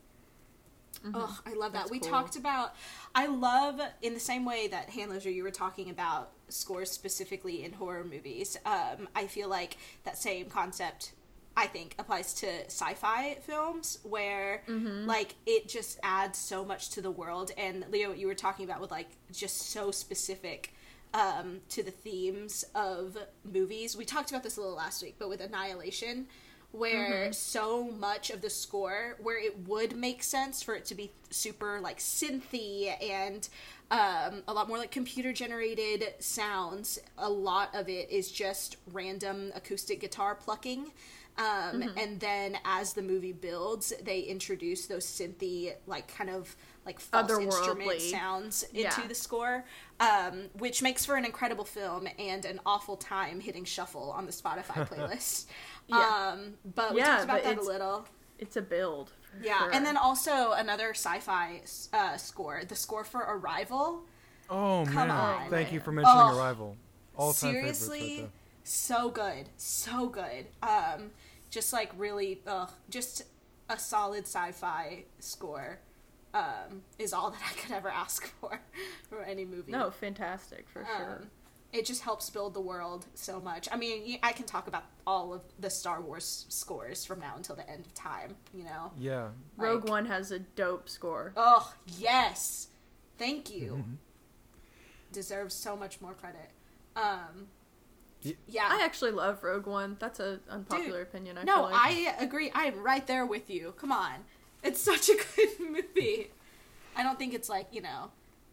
Oh, 1.14 1.38
I 1.46 1.54
love 1.54 1.72
that. 1.72 1.80
That's 1.80 1.90
we 1.90 1.98
cool. 1.98 2.10
talked 2.10 2.36
about. 2.36 2.74
I 3.14 3.26
love 3.26 3.80
in 4.02 4.14
the 4.14 4.20
same 4.20 4.44
way 4.44 4.68
that 4.68 4.90
Handloser, 4.90 5.32
you 5.32 5.42
were 5.42 5.50
talking 5.50 5.90
about 5.90 6.32
scores 6.48 6.90
specifically 6.90 7.64
in 7.64 7.72
horror 7.72 8.04
movies. 8.04 8.56
Um, 8.64 9.08
I 9.14 9.26
feel 9.26 9.48
like 9.48 9.76
that 10.04 10.18
same 10.18 10.46
concept. 10.46 11.12
I 11.58 11.66
think 11.66 11.94
applies 11.98 12.34
to 12.34 12.66
sci-fi 12.66 13.38
films 13.40 13.98
where 14.02 14.62
like 15.06 15.36
it 15.46 15.68
just 15.68 15.98
adds 16.02 16.38
so 16.38 16.64
much 16.64 16.90
to 16.90 17.00
the 17.00 17.10
world. 17.10 17.50
And 17.56 17.86
Leo, 17.90 18.10
what 18.10 18.18
you 18.18 18.26
were 18.26 18.34
talking 18.34 18.66
about 18.66 18.80
with 18.80 18.90
like 18.90 19.08
just 19.32 19.70
so 19.70 19.90
specific 19.90 20.74
um, 21.16 21.60
to 21.70 21.82
the 21.82 21.90
themes 21.90 22.64
of 22.74 23.16
movies. 23.50 23.96
We 23.96 24.04
talked 24.04 24.30
about 24.30 24.42
this 24.42 24.58
a 24.58 24.60
little 24.60 24.76
last 24.76 25.02
week, 25.02 25.16
but 25.18 25.30
with 25.30 25.40
Annihilation, 25.40 26.26
where 26.72 27.32
so 27.32 27.84
much 27.84 28.28
of 28.28 28.42
the 28.42 28.50
score, 28.50 29.16
where 29.22 29.42
it 29.42 29.66
would 29.66 29.96
make 29.96 30.22
sense 30.22 30.62
for 30.62 30.74
it 30.74 30.84
to 30.86 30.94
be 30.94 31.10
super 31.30 31.80
like 31.80 31.98
synthy 31.98 32.92
and 33.02 33.48
um, 33.90 34.42
a 34.46 34.52
lot 34.52 34.68
more 34.68 34.76
like 34.76 34.90
computer 34.90 35.32
generated 35.32 36.14
sounds, 36.18 36.98
a 37.16 37.30
lot 37.30 37.74
of 37.74 37.88
it 37.88 38.10
is 38.10 38.30
just 38.30 38.76
random 38.92 39.52
acoustic 39.54 40.00
guitar 40.00 40.34
plucking. 40.34 40.92
Um, 41.38 41.82
And 41.96 42.20
then 42.20 42.58
as 42.64 42.92
the 42.92 43.02
movie 43.02 43.32
builds, 43.32 43.92
they 44.02 44.20
introduce 44.20 44.86
those 44.86 45.06
synthy, 45.06 45.74
like 45.86 46.14
kind 46.14 46.30
of 46.30 46.56
like 46.86 47.00
false 47.00 47.30
instrument 47.30 47.90
Otherworldly. 47.90 48.10
sounds 48.10 48.62
into 48.62 48.80
Yeah. 48.80 49.06
the 49.08 49.14
score, 49.14 49.64
um, 50.00 50.44
which 50.54 50.82
makes 50.82 51.04
for 51.04 51.16
an 51.16 51.24
incredible 51.24 51.64
film 51.64 52.08
and 52.18 52.44
an 52.44 52.60
awful 52.64 52.96
time 52.96 53.40
hitting 53.40 53.64
shuffle 53.64 54.12
on 54.12 54.24
the 54.26 54.32
Spotify 54.32 54.88
playlist. 54.88 55.46
Yeah. 55.88 56.32
Um, 56.32 56.54
but 56.74 56.94
we 56.94 56.98
Yeah, 57.00 57.18
talked 57.18 57.24
about 57.24 57.44
that 57.44 57.58
a 57.58 57.62
little. 57.62 58.08
It's 58.40 58.56
a 58.56 58.62
build. 58.62 59.12
Yeah, 59.40 59.58
sure. 59.60 59.70
and 59.72 59.86
then 59.86 59.96
also 59.96 60.50
another 60.52 60.90
sci-fi 60.90 61.60
uh, 61.92 62.16
score, 62.16 62.62
the 62.66 62.74
score 62.74 63.04
for 63.04 63.20
Arrival. 63.20 64.02
Oh 64.50 64.84
Come 64.86 65.08
man! 65.08 65.10
on. 65.10 65.50
Thank 65.50 65.72
you 65.72 65.78
for 65.78 65.92
mentioning 65.92 66.18
Oh, 66.20 66.36
Arrival. 66.38 66.76
All 67.16 67.32
time 67.32 67.54
favorites 67.54 67.78
Seriously, 67.78 68.20
right 68.22 68.30
so 68.64 69.10
good, 69.10 69.48
so 69.56 70.08
good. 70.08 70.46
Um, 70.62 71.12
just 71.50 71.72
like 71.72 71.92
really, 71.96 72.40
ugh, 72.48 72.70
just 72.90 73.22
a 73.68 73.78
solid 73.78 74.24
sci-fi 74.24 75.04
score 75.20 75.78
um, 76.36 76.82
is 76.98 77.12
all 77.12 77.30
that 77.30 77.40
I 77.48 77.54
could 77.60 77.72
ever 77.72 77.88
ask 77.88 78.26
for 78.40 78.60
for 79.08 79.22
any 79.22 79.44
movie. 79.44 79.72
no, 79.72 79.90
fantastic 79.90 80.68
for 80.68 80.84
sure. 80.84 81.16
Um, 81.20 81.30
it 81.72 81.84
just 81.84 82.02
helps 82.02 82.30
build 82.30 82.54
the 82.54 82.60
world 82.60 83.06
so 83.14 83.40
much. 83.40 83.68
I 83.70 83.76
mean, 83.76 84.18
I 84.22 84.32
can 84.32 84.46
talk 84.46 84.66
about 84.66 84.84
all 85.06 85.34
of 85.34 85.42
the 85.58 85.68
Star 85.68 86.00
Wars 86.00 86.46
scores 86.48 87.04
from 87.04 87.20
now 87.20 87.34
until 87.36 87.56
the 87.56 87.68
end 87.68 87.86
of 87.86 87.94
time. 87.94 88.36
You 88.54 88.64
know. 88.64 88.92
there. 88.98 89.12
Yeah. 89.12 89.28
Rogue 89.56 89.88
One 89.88 90.06
has 90.06 90.30
a 90.30 90.38
dope 90.38 90.88
score. 90.88 91.32
Oh 91.36 91.72
yes, 91.98 92.68
thank 93.18 93.54
you. 93.54 93.72
Mm-hmm. 93.72 93.94
Deserves 95.12 95.54
so 95.54 95.76
much 95.76 96.00
more 96.00 96.14
credit. 96.14 96.50
Um, 96.94 97.48
yeah. 98.46 98.68
I 98.70 98.82
actually 98.82 99.12
love 99.12 99.42
Rogue 99.44 99.66
One. 99.66 99.96
That's 99.98 100.20
an 100.20 100.40
unpopular 100.48 101.02
opinion. 101.02 101.38
I 101.38 101.44
no, 101.44 101.54
feel 101.54 101.62
like. 101.64 101.74
I 101.74 102.24
agree. 102.24 102.50
I'm 102.54 102.82
right 102.82 103.06
there 103.06 103.26
with 103.26 103.50
you. 103.50 103.74
Come 103.76 103.92
on, 103.92 104.24
it's 104.66 104.80
such 104.80 105.08
a 105.08 105.14
good 105.14 105.48
movie. 105.70 106.30
I 106.96 107.02
don't 107.02 107.18
think 107.18 107.34
it's 107.34 107.48
like 107.48 107.68
you 107.72 107.82
know 107.82 108.10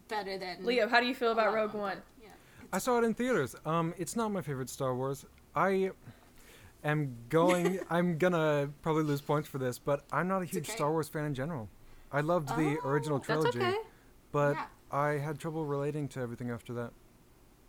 better 0.08 0.38
than 0.38 0.66
Leo, 0.66 0.88
how 0.88 1.00
do 1.00 1.06
you 1.08 1.16
feel 1.16 1.32
about 1.32 1.54
Rogue 1.54 1.74
One? 1.74 1.98
Yeah. 2.22 2.30
I 2.72 2.78
saw 2.78 3.00
it 3.00 3.04
in 3.04 3.14
theaters. 3.14 3.56
Um, 3.66 3.94
it's 3.98 4.16
not 4.16 4.32
my 4.32 4.42
favorite 4.42 4.70
Star 4.70 4.96
Wars. 4.96 5.26
I 5.56 5.92
am 6.84 7.16
going. 7.30 7.80
I'm 7.90 8.18
gonna 8.18 8.70
probably 8.82 9.04
lose 9.04 9.22
points 9.22 9.48
for 9.48 9.58
this, 9.58 9.80
but 9.80 10.04
I'm 10.12 10.28
not 10.28 10.42
a 10.42 10.46
huge 10.46 10.66
okay. 10.68 10.76
Star 10.76 10.92
Wars 10.92 11.10
fan 11.10 11.26
in 11.26 11.34
general. 11.34 11.70
I 12.12 12.22
loved 12.22 12.50
the 12.50 12.78
Oh, 12.84 12.88
original 12.90 13.18
That's 13.18 13.28
trilogy, 13.28 13.60
okay. 13.60 13.76
but 14.32 14.56
Yeah. 14.56 14.66
I 14.92 15.08
had 15.18 15.40
trouble 15.40 15.66
relating 15.66 16.08
to 16.10 16.20
everything 16.20 16.52
after 16.52 16.74
that. 16.76 16.92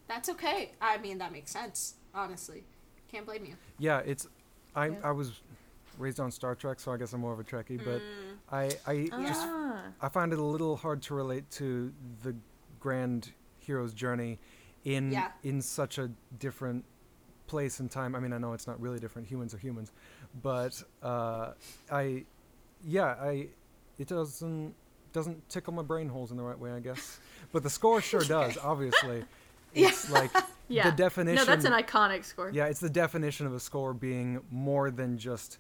That's 0.06 0.28
okay. 0.28 0.72
I 0.82 0.98
mean, 0.98 1.16
that 1.18 1.32
makes 1.32 1.50
sense. 1.50 1.94
Honestly, 2.14 2.64
can't 3.10 3.24
blame 3.24 3.46
you. 3.46 3.54
Yeah, 3.78 4.00
it's. 4.04 4.28
I 4.76 4.88
Yeah. 4.88 4.94
I 5.04 5.10
was 5.12 5.40
raised 5.98 6.20
on 6.20 6.30
Star 6.30 6.54
Trek, 6.54 6.80
so 6.80 6.92
I 6.92 6.96
guess 6.96 7.12
I'm 7.12 7.20
more 7.20 7.32
of 7.32 7.40
a 7.40 7.44
Trekkie. 7.44 7.78
But 7.84 8.00
Mm. 8.00 8.36
I 8.50 8.64
I 8.86 9.08
just 9.26 9.42
Ah. 9.44 9.82
I 10.00 10.08
find 10.08 10.32
it 10.32 10.38
a 10.38 10.42
little 10.44 10.76
hard 10.76 11.02
to 11.02 11.14
relate 11.14 11.50
to 11.52 11.92
the 12.22 12.34
grand 12.80 13.32
hero's 13.58 13.94
journey 13.94 14.38
in 14.84 15.10
Yeah. 15.12 15.30
in 15.42 15.62
such 15.62 15.98
a 15.98 16.10
different 16.38 16.84
place 17.46 17.80
and 17.80 17.90
time. 17.90 18.14
I 18.14 18.20
mean, 18.20 18.32
I 18.32 18.38
know 18.38 18.52
it's 18.52 18.66
not 18.66 18.80
really 18.80 18.98
different. 18.98 19.28
Humans 19.28 19.54
are 19.54 19.58
humans, 19.58 19.92
but 20.42 20.82
uh, 21.02 21.52
I, 21.90 22.24
yeah, 22.84 23.16
I, 23.20 23.48
it 23.98 24.08
doesn't 24.08 24.74
doesn't 25.12 25.48
tickle 25.48 25.72
my 25.72 25.82
brain 25.82 26.08
holes 26.08 26.30
in 26.32 26.36
the 26.36 26.42
right 26.42 26.58
way, 26.58 26.72
I 26.72 26.80
guess. 26.80 27.18
But 27.52 27.62
the 27.62 27.70
score 27.70 28.00
sure 28.00 28.22
does. 28.22 28.58
Obviously, 28.58 29.24
Yeah. 29.74 29.88
it's 29.88 30.10
like 30.10 30.30
Yeah. 30.68 30.90
the 30.90 30.96
definition. 30.96 31.36
No, 31.36 31.44
that's 31.44 31.64
an 31.66 31.72
iconic 31.72 32.24
score. 32.24 32.50
Yeah, 32.50 32.66
it's 32.66 32.80
the 32.80 32.90
definition 32.90 33.46
of 33.46 33.54
a 33.54 33.60
score 33.60 33.92
being 33.94 34.40
more 34.50 34.90
than 34.90 35.16
just 35.18 35.58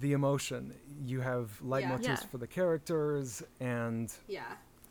the 0.00 0.12
emotion. 0.12 0.74
You 1.04 1.20
have 1.20 1.60
leitmotifs 1.64 2.04
Yeah. 2.04 2.16
for 2.16 2.38
the 2.38 2.46
characters 2.46 3.42
and 3.60 4.12
Yeah. 4.26 4.44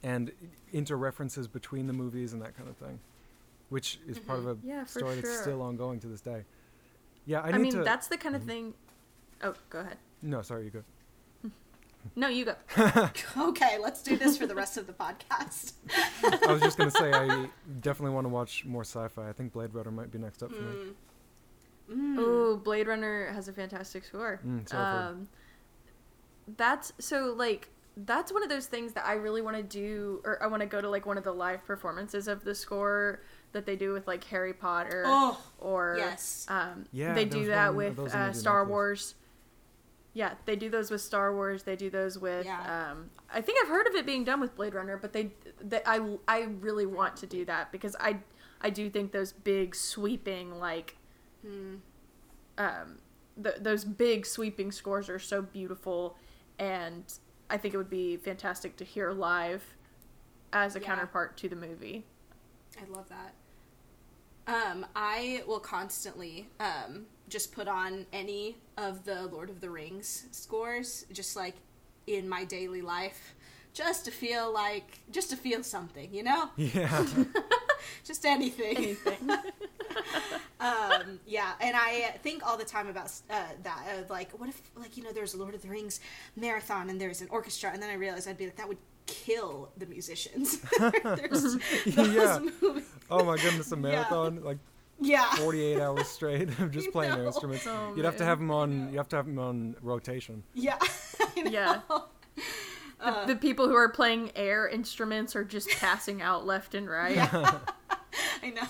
and 0.04 0.32
interreferences 0.74 1.48
between 1.48 1.88
the 1.88 1.94
movies 1.94 2.34
and 2.34 2.42
that 2.42 2.56
kind 2.56 2.70
of 2.70 2.78
thing, 2.78 3.00
which 3.70 4.00
is 4.08 4.20
part 4.20 4.40
mm-hmm. 4.40 4.50
of 4.50 4.64
a 4.64 4.68
Yeah, 4.68 4.84
for 4.84 5.00
story 5.00 5.16
that's 5.16 5.42
still 5.42 5.62
ongoing 5.62 6.00
to 6.02 6.08
this 6.08 6.22
day. 6.22 6.46
Yeah, 7.26 7.42
I 7.42 7.50
I, 7.50 7.58
mean, 7.58 7.74
to. 7.74 7.84
that's 7.84 8.08
the 8.08 8.18
kind 8.18 8.36
of 8.36 8.42
mm-hmm. 8.42 8.50
thing. 8.50 8.74
Oh, 9.44 9.54
go 9.70 9.80
ahead. 9.80 9.98
No, 10.22 10.42
sorry, 10.42 10.66
you 10.66 10.72
go. 10.72 10.84
No, 12.16 12.30
you 12.30 12.46
go. 12.46 12.56
Okay, 13.38 13.78
let's 13.80 14.02
do 14.02 14.16
this 14.16 14.38
for 14.38 14.48
the 14.48 14.56
rest 14.56 14.78
of 14.78 14.88
the 14.88 14.94
podcast. 14.94 15.74
I 16.48 16.52
was 16.52 16.62
just 16.62 16.78
gonna 16.78 16.92
say 16.92 17.12
I 17.12 17.48
definitely 17.82 18.14
want 18.16 18.26
to 18.26 18.30
watch 18.30 18.64
more 18.66 18.84
sci-fi. 18.84 19.28
I 19.28 19.34
think 19.34 19.52
Blade 19.52 19.74
Runner 19.74 19.92
might 19.92 20.12
be 20.12 20.18
next 20.18 20.42
up 20.42 20.52
for 20.54 20.62
me. 20.62 20.72
Hmm. 20.72 20.90
Mm. 21.92 22.18
Ooh, 22.20 22.58
Blade 22.58 22.88
Runner 22.88 23.28
has 23.34 23.48
a 23.48 23.54
fantastic 23.54 24.04
score. 24.04 24.42
Mm, 24.46 24.68
so 24.70 24.78
um, 24.78 25.28
that's 26.58 26.94
so 27.00 27.34
like 27.38 27.70
that's 27.96 28.32
one 28.32 28.44
of 28.44 28.50
those 28.50 28.68
things 28.68 28.94
that 28.94 29.06
I 29.06 29.14
really 29.14 29.42
want 29.42 29.58
to 29.58 29.64
do, 29.64 30.22
or 30.24 30.42
I 30.44 30.48
want 30.48 30.62
to 30.62 30.68
go 30.68 30.82
to 30.82 30.90
like 30.90 31.06
one 31.06 31.18
of 31.18 31.24
the 31.24 31.32
live 31.32 31.66
performances 31.66 32.28
of 32.28 32.44
the 32.44 32.54
score 32.54 33.22
that 33.54 33.66
they 33.66 33.76
do 33.76 33.94
with 33.94 34.06
like 34.08 34.24
Harry 34.26 34.54
Potter, 34.54 35.04
Oh, 35.08 35.42
or 35.60 35.96
yes. 35.98 36.46
um, 36.50 36.86
Yeah, 36.92 37.14
they 37.14 37.26
do 37.26 37.48
that 37.48 37.74
one 37.74 37.96
with 37.96 38.14
uh, 38.14 38.34
Star 38.34 38.66
Wars. 38.66 39.16
Yeah, 40.14 40.34
they 40.46 40.56
do 40.56 40.70
those 40.70 40.90
with 40.92 41.02
Star 41.02 41.34
Wars. 41.34 41.64
They 41.64 41.76
do 41.76 41.90
those 41.90 42.18
with. 42.20 42.46
Yeah. 42.46 42.90
Um, 42.92 43.10
I 43.34 43.42
think 43.42 43.60
I've 43.64 43.70
heard 43.70 43.88
of 43.88 43.96
it 43.96 44.06
being 44.06 44.24
done 44.24 44.40
with 44.40 44.56
Blade 44.56 44.74
Runner, 44.74 44.98
but 44.98 45.14
they, 45.14 45.32
they 45.62 45.82
I 45.86 46.18
I 46.28 46.42
really 46.60 46.86
want 46.86 47.16
to 47.18 47.28
do 47.28 47.46
that 47.46 47.72
because 47.72 47.96
I 48.00 48.18
I 48.62 48.70
do 48.70 48.90
think 48.90 49.12
those 49.12 49.32
big 49.32 49.74
sweeping 49.76 50.60
like 50.60 50.97
Hmm. 51.48 51.76
um, 52.58 52.98
th- 53.42 53.58
those 53.62 53.86
big 53.86 54.26
sweeping 54.26 54.72
scores 54.72 55.10
are 55.10 55.20
so 55.20 55.42
beautiful, 55.42 56.18
and 56.60 57.04
I 57.50 57.58
think 57.58 57.74
it 57.74 57.78
would 57.78 57.90
be 57.90 58.18
fantastic 58.18 58.76
to 58.78 58.84
hear 58.84 59.12
live 59.12 59.64
as 60.52 60.76
a 60.76 60.80
Yeah. 60.80 60.86
counterpart 60.88 61.38
to 61.38 61.50
the 61.50 61.56
movie. 61.56 62.06
I 62.82 62.86
love 62.90 63.08
that. 63.10 63.34
Um, 64.48 64.86
I 64.96 65.44
will 65.48 65.60
constantly 65.60 66.48
um, 66.60 67.06
just 67.28 67.52
put 67.52 67.68
on 67.68 68.06
any 68.14 68.58
of 68.78 69.04
the 69.04 69.24
Lord 69.28 69.50
of 69.50 69.60
the 69.62 69.70
Rings 69.70 70.26
scores, 70.32 71.06
just 71.12 71.36
like 71.36 71.56
in 72.08 72.28
my 72.30 72.46
daily 72.46 72.82
life, 72.82 73.36
just 73.74 74.06
to 74.06 74.12
feel 74.12 74.52
like, 74.54 75.00
just 75.12 75.30
to 75.32 75.36
feel 75.36 75.64
something, 75.64 76.14
you 76.14 76.24
know, 76.24 76.50
Yeah, 76.56 77.06
just 78.04 78.26
anything. 78.26 78.78
Anything. 78.78 79.30
um, 80.60 81.20
yeah, 81.26 81.54
and 81.62 81.76
I 81.76 82.16
think 82.24 82.46
all 82.46 82.58
the 82.58 82.66
time 82.66 82.88
about 82.88 83.12
uh, 83.30 83.44
that. 83.64 83.86
Uh, 83.90 84.04
like, 84.10 84.32
what 84.40 84.50
if, 84.50 84.62
like, 84.76 84.98
you 84.98 85.04
know, 85.04 85.12
there's 85.12 85.34
a 85.34 85.38
Lord 85.38 85.56
of 85.56 85.62
the 85.62 85.70
Rings 85.70 86.00
marathon 86.36 86.90
and 86.90 87.00
there's 87.00 87.22
an 87.22 87.28
orchestra, 87.30 87.72
and 87.74 87.82
then 87.82 87.90
I 87.90 87.94
realized 87.96 88.28
I'd 88.28 88.38
be 88.38 88.46
like, 88.46 88.56
that 88.58 88.68
would 88.68 88.78
kill 89.06 89.70
the 89.78 89.86
musicians. 89.86 90.60
there's 90.80 91.58
Yeah. 91.86 92.40
movies. 92.62 92.84
oh 93.10 93.24
my 93.24 93.38
goodness, 93.38 93.72
a 93.72 93.78
marathon 93.78 94.44
like 94.44 94.58
Yeah. 95.00 95.30
48 95.36 95.80
hours 95.80 96.08
straight 96.08 96.50
of 96.60 96.72
just 96.72 96.92
playing 96.92 97.14
their 97.14 97.26
instruments. 97.26 97.66
Oh, 97.68 97.94
You'd 97.96 98.06
have 98.06 98.18
to 98.18 98.26
have 98.26 98.40
them 98.40 98.52
on. 98.52 98.92
You 98.92 98.98
have 98.98 99.08
to 99.10 99.16
have 99.16 99.26
them 99.26 99.40
on 99.40 99.76
rotation. 99.82 100.44
Yeah. 100.54 100.78
I 101.36 101.42
know. 101.42 101.50
Yeah. 101.52 101.80
Uh. 103.00 103.26
the, 103.26 103.34
the 103.34 103.40
people 103.40 103.68
who 103.68 103.76
are 103.76 103.90
playing 103.90 104.32
air 104.36 104.68
instruments 104.68 105.36
are 105.36 105.44
just 105.44 105.70
passing 105.70 106.22
out 106.22 106.46
left 106.46 106.74
and 106.76 106.90
right. 106.90 107.18
I 108.44 108.50
know. 108.50 108.64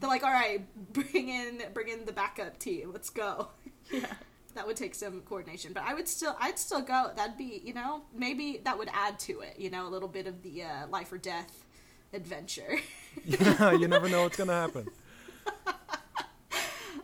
they're 0.00 0.08
like, 0.08 0.22
all 0.22 0.32
right, 0.32 0.62
bring 0.92 1.28
in 1.28 1.62
bring 1.74 1.88
in 1.88 2.04
the 2.04 2.12
backup 2.12 2.58
team. 2.58 2.92
Let's 2.92 3.10
go. 3.10 3.48
Yeah. 3.90 4.06
That 4.54 4.66
would 4.66 4.76
take 4.76 4.94
some 4.94 5.22
coordination, 5.22 5.72
but 5.72 5.82
I 5.84 5.94
would 5.94 6.06
still 6.08 6.36
I'd 6.40 6.58
still 6.58 6.82
go. 6.82 7.10
That'd 7.16 7.38
be 7.38 7.62
you 7.64 7.72
know 7.74 8.02
maybe 8.14 8.60
that 8.64 8.78
would 8.78 8.90
add 8.92 9.18
to 9.20 9.40
it. 9.40 9.54
You 9.58 9.70
know, 9.70 9.86
a 9.86 9.90
little 9.90 10.08
bit 10.08 10.26
of 10.26 10.42
the 10.42 10.62
uh, 10.64 10.86
life 10.88 11.10
or 11.12 11.18
death 11.18 11.64
adventure. 12.12 12.78
yeah, 13.24 13.72
you 13.72 13.88
never 13.88 14.08
know 14.10 14.22
what's 14.24 14.36
gonna 14.36 14.52
happen. 14.52 14.88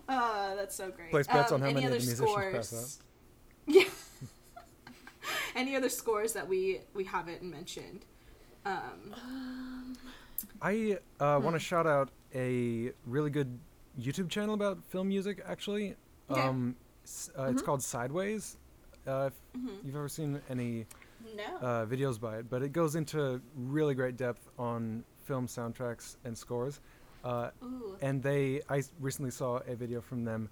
Uh, 0.09 0.55
that's 0.55 0.75
so 0.75 0.91
great. 0.91 1.11
Place 1.11 1.27
bets 1.27 1.53
Um, 1.53 1.57
on 1.57 1.61
how 1.61 1.67
any 1.67 1.75
many 1.75 1.87
of 1.87 1.93
other 1.93 2.01
the 2.01 2.07
musicians 2.07 2.53
pass 2.53 2.69
scores? 2.69 2.99
Yeah. 3.67 3.85
Any 5.59 5.75
other 5.77 5.89
scores 5.91 6.33
that 6.33 6.49
we 6.49 6.81
we 6.95 7.05
haven't 7.05 7.43
mentioned? 7.43 8.07
Um, 8.65 9.97
I 10.63 10.99
uh, 11.21 11.41
want 11.43 11.55
to 11.55 11.59
shout 11.61 11.87
out 11.87 12.11
a 12.35 12.93
really 13.07 13.31
good 13.31 13.59
YouTube 14.01 14.29
channel 14.31 14.55
about 14.55 14.79
film 14.89 15.09
music. 15.09 15.43
Actually, 15.45 15.97
Okay. 16.31 16.41
um, 16.41 16.77
s- 17.05 17.31
uh, 17.39 17.45
it's 17.51 17.63
Mhm. 17.63 17.67
called 17.67 17.83
Sideways. 17.83 18.57
Uh, 19.07 19.31
if 19.31 19.61
mhm. 19.61 19.85
you've 19.85 19.97
ever 19.97 20.09
seen 20.09 20.41
any 20.49 20.87
No. 21.35 21.57
uh, 21.57 21.87
videos 21.87 22.21
by 22.21 22.39
it, 22.39 22.51
but 22.51 22.63
it 22.63 22.73
goes 22.73 22.95
into 22.95 23.41
really 23.57 23.95
great 23.95 24.17
depth 24.17 24.49
on 24.59 25.05
film 25.25 25.47
soundtracks 25.47 26.17
and 26.25 26.37
scores. 26.37 26.81
Uh, 27.25 27.51
and 28.01 28.23
they, 28.23 28.63
I 28.69 28.79
s- 28.79 28.93
recently 29.01 29.31
saw 29.31 29.59
a 29.67 29.75
video 29.75 30.01
from 30.01 30.25
them 30.25 30.49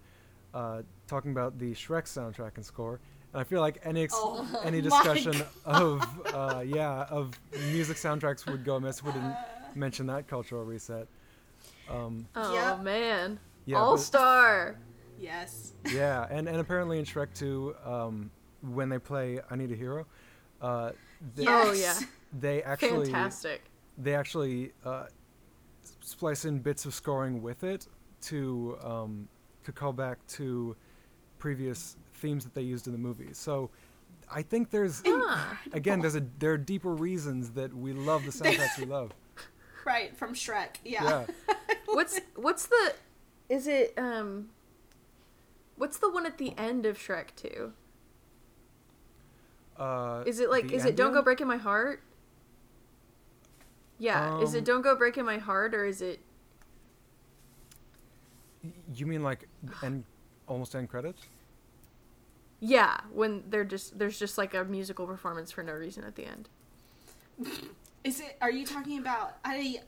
uh, 0.54 0.82
talking 1.06 1.30
about 1.32 1.58
the 1.58 1.72
Shrek 1.74 2.04
soundtrack 2.06 2.56
and 2.56 2.64
score. 2.64 2.98
And 3.36 3.42
I 3.42 3.44
feel 3.44 3.60
like 3.60 3.78
any 3.84 4.02
ex- 4.02 4.14
Oh 4.16 4.48
any 4.64 4.80
discussion 4.80 5.34
of 5.66 6.02
uh, 6.32 6.62
yeah 6.64 7.02
of 7.10 7.38
music 7.70 7.98
soundtracks 7.98 8.50
would 8.50 8.64
go 8.64 8.76
amiss 8.76 9.00
if 9.00 9.04
we 9.04 9.12
didn't 9.12 9.36
mention 9.74 10.06
that 10.06 10.26
cultural 10.26 10.64
reset. 10.64 11.06
Um, 11.90 12.26
Oh 12.34 12.54
Yep. 12.54 12.80
man. 12.80 13.38
yeah, 13.66 13.76
All 13.76 13.96
but- 13.96 14.00
star. 14.02 14.78
Yes. 15.20 15.72
yeah, 15.92 16.26
and, 16.30 16.46
and 16.48 16.58
apparently 16.58 16.98
in 16.98 17.04
Shrek 17.06 17.28
2, 17.34 17.74
um, 17.86 18.30
when 18.62 18.88
they 18.90 18.98
play 18.98 19.40
"I 19.50 19.56
Need 19.56 19.70
a 19.72 19.74
Hero," 19.76 20.06
uh, 20.62 20.92
they, 21.34 21.46
Oh, 21.46 21.72
Yes. 21.72 22.00
yeah. 22.00 22.06
they 22.40 22.62
actually 22.62 23.06
Fantastic. 23.12 23.64
they 23.98 24.14
actually 24.14 24.72
uh, 24.84 25.06
splice 26.00 26.46
in 26.46 26.58
bits 26.60 26.86
of 26.86 26.94
scoring 26.94 27.42
with 27.42 27.64
it 27.64 27.86
to 28.22 28.78
um, 28.82 29.28
to 29.64 29.72
call 29.72 29.92
back 29.92 30.26
to 30.28 30.74
previous 31.38 31.96
themes 32.16 32.44
that 32.44 32.54
they 32.54 32.62
used 32.62 32.86
in 32.86 32.92
the 32.92 32.98
movie. 32.98 33.32
So 33.32 33.70
I 34.32 34.42
think 34.42 34.70
there's 34.70 35.02
again 35.72 36.00
there's 36.00 36.16
a 36.16 36.24
there 36.38 36.52
are 36.52 36.58
deeper 36.58 36.92
reasons 36.94 37.50
that 37.50 37.72
we 37.74 37.92
love 37.92 38.24
the 38.24 38.30
soundtracks 38.32 38.78
we 38.78 38.86
love. 38.86 39.12
Right 39.84 40.16
from 40.16 40.34
Shrek. 40.34 40.78
Yeah. 40.84 41.04
Yeah. 41.04 41.26
What's 41.86 42.18
what's 42.34 42.66
the 42.66 42.94
is 43.48 43.68
it 43.68 43.94
um 43.96 44.48
what's 45.76 45.98
the 45.98 46.10
one 46.10 46.26
at 46.26 46.38
the 46.38 46.58
end 46.58 46.84
of 46.86 46.98
Shrek 46.98 47.28
2? 47.36 47.72
Uh, 49.78 50.24
Is 50.26 50.40
it 50.40 50.50
like 50.50 50.66
the 50.66 50.74
is 50.74 50.84
it 50.84 50.96
Don't 50.96 51.12
Go 51.12 51.22
Breaking 51.22 51.46
My 51.46 51.56
Heart? 51.58 52.02
Yeah, 53.98 54.40
is 54.40 54.54
it 54.54 54.58
Um, 54.58 54.64
Don't 54.64 54.82
Go 54.82 54.96
Breaking 54.96 55.24
My 55.24 55.38
Heart 55.38 55.72
or 55.72 55.84
is 55.86 56.02
it 56.02 56.18
You 58.92 59.06
mean 59.06 59.22
like 59.22 59.48
end 59.84 60.02
almost 60.48 60.74
end 60.74 60.88
credits? 60.88 61.22
Yeah, 62.68 62.98
when 63.12 63.44
they're 63.48 63.64
just 63.64 63.96
there's 63.98 64.18
just 64.18 64.36
like 64.38 64.52
a 64.54 64.64
musical 64.64 65.06
performance 65.06 65.52
for 65.52 65.62
no 65.62 65.72
reason 65.72 66.02
at 66.02 66.16
the 66.16 66.24
end. 66.24 66.48
Is 68.02 68.18
it? 68.20 68.36
Are 68.40 68.50
you 68.50 68.66
talking 68.66 68.98
about? 68.98 69.36
I. 69.44 69.80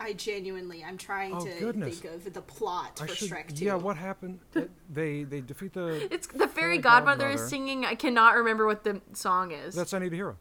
I 0.00 0.14
genuinely, 0.14 0.82
I'm 0.82 0.98
trying 0.98 1.32
Oh, 1.32 1.44
to 1.44 1.50
goodness. 1.60 2.00
think 2.00 2.12
of 2.26 2.32
the 2.34 2.42
plot 2.42 2.98
I 3.00 3.06
for 3.06 3.14
should. 3.14 3.30
Shrek 3.30 3.56
2. 3.56 3.64
Yeah, 3.64 3.74
what 3.74 3.96
happened? 3.96 4.40
They 4.92 5.22
they 5.24 5.40
defeat 5.40 5.72
the. 5.74 6.08
It's 6.12 6.26
the 6.26 6.38
fairy 6.48 6.48
Fairy 6.48 6.78
godmother, 6.78 7.28
is 7.28 7.48
singing. 7.48 7.84
I 7.84 7.94
cannot 7.94 8.34
remember 8.36 8.66
what 8.66 8.82
the 8.84 9.00
song 9.12 9.52
is. 9.52 9.74
That's 9.76 9.94
I 9.94 10.00
need 10.00 10.12
a 10.12 10.16
hero. 10.16 10.36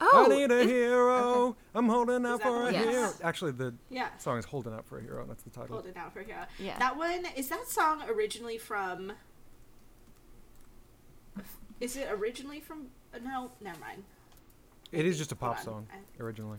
oh, 0.00 0.26
I 0.26 0.28
need 0.36 0.50
a 0.50 0.58
is- 0.60 0.66
hero. 0.70 1.56
I'm 1.74 1.88
holding 1.88 2.24
out 2.26 2.42
for 2.42 2.48
the 2.52 2.58
a 2.58 2.62
one? 2.64 2.74
hero. 2.74 3.10
Actually, 3.22 3.52
the 3.52 3.74
Yeah. 3.90 4.08
song 4.18 4.38
is 4.38 4.44
"Holding 4.44 4.74
Out 4.74 4.86
for 4.86 4.98
a 4.98 5.02
Hero." 5.02 5.24
That's 5.26 5.42
the 5.42 5.50
title. 5.50 5.76
Holding 5.76 5.96
out 5.96 6.12
for 6.12 6.20
a 6.20 6.24
Hero. 6.24 6.44
Yeah. 6.58 6.78
That 6.78 6.96
one 6.96 7.24
is 7.36 7.48
that 7.48 7.68
song 7.68 8.02
originally 8.08 8.58
from? 8.58 9.12
Is 11.80 11.96
it 11.96 12.08
originally 12.10 12.60
from? 12.60 12.88
uh, 13.14 13.18
No, 13.24 13.52
never 13.60 13.78
mind. 13.80 14.04
It 14.92 15.04
is 15.06 15.18
just 15.18 15.32
a 15.32 15.36
pop 15.36 15.58
song 15.60 15.86
I- 15.92 16.22
originally. 16.22 16.58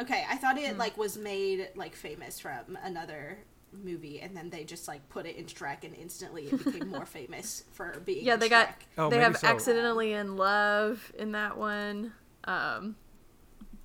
Okay, 0.00 0.24
I 0.28 0.36
thought 0.36 0.58
Hmm. 0.58 0.64
it 0.64 0.78
like 0.78 0.96
was 0.96 1.16
made 1.16 1.68
like 1.76 1.94
famous 1.94 2.38
from 2.40 2.76
another 2.82 3.38
movie, 3.72 4.20
and 4.20 4.36
then 4.36 4.50
they 4.50 4.64
just 4.64 4.86
like 4.88 5.08
put 5.08 5.26
it 5.26 5.36
in 5.36 5.46
Shrek, 5.46 5.84
and 5.84 5.94
instantly 5.96 6.44
it 6.46 6.64
became 6.64 6.88
more 6.88 7.06
famous 7.18 7.64
for 7.72 8.00
being. 8.04 8.24
yeah, 8.24 8.34
in 8.34 8.40
they 8.40 8.48
got 8.48 8.74
Oh, 8.98 9.10
they 9.10 9.18
have 9.18 9.36
so. 9.36 9.46
accidentally 9.48 10.12
in 10.12 10.36
love 10.36 11.12
in 11.18 11.32
that 11.32 11.56
one. 11.56 12.12
Um, 12.44 12.96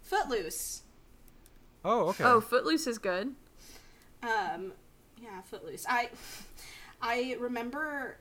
Footloose. 0.01 0.83
Oh, 1.85 2.07
okay. 2.09 2.23
Oh, 2.23 2.41
Footloose 2.41 2.87
is 2.87 2.97
good. 2.97 3.35
Um, 4.23 4.73
yeah, 5.17 5.41
Footloose. 5.45 5.85
I 5.87 6.09
I 7.01 7.35
remember 7.39 8.17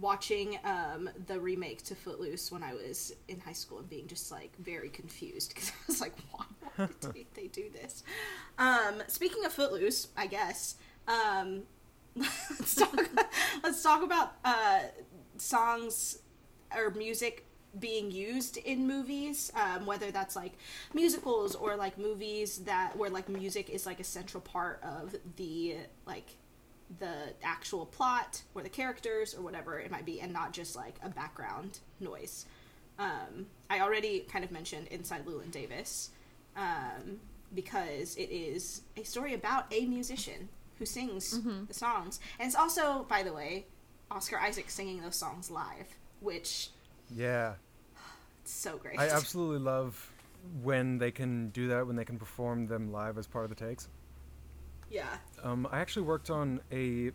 watching 0.00 0.58
um 0.64 1.10
the 1.26 1.38
remake 1.38 1.82
to 1.84 1.94
Footloose 1.94 2.50
when 2.50 2.62
I 2.62 2.74
was 2.74 3.12
in 3.28 3.40
high 3.40 3.52
school 3.52 3.78
and 3.78 3.88
being 3.88 4.06
just 4.06 4.30
like 4.30 4.56
very 4.58 4.88
confused 4.88 5.54
because 5.54 5.70
I 5.74 5.74
was 5.86 6.00
like, 6.00 6.14
why, 6.30 6.44
why 6.76 6.88
did 7.12 7.26
they 7.34 7.46
do 7.48 7.70
this? 7.70 8.02
Um, 8.58 9.02
speaking 9.06 9.44
of 9.44 9.52
Footloose, 9.52 10.08
I 10.16 10.26
guess. 10.26 10.76
Um, 11.08 11.62
let's 12.16 12.74
talk. 12.74 12.98
let's 13.62 13.82
talk 13.82 14.02
about 14.02 14.32
uh 14.44 14.80
songs 15.36 16.18
or 16.76 16.90
music 16.90 17.46
being 17.78 18.10
used 18.10 18.56
in 18.56 18.86
movies 18.86 19.52
um, 19.54 19.86
whether 19.86 20.10
that's 20.10 20.34
like 20.34 20.54
musicals 20.92 21.54
or 21.54 21.76
like 21.76 21.96
movies 21.96 22.58
that 22.58 22.96
where 22.96 23.10
like 23.10 23.28
music 23.28 23.70
is 23.70 23.86
like 23.86 24.00
a 24.00 24.04
central 24.04 24.40
part 24.40 24.82
of 24.82 25.14
the 25.36 25.76
like 26.04 26.36
the 26.98 27.32
actual 27.42 27.86
plot 27.86 28.42
or 28.54 28.62
the 28.62 28.68
characters 28.68 29.34
or 29.34 29.42
whatever 29.42 29.78
it 29.78 29.90
might 29.90 30.04
be 30.04 30.20
and 30.20 30.32
not 30.32 30.52
just 30.52 30.74
like 30.74 30.96
a 31.04 31.08
background 31.08 31.78
noise 32.00 32.46
um, 32.98 33.46
i 33.68 33.80
already 33.80 34.20
kind 34.20 34.44
of 34.44 34.50
mentioned 34.50 34.86
inside 34.88 35.24
llewyn 35.24 35.50
davis 35.50 36.10
um, 36.56 37.20
because 37.54 38.16
it 38.16 38.30
is 38.30 38.82
a 38.96 39.04
story 39.04 39.34
about 39.34 39.66
a 39.72 39.86
musician 39.86 40.48
who 40.78 40.86
sings 40.86 41.40
the 41.68 41.74
songs 41.74 42.18
and 42.38 42.46
it's 42.46 42.56
also 42.56 43.06
by 43.08 43.22
the 43.22 43.32
way 43.32 43.66
oscar 44.10 44.38
isaac 44.38 44.68
singing 44.68 45.00
those 45.00 45.16
songs 45.16 45.50
live 45.50 45.86
which 46.20 46.70
yeah. 47.14 47.54
it's 48.42 48.52
so 48.52 48.76
great 48.78 48.98
I 48.98 49.08
absolutely 49.08 49.58
love 49.58 50.10
when 50.62 50.98
they 50.98 51.10
can 51.10 51.50
do 51.50 51.68
that. 51.68 51.86
When 51.86 51.96
they 51.96 52.04
can 52.04 52.18
perform 52.18 52.66
them 52.66 52.92
live 52.92 53.18
as 53.18 53.26
part 53.26 53.44
of 53.44 53.50
the 53.50 53.56
takes. 53.56 53.88
Yeah 54.90 55.06
Um, 55.42 55.66
I 55.70 55.78
actually 55.80 56.02
worked 56.06 56.30
on 56.30 56.60
a 56.72 57.12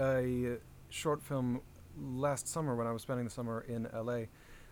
a 0.00 0.56
short 0.90 1.22
film 1.22 1.60
last 2.00 2.46
summer 2.48 2.74
when 2.76 2.86
I 2.86 2.92
was 2.92 3.02
spending 3.02 3.24
the 3.24 3.30
summer 3.30 3.64
in 3.68 3.88
LA 3.94 4.22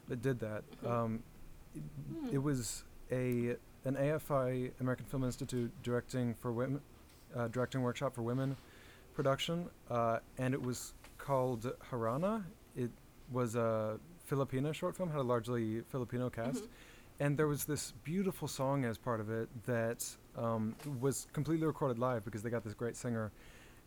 that 0.09 0.23
did 0.23 0.39
that. 0.41 0.63
Um, 0.87 1.23
it, 1.75 1.83
it 2.35 2.39
was 2.39 2.85
a 3.11 3.57
an 3.85 3.95
AFI 3.95 4.73
American 4.81 5.07
Film 5.07 5.25
Institute 5.25 5.71
directing 5.83 6.35
for 6.35 6.53
women 6.53 6.81
uh, 7.37 7.49
directing 7.49 7.83
workshop 7.83 8.15
for 8.15 8.23
women 8.23 8.57
production, 9.15 9.69
uh, 9.91 10.19
and 10.39 10.55
it 10.55 10.61
was 10.63 10.95
called 11.19 11.71
Harana. 11.91 12.45
It 12.77 12.91
was 13.33 13.57
a 13.57 13.99
Filipino 14.27 14.73
short 14.73 14.97
film, 14.97 15.11
had 15.11 15.19
a 15.21 15.23
largely 15.23 15.81
Filipino 15.89 16.29
cast, 16.31 16.65
Mhm. 16.65 16.69
And 17.21 17.37
there 17.37 17.47
was 17.47 17.65
this 17.65 17.93
beautiful 18.05 18.49
song 18.49 18.85
as 18.85 18.99
part 18.99 19.21
of 19.21 19.31
it 19.31 19.49
that 19.67 20.05
um, 20.37 20.75
was 21.01 21.27
completely 21.33 21.67
recorded 21.67 21.99
live 21.99 22.25
because 22.25 22.43
they 22.43 22.51
got 22.51 22.63
this 22.65 22.75
great 22.75 22.97
singer 22.97 23.33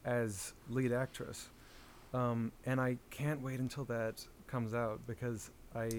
as 0.06 0.54
lead 0.70 0.92
actress. 0.92 1.50
Um, 2.14 2.52
and 2.66 2.82
I 2.82 2.98
can't 3.12 3.42
wait 3.42 3.60
until 3.60 3.86
that 3.86 4.26
comes 4.48 4.74
out 4.74 5.00
because 5.06 5.52
I 5.76 5.90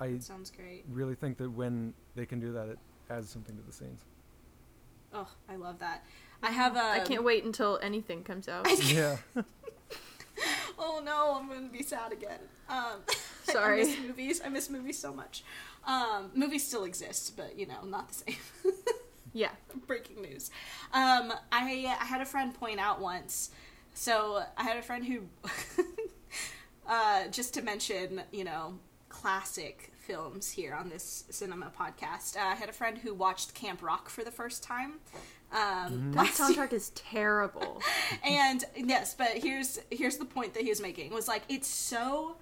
I 0.00 0.08
that 0.12 0.22
sounds 0.22 0.50
great 0.50 0.84
really 0.90 1.14
think 1.14 1.36
that 1.38 1.50
when 1.50 1.92
they 2.14 2.24
can 2.24 2.40
do 2.40 2.52
that, 2.52 2.68
it 2.68 2.78
adds 3.10 3.28
something 3.28 3.54
to 3.56 3.62
the 3.62 3.72
scenes. 3.72 4.04
oh 5.12 5.28
i 5.48 5.56
love 5.56 5.78
that 5.78 6.04
i 6.42 6.50
have 6.50 6.76
a 6.76 6.82
I 6.82 7.00
can't 7.00 7.24
wait 7.24 7.42
until 7.44 7.78
anything 7.82 8.22
comes 8.22 8.48
out. 8.48 8.66
yeah. 8.84 9.16
oh 10.78 11.00
no 11.04 11.34
i'm 11.38 11.48
gonna 11.48 11.68
be 11.68 11.82
sad 11.82 12.12
again 12.12 12.38
um 12.68 13.00
Sorry. 13.44 13.80
i 13.82 13.84
miss 13.84 13.98
movies 13.98 14.40
i 14.44 14.48
miss 14.48 14.70
movies 14.70 14.98
so 14.98 15.12
much 15.12 15.42
um 15.88 16.30
movies 16.34 16.64
still 16.64 16.84
exist 16.84 17.36
but 17.36 17.58
you 17.58 17.66
know 17.66 17.82
not 17.84 18.08
the 18.08 18.14
same 18.14 18.36
yeah. 19.32 19.50
breaking 19.86 20.22
news 20.22 20.50
um 20.92 21.32
i 21.50 21.96
i 22.00 22.04
had 22.04 22.20
a 22.20 22.26
friend 22.26 22.54
point 22.54 22.78
out 22.78 23.00
once 23.00 23.50
so 23.94 24.44
i 24.56 24.62
had 24.62 24.76
a 24.76 24.82
friend 24.82 25.04
who 25.04 25.22
uh 26.88 27.26
just 27.28 27.54
to 27.54 27.62
mention 27.62 28.22
you 28.30 28.44
know 28.44 28.78
classic 29.08 29.92
films 30.08 30.50
here 30.50 30.74
on 30.74 30.88
this 30.88 31.24
cinema 31.28 31.70
podcast. 31.78 32.36
Uh, 32.36 32.40
I 32.40 32.54
had 32.54 32.70
a 32.70 32.72
friend 32.72 32.96
who 32.96 33.12
watched 33.12 33.54
Camp 33.54 33.82
Rock 33.82 34.08
for 34.08 34.24
the 34.24 34.30
first 34.30 34.62
time. 34.62 34.94
Um, 35.52 36.12
That 36.12 36.28
soundtrack 36.28 36.72
is 36.72 36.90
terrible. 36.90 37.82
and 38.24 38.64
yes, 38.74 39.14
but 39.14 39.28
here's 39.28 39.78
here's 39.90 40.16
the 40.16 40.24
point 40.24 40.54
that 40.54 40.62
he 40.62 40.70
was 40.70 40.80
making 40.80 41.12
was 41.12 41.28
like 41.28 41.42
it's 41.48 41.68
so 41.68 42.36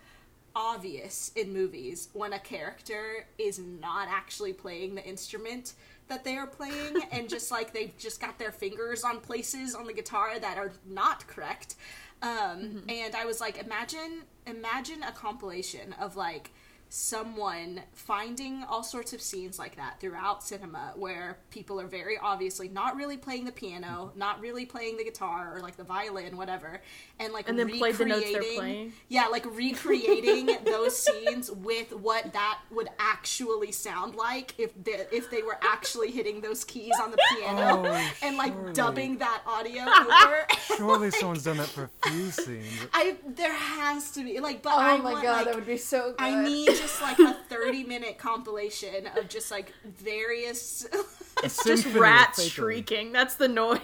obvious 0.57 1.31
in 1.37 1.53
movies 1.53 2.09
when 2.15 2.33
a 2.33 2.39
character 2.39 3.27
is 3.39 3.59
not 3.59 4.09
actually 4.11 4.55
playing 4.55 4.95
the 4.95 5.05
instrument 5.07 5.75
that 6.09 6.25
they 6.25 6.37
are 6.37 6.47
playing 6.47 6.97
and 7.13 7.29
just 7.29 7.51
like 7.51 7.73
they've 7.73 7.97
just 7.99 8.21
got 8.21 8.39
their 8.39 8.51
fingers 8.51 9.05
on 9.05 9.21
places 9.21 9.75
on 9.75 9.87
the 9.87 9.93
guitar 9.93 10.39
that 10.41 10.57
are 10.57 10.73
not 10.89 11.27
correct. 11.27 11.77
Um 12.23 12.83
and 12.89 13.15
i 13.15 13.27
was 13.27 13.43
like 13.43 13.59
imagine 13.63 14.23
imagine 14.47 15.03
a 15.03 15.13
compilation 15.13 15.93
of 16.01 16.17
like 16.17 16.51
someone 16.89 17.81
finding 17.93 18.65
all 18.69 18.83
sorts 18.83 19.13
of 19.13 19.21
scenes 19.21 19.59
like 19.59 19.77
that 19.77 20.01
throughout 20.01 20.43
cinema 20.43 20.93
where 20.97 21.39
people 21.51 21.81
are 21.81 21.87
very 21.87 22.17
obviously 22.19 22.69
not 22.69 22.97
really 22.97 23.17
playing 23.17 23.45
the 23.45 23.53
piano, 23.53 24.13
not 24.17 24.41
really 24.41 24.65
playing 24.65 24.97
the 24.97 25.05
guitar 25.05 25.53
or 25.55 25.61
like 25.61 25.77
the 25.77 25.85
violin, 25.85 26.37
whatever, 26.37 26.81
and 27.19 27.33
like 27.33 27.49
And 27.49 27.59
then 27.59 27.69
play 27.71 27.93
the 27.93 28.05
notes 28.07 28.25
they're 28.25 28.35
recreating- 28.41 28.59
playing. 28.59 28.93
Yeah, 29.09 29.27
like 29.27 29.45
recreating 29.57 30.47
those 30.65 30.97
scenes 30.99 31.51
with 31.51 31.93
what 31.93 32.33
that 32.33 32.59
would 32.71 32.89
actually 32.99 33.73
sound 33.73 34.15
like 34.15 34.55
if 34.59 34.73
the, 34.85 35.13
if 35.15 35.31
they 35.31 35.43
were 35.43 35.59
actually 35.63 36.11
hitting 36.11 36.41
those 36.41 36.65
keys 36.65 36.93
on 37.03 37.11
the 37.11 37.19
piano 37.37 37.85
Oh, 37.87 38.11
and 38.23 38.37
like 38.37 38.53
surely. 38.53 38.73
dubbing 38.73 39.19
that 39.19 39.43
audio 39.47 39.83
over. 40.25 40.47
Surely 40.77 41.11
someone's 41.19 41.45
done 41.45 41.57
that 41.59 41.67
for 41.69 41.91
a 42.05 42.11
few 42.11 42.31
scenes. 42.31 42.67
I 42.93 43.17
there 43.27 43.53
has 43.53 44.11
to 44.13 44.25
be 44.25 44.41
like, 44.41 44.63
but 44.63 44.73
Oh 44.75 44.79
I 44.79 44.93
want, 45.01 45.05
like, 45.17 45.23
that 45.25 45.55
would 45.55 45.67
be 45.67 45.77
so 45.77 46.11
good. 46.13 46.17
I 46.21 46.43
need 46.43 46.69
just 46.79 47.03
like 47.03 47.19
a 47.19 47.35
30 47.49 47.85
minute 47.85 48.19
compilation 48.19 49.07
of 49.17 49.29
just 49.29 49.51
like 49.51 49.73
various. 49.85 50.87
A 51.45 51.51
just 51.67 51.87
rats 51.95 52.43
shrieking. 52.45 53.13
That's 53.13 53.35
the 53.35 53.49
noise. 53.49 53.81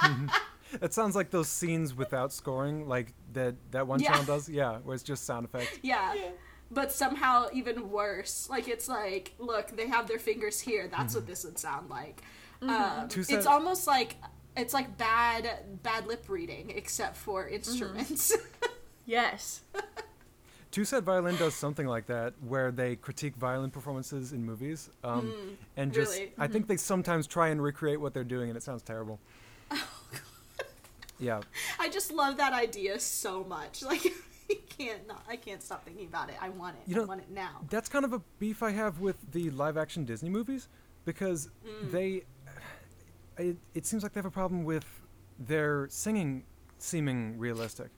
It 0.80 0.94
sounds 0.94 1.14
like 1.14 1.30
those 1.30 1.48
scenes 1.48 1.94
without 1.94 2.32
scoring, 2.32 2.88
like 2.88 3.12
that 3.34 3.56
that 3.72 3.86
one 3.86 4.00
Yeah. 4.00 4.12
channel 4.12 4.24
does. 4.24 4.48
Yeah, 4.48 4.78
where 4.78 4.94
it's 4.94 5.02
just 5.02 5.24
sound 5.24 5.44
effects. 5.44 5.78
yeah. 5.82 6.14
But 6.70 6.90
somehow 6.92 7.48
even 7.52 7.90
worse. 7.90 8.48
Like 8.48 8.68
it's 8.68 8.88
like, 8.88 9.34
look, 9.38 9.76
they 9.76 9.88
have 9.88 10.08
their 10.08 10.18
fingers 10.18 10.60
here. 10.60 10.88
That's 10.88 11.14
what 11.14 11.24
mm-hmm. 11.24 11.30
this 11.30 11.44
would 11.44 11.58
sound 11.58 11.90
like. 11.90 12.22
Um, 12.62 13.08
it's 13.12 13.46
almost 13.46 13.86
like 13.86 14.16
it's 14.56 14.72
like 14.72 14.96
bad 14.96 15.48
bad 15.82 16.06
lip 16.06 16.24
reading, 16.28 16.70
except 16.74 17.16
for 17.16 17.46
instruments. 17.48 18.32
yes. 19.04 19.60
Two 20.72 20.86
Set 20.86 21.02
Violin 21.04 21.36
does 21.36 21.54
something 21.54 21.86
like 21.86 22.06
that, 22.06 22.32
where 22.40 22.72
they 22.72 22.96
critique 22.96 23.36
violin 23.36 23.70
performances 23.70 24.32
in 24.32 24.44
movies, 24.44 24.88
um, 25.04 25.28
hmm, 25.28 25.48
and 25.76 25.92
just 25.92 26.18
really? 26.18 26.32
I 26.38 26.48
think 26.48 26.64
mm-hmm. 26.64 26.72
they 26.72 26.76
sometimes 26.78 27.26
try 27.26 27.48
and 27.48 27.62
recreate 27.62 28.00
what 28.00 28.14
they're 28.14 28.24
doing, 28.24 28.48
and 28.48 28.56
it 28.56 28.62
sounds 28.62 28.82
terrible. 28.82 29.20
Oh, 31.24 31.26
yeah, 31.26 31.40
I 31.78 31.88
just 31.88 32.10
love 32.10 32.38
that 32.38 32.52
idea 32.52 32.98
so 32.98 33.44
much. 33.44 33.84
Like 33.86 34.04
I 34.50 34.58
can't 34.76 35.06
not, 35.06 35.24
I 35.28 35.36
can't 35.36 35.62
stop 35.62 35.84
thinking 35.84 36.06
about 36.08 36.30
it. 36.30 36.34
I 36.40 36.48
want 36.48 36.76
it. 36.76 36.90
You 36.90 36.96
I 36.96 36.98
know- 36.98 37.06
want 37.06 37.20
it 37.20 37.30
now. 37.30 37.60
that's 37.70 37.88
kind 37.88 38.04
of 38.04 38.12
a 38.12 38.20
beef 38.40 38.60
I 38.62 38.70
have 38.70 38.98
with 38.98 39.30
the 39.30 39.50
live 39.50 39.76
action 39.76 40.04
Disney 40.04 40.30
movies 40.30 40.68
because 41.04 41.48
mm. 41.64 41.92
they 41.92 42.24
it, 43.38 43.56
it 43.74 43.86
seems 43.86 44.02
like 44.02 44.14
they 44.14 44.18
have 44.18 44.26
a 44.26 44.32
problem 44.32 44.64
with 44.64 44.84
their 45.38 45.86
singing 45.90 46.42
seeming 46.78 47.38
realistic. 47.38 47.90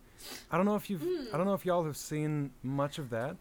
I 0.50 0.56
don't 0.56 0.66
know 0.66 0.76
if 0.76 0.88
you've 0.90 1.02
I 1.32 1.36
don't 1.36 1.46
know 1.46 1.54
if 1.54 1.64
y'all 1.66 1.84
have 1.84 1.96
seen 1.96 2.50
much 2.62 2.98
of 2.98 3.10
that, 3.10 3.36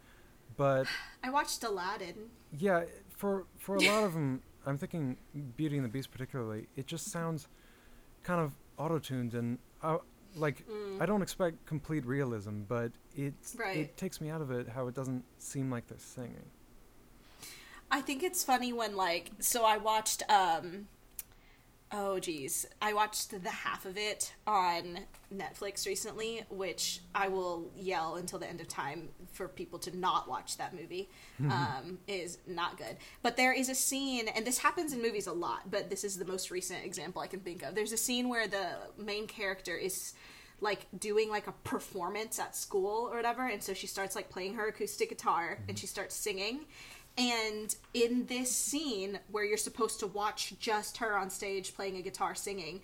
but 0.58 0.88
I 1.24 1.30
watched 1.30 1.64
Aladdin. 1.64 2.16
yeah, 2.58 2.84
for 3.10 3.46
for 3.58 3.76
a 3.76 3.82
lot 3.82 4.04
of 4.04 4.14
them, 4.18 4.42
I'm 4.66 4.78
thinking 4.78 5.18
Beauty 5.58 5.76
and 5.78 5.86
the 5.86 5.90
Beast 5.90 6.12
particularly. 6.12 6.68
It 6.76 6.88
just 6.88 7.12
sounds 7.12 7.48
kind 8.24 8.40
of 8.42 8.54
auto-tuned 8.78 9.34
and 9.34 9.58
uh, 9.82 9.98
like 10.36 10.66
I 11.00 11.06
don't 11.06 11.22
expect 11.22 11.66
complete 11.66 12.06
realism, 12.06 12.62
but 12.68 12.92
it 13.16 13.34
Right. 13.58 13.78
it 13.78 13.98
takes 13.98 14.20
me 14.22 14.30
out 14.30 14.42
of 14.42 14.50
it 14.52 14.68
how 14.70 14.88
it 14.88 14.96
doesn't 14.96 15.24
seem 15.38 15.70
like 15.70 15.88
they're 15.88 15.98
singing. 16.00 16.50
I 17.92 18.02
think 18.02 18.24
it's 18.24 18.44
funny 18.44 18.74
when 18.74 18.96
like 18.96 19.32
so 19.40 19.64
I 19.66 19.78
watched 19.78 20.24
um 20.30 20.88
oh 21.94 22.20
geez. 22.20 22.66
I 22.82 22.94
watched 22.94 23.44
the 23.44 23.50
half 23.50 23.86
of 23.86 23.98
it 23.98 24.34
on 24.46 25.00
Netflix 25.34 25.86
recently 25.86 26.44
which 26.50 27.02
I 27.16 27.28
will 27.28 27.72
yell 27.78 28.16
until 28.16 28.39
the 28.39 28.50
end 28.50 28.60
of 28.60 28.68
time 28.68 29.10
for 29.32 29.48
people 29.48 29.80
to 29.80 29.98
not 29.98 30.28
watch 30.28 30.58
that 30.58 30.76
movie. 30.76 31.10
Um 31.44 32.00
is 32.08 32.39
not 32.48 32.78
good. 32.78 32.98
But 33.22 33.38
there 33.38 33.54
is 33.54 33.70
a 33.70 33.76
scene 33.76 34.28
and 34.28 34.46
this 34.46 34.58
happens 34.58 34.94
in 34.94 35.02
movies 35.02 35.28
a 35.28 35.34
lot 35.34 35.70
but 35.70 35.89
this 35.89 36.04
is 36.04 36.18
the 36.18 36.26
most 36.26 36.52
recent 36.52 36.84
example 36.84 37.22
I 37.22 37.28
can 37.28 37.41
think 37.41 37.64
of. 37.64 37.76
There's 37.76 37.91
a 37.94 37.98
scene 37.98 38.28
where 38.30 38.48
the 38.48 38.68
main 38.98 39.28
character 39.28 39.76
is 39.76 40.14
like 40.62 40.88
doing 40.98 41.30
like 41.30 41.48
a 41.48 41.52
performance 41.52 42.39
at 42.39 42.56
school 42.56 43.10
or 43.12 43.18
whatever 43.18 43.48
and 43.48 43.62
so 43.62 43.74
she 43.74 43.86
starts 43.86 44.16
like 44.16 44.30
playing 44.30 44.54
her 44.56 44.68
acoustic 44.68 45.10
guitar 45.10 45.60
and 45.68 45.78
she 45.78 45.88
starts 45.88 46.16
singing 46.16 46.62
and 47.18 47.76
in 47.93 48.26
this 48.26 48.51
scene 48.51 49.20
where 49.32 49.43
you're 49.43 49.57
supposed 49.57 49.99
to 49.99 50.07
watch 50.07 50.53
just 50.59 50.97
her 50.97 51.18
on 51.18 51.30
stage 51.30 51.76
playing 51.76 51.97
a 51.97 52.01
guitar 52.01 52.34
singing 52.36 52.82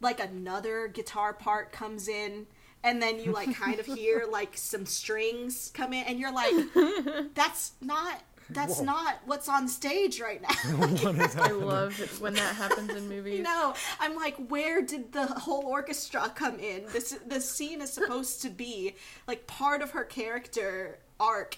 like 0.00 0.20
another 0.20 0.88
guitar 0.88 1.32
part 1.32 1.72
comes 1.72 2.08
in 2.08 2.46
and 2.84 3.02
then 3.02 3.18
you 3.18 3.32
like 3.32 3.54
kind 3.54 3.80
of 3.80 3.86
hear 3.86 4.26
like 4.30 4.56
some 4.56 4.86
strings 4.86 5.70
come 5.74 5.92
in 5.92 6.04
and 6.04 6.20
you're 6.20 6.32
like 6.32 6.54
that's 7.34 7.72
not 7.80 8.22
that's 8.50 8.78
Whoa. 8.78 8.84
not 8.84 9.20
what's 9.24 9.48
on 9.48 9.66
stage 9.68 10.20
right 10.20 10.40
now 10.40 10.48
I 11.42 11.50
love 11.50 12.20
when 12.20 12.34
that 12.34 12.54
happens 12.54 12.90
in 12.90 13.08
movies. 13.08 13.42
No, 13.42 13.74
I'm 13.98 14.14
like, 14.14 14.36
where 14.48 14.82
did 14.82 15.12
the 15.12 15.26
whole 15.26 15.64
orchestra 15.64 16.30
come 16.34 16.58
in? 16.58 16.84
This 16.92 17.18
the 17.26 17.40
scene 17.40 17.80
is 17.80 17.90
supposed 17.92 18.42
to 18.42 18.50
be 18.50 18.96
like 19.26 19.46
part 19.46 19.80
of 19.80 19.92
her 19.92 20.04
character 20.04 20.98
arc, 21.18 21.56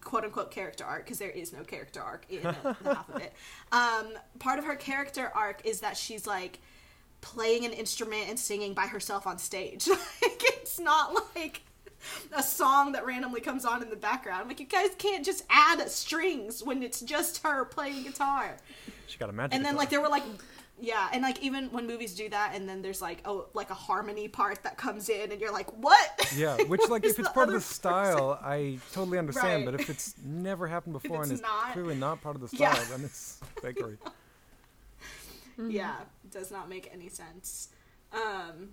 quote 0.00 0.24
unquote 0.24 0.50
character 0.50 0.84
arc, 0.84 1.04
because 1.04 1.18
there 1.18 1.30
is 1.30 1.52
no 1.52 1.62
character 1.62 2.00
arc 2.00 2.24
in 2.30 2.42
the 2.42 2.52
half 2.84 3.08
of 3.08 3.20
it. 3.20 3.32
Um, 3.72 4.06
part 4.38 4.58
of 4.58 4.64
her 4.64 4.76
character 4.76 5.30
arc 5.34 5.62
is 5.64 5.80
that 5.80 5.96
she's 5.96 6.26
like 6.26 6.58
playing 7.20 7.64
an 7.64 7.72
instrument 7.72 8.24
and 8.28 8.38
singing 8.38 8.74
by 8.74 8.86
herself 8.86 9.26
on 9.26 9.38
stage. 9.38 9.86
like 9.88 9.98
it's 10.22 10.78
not 10.80 11.14
like 11.36 11.62
a 12.36 12.42
song 12.42 12.92
that 12.92 13.06
randomly 13.06 13.40
comes 13.40 13.64
on 13.64 13.80
in 13.82 13.88
the 13.90 13.96
background. 13.96 14.48
Like 14.48 14.58
you 14.58 14.66
guys 14.66 14.90
can't 14.98 15.24
just 15.24 15.44
add 15.50 15.88
strings 15.88 16.62
when 16.62 16.82
it's 16.82 17.00
just 17.00 17.42
her 17.44 17.64
playing 17.64 18.02
guitar 18.02 18.56
She 19.06 19.18
got 19.18 19.28
a 19.30 19.32
magic. 19.32 19.54
and 19.54 19.64
then 19.64 19.74
guitar. 19.74 19.78
like 19.78 19.90
there 19.90 20.00
were 20.00 20.08
like 20.08 20.24
yeah 20.84 21.08
and 21.12 21.22
like 21.22 21.40
even 21.40 21.68
when 21.70 21.86
movies 21.86 22.14
do 22.14 22.28
that 22.28 22.52
and 22.56 22.68
then 22.68 22.82
there's 22.82 23.00
like 23.00 23.20
oh 23.24 23.46
like 23.54 23.70
a 23.70 23.74
harmony 23.74 24.26
part 24.26 24.60
that 24.64 24.76
comes 24.76 25.08
in 25.08 25.30
and 25.30 25.40
you're 25.40 25.52
like 25.52 25.70
what 25.80 26.28
Yeah, 26.36 26.56
which 26.64 26.80
like 26.90 27.04
if 27.10 27.18
it's 27.20 27.28
part 27.28 27.46
of 27.48 27.54
the 27.54 27.60
style, 27.60 28.38
I 28.42 28.78
totally 28.92 29.18
understand. 29.18 29.64
Right. 29.64 29.72
But 29.72 29.80
if 29.80 29.88
it's 29.88 30.14
never 30.24 30.66
happened 30.66 30.94
before 30.94 31.22
and 31.22 31.30
it's 31.30 31.40
it's 31.40 31.42
not- 31.42 31.72
clearly 31.72 31.94
not 31.94 32.20
part 32.20 32.34
of 32.34 32.42
the 32.42 32.54
Yeah. 32.56 32.74
style, 32.74 32.96
then 32.96 33.04
it's 33.06 33.40
fakery. 33.62 33.96
yeah 35.68 35.94
does 36.30 36.50
not 36.50 36.68
make 36.68 36.88
any 36.92 37.08
sense 37.08 37.68
um 38.12 38.70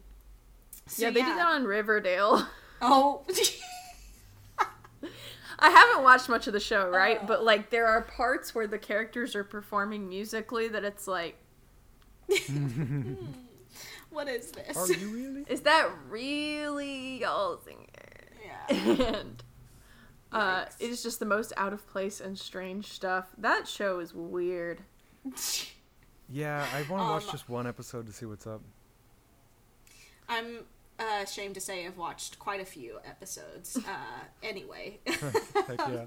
so 0.87 1.03
yeah, 1.03 1.09
they 1.11 1.21
did 1.21 1.37
that 1.37 1.47
on 1.47 1.65
Riverdale. 1.65 2.47
oh 2.81 3.23
I 5.61 5.69
haven't 5.69 6.03
watched 6.03 6.29
much 6.29 6.47
of 6.47 6.53
the 6.53 6.59
show, 6.59 6.89
right? 6.89 7.25
But 7.27 7.43
like 7.43 7.69
there 7.69 7.85
are 7.85 8.01
parts 8.01 8.55
where 8.55 8.65
the 8.65 8.77
characters 8.79 9.35
are 9.35 9.43
performing 9.43 10.07
musically 10.07 10.69
that 10.69 10.83
it's 10.85 11.05
like, 11.07 11.35
what 14.09 14.27
is 14.27 14.51
this 14.51 14.75
Are 14.77 14.91
you 14.91 15.09
really? 15.09 15.45
is 15.47 15.61
that 15.61 15.89
really 16.09 17.19
y'all 17.21 17.59
singing? 17.63 17.87
yeah 18.43 19.15
and 19.17 19.43
uh, 20.31 20.65
Yikes. 20.65 20.75
it 20.79 20.89
is 20.89 21.01
just 21.03 21.19
the 21.19 21.25
most 21.25 21.53
out 21.57 21.73
of 21.73 21.87
place 21.87 22.19
and 22.21 22.37
strange 22.37 22.87
stuff. 22.87 23.27
That 23.37 23.67
show 23.67 23.99
is 23.99 24.13
weird. 24.13 24.81
Yeah, 26.31 26.63
I 26.75 26.83
want 26.83 27.01
to 27.01 27.09
watch 27.09 27.23
Um, 27.25 27.29
just 27.31 27.49
one 27.49 27.65
episode 27.65 28.05
to 28.05 28.13
see 28.13 28.27
what's 28.27 28.45
up. 28.45 28.61
i'm 30.27 30.59
uh, 30.99 31.23
ashamed 31.23 31.55
to 31.55 31.59
say 31.61 31.87
i've 31.87 31.97
watched 31.97 32.37
quite 32.37 32.61
a 32.61 32.65
few 32.65 32.99
episodes 33.03 33.75
uh 33.77 33.81
anyway 34.43 34.99
Heck 35.07 35.79
yeah. 35.79 36.05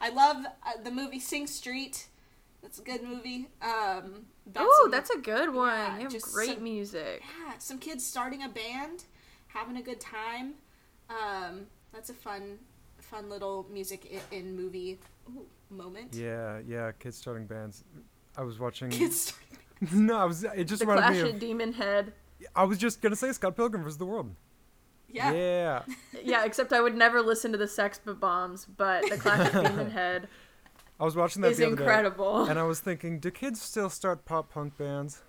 i 0.00 0.10
love 0.10 0.44
uh, 0.64 0.80
the 0.84 0.92
movie 0.92 1.18
sing 1.18 1.48
street 1.48 2.06
that's 2.64 2.78
a 2.78 2.82
good 2.82 3.02
movie 3.04 3.48
um 3.62 4.24
Oh, 4.56 4.88
that's 4.90 5.10
a 5.10 5.18
good 5.18 5.54
one. 5.54 5.68
yeah, 5.78 5.96
you 5.96 6.02
have 6.04 6.12
just 6.12 6.32
great 6.34 6.54
some- 6.54 6.62
music. 6.64 7.22
yeah, 7.46 7.52
some 7.58 7.78
kids 7.78 8.04
starting 8.04 8.42
a 8.42 8.48
band, 8.48 9.04
having 9.48 9.76
a 9.76 9.82
good 9.82 10.00
time. 10.00 10.54
Um, 11.08 11.66
that's 11.92 12.10
a 12.10 12.14
fun, 12.14 12.58
fun 12.98 13.28
little 13.30 13.66
music 13.70 14.06
in, 14.06 14.20
in 14.38 14.56
movie 14.56 14.98
ooh, 15.28 15.46
moment. 15.70 16.14
Yeah, 16.14 16.60
yeah. 16.66 16.92
Kids 16.98 17.16
starting 17.16 17.46
bands. 17.46 17.84
I 18.36 18.42
was 18.42 18.58
watching. 18.58 18.90
Kids 18.90 19.32
starting. 19.80 20.06
no, 20.06 20.16
I 20.16 20.24
was. 20.24 20.44
It 20.44 20.64
just 20.64 20.80
The 20.80 20.86
reminded 20.86 21.06
Clash 21.06 21.22
me 21.22 21.28
of 21.30 21.34
of. 21.36 21.40
Demon 21.40 21.72
Head. 21.74 22.12
I 22.56 22.64
was 22.64 22.78
just 22.78 23.00
gonna 23.00 23.16
say 23.16 23.32
Scott 23.32 23.56
Pilgrim 23.56 23.82
vs. 23.84 23.96
the 23.98 24.06
World. 24.06 24.34
Yeah. 25.08 25.32
Yeah. 25.32 25.82
Yeah, 26.24 26.44
except 26.46 26.72
I 26.72 26.80
would 26.80 26.96
never 26.96 27.20
listen 27.20 27.52
to 27.52 27.58
the 27.58 27.68
Sex 27.68 28.00
Bombs, 28.04 28.64
but 28.64 29.02
the 29.10 29.16
classic 29.18 29.52
Demon 29.68 29.90
Head 29.90 30.26
I 31.00 31.04
was 31.04 31.16
watching 31.16 31.42
that 31.42 31.52
is 31.52 31.58
the 31.58 31.66
other 31.66 31.76
day, 31.76 31.82
incredible. 31.82 32.44
and 32.44 32.58
I 32.58 32.62
was 32.62 32.80
thinking, 32.80 33.18
do 33.18 33.30
kids 33.30 33.60
still 33.60 33.90
start 33.90 34.24
pop 34.24 34.50
punk 34.52 34.76
bands? 34.78 35.22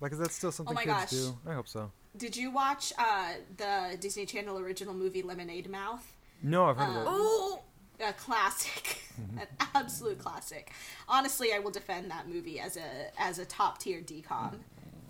Like, 0.00 0.12
is 0.12 0.18
that 0.18 0.30
still 0.32 0.52
something 0.52 0.74
my 0.74 0.84
kids 0.84 0.94
gosh. 0.96 1.10
do? 1.10 1.38
I 1.46 1.54
hope 1.54 1.66
so. 1.68 1.90
Did 2.16 2.36
you 2.36 2.50
watch 2.50 2.92
uh, 2.98 3.32
the 3.56 3.96
Disney 3.98 4.26
Channel 4.26 4.58
original 4.58 4.94
movie 4.94 5.22
Lemonade 5.22 5.68
Mouth? 5.70 6.12
No, 6.42 6.66
I've 6.66 6.76
heard 6.76 6.88
of 6.90 6.96
it. 7.02 7.04
Oh, 7.06 7.60
A 8.00 8.12
classic, 8.12 8.98
Mm-hmm. 9.20 9.38
an 9.40 9.46
absolute 9.74 10.18
classic. 10.20 10.70
Honestly, 11.08 11.52
I 11.52 11.58
will 11.58 11.72
defend 11.72 12.08
that 12.12 12.28
movie 12.28 12.60
as 12.60 12.76
a 12.76 13.10
as 13.20 13.40
a 13.40 13.44
top 13.44 13.78
tier 13.78 14.00
DCOM 14.00 14.58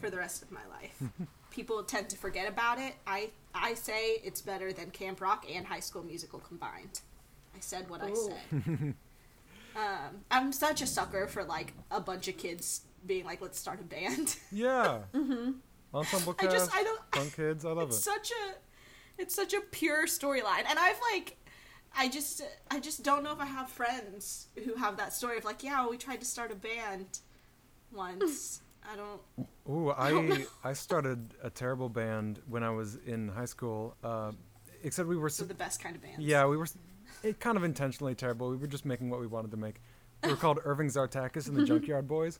for 0.00 0.08
the 0.08 0.16
rest 0.16 0.42
of 0.42 0.50
my 0.50 0.62
life. 0.70 1.02
People 1.50 1.82
tend 1.82 2.08
to 2.08 2.16
forget 2.16 2.48
about 2.48 2.78
it. 2.78 2.94
I 3.06 3.28
I 3.54 3.74
say 3.74 4.12
it's 4.24 4.40
better 4.40 4.72
than 4.72 4.90
Camp 4.92 5.20
Rock 5.20 5.44
and 5.52 5.66
High 5.66 5.80
School 5.80 6.02
Musical 6.04 6.38
combined. 6.38 7.00
I 7.54 7.60
said 7.60 7.90
what 7.90 8.00
I 8.02 8.14
said. 8.14 8.94
um, 9.78 10.20
I'm 10.30 10.52
such 10.52 10.82
a 10.82 10.86
sucker 10.86 11.26
for 11.26 11.44
like 11.44 11.72
a 11.90 12.00
bunch 12.00 12.28
of 12.28 12.36
kids 12.36 12.82
being 13.06 13.24
like, 13.24 13.40
"Let's 13.40 13.58
start 13.58 13.80
a 13.80 13.84
band." 13.84 14.36
Yeah. 14.52 15.00
mm-hmm. 15.14 15.52
Ensemble 15.94 16.34
I 16.38 16.42
cast, 16.42 16.56
just 16.56 16.74
I 16.76 16.82
don't. 16.82 17.00
fun 17.14 17.30
kids. 17.36 17.64
I 17.64 17.70
love 17.72 17.88
it's 17.88 17.98
it. 17.98 18.02
such 18.02 18.30
a 18.30 18.54
it's 19.20 19.34
such 19.34 19.52
a 19.54 19.60
pure 19.72 20.06
storyline 20.06 20.64
and 20.68 20.78
i've 20.78 21.00
like 21.12 21.36
i 21.96 22.08
just 22.08 22.40
i 22.70 22.78
just 22.78 23.02
don't 23.02 23.24
know 23.24 23.32
if 23.32 23.40
i 23.40 23.44
have 23.46 23.68
friends 23.68 24.46
who 24.64 24.74
have 24.76 24.96
that 24.96 25.12
story 25.12 25.36
of 25.38 25.44
like 25.44 25.64
yeah 25.64 25.84
we 25.88 25.96
tried 25.96 26.20
to 26.20 26.26
start 26.26 26.52
a 26.52 26.54
band 26.54 27.18
once 27.92 28.60
i 28.92 28.94
don't 28.96 29.20
Ooh, 29.68 29.90
I 29.90 30.44
I 30.64 30.72
started 30.72 31.34
a 31.42 31.50
terrible 31.50 31.88
band 31.88 32.40
when 32.48 32.62
I 32.62 32.70
was 32.70 32.96
in 33.06 33.28
high 33.28 33.44
school. 33.44 33.96
Uh, 34.02 34.32
except 34.82 35.08
we 35.08 35.16
were 35.16 35.28
so 35.28 35.44
the 35.44 35.52
best 35.54 35.82
kind 35.82 35.94
of 35.96 36.00
bands 36.02 36.20
yeah 36.20 36.46
we 36.46 36.56
were 36.56 36.64
s- 36.64 36.76
it 37.22 37.40
kind 37.40 37.56
of 37.56 37.64
intentionally 37.64 38.14
terrible. 38.14 38.50
We 38.50 38.56
were 38.56 38.66
just 38.66 38.84
making 38.84 39.10
what 39.10 39.20
we 39.20 39.26
wanted 39.26 39.50
to 39.52 39.56
make. 39.56 39.80
We 40.24 40.30
were 40.30 40.36
called 40.36 40.60
Irving 40.64 40.88
Zartakis 40.88 41.48
and 41.48 41.56
the 41.56 41.64
Junkyard 41.70 42.06
Boys. 42.08 42.38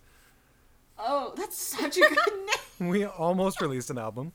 oh 0.99 1.33
that's 1.37 1.57
such 1.57 1.97
a 1.97 2.01
good 2.01 2.47
name 2.81 2.89
We 2.91 3.05
almost 3.05 3.61
released 3.61 3.91
an 3.91 3.99
album. 3.99 4.33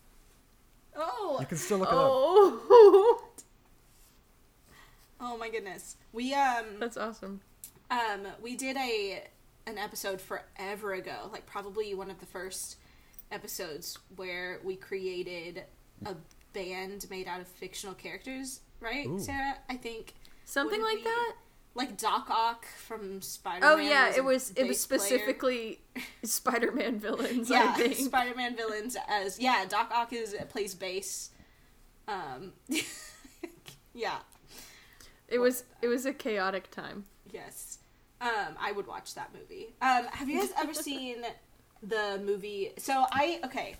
oh 0.95 1.37
You 1.39 1.45
can 1.45 1.57
still 1.57 1.79
look 1.79 1.89
it 1.89 1.93
up. 1.93 1.99
oh, 2.09 3.23
oh 5.21 5.37
my 5.37 5.49
goodness 5.49 5.97
we 6.11 6.33
um 6.33 6.65
that's 6.79 6.97
awesome. 6.97 7.41
um 7.91 8.27
we 8.41 8.55
did 8.55 8.75
a 8.77 9.23
an 9.67 9.77
episode 9.77 10.19
forever 10.21 10.93
ago 10.93 11.29
like 11.31 11.45
probably 11.45 11.93
one 11.93 12.09
of 12.09 12.19
the 12.19 12.25
first 12.25 12.77
episodes 13.31 13.97
where 14.15 14.59
we 14.63 14.75
created 14.75 15.63
a 16.05 16.15
band 16.53 17.05
made 17.09 17.27
out 17.27 17.39
of 17.41 17.47
fictional 17.47 17.95
characters 17.95 18.59
right 18.79 19.07
Ooh. 19.07 19.19
sarah 19.19 19.55
i 19.69 19.75
think 19.75 20.13
Something 20.45 20.81
like 20.81 20.97
be- 20.97 21.03
that. 21.03 21.33
like 21.75 21.97
Doc 21.97 22.29
Ock 22.29 22.65
from 22.77 23.21
Spider. 23.21 23.61
Man. 23.65 23.73
Oh 23.73 23.77
yeah, 23.81 24.11
it 24.15 24.23
was 24.23 24.51
it 24.55 24.67
was 24.67 24.79
specifically 24.79 25.79
Spider-Man 26.23 26.99
villains. 26.99 27.49
I 27.51 27.55
yeah 27.55 27.73
think. 27.73 27.95
Spider-Man 27.95 28.55
villains 28.55 28.95
as 29.07 29.39
yeah 29.39 29.65
Doc 29.67 29.91
Ock 29.93 30.13
is 30.13 30.35
plays 30.49 30.75
bass. 30.75 31.29
Um, 32.07 32.51
yeah, 33.93 34.17
It 35.27 35.39
was 35.39 35.63
it 35.81 35.87
was 35.87 36.05
a 36.05 36.13
chaotic 36.13 36.69
time. 36.71 37.05
yes. 37.31 37.79
Um, 38.21 38.55
I 38.57 38.71
would 38.71 38.87
watch 38.87 39.15
that 39.15 39.31
movie. 39.33 39.73
Um, 39.81 40.05
have 40.11 40.29
you 40.29 40.39
guys 40.39 40.51
ever 40.57 40.73
seen 40.89 41.17
the 41.81 42.21
movie? 42.25 42.71
So 42.77 43.05
I 43.11 43.39
okay. 43.45 43.75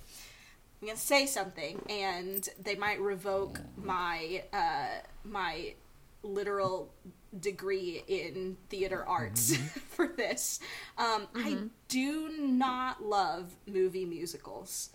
I'm 0.81 0.87
gonna 0.87 0.97
say 0.99 1.25
something, 1.27 1.81
and 1.89 2.47
they 2.61 2.75
might 2.75 2.99
revoke 2.99 3.61
my 3.77 4.43
uh, 4.51 4.87
my 5.23 5.75
literal 6.23 6.93
degree 7.39 8.03
in 8.07 8.57
theater 8.69 9.03
arts 9.05 9.55
for 9.89 10.07
this. 10.07 10.59
Um, 10.97 11.27
I 11.35 11.57
do 11.87 12.29
not 12.39 13.03
love 13.03 13.55
movie 13.67 14.05
musicals. 14.05 14.89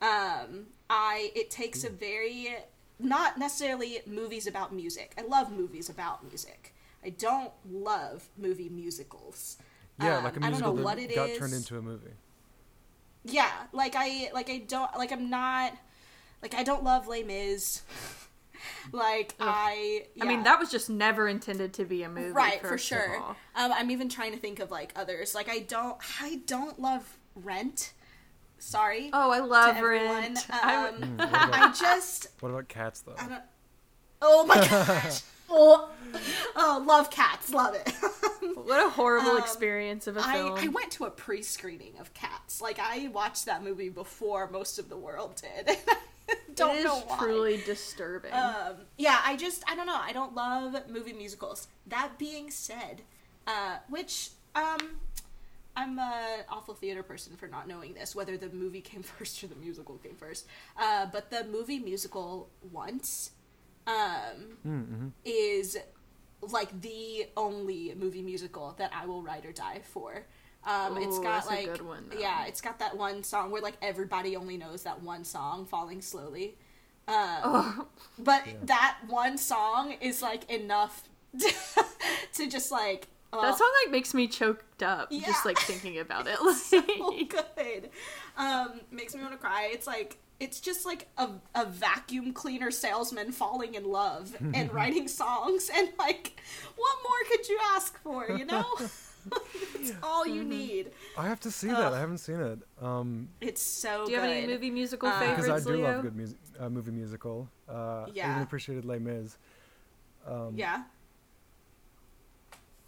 Um, 0.00 0.66
I 0.88 1.32
it 1.34 1.50
takes 1.50 1.84
a 1.84 1.90
very 1.90 2.54
not 3.00 3.38
necessarily 3.38 4.00
movies 4.06 4.46
about 4.46 4.74
music. 4.74 5.14
I 5.18 5.22
love 5.22 5.50
movies 5.52 5.88
about 5.88 6.24
music. 6.24 6.74
I 7.04 7.10
don't 7.10 7.52
love 7.68 8.28
movie 8.36 8.68
musicals. 8.68 9.56
Yeah, 10.00 10.18
Um, 10.18 10.24
like 10.24 10.36
a 10.36 10.44
I 10.44 10.50
don't 10.50 10.60
know 10.60 10.72
musical 10.72 10.84
what 10.84 10.96
that 10.96 11.10
it 11.10 11.14
got 11.14 11.30
is. 11.30 11.38
turned 11.38 11.52
into 11.54 11.76
a 11.78 11.82
movie. 11.82 12.12
Yeah, 13.24 13.50
like 13.72 13.94
I 13.96 14.30
like 14.32 14.48
I 14.50 14.58
don't 14.58 14.94
like 14.96 15.12
I'm 15.12 15.28
not 15.30 15.74
like 16.42 16.54
I 16.54 16.62
don't 16.62 16.84
love 16.84 17.06
Les 17.08 17.22
Mis. 17.24 17.82
like 18.92 19.34
I 19.40 20.06
I 20.20 20.24
mean, 20.26 20.42
that 20.44 20.58
was 20.58 20.70
just 20.70 20.88
never 20.90 21.28
intended 21.28 21.72
to 21.74 21.84
be 21.84 22.02
a 22.02 22.08
movie, 22.08 22.30
right 22.32 22.60
for 22.60 22.78
sure. 22.78 23.16
Um, 23.18 23.36
I'm 23.72 23.90
even 23.90 24.08
trying 24.08 24.32
to 24.32 24.38
think 24.38 24.58
of 24.60 24.70
like 24.70 24.92
others. 24.96 25.34
Like 25.34 25.48
I 25.48 25.60
don't 25.60 25.96
I 26.20 26.40
don't 26.46 26.78
love 26.80 27.16
Rent. 27.34 27.92
Sorry. 28.58 29.10
Oh, 29.12 29.30
I 29.30 29.38
love. 29.40 29.80
Rent. 29.80 30.46
I- 30.50 30.88
Um, 30.88 30.94
Mm, 31.00 31.18
what, 31.18 31.30
I 31.32 31.72
just 31.72 32.28
what 32.40 32.50
about 32.50 32.68
cats 32.68 33.00
though? 33.02 33.14
I 33.18 33.28
don't. 33.28 33.42
Oh 34.20 34.44
my 34.46 34.54
gosh. 34.68 35.20
oh, 35.48 35.88
oh, 36.56 36.84
love 36.86 37.08
cats. 37.10 37.52
Love 37.52 37.74
it. 37.76 37.88
what 38.56 38.84
a 38.84 38.90
horrible 38.90 39.30
Um, 39.32 39.38
experience 39.38 40.08
of 40.08 40.16
a 40.16 40.20
I, 40.26 40.32
film. 40.34 40.58
I 40.58 40.68
went 40.68 40.90
to 40.92 41.04
a 41.04 41.10
pre-screening 41.10 41.92
of 42.00 42.12
Cats. 42.14 42.60
Like 42.60 42.78
I 42.80 43.08
watched 43.08 43.46
that 43.46 43.62
movie 43.62 43.88
before 43.90 44.48
most 44.50 44.78
of 44.80 44.88
the 44.88 44.96
world 44.96 45.40
did. 45.40 45.76
don't 46.54 46.76
it 46.76 46.78
is 46.80 46.84
know 46.84 47.02
why. 47.06 47.18
truly 47.18 47.62
disturbing. 47.64 48.32
Um, 48.32 48.76
yeah, 48.96 49.20
I 49.24 49.36
just 49.36 49.62
I 49.68 49.74
don't 49.76 49.86
know. 49.86 49.96
I 50.00 50.12
don't 50.12 50.34
love 50.34 50.76
movie 50.88 51.12
musicals. 51.12 51.68
That 51.86 52.18
being 52.18 52.50
said, 52.50 53.02
uh, 53.46 53.76
which 53.88 54.30
um, 54.54 54.78
I'm 55.76 55.98
an 55.98 56.40
awful 56.48 56.74
theater 56.74 57.02
person 57.02 57.36
for 57.36 57.46
not 57.48 57.68
knowing 57.68 57.94
this, 57.94 58.14
whether 58.14 58.36
the 58.36 58.48
movie 58.50 58.80
came 58.80 59.02
first 59.18 59.42
or 59.44 59.46
the 59.46 59.56
musical 59.56 59.96
came 59.98 60.14
first. 60.16 60.46
Uh, 60.76 61.06
but 61.06 61.30
the 61.30 61.44
movie 61.44 61.78
musical 61.78 62.48
once 62.72 63.30
um, 63.86 64.58
Mm-hmm. 64.66 65.08
is 65.24 65.76
like 66.42 66.80
the 66.82 67.26
only 67.36 67.94
movie 67.96 68.22
musical 68.22 68.74
that 68.78 68.92
I 68.94 69.06
will 69.06 69.22
ride 69.22 69.44
or 69.46 69.52
die 69.52 69.80
for. 69.82 70.24
Um, 70.66 70.98
it's 70.98 71.16
Ooh, 71.18 71.22
got 71.22 71.44
that's 71.44 71.46
a 71.46 71.50
like 71.50 71.66
good 71.66 71.82
one, 71.82 72.10
yeah, 72.18 72.46
it's 72.46 72.60
got 72.60 72.78
that 72.80 72.96
one 72.96 73.22
song 73.22 73.50
where 73.50 73.62
like 73.62 73.76
everybody 73.80 74.36
only 74.36 74.56
knows 74.58 74.82
that 74.82 75.02
one 75.02 75.24
song, 75.24 75.64
"Falling 75.66 76.02
Slowly." 76.02 76.56
Um, 77.06 77.14
Oh, 77.44 77.86
but 78.18 78.42
that 78.64 78.98
one 79.06 79.38
song 79.38 79.94
is 80.00 80.20
like 80.20 80.50
enough 80.50 81.08
to 82.34 82.48
just 82.48 82.70
like 82.70 83.08
oh, 83.32 83.40
that 83.42 83.56
song 83.56 83.70
like 83.84 83.92
makes 83.92 84.12
me 84.14 84.26
choked 84.28 84.82
up 84.82 85.08
Yeah. 85.10 85.26
just 85.26 85.44
like 85.46 85.58
thinking 85.58 85.98
about 85.98 86.26
it. 86.28 86.38
so 86.56 86.82
good. 87.28 87.90
Um, 88.36 88.80
makes 88.90 89.14
me 89.14 89.20
want 89.22 89.32
to 89.32 89.38
cry. 89.38 89.70
It's 89.72 89.86
like 89.86 90.18
it's 90.40 90.60
just 90.60 90.86
like 90.86 91.08
a, 91.16 91.30
a 91.54 91.66
vacuum 91.66 92.32
cleaner 92.32 92.70
salesman 92.70 93.32
falling 93.32 93.74
in 93.74 93.84
love 93.84 94.36
and 94.54 94.72
writing 94.72 95.08
songs 95.08 95.68
and 95.74 95.88
like 95.98 96.38
what 96.76 96.96
more 97.02 97.28
could 97.36 97.48
you 97.48 97.58
ask 97.74 97.98
for, 98.02 98.30
you 98.30 98.44
know? 98.44 98.64
it's 99.74 99.92
all 100.02 100.26
you 100.26 100.40
Mm-hmm. 100.42 100.50
need. 100.50 100.90
I 101.16 101.26
have 101.28 101.40
to 101.40 101.50
see 101.50 101.68
that. 101.68 101.92
I 101.92 101.98
haven't 101.98 102.18
seen 102.18 102.40
it. 102.40 102.58
Um, 102.80 103.28
It's 103.40 103.62
so 103.62 104.04
do 104.06 104.12
you 104.12 104.18
good. 104.18 104.28
have 104.28 104.36
any 104.36 104.46
movie 104.46 104.70
musical 104.70 105.08
Uh, 105.08 105.18
favorites, 105.20 105.46
because 105.46 105.66
I 105.66 105.70
do 105.70 105.76
Leo? 105.76 105.84
love 105.92 106.02
good 106.02 106.16
music, 106.16 106.38
uh, 106.58 106.68
movie 106.68 106.90
musical. 106.92 107.48
Uh, 107.68 107.72
I 107.72 108.10
Yeah. 108.14 108.30
even 108.30 108.42
appreciated 108.42 108.84
Les 108.84 108.98
Mis. 108.98 109.36
Um, 110.26 110.54
Yeah. 110.56 110.84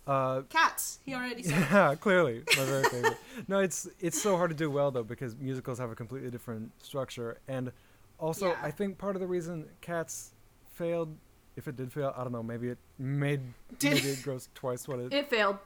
Uh, 0.07 0.43
Cats. 0.49 0.99
He 1.05 1.15
already 1.15 1.43
said. 1.43 1.59
yeah, 1.71 1.95
clearly 1.95 2.43
my 2.57 2.65
very 2.65 2.85
favorite. 2.91 3.19
no, 3.47 3.61
it's 3.61 3.89
it's 4.01 4.21
so 4.21 4.37
hard 4.37 4.51
to 4.51 4.57
do 4.57 4.71
well 4.71 4.91
though 4.91 5.05
because 5.05 5.37
musicals 5.37 5.79
have 5.79 5.91
a 5.91 5.95
completely 5.95 6.31
different 6.31 6.73
structure, 6.83 7.39
and 7.47 7.71
also 8.19 8.49
Yeah. 8.49 8.57
I 8.63 8.71
think 8.71 8.99
part 8.99 9.15
of 9.15 9.21
the 9.21 9.29
reason 9.29 9.69
Cats 9.83 10.33
failed, 10.75 11.15
if 11.57 11.69
it 11.69 11.77
did 11.77 11.93
fail, 11.93 12.13
I 12.17 12.23
don't 12.25 12.33
know, 12.33 12.43
maybe 12.43 12.71
it 12.71 12.79
made 12.99 13.41
Did- 13.79 13.95
maybe 13.95 14.09
it 14.09 14.19
grossed 14.21 14.49
twice 14.55 14.89
what 14.89 14.99
it. 14.99 15.13
It 15.13 15.29
failed, 15.31 15.59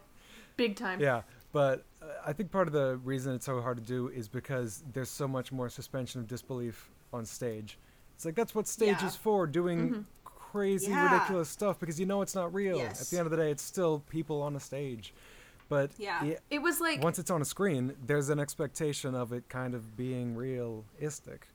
big 0.57 0.77
time. 0.77 1.01
yeah, 1.01 1.23
but 1.53 1.85
uh, 2.03 2.07
I 2.27 2.33
think 2.33 2.51
part 2.51 2.67
of 2.67 2.73
the 2.73 2.97
reason 3.05 3.35
it's 3.35 3.47
so 3.47 3.61
hard 3.61 3.77
to 3.79 3.83
do 3.83 4.09
is 4.09 4.29
because 4.29 4.83
there's 4.93 5.11
so 5.11 5.27
much 5.29 5.53
more 5.53 5.69
suspension 5.69 6.21
of 6.21 6.27
disbelief 6.29 6.91
on 7.13 7.25
stage. 7.25 7.79
It's 8.15 8.25
like 8.25 8.35
that's 8.35 8.55
what 8.55 8.67
stage 8.67 8.97
Yeah. 9.01 9.07
is 9.07 9.17
for, 9.17 9.47
doing 9.47 9.91
Mhm. 9.91 10.05
crazy, 10.25 10.91
Yeah. 10.91 11.13
ridiculous 11.13 11.49
stuff 11.49 11.79
because 11.81 11.99
you 11.99 12.07
know 12.07 12.23
it's 12.23 12.35
not 12.35 12.53
real. 12.55 12.81
At 12.81 12.97
the 12.97 13.19
end 13.19 13.27
of 13.27 13.31
the 13.31 13.37
day, 13.37 13.51
it's 13.51 13.63
still 13.63 14.01
people 14.09 14.41
on 14.43 14.55
a 14.57 14.61
stage. 14.61 15.13
But 15.69 15.91
Yeah. 15.99 16.23
it- 16.25 16.43
It 16.51 16.59
was 16.61 16.81
like 16.81 17.03
once 17.03 17.19
it's 17.19 17.31
on 17.31 17.41
a 17.43 17.45
screen, 17.45 17.97
there's 18.07 18.29
an 18.29 18.39
expectation 18.39 19.15
of 19.15 19.33
it 19.33 19.49
kind 19.49 19.75
of 19.75 19.97
being 19.97 20.37
realistic. 20.37 21.49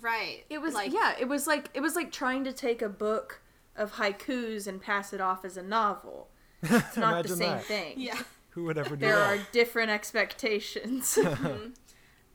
Right. 0.00 0.44
It 0.50 0.58
was 0.60 0.74
like 0.74 0.92
yeah, 0.92 1.14
it 1.18 1.28
was 1.28 1.46
like 1.46 1.70
it 1.74 1.80
was 1.80 1.94
like 1.94 2.10
trying 2.10 2.42
to 2.44 2.52
take 2.52 2.82
a 2.82 2.88
book 2.88 3.40
of 3.76 3.92
haikus 3.92 4.66
and 4.66 4.80
pass 4.80 5.12
it 5.12 5.20
off 5.20 5.44
as 5.44 5.56
a 5.56 5.62
novel. 5.62 6.28
It's 6.70 6.96
not 6.96 7.22
the 7.24 7.28
same 7.36 7.38
that. 7.52 7.64
thing. 7.64 7.94
Yeah. 7.96 8.18
Who 8.50 8.64
would 8.64 8.78
ever 8.78 8.90
do 8.96 9.04
There 9.06 9.16
that? 9.16 9.38
are 9.38 9.42
different 9.52 9.90
expectations. 9.90 11.18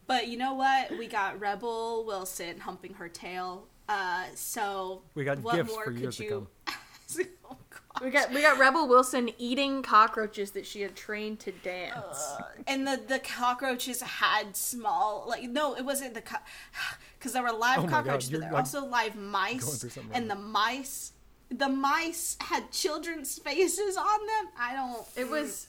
But 0.08 0.28
you 0.28 0.38
know 0.38 0.56
what? 0.56 0.98
We 0.98 1.06
got 1.08 1.40
Rebel 1.40 2.04
Wilson 2.04 2.60
humping 2.60 2.96
her 2.96 3.08
tail 3.08 3.68
Uh, 3.88 4.24
so 4.34 5.04
We 5.14 5.24
got 5.24 5.38
what 5.40 5.56
gifts 5.56 5.70
more 5.72 5.84
for 5.86 5.92
could 5.92 6.02
years 6.02 6.18
to 6.18 6.24
you? 6.24 6.48
come. 6.68 6.76
oh. 7.52 7.58
We 8.04 8.10
got 8.12 8.32
we 8.32 8.42
got 8.42 8.58
Rebel 8.58 8.88
Wilson 8.88 9.30
eating 9.38 9.84
cockroaches 9.84 10.52
that 10.52 10.66
she 10.66 10.82
had 10.82 10.96
trained 10.96 11.40
to 11.42 11.52
dance. 11.52 12.34
and 12.68 12.88
the 12.88 13.00
the 13.08 13.20
cockroaches 13.20 14.02
had 14.02 14.56
small 14.56 15.26
like 15.28 15.44
no 15.44 15.76
it 15.76 15.84
wasn't 15.86 16.14
the 16.16 16.24
because 17.18 17.34
there 17.34 17.44
were 17.44 17.52
live 17.52 17.80
Oh 17.80 17.84
my 17.84 17.90
God, 17.90 18.06
cockroaches 18.06 18.30
but 18.30 18.40
there 18.42 18.52
like, 18.52 18.60
also 18.60 18.86
live 18.86 19.16
mice 19.16 19.78
through 19.80 19.90
something 19.90 20.16
and 20.16 20.30
the 20.30 20.36
mice 20.36 21.12
the 21.52 21.70
mice 21.70 22.38
had 22.41 22.72
children's 22.72 23.38
faces 23.39 23.97
on 23.97 24.20
them 24.28 24.50
i 24.60 24.74
don't 24.76 25.06
It 25.16 25.30
was 25.30 25.68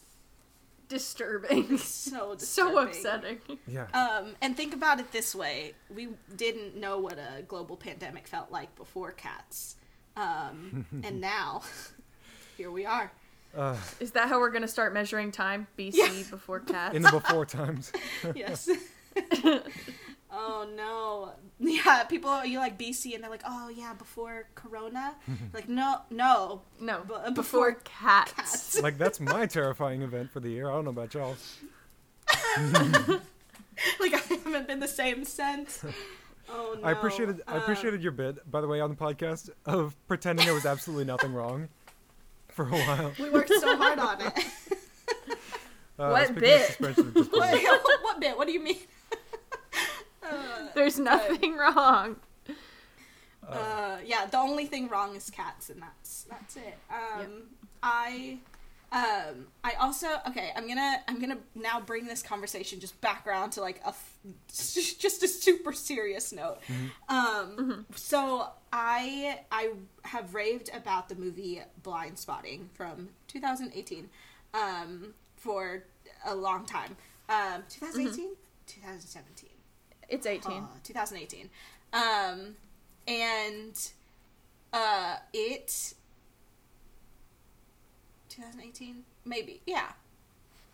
disturbing. 0.88 1.78
so 1.78 2.34
disturbing. 2.34 2.74
so 2.74 2.78
upsetting. 2.78 3.38
Yeah. 3.66 3.86
um 3.94 4.34
and 4.42 4.56
think 4.56 4.74
about 4.74 4.98
it 5.00 5.12
this 5.12 5.34
way 5.34 5.74
we 5.94 6.08
didn't 6.36 6.76
know 6.76 6.98
what 6.98 7.18
a 7.18 7.42
global 7.42 7.76
pandemic 7.76 8.26
felt 8.26 8.50
like 8.50 8.74
before 8.76 9.12
cats 9.12 9.76
um 10.16 10.84
and 11.04 11.20
now 11.20 11.62
here 12.56 12.70
we 12.70 12.84
are 12.86 13.12
Uh, 13.56 13.76
Is 14.00 14.10
that 14.12 14.28
how 14.28 14.38
we're 14.38 14.50
gonna 14.50 14.68
start 14.68 14.92
measuring 14.94 15.32
time? 15.32 15.66
BC 15.78 15.94
Yeah. 15.96 16.22
before 16.30 16.60
cats. 16.60 16.94
in 16.94 17.02
the 17.02 17.10
before 17.10 17.44
times. 17.46 17.90
yes. 18.34 18.68
Oh 20.32 20.66
no. 20.76 21.32
Yeah, 21.62 22.04
people 22.04 22.42
you 22.44 22.58
like 22.58 22.78
BC 22.78 23.14
and 23.14 23.22
they're 23.22 23.30
like, 23.30 23.42
oh 23.46 23.68
yeah, 23.68 23.92
before 23.92 24.46
Corona. 24.54 25.14
like 25.52 25.68
no, 25.68 26.00
no, 26.10 26.62
no, 26.80 27.00
b- 27.00 27.08
before, 27.08 27.30
before 27.34 27.72
cats. 27.84 28.32
cats. 28.32 28.82
like 28.82 28.96
that's 28.96 29.20
my 29.34 29.44
terrifying 29.46 30.00
event 30.02 30.30
for 30.30 30.40
the 30.40 30.48
year. 30.50 30.70
I 30.70 30.74
don't 30.74 30.84
know 30.84 30.90
about 30.90 31.12
y'all. 31.14 31.36
like 34.00 34.14
I 34.14 34.18
haven't 34.28 34.66
been 34.66 34.80
the 34.80 34.88
same 34.88 35.24
since. 35.24 35.84
Oh 36.48 36.76
no. 36.80 36.86
I 36.86 36.92
appreciated 36.92 37.42
I 37.46 37.56
Um, 37.56 37.62
appreciated 37.62 38.02
your 38.02 38.12
bit, 38.12 38.50
by 38.50 38.60
the 38.60 38.66
way, 38.68 38.80
on 38.80 38.90
the 38.90 38.96
podcast 38.96 39.50
of 39.66 39.94
pretending 40.08 40.46
there 40.46 40.54
was 40.54 40.66
absolutely 40.66 41.04
nothing 41.04 41.32
wrong 41.32 41.68
for 42.48 42.64
a 42.66 42.70
while. 42.70 43.12
we 43.18 43.30
worked 43.30 43.48
so 43.52 43.76
hard 43.76 43.98
on 43.98 44.20
it. 44.20 44.32
Uh, 45.98 46.08
What 46.10 46.34
bit? 46.34 46.66
suspension 46.66 47.08
of 47.08 47.14
disbelief. 47.14 47.62
what, 47.62 47.82
what 48.02 48.20
bit? 48.20 48.36
What 48.36 48.46
do 48.46 48.52
you 48.54 48.60
mean? 48.60 48.78
There's 50.74 50.98
nothing 50.98 51.56
wrong. 51.56 52.16
uh, 53.48 53.98
yeah, 54.04 54.26
the 54.26 54.38
only 54.38 54.66
thing 54.66 54.88
wrong 54.88 55.16
is 55.16 55.30
cats, 55.30 55.70
and 55.70 55.82
that's 55.82 56.24
that's 56.30 56.56
it. 56.56 56.76
Um, 56.90 57.20
Yep. 57.20 57.30
I, 57.82 58.38
um, 58.92 59.46
I 59.64 59.72
also 59.80 60.06
okay. 60.28 60.52
I'm 60.54 60.68
gonna 60.68 60.98
I'm 61.08 61.18
gonna 61.20 61.38
now 61.54 61.80
bring 61.80 62.06
this 62.06 62.22
conversation 62.22 62.78
just 62.80 63.00
back 63.00 63.26
around 63.26 63.50
to 63.52 63.60
like 63.62 63.80
a 63.84 63.88
f- 63.88 64.16
just 64.48 65.22
a 65.22 65.28
super 65.28 65.72
serious 65.72 66.32
note. 66.32 66.58
Um, 67.08 67.86
so 67.94 68.48
I 68.72 69.40
I 69.50 69.70
have 70.04 70.34
raved 70.34 70.70
about 70.74 71.08
the 71.08 71.14
movie 71.14 71.62
Blindspotting 71.82 72.66
from 72.74 73.08
2018, 73.28 74.08
um, 74.54 75.14
for 75.36 75.84
a 76.26 76.34
long 76.34 76.66
time. 76.66 76.96
Um, 77.28 77.62
2018, 77.70 78.30
2017. 78.66 79.49
It's 80.10 80.26
18. 80.26 80.52
Uh, 80.52 80.66
2018. 80.82 81.48
Um, 81.92 82.56
and 83.06 83.90
uh, 84.72 85.16
it 85.32 85.94
2018 88.28 89.02
maybe 89.24 89.60
yeah 89.66 89.88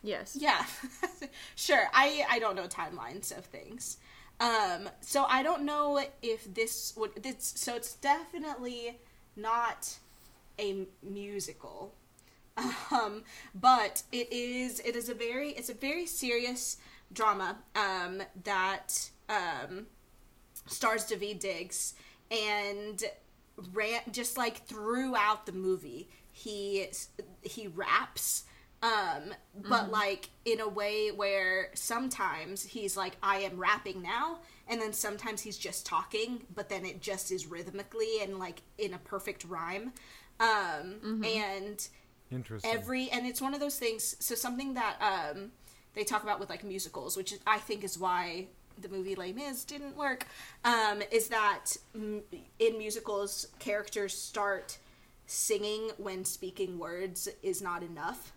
yes. 0.03 0.37
yeah 0.39 0.64
sure 1.57 1.89
I 1.93 2.24
I 2.30 2.39
don't 2.39 2.57
know 2.57 2.66
timelines 2.66 3.37
of 3.37 3.45
things. 3.45 3.99
Um, 4.39 4.91
so 5.01 5.24
I 5.24 5.43
don't 5.43 5.62
know 5.62 6.03
if 6.20 6.53
this 6.55 6.93
would 6.97 7.22
this 7.22 7.55
so 7.57 7.74
it's 7.74 7.95
definitely 7.95 8.99
not 9.37 9.97
a 10.59 10.87
musical. 11.03 11.95
Um, 12.91 13.24
but 13.55 14.03
it 14.12 14.32
is 14.32 14.80
it 14.80 14.97
is 14.97 15.09
a 15.09 15.14
very 15.14 15.51
it's 15.51 15.68
a 15.68 15.74
very 15.74 16.07
serious 16.07 16.78
drama 17.12 17.59
um, 17.74 18.22
that 18.45 19.11
um, 19.28 19.86
stars 20.66 21.04
Daveed 21.04 21.40
Diggs 21.40 21.94
and 22.30 23.02
ran 23.72 24.00
just 24.12 24.36
like 24.36 24.66
throughout 24.66 25.46
the 25.46 25.52
movie 25.52 26.08
he 26.32 26.86
he 27.42 27.66
raps 27.68 28.44
um 28.82 29.32
but 29.68 29.90
like 29.90 30.28
in 30.44 30.60
a 30.60 30.68
way 30.68 31.10
where 31.10 31.70
sometimes 31.72 32.62
he's 32.62 32.96
like 32.96 33.16
I 33.22 33.38
am 33.38 33.56
rapping 33.56 34.02
now 34.02 34.40
and 34.68 34.80
then 34.80 34.92
sometimes 34.92 35.40
he's 35.40 35.56
just 35.56 35.86
talking 35.86 36.42
but 36.54 36.68
then 36.68 36.84
it 36.84 37.00
just 37.00 37.32
is 37.32 37.46
rhythmically 37.46 38.20
and 38.22 38.38
like 38.38 38.62
in 38.76 38.92
a 38.92 38.98
perfect 38.98 39.44
rhyme. 39.44 39.92
Um 40.38 41.22
and 41.24 41.88
Interesting. 42.30 42.70
every 42.70 43.08
and 43.10 43.26
it's 43.26 43.40
one 43.40 43.54
of 43.54 43.60
those 43.60 43.78
things 43.78 44.16
so 44.20 44.34
something 44.34 44.74
that 44.74 44.96
um 45.00 45.52
they 45.94 46.04
talk 46.04 46.22
about 46.22 46.38
with 46.38 46.50
like 46.50 46.62
musicals 46.62 47.16
which 47.16 47.32
i 47.46 47.56
think 47.56 47.82
is 47.82 47.98
why 47.98 48.48
the 48.80 48.88
movie 48.88 49.14
Les 49.14 49.32
Mis 49.32 49.64
didn't 49.64 49.96
work 49.96 50.26
um 50.64 51.02
is 51.10 51.28
that 51.28 51.76
mm, 51.96 52.22
in 52.58 52.78
musicals 52.78 53.48
characters 53.58 54.16
start 54.16 54.78
singing 55.26 55.90
when 55.98 56.24
speaking 56.24 56.78
words 56.78 57.28
is 57.42 57.60
not 57.62 57.82
enough. 57.82 58.32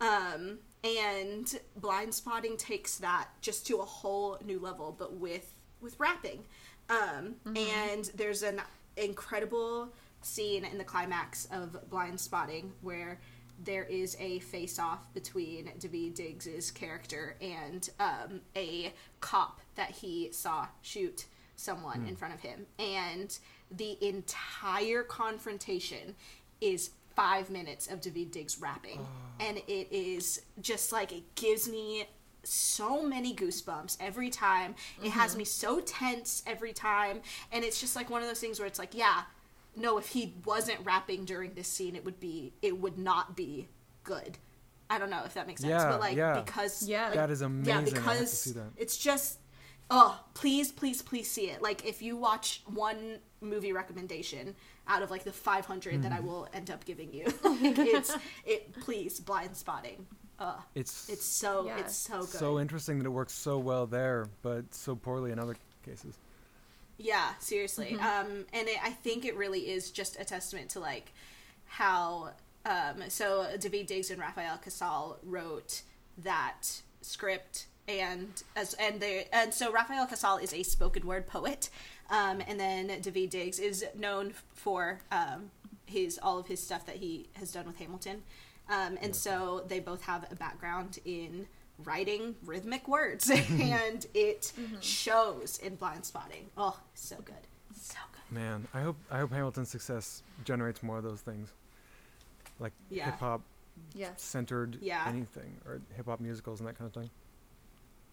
Um 0.00 0.58
and 0.84 1.60
blindspotting 1.80 2.58
takes 2.58 2.98
that 2.98 3.28
just 3.40 3.66
to 3.68 3.76
a 3.78 3.84
whole 3.84 4.38
new 4.44 4.58
level 4.58 4.94
but 4.98 5.14
with 5.14 5.54
with 5.80 5.98
rapping. 6.00 6.44
Um 6.90 7.36
and 7.56 8.10
there's 8.16 8.42
an 8.42 8.60
incredible 8.96 9.88
scene 10.22 10.64
in 10.64 10.78
the 10.78 10.84
climax 10.84 11.46
of 11.52 11.76
blindspotting 11.90 12.70
where 12.80 13.20
there 13.64 13.84
is 13.84 14.16
a 14.18 14.40
face 14.40 14.78
off 14.78 15.12
between 15.14 15.70
Daveed 15.78 16.14
Diggs's 16.14 16.70
character 16.70 17.36
and 17.40 17.88
um, 18.00 18.40
a 18.56 18.92
cop 19.20 19.60
that 19.74 19.90
he 19.90 20.30
saw 20.32 20.66
shoot 20.82 21.26
someone 21.56 22.06
in 22.06 22.16
front 22.16 22.34
of 22.34 22.40
him. 22.40 22.66
And 22.78 23.36
the 23.70 23.96
entire 24.06 25.02
confrontation 25.02 26.14
is 26.60 26.90
five 27.14 27.50
minutes 27.50 27.86
of 27.88 28.00
Daveed 28.00 28.32
Diggs 28.32 28.60
rapping. 28.60 29.06
And 29.38 29.58
it 29.68 29.88
is 29.90 30.42
just 30.60 30.92
like, 30.92 31.12
it 31.12 31.34
gives 31.34 31.68
me 31.68 32.08
so 32.42 33.02
many 33.02 33.34
goosebumps 33.34 33.98
every 34.00 34.30
time. 34.30 34.74
It 35.02 35.10
has 35.10 35.36
me 35.36 35.44
so 35.44 35.80
tense 35.80 36.42
every 36.46 36.72
time. 36.72 37.20
And 37.52 37.64
it's 37.64 37.80
just 37.80 37.94
like 37.94 38.10
one 38.10 38.22
of 38.22 38.28
those 38.28 38.40
things 38.40 38.58
where 38.58 38.66
it's 38.66 38.78
like, 38.78 38.94
yeah, 38.94 39.22
no, 39.76 39.98
if 39.98 40.08
he 40.08 40.34
wasn't 40.44 40.80
rapping 40.84 41.24
during 41.24 41.54
this 41.54 41.68
scene, 41.68 41.96
it 41.96 42.04
would 42.04 42.20
be, 42.20 42.52
it 42.62 42.78
would 42.78 42.98
not 42.98 43.36
be 43.36 43.68
good. 44.04 44.38
I 44.90 44.98
don't 44.98 45.08
know 45.10 45.22
if 45.24 45.34
that 45.34 45.46
makes 45.46 45.62
sense, 45.62 45.70
Yeah, 45.70 45.88
but 45.90 46.00
like 46.00 46.16
yeah. 46.16 46.40
because 46.40 46.82
Yeah. 46.86 47.06
like, 47.06 47.14
That 47.14 47.30
is 47.30 47.40
amazing. 47.42 47.68
Yeah, 47.68 47.76
I 47.76 47.80
have 47.80 47.88
to 47.88 47.94
because 47.94 48.56
it's 48.76 48.96
just 48.98 49.38
oh, 49.90 50.18
please, 50.34 50.72
please, 50.72 51.02
please 51.02 51.30
see 51.30 51.50
it. 51.50 51.60
Like 51.62 51.84
if 51.86 52.00
you 52.02 52.16
watch 52.16 52.62
one 52.66 53.18
movie 53.40 53.72
recommendation 53.72 54.54
out 54.88 55.02
of 55.02 55.10
like 55.10 55.24
the 55.24 55.32
500 55.32 56.02
that 56.02 56.12
I 56.12 56.16
Mm-hmm. 56.18 56.26
will 56.26 56.48
end 56.54 56.70
up 56.70 56.84
giving 56.84 57.12
you, 57.12 57.24
like 57.44 57.78
it's 57.78 58.14
it. 58.44 58.72
Please, 58.80 59.20
blindspotting. 59.20 60.04
Uh, 60.38 60.56
It's 60.74 61.08
it's 61.08 61.24
so 61.24 61.66
Yeah. 61.66 61.78
it's 61.78 61.94
so 61.96 62.20
good. 62.20 62.28
so 62.28 62.58
interesting 62.60 62.98
that 62.98 63.06
it 63.06 63.10
works 63.10 63.32
so 63.34 63.58
well 63.58 63.86
there, 63.86 64.26
but 64.42 64.74
so 64.74 64.94
poorly 64.96 65.30
in 65.32 65.38
other 65.38 65.56
cases. 65.84 66.16
Yeah, 66.98 67.30
seriously. 67.38 67.94
Um, 67.94 68.44
and 68.52 68.68
it, 68.68 68.76
I 68.82 68.90
think 68.90 69.24
it 69.24 69.36
really 69.36 69.70
is 69.70 69.90
just 69.90 70.20
a 70.20 70.24
testament 70.24 70.70
to 70.70 70.80
like 70.80 71.12
how. 71.66 72.30
Um, 72.64 73.02
so 73.08 73.46
Daveed 73.56 73.88
Diggs 73.88 74.10
and 74.10 74.20
Rafael 74.20 74.56
Casal 74.56 75.18
wrote 75.24 75.82
that 76.18 76.82
script, 77.00 77.66
and 77.88 78.28
as 78.54 78.74
and 78.74 79.00
they 79.00 79.26
and 79.32 79.52
so 79.52 79.72
Rafael 79.72 80.06
Casal 80.06 80.36
is 80.38 80.54
a 80.54 80.62
spoken 80.62 81.04
word 81.04 81.26
poet, 81.26 81.70
um, 82.10 82.40
and 82.46 82.60
then 82.60 82.88
Daveed 82.88 83.30
Diggs 83.30 83.58
is 83.58 83.84
known 83.98 84.32
for 84.54 85.00
um, 85.10 85.50
his 85.86 86.20
all 86.22 86.38
of 86.38 86.46
his 86.46 86.62
stuff 86.62 86.86
that 86.86 86.96
he 86.96 87.26
has 87.34 87.50
done 87.50 87.66
with 87.66 87.78
Hamilton, 87.78 88.22
um, 88.68 88.96
and 89.02 89.14
so 89.16 89.64
they 89.66 89.80
both 89.80 90.02
have 90.02 90.30
a 90.30 90.36
background 90.36 91.00
in 91.04 91.48
writing 91.78 92.34
rhythmic 92.44 92.86
words 92.86 93.28
and 93.30 94.06
it 94.14 94.52
mm-hmm. 94.58 94.80
shows 94.80 95.58
in 95.58 95.76
blindspotting 95.76 96.44
oh 96.56 96.78
so 96.94 97.16
good 97.24 97.34
so 97.74 97.98
good 98.12 98.34
Man, 98.34 98.66
I 98.72 98.80
hope 98.80 98.96
I 99.10 99.18
hope 99.18 99.30
Hamilton's 99.32 99.68
success 99.68 100.22
generates 100.44 100.82
more 100.82 100.96
of 100.96 101.04
those 101.04 101.20
things, 101.20 101.52
like 102.58 102.72
Yeah. 102.88 103.06
hip 103.06 103.18
hop 103.20 103.42
Yes. 103.94 104.22
centered 104.22 104.78
Yeah. 104.80 105.04
anything 105.06 105.56
or 105.66 105.80
hip 105.96 106.06
hop 106.06 106.20
musicals 106.20 106.60
and 106.60 106.68
that 106.68 106.78
kind 106.78 106.88
of 106.88 106.94
thing. 106.94 107.10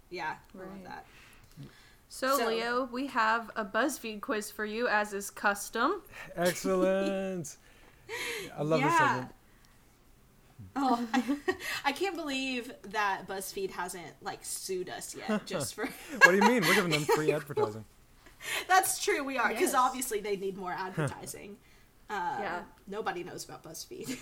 yeah 0.09 0.35
i 0.55 0.57
love 0.57 0.83
that 0.83 1.05
So, 2.09 2.37
So- 2.37 2.47
Leo, 2.47 2.89
we 2.91 3.07
have 3.07 3.51
a 3.55 3.63
BuzzFeed 3.63 4.19
quiz 4.21 4.49
for 4.49 4.65
you, 4.65 4.87
as 4.87 5.13
is 5.13 5.29
custom. 5.29 6.01
Excellent. 6.35 7.55
I 8.57 8.63
love 8.63 8.81
this 8.81 8.97
segment. 8.97 9.31
Oh 10.75 11.07
I, 11.13 11.23
I 11.85 11.91
can't 11.91 12.15
believe 12.15 12.71
that 12.91 13.27
buzzfeed 13.27 13.71
hasn't 13.71 14.11
like 14.21 14.39
sued 14.43 14.89
us 14.89 15.15
yet 15.15 15.45
just 15.45 15.75
for 15.75 15.85
What 15.85 16.31
do 16.31 16.35
you 16.35 16.41
mean? 16.41 16.61
We're 16.63 16.75
giving 16.75 16.91
them 16.91 17.01
free 17.03 17.31
advertising. 17.31 17.85
That's 18.67 19.03
true. 19.03 19.23
We 19.23 19.37
are 19.37 19.49
because 19.49 19.73
Yes. 19.73 19.75
obviously 19.75 20.19
they 20.21 20.37
need 20.37 20.57
more 20.57 20.71
advertising. 20.71 21.57
uh, 22.09 22.37
Yeah. 22.39 22.61
Nobody 22.87 23.23
knows 23.23 23.45
about 23.45 23.63
BuzzFeed. 23.63 24.17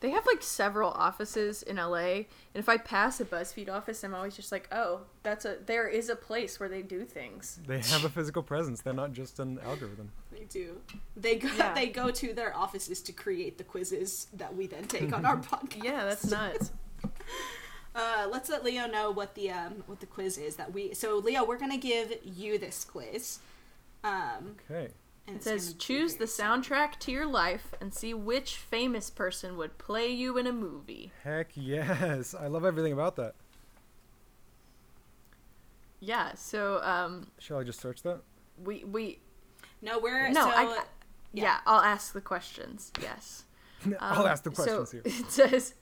They 0.00 0.10
have 0.10 0.26
like 0.26 0.42
several 0.42 0.90
offices 0.92 1.62
in 1.64 1.76
LA, 1.76 1.96
and 1.98 2.26
if 2.54 2.68
I 2.68 2.76
pass 2.76 3.20
a 3.20 3.24
BuzzFeed 3.24 3.68
office, 3.68 4.04
I'm 4.04 4.14
always 4.14 4.36
just 4.36 4.52
like, 4.52 4.68
oh, 4.70 5.00
that's 5.24 5.44
a 5.44 5.56
there 5.66 5.88
is 5.88 6.08
a 6.08 6.14
place 6.14 6.60
where 6.60 6.68
they 6.68 6.82
do 6.82 7.04
things. 7.04 7.58
They 7.66 7.80
have 7.80 8.04
a 8.04 8.08
physical 8.08 8.42
presence. 8.44 8.80
They're 8.80 8.92
not 8.92 9.12
just 9.12 9.40
an 9.40 9.58
algorithm. 9.64 10.12
they 10.30 10.44
do. 10.44 10.76
They 11.16 11.36
go. 11.36 11.48
Yeah. 11.56 11.74
They 11.74 11.88
go 11.88 12.10
to 12.10 12.32
their 12.32 12.56
offices 12.56 13.02
to 13.02 13.12
create 13.12 13.58
the 13.58 13.64
quizzes 13.64 14.28
that 14.34 14.54
we 14.54 14.68
then 14.68 14.84
take 14.86 15.12
on 15.12 15.26
our 15.26 15.36
podcast. 15.50 15.82
Yeah, 15.84 16.04
that's 16.04 16.30
nuts. 16.30 16.70
Uh, 17.94 18.28
let's 18.30 18.48
let 18.48 18.62
Leo 18.62 18.86
know 18.86 19.10
what 19.10 19.34
the 19.34 19.50
um, 19.50 19.82
what 19.86 19.98
the 19.98 20.06
quiz 20.06 20.38
is 20.38 20.54
that 20.54 20.72
we. 20.72 20.94
So 20.94 21.16
Leo, 21.16 21.44
we're 21.44 21.58
gonna 21.58 21.76
give 21.78 22.12
you 22.22 22.56
this 22.58 22.84
quiz. 22.84 23.40
Um, 24.04 24.54
Okay. 24.70 24.88
And 25.28 25.36
It 25.36 25.44
says 25.44 25.74
choose 25.74 26.14
the 26.16 26.24
soundtrack 26.24 26.98
to 27.00 27.12
your 27.12 27.26
life 27.26 27.74
and 27.80 27.92
see 27.94 28.14
which 28.14 28.56
famous 28.56 29.10
person 29.10 29.56
would 29.58 29.76
play 29.78 30.08
you 30.10 30.38
in 30.38 30.46
a 30.46 30.52
movie. 30.52 31.12
Heck 31.22 31.50
yes. 31.54 32.34
I 32.34 32.46
love 32.48 32.64
everything 32.64 32.92
about 32.92 33.16
that. 33.16 33.34
Yeah, 36.00 36.34
so 36.34 36.80
um 36.82 37.28
Shall 37.38 37.58
I 37.58 37.64
just 37.64 37.80
search 37.80 38.02
that? 38.02 38.20
we 38.64 38.84
we 38.84 39.18
No, 39.82 39.98
we're 39.98 40.28
No, 40.30 40.42
so, 40.44 40.48
I- 40.50 40.84
yeah. 41.32 41.42
yeah. 41.44 41.58
I'll 41.66 41.80
ask 41.82 42.12
the 42.12 42.20
questions. 42.20 42.92
Yes. 43.02 43.44
I'll 44.00 44.22
Um, 44.22 44.28
ask 44.28 44.42
the 44.44 44.50
questions 44.50 44.90
so 44.90 44.96
here. 44.96 45.02
It 45.04 45.30
says 45.30 45.74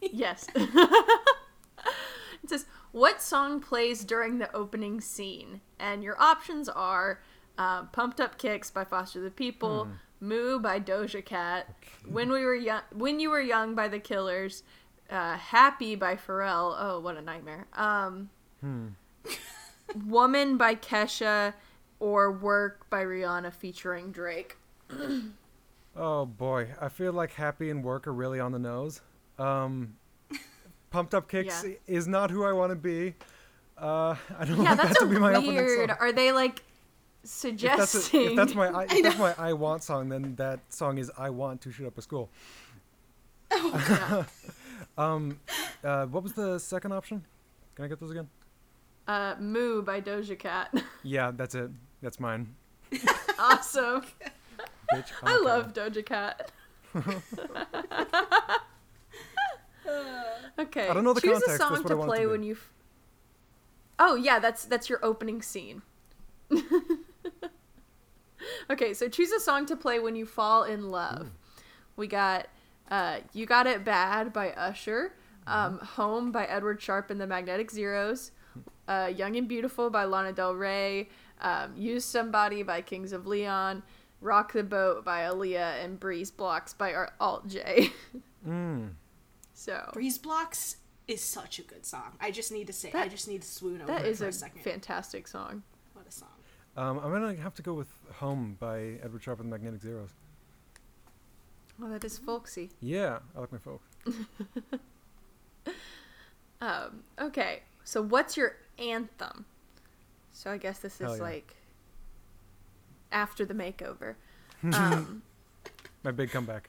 yes. 0.00 0.46
it 0.54 2.48
says 2.48 2.66
what 2.92 3.20
song 3.22 3.60
plays 3.60 4.04
during 4.04 4.38
the 4.38 4.52
opening 4.54 5.00
scene, 5.00 5.60
and 5.78 6.02
your 6.02 6.20
options 6.20 6.68
are 6.68 7.22
uh, 7.58 7.84
"Pumped 7.84 8.20
Up 8.20 8.38
Kicks" 8.38 8.70
by 8.70 8.84
Foster 8.84 9.20
the 9.20 9.30
People, 9.30 9.84
Hmm. 9.84 9.92
"Moo" 10.20 10.58
by 10.58 10.80
Doja 10.80 11.24
Cat, 11.24 11.74
"When 12.08 12.30
We 12.30 12.44
Were 12.44 12.54
Young," 12.54 12.82
"When 12.92 13.20
You 13.20 13.30
Were 13.30 13.40
Young" 13.40 13.74
by 13.74 13.88
The 13.88 13.98
Killers, 14.00 14.62
uh, 15.10 15.36
"Happy" 15.36 15.94
by 15.94 16.16
Pharrell. 16.16 16.76
Oh, 16.78 17.00
what 17.00 17.16
a 17.16 17.22
nightmare. 17.22 17.66
Um, 17.74 18.30
Hmm. 18.60 18.88
"Woman" 20.06 20.56
by 20.56 20.74
Kesha, 20.74 21.54
or 21.98 22.30
"Work" 22.30 22.88
by 22.90 23.02
Rihanna 23.04 23.52
featuring 23.52 24.12
Drake. 24.12 24.56
Oh 25.96 26.24
boy, 26.24 26.68
I 26.80 26.88
feel 26.88 27.12
like 27.12 27.32
happy 27.32 27.68
and 27.68 27.82
work 27.82 28.06
are 28.06 28.12
really 28.12 28.38
on 28.38 28.52
the 28.52 28.60
nose. 28.60 29.00
Um, 29.40 29.96
pumped 30.90 31.14
up 31.14 31.28
kicks 31.28 31.64
Yeah. 31.64 31.74
is 31.88 32.06
not 32.06 32.30
who 32.30 32.44
I 32.44 32.52
want 32.52 32.70
to 32.70 32.76
be. 32.76 33.16
Uh, 33.76 34.14
I 34.38 34.44
don't 34.44 34.50
Yeah, 34.50 34.56
want 34.56 34.66
that 34.68 34.86
that's 34.86 34.98
to 35.00 35.06
be 35.06 35.18
my 35.18 35.34
opening 35.34 35.56
weird. 35.56 35.90
Are 35.90 36.12
they 36.12 36.30
like 36.30 36.62
If 37.22 37.28
suggesting? 37.30 37.76
that's, 37.76 38.14
a, 38.14 38.30
if 38.30 38.36
that's 38.36 38.54
my 38.54 38.68
I, 38.68 38.84
if 38.90 39.02
that's 39.02 39.18
my 39.18 39.34
I 39.38 39.52
want 39.52 39.82
song, 39.82 40.08
then 40.08 40.34
that 40.36 40.60
song 40.72 40.98
is 40.98 41.10
I 41.18 41.30
want 41.30 41.60
to 41.62 41.72
shoot 41.72 41.86
up 41.86 41.98
a 41.98 42.02
school. 42.02 42.30
Yeah. 43.52 44.24
Um, 44.98 45.38
uh, 45.84 46.06
what 46.06 46.22
was 46.22 46.32
the 46.32 46.58
second 46.58 46.92
option? 46.92 47.24
Can 47.74 47.84
I 47.84 47.88
get 47.88 48.00
those 48.00 48.10
again? 48.10 48.28
uh, 49.06 49.34
"Moo" 49.38 49.82
by 49.82 50.00
Doja 50.00 50.38
Cat. 50.38 50.72
Yeah, 51.02 51.30
that's 51.34 51.54
it. 51.54 51.70
That's 52.02 52.18
mine. 52.20 52.54
awesome. 53.38 54.02
Bitch, 54.92 55.10
I 55.22 55.34
okay. 55.36 55.44
love 55.44 55.72
Doja 55.72 56.04
Cat. 56.04 56.50
okay. 60.58 60.88
I 60.88 60.94
don't 60.94 61.04
know 61.04 61.12
the 61.14 61.20
Choose 61.20 61.32
context, 61.44 61.54
a 61.54 61.58
song 61.58 61.84
to 61.84 61.96
play 61.96 62.20
to 62.22 62.26
when 62.28 62.42
you. 62.42 62.54
F- 62.54 62.72
oh 63.98 64.14
yeah, 64.16 64.38
that's 64.38 64.64
that's 64.64 64.88
your 64.90 64.98
opening 65.04 65.40
scene. 65.42 65.82
Okay, 68.70 68.94
so 68.94 69.08
choose 69.08 69.32
a 69.32 69.40
song 69.40 69.66
to 69.66 69.76
play 69.76 69.98
when 69.98 70.16
you 70.16 70.26
fall 70.26 70.64
in 70.64 70.90
love. 70.90 71.30
We 71.96 72.06
got 72.06 72.48
uh, 72.90 73.18
"You 73.32 73.46
Got 73.46 73.66
It 73.66 73.84
Bad" 73.84 74.32
by 74.32 74.50
Usher, 74.50 75.14
um, 75.46 75.74
Mm-hmm. 75.76 75.84
"Home" 75.84 76.32
by 76.32 76.44
Edward 76.46 76.80
Sharpe 76.82 77.10
and 77.10 77.20
the 77.20 77.26
Magnetic 77.26 77.70
Zeros, 77.70 78.30
uh, 78.88 79.10
"Young 79.14 79.36
and 79.36 79.46
Beautiful" 79.48 79.90
by 79.90 80.04
Lana 80.04 80.32
Del 80.32 80.54
Rey, 80.54 81.08
um, 81.40 81.74
"Use 81.76 82.04
Somebody" 82.04 82.62
by 82.62 82.80
Kings 82.82 83.12
of 83.12 83.26
Leon, 83.26 83.82
"Rock 84.20 84.52
the 84.52 84.62
Boat" 84.64 85.04
by 85.04 85.20
Aaliyah, 85.22 85.84
and 85.84 86.00
"Breeze 86.00 86.30
Blocks" 86.30 86.72
by 86.72 86.94
Ar- 86.94 87.12
Alt 87.20 87.48
J. 87.48 87.90
Mm. 88.48 88.92
so 89.52 89.90
Breeze 89.92 90.16
Blocks 90.16 90.76
is 91.06 91.20
such 91.20 91.58
a 91.58 91.62
good 91.62 91.84
song. 91.84 92.12
I 92.20 92.30
just 92.30 92.50
need 92.50 92.68
to 92.68 92.72
say, 92.72 92.90
I 92.94 93.06
just 93.08 93.28
need 93.28 93.42
to 93.42 93.48
swoon 93.48 93.82
over 93.82 93.92
that 93.92 94.00
it 94.06 94.08
is 94.08 94.20
for 94.20 94.24
a, 94.24 94.28
a 94.28 94.32
second. 94.32 94.62
fantastic 94.62 95.28
song. 95.28 95.62
What 96.74 96.82
a 96.82 96.86
song. 96.86 96.98
Um, 96.98 97.04
I'm 97.04 97.12
gonna 97.12 97.40
have 97.42 97.54
to 97.54 97.62
go 97.62 97.74
with 97.74 97.88
"Home" 98.14 98.56
by 98.60 98.98
Edward 99.02 99.22
Sharpe 99.22 99.40
and 99.40 99.52
the 99.52 99.56
Magnetic 99.56 99.82
Zeros. 99.82 100.10
Oh, 101.82 101.88
that 101.88 102.04
is 102.04 102.18
folksy. 102.18 102.70
Yeah, 102.80 103.18
I 103.36 103.40
like 103.40 103.52
my 103.52 103.58
folk. 103.58 103.82
Um, 106.60 107.04
okay, 107.18 107.62
so 107.84 108.02
what's 108.02 108.36
your 108.36 108.56
anthem? 108.78 109.46
So 110.32 110.50
I 110.50 110.58
guess 110.58 110.78
this 110.80 111.00
is 111.00 111.16
yeah. 111.16 111.22
like 111.24 111.56
after 113.12 113.44
the 113.44 113.54
makeover. 113.54 114.14
Um, 114.74 115.22
My 116.02 116.10
big 116.10 116.30
comeback. 116.30 116.68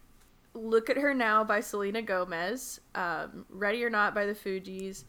Look 0.53 0.89
at 0.89 0.95
Her 0.95 1.13
Now 1.13 1.43
by 1.43 1.59
Selena 1.59 2.01
Gomez. 2.01 2.79
Um, 2.95 3.45
Ready 3.49 3.83
or 3.83 3.89
Not 3.89 4.15
by 4.15 4.25
the 4.25 4.33
Fugees. 4.33 5.03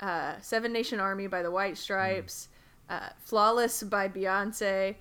Uh, 0.00 0.34
Seven 0.40 0.72
Nation 0.72 0.98
Army 0.98 1.28
by 1.28 1.42
the 1.42 1.50
White 1.52 1.78
Stripes. 1.78 2.48
Uh, 2.88 3.08
Flawless 3.18 3.82
by 3.82 4.08
Beyonce. 4.08 4.96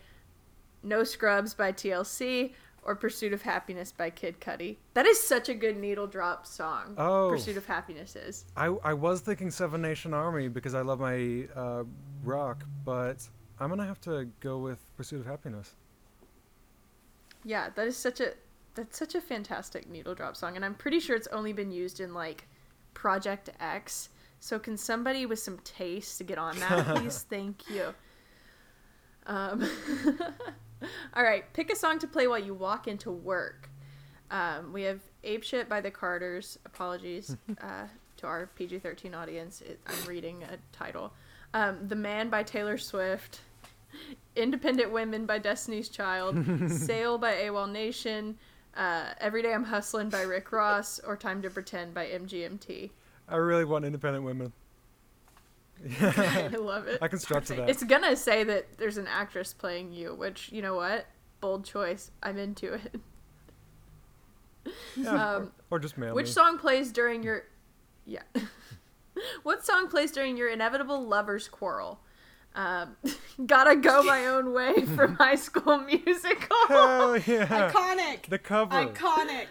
No 0.84 1.04
Scrubs 1.04 1.54
by 1.54 1.72
TLC. 1.72 2.54
Or 2.86 2.96
Pursuit 2.96 3.32
of 3.32 3.42
Happiness 3.44 3.94
by 3.94 4.10
Kid 4.10 4.42
Cudi. 4.42 4.76
That 4.94 5.06
is 5.06 5.18
such 5.26 5.48
a 5.48 5.54
good 5.54 5.78
needle 5.78 6.06
drop 6.06 6.46
song. 6.46 6.96
Oh. 6.98 7.30
Pursuit 7.30 7.56
of 7.56 7.66
Happiness 7.66 8.18
is. 8.18 8.44
I 8.58 8.66
I 8.84 8.94
was 8.94 9.22
thinking 9.22 9.52
Seven 9.52 9.82
Nation 9.82 10.14
Army 10.14 10.50
because 10.50 10.76
I 10.76 10.82
love 10.82 11.00
my 11.00 11.48
uh, 11.56 11.84
rock, 12.26 12.66
but 12.84 13.26
I'm 13.58 13.70
gonna 13.70 13.86
have 13.86 14.02
to 14.02 14.28
go 14.42 14.58
with 14.58 14.80
Pursuit 14.98 15.22
of 15.22 15.26
Happiness. 15.26 15.76
Yeah, 17.46 17.70
that 17.76 17.88
is 17.88 17.96
such 17.96 18.20
a 18.20 18.34
that's 18.76 18.98
such 18.98 19.16
a 19.16 19.22
fantastic 19.22 19.90
needle 19.90 20.16
drop 20.16 20.36
song, 20.36 20.56
and 20.56 20.66
I'm 20.66 20.76
pretty 20.76 21.00
sure 21.00 21.16
it's 21.16 21.28
only 21.28 21.54
been 21.54 21.72
used 21.72 22.00
in 22.00 22.14
like 22.14 22.48
Project 22.94 23.50
X. 23.60 24.10
So 24.44 24.60
can 24.60 24.76
somebody 24.76 25.26
with 25.26 25.40
some 25.40 25.58
taste 25.60 26.18
to 26.18 26.26
get 26.26 26.38
on 26.38 26.60
that, 26.60 26.86
please? 26.98 27.26
Thank 27.30 27.70
you. 27.70 27.94
Um, 29.26 29.66
all 31.14 31.24
right, 31.24 31.46
pick 31.54 31.72
a 31.72 31.76
song 31.78 31.98
to 32.00 32.08
play 32.08 32.28
while 32.28 32.40
you 32.40 32.54
walk 32.54 32.90
into 32.90 33.10
work. 33.10 33.70
Um, 34.32 34.74
we 34.74 34.82
have 34.82 35.00
"Ape 35.24 35.44
Shit" 35.46 35.70
by 35.70 35.80
the 35.80 35.90
Carters. 35.90 36.60
Apologies 36.66 37.38
uh, 37.62 37.88
to 38.18 38.28
our 38.28 38.48
PG-13 38.58 39.16
audience. 39.16 39.62
It, 39.62 39.80
I'm 39.88 40.10
reading 40.10 40.44
a 40.44 40.58
title. 40.78 41.14
Um, 41.54 41.78
"The 41.88 41.96
Man" 41.96 42.28
by 42.28 42.44
Taylor 42.44 42.78
Swift. 42.78 43.40
Independent 44.36 44.92
Women 44.92 45.26
by 45.26 45.38
Destiny's 45.38 45.88
Child, 45.88 46.70
Sail 46.70 47.18
by 47.20 47.44
AWOLNATION, 47.44 48.36
uh, 48.76 49.14
Every 49.20 49.42
Day 49.44 49.54
I'm 49.54 49.64
Hustling 49.64 50.10
by 50.10 50.24
Rick 50.24 50.52
Ross, 50.52 51.00
or 51.00 51.16
Time 51.16 51.44
to 51.44 51.50
Pretend 51.50 51.94
by 51.94 52.08
MGMT. 52.08 52.90
I 53.28 53.36
really 53.38 53.66
want 53.66 53.86
independent 53.86 54.26
women. 54.26 54.54
I 56.02 56.48
love 56.48 56.88
it. 56.88 57.00
I 57.02 57.08
can 57.08 57.20
strut 57.20 57.46
to 57.46 57.56
that. 57.56 57.70
It's 57.70 57.84
gonna 57.84 58.16
say 58.16 58.44
that 58.44 58.78
there's 58.78 58.98
an 58.98 59.08
actress 59.08 59.54
playing 59.54 59.92
you, 59.92 60.16
which, 60.16 60.52
you 60.52 60.62
know 60.62 60.76
what? 60.76 61.08
Bold 61.42 61.66
choice. 61.66 62.12
I'm 62.22 62.38
into 62.38 62.74
it. 62.74 62.96
Yeah, 64.96 65.36
um, 65.36 65.52
or, 65.70 65.76
or 65.76 65.80
just 65.80 65.98
mail 65.98 66.16
Which 66.16 66.28
me. 66.28 66.32
song 66.32 66.58
plays 66.58 66.94
during 66.94 67.22
your. 67.22 67.44
Yeah. 68.06 68.22
what 69.44 69.66
song 69.66 69.90
plays 69.90 70.12
during 70.12 70.38
your 70.38 70.48
inevitable 70.50 71.06
lover's 71.06 71.50
quarrel? 71.50 72.00
Um, 72.56 72.96
Gotta 73.46 73.76
Go 73.76 74.04
My 74.04 74.28
Own 74.28 74.54
Way 74.54 74.86
from 74.96 75.16
High 75.16 75.36
School 75.36 75.80
Musical. 75.80 76.56
Hell 76.70 77.18
yeah! 77.18 77.72
Iconic. 77.72 78.30
the 78.30 78.40
cover. 78.40 78.74
Iconic. 78.74 79.48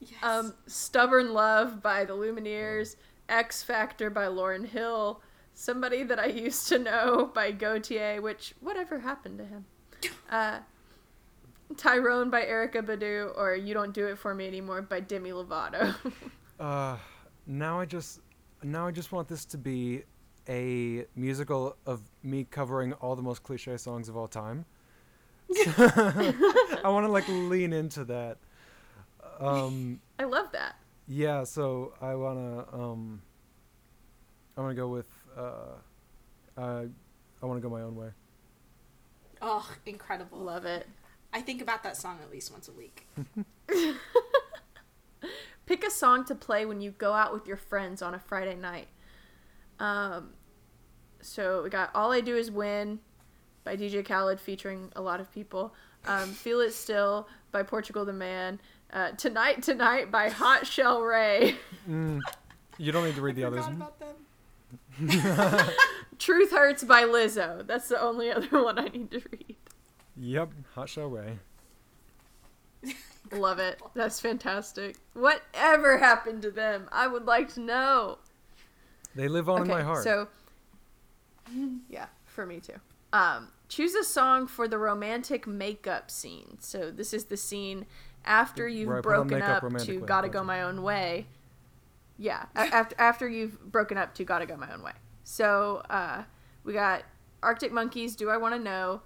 Yes. 0.00 0.22
Um, 0.22 0.54
Stubborn 0.66 1.32
Love 1.32 1.82
by 1.82 2.04
the 2.04 2.14
Lumineers, 2.14 2.96
X 3.28 3.62
Factor 3.62 4.10
by 4.10 4.26
Lauryn 4.26 4.66
Hill, 4.66 5.20
Somebody 5.54 6.02
That 6.02 6.18
I 6.18 6.26
Used 6.26 6.68
to 6.68 6.78
Know 6.78 7.30
by 7.34 7.52
Gotye, 7.52 8.20
which, 8.20 8.54
whatever 8.60 9.00
happened 9.00 9.38
to 9.38 9.44
him? 9.44 9.64
Uh, 10.30 10.60
Tyrone 11.76 12.30
by 12.30 12.42
Erykah 12.42 12.86
Badu, 12.86 13.36
or 13.36 13.54
You 13.54 13.74
Don't 13.74 13.92
Do 13.92 14.06
It 14.06 14.18
For 14.18 14.34
Me 14.34 14.46
Anymore 14.46 14.82
by 14.82 15.00
Demi 15.00 15.30
Lovato. 15.30 15.94
Uh, 16.58 16.98
now 17.46 17.80
I 17.80 17.86
just 17.86 18.20
now 18.62 18.86
I 18.86 18.90
just 18.90 19.12
want 19.12 19.28
this 19.28 19.46
to 19.46 19.56
be 19.56 20.02
a 20.46 21.06
musical 21.16 21.74
of 21.86 22.02
me 22.22 22.44
covering 22.44 22.92
all 22.94 23.16
the 23.16 23.22
most 23.22 23.42
cliche 23.42 23.78
songs 23.78 24.10
of 24.10 24.16
all 24.18 24.28
time. 24.28 24.66
I 25.66 26.82
want 26.84 27.06
to 27.06 27.10
like 27.10 27.26
lean 27.28 27.72
into 27.72 28.04
that. 28.04 28.36
Um, 29.40 30.00
I 30.18 30.24
love 30.24 30.52
that. 30.52 30.76
yeah, 31.08 31.44
so 31.44 31.94
I 32.00 32.14
wanna 32.14 32.64
um, 32.72 33.22
I 34.56 34.60
wanna 34.60 34.74
go 34.74 34.88
with 34.88 35.08
uh, 35.36 35.76
Uh, 36.56 36.84
I 37.42 37.46
want 37.46 37.56
to 37.62 37.66
go 37.66 37.70
my 37.74 37.80
own 37.82 37.96
way. 37.96 38.10
Oh, 39.40 39.66
incredible. 39.86 40.38
Love 40.38 40.66
it. 40.66 40.86
I 41.32 41.40
think 41.40 41.62
about 41.62 41.82
that 41.84 41.96
song 41.96 42.18
at 42.22 42.30
least 42.30 42.52
once 42.52 42.68
a 42.68 42.72
week. 42.72 43.06
Pick 45.66 45.84
a 45.86 45.90
song 45.90 46.24
to 46.26 46.34
play 46.34 46.66
when 46.66 46.80
you 46.80 46.90
go 46.90 47.12
out 47.12 47.32
with 47.32 47.46
your 47.46 47.56
friends 47.56 48.02
on 48.02 48.12
a 48.14 48.18
Friday 48.18 48.56
night. 48.56 48.88
Um, 49.78 50.30
so 51.22 51.62
we 51.62 51.70
got 51.70 51.90
"All 51.94 52.10
I 52.12 52.20
Do 52.20 52.36
Is 52.36 52.50
Win" 52.50 52.98
by 53.64 53.76
DJ 53.76 54.04
Khaled, 54.04 54.40
featuring 54.40 54.90
a 54.96 55.00
lot 55.00 55.20
of 55.20 55.30
people. 55.32 55.74
Um, 56.06 56.30
"Feel 56.32 56.60
It 56.60 56.72
Still" 56.72 57.28
by 57.52 57.62
Portugal 57.62 58.04
the 58.04 58.12
Man. 58.12 58.60
Uh, 58.92 59.12
"Tonight 59.12 59.62
Tonight" 59.62 60.10
by 60.10 60.28
Hot 60.28 60.66
Chelle 60.66 61.02
Rae. 61.02 61.56
You 61.86 62.92
don't 62.92 63.04
need 63.04 63.14
to 63.16 63.22
read 63.22 63.36
the 63.36 63.44
others. 63.44 63.66
About 63.66 63.98
them. 65.00 65.70
"Truth 66.18 66.50
Hurts" 66.52 66.84
by 66.84 67.02
Lizzo. 67.02 67.66
That's 67.66 67.88
the 67.88 68.00
only 68.00 68.30
other 68.30 68.62
one 68.62 68.78
I 68.78 68.84
need 68.88 69.10
to 69.12 69.22
read. 69.30 69.56
Yep, 70.16 70.50
Hot 70.74 70.88
Chelle 70.88 71.08
Rae. 71.08 71.38
Love 73.32 73.58
it. 73.60 73.80
That's 73.94 74.18
fantastic. 74.20 74.96
Whatever 75.14 75.98
happened 75.98 76.42
to 76.42 76.50
them? 76.50 76.88
I 76.90 77.06
would 77.06 77.26
like 77.26 77.52
to 77.54 77.60
know. 77.60 78.18
They 79.14 79.28
live 79.28 79.48
on 79.48 79.62
in 79.62 79.68
my 79.68 79.82
heart. 79.82 80.02
So, 80.02 80.26
yeah, 81.88 82.06
for 82.26 82.44
me 82.44 82.58
too. 82.60 82.74
Um, 83.12 83.48
choose 83.68 83.94
a 83.94 84.02
song 84.04 84.46
for 84.46 84.66
the 84.66 84.78
romantic 84.78 85.46
makeup 85.46 86.10
scene. 86.10 86.56
So 86.60 86.90
this 86.90 87.12
is 87.12 87.26
the 87.26 87.36
scene 87.36 87.86
after 88.24 88.68
you've 88.68 88.88
Where 88.88 88.98
I 88.98 89.00
put 89.00 89.14
on 89.14 89.28
broken 89.28 89.38
makeup 89.38 89.62
up 89.64 89.78
to 89.78 90.00
"Gotta. 90.00 90.28
Go 90.28 90.44
My 90.44 90.62
Own 90.62 90.82
Way." 90.82 91.26
Yeah, 92.16 92.44
after 92.54 92.94
after 92.98 93.28
you've 93.28 93.60
broken 93.72 93.96
up 93.96 94.14
to 94.14 94.24
"Gotta 94.24 94.46
Go 94.46 94.56
My 94.56 94.72
Own 94.72 94.82
Way." 94.82 94.92
So 95.24 95.82
uh, 95.90 96.24
we 96.64 96.72
got 96.72 97.02
Arctic 97.42 97.72
Monkeys. 97.72 98.16
Do 98.16 98.30
I 98.30 98.36
want 98.36 98.54
to 98.54 98.60
know? 98.60 99.02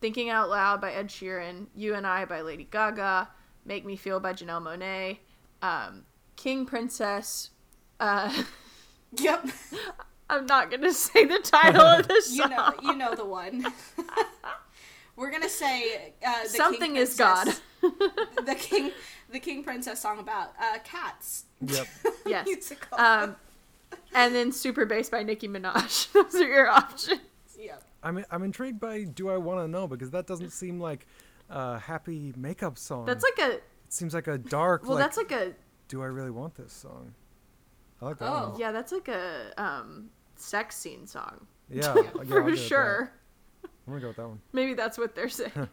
Thinking 0.00 0.30
Out 0.30 0.48
Loud 0.48 0.80
by 0.80 0.92
Ed 0.92 1.08
Sheeran, 1.08 1.66
You 1.74 1.94
and 1.94 2.06
I 2.06 2.24
by 2.24 2.40
Lady 2.40 2.66
Gaga, 2.70 3.28
Make 3.66 3.84
Me 3.84 3.96
Feel 3.96 4.18
by 4.18 4.32
Janelle 4.32 4.62
Monáe, 4.62 5.18
um, 5.60 6.04
King 6.36 6.64
Princess. 6.64 7.50
Uh, 7.98 8.44
Yep. 9.18 9.46
I'm 10.30 10.46
not 10.46 10.70
gonna 10.70 10.92
say 10.92 11.24
the 11.24 11.40
title 11.40 11.82
of 11.82 12.06
this 12.06 12.32
You 12.36 12.48
know, 12.48 12.72
you 12.82 12.94
know 12.94 13.14
the 13.14 13.24
one. 13.24 13.66
We're 15.16 15.30
gonna 15.32 15.48
say 15.48 16.14
uh, 16.24 16.44
the 16.44 16.48
Something 16.48 16.92
King 16.92 16.96
is 16.96 17.16
God. 17.16 17.48
Princess- 17.80 18.28
the 18.46 18.54
king, 18.54 18.92
the 19.30 19.38
King 19.38 19.62
Princess 19.64 20.00
song 20.00 20.18
about 20.18 20.52
uh, 20.60 20.78
cats. 20.84 21.44
Yep. 21.66 21.86
yes. 22.26 22.46
Musical. 22.46 22.98
Um, 22.98 23.36
and 24.14 24.34
then 24.34 24.52
Super 24.52 24.84
Bass 24.86 25.08
by 25.08 25.22
Nicki 25.22 25.48
Minaj. 25.48 26.12
Those 26.12 26.34
are 26.36 26.48
your 26.48 26.68
options. 26.68 27.20
yep. 27.58 27.82
I'm 28.02 28.24
I'm 28.30 28.42
intrigued 28.42 28.80
by 28.80 29.04
Do 29.04 29.28
I 29.28 29.36
Want 29.36 29.60
to 29.60 29.68
Know 29.68 29.86
because 29.86 30.10
that 30.10 30.26
doesn't 30.26 30.50
seem 30.50 30.80
like 30.80 31.06
a 31.48 31.78
happy 31.78 32.32
makeup 32.36 32.78
song. 32.78 33.06
That's 33.06 33.24
like 33.24 33.38
a 33.50 33.52
it 33.56 33.64
seems 33.88 34.14
like 34.14 34.26
a 34.26 34.38
dark. 34.38 34.82
well. 34.82 34.94
like, 34.94 35.04
that's 35.04 35.16
like 35.16 35.32
a 35.32 35.52
Do 35.88 36.02
I 36.02 36.06
really 36.06 36.30
want 36.30 36.54
this 36.54 36.72
song? 36.72 37.14
I 38.00 38.06
like 38.06 38.18
that. 38.18 38.28
Oh. 38.30 38.50
one. 38.50 38.60
yeah. 38.60 38.72
That's 38.72 38.92
like 38.92 39.08
a 39.08 39.52
um 39.58 40.10
sex 40.36 40.76
scene 40.76 41.06
song 41.06 41.46
Yeah, 41.68 41.94
yeah, 41.94 42.02
for 42.24 42.42
go 42.42 42.54
sure. 42.54 43.12
I'm 43.64 43.70
gonna 43.92 44.00
go 44.00 44.08
with 44.08 44.16
that 44.16 44.28
one. 44.28 44.40
Maybe 44.52 44.74
that's 44.74 44.96
what 44.96 45.14
they're 45.14 45.28
saying. 45.28 45.68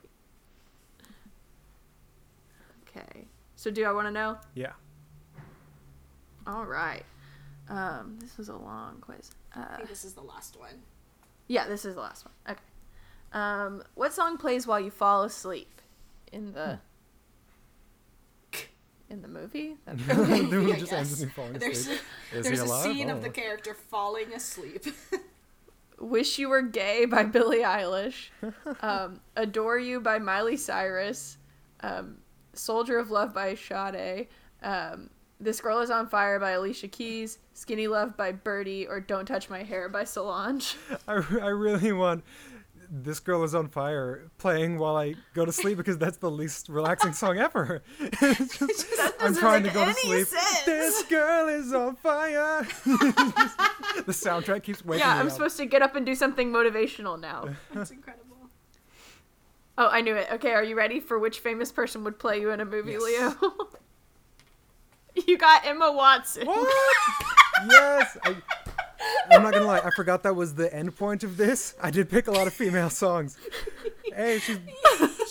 Okay. 2.98 3.26
So 3.56 3.72
do 3.72 3.84
I 3.86 3.92
want 3.92 4.08
to 4.08 4.12
know? 4.12 4.38
Yeah. 4.56 4.74
All 6.46 6.66
right. 6.66 7.04
Um, 7.70 8.18
this 8.20 8.38
was 8.38 8.50
a 8.50 8.56
long 8.56 8.98
quiz. 9.02 9.32
I 9.56 9.60
Uh, 9.62 9.78
think 9.78 9.90
this 9.90 10.06
is 10.06 10.14
the 10.14 10.22
last 10.22 10.58
one. 10.60 10.82
yeah, 11.48 11.68
this 11.68 11.84
is 11.86 11.96
the 11.96 12.02
last 12.02 12.26
one. 12.26 12.34
Okay. 12.50 12.62
Um, 13.34 13.84
what 13.96 14.14
song 14.14 14.38
plays 14.38 14.66
while 14.66 14.80
you 14.80 14.92
fall 14.92 15.24
asleep 15.24 15.82
in 16.32 16.54
the 16.54 16.80
in 19.10 19.22
the 19.22 19.28
movie? 19.28 19.76
The 19.86 19.94
movie 20.44 20.74
just 20.80 20.94
ends 21.00 21.22
in 21.22 21.28
me 21.28 21.34
falling 21.34 21.54
There's, 21.54 21.80
asleep. 21.80 22.00
Is 22.34 22.46
there's 22.46 22.60
a 22.62 22.66
alive? 22.66 22.84
scene 22.84 23.10
Oh. 23.10 23.14
of 23.16 23.24
the 23.24 23.30
character 23.30 23.74
falling 23.74 24.32
asleep. 24.34 24.86
Wish 26.00 26.38
You 26.38 26.50
Were 26.50 26.62
Gay 26.62 27.06
by 27.06 27.24
Billie 27.24 27.62
Eilish, 27.64 28.30
um, 28.82 29.20
Adore 29.36 29.80
You 29.80 30.00
by 30.00 30.20
Miley 30.20 30.56
Cyrus, 30.56 31.38
um, 31.82 32.18
Soldier 32.58 32.98
of 33.00 33.12
Love 33.12 33.34
by 33.34 33.56
Sade, 33.56 34.28
um, 34.64 35.10
This 35.40 35.62
Girl 35.62 35.80
Is 35.80 35.90
on 35.90 36.08
Fire 36.08 36.40
by 36.40 36.52
Alicia 36.52 36.88
Keys, 36.88 37.40
Skinny 37.54 37.88
Love 37.88 38.18
by 38.18 38.32
Birdy, 38.32 38.88
or 38.88 39.00
Don't 39.00 39.26
Touch 39.26 39.50
My 39.50 39.64
Hair 39.64 39.90
by 39.90 40.04
Solange. 40.04 40.76
I, 41.08 41.14
I 41.14 41.48
really 41.50 41.92
want 41.92 42.24
this 42.90 43.20
girl 43.20 43.44
is 43.44 43.54
on 43.54 43.68
fire 43.68 44.30
playing 44.38 44.78
while 44.78 44.96
I 44.96 45.16
go 45.34 45.44
to 45.44 45.52
sleep 45.52 45.78
because 45.78 45.98
that's 45.98 46.18
the 46.18 46.32
least 46.32 46.70
relaxing 46.70 47.12
song 47.12 47.38
ever. 47.38 47.84
Just- 48.22 48.86
I'm 49.20 49.36
trying 49.36 49.64
to 49.64 49.70
go 49.70 49.86
to 49.86 49.94
sleep. 49.94 50.28
sense. 50.28 50.64
This 50.64 51.04
girl 51.04 51.50
is 51.50 51.74
on 51.74 51.96
fire. 51.98 52.62
the 52.86 54.14
soundtrack 54.14 54.64
keeps 54.64 54.86
waking 54.86 55.04
up. 55.04 55.08
yeah, 55.08 55.14
me 55.16 55.20
I'm 55.20 55.28
up. 55.28 55.34
supposed 55.34 55.58
to 55.58 55.66
get 55.66 55.82
up 55.82 55.96
and 55.96 56.06
do 56.06 56.16
something 56.16 56.52
motivational 56.52 57.20
now. 57.20 57.50
That's 57.74 57.92
incredible. 57.92 58.27
Oh, 59.78 59.88
I 59.90 60.02
knew 60.02 60.16
it. 60.16 60.28
Okay, 60.34 60.52
are 60.52 60.64
you 60.64 60.76
ready 60.76 61.00
for 61.00 61.20
which 61.20 61.40
famous 61.40 61.72
person 61.72 62.04
would 62.04 62.18
play 62.18 62.42
you 62.42 62.50
in 62.52 62.60
a 62.60 62.66
movie, 62.66 62.94
Yes. 62.94 63.02
Leo? 63.42 63.68
you 65.28 65.38
got 65.38 65.66
Emma 65.66 65.92
Watson. 65.92 66.48
What? 66.48 66.68
yes. 67.70 68.18
I, 68.24 68.36
I'm 69.30 69.44
not 69.44 69.54
gonna 69.54 69.66
lie. 69.66 69.80
I 69.80 69.92
forgot 69.96 70.24
that 70.24 70.36
was 70.36 70.56
the 70.56 70.74
end 70.74 70.96
point 70.96 71.24
of 71.24 71.38
this. 71.38 71.76
I 71.82 71.92
did 71.92 72.10
pick 72.10 72.28
a 72.28 72.32
lot 72.32 72.48
of 72.48 72.54
female 72.54 72.90
songs. 72.90 73.38
Hey, 74.16 74.40
she's 74.40 74.58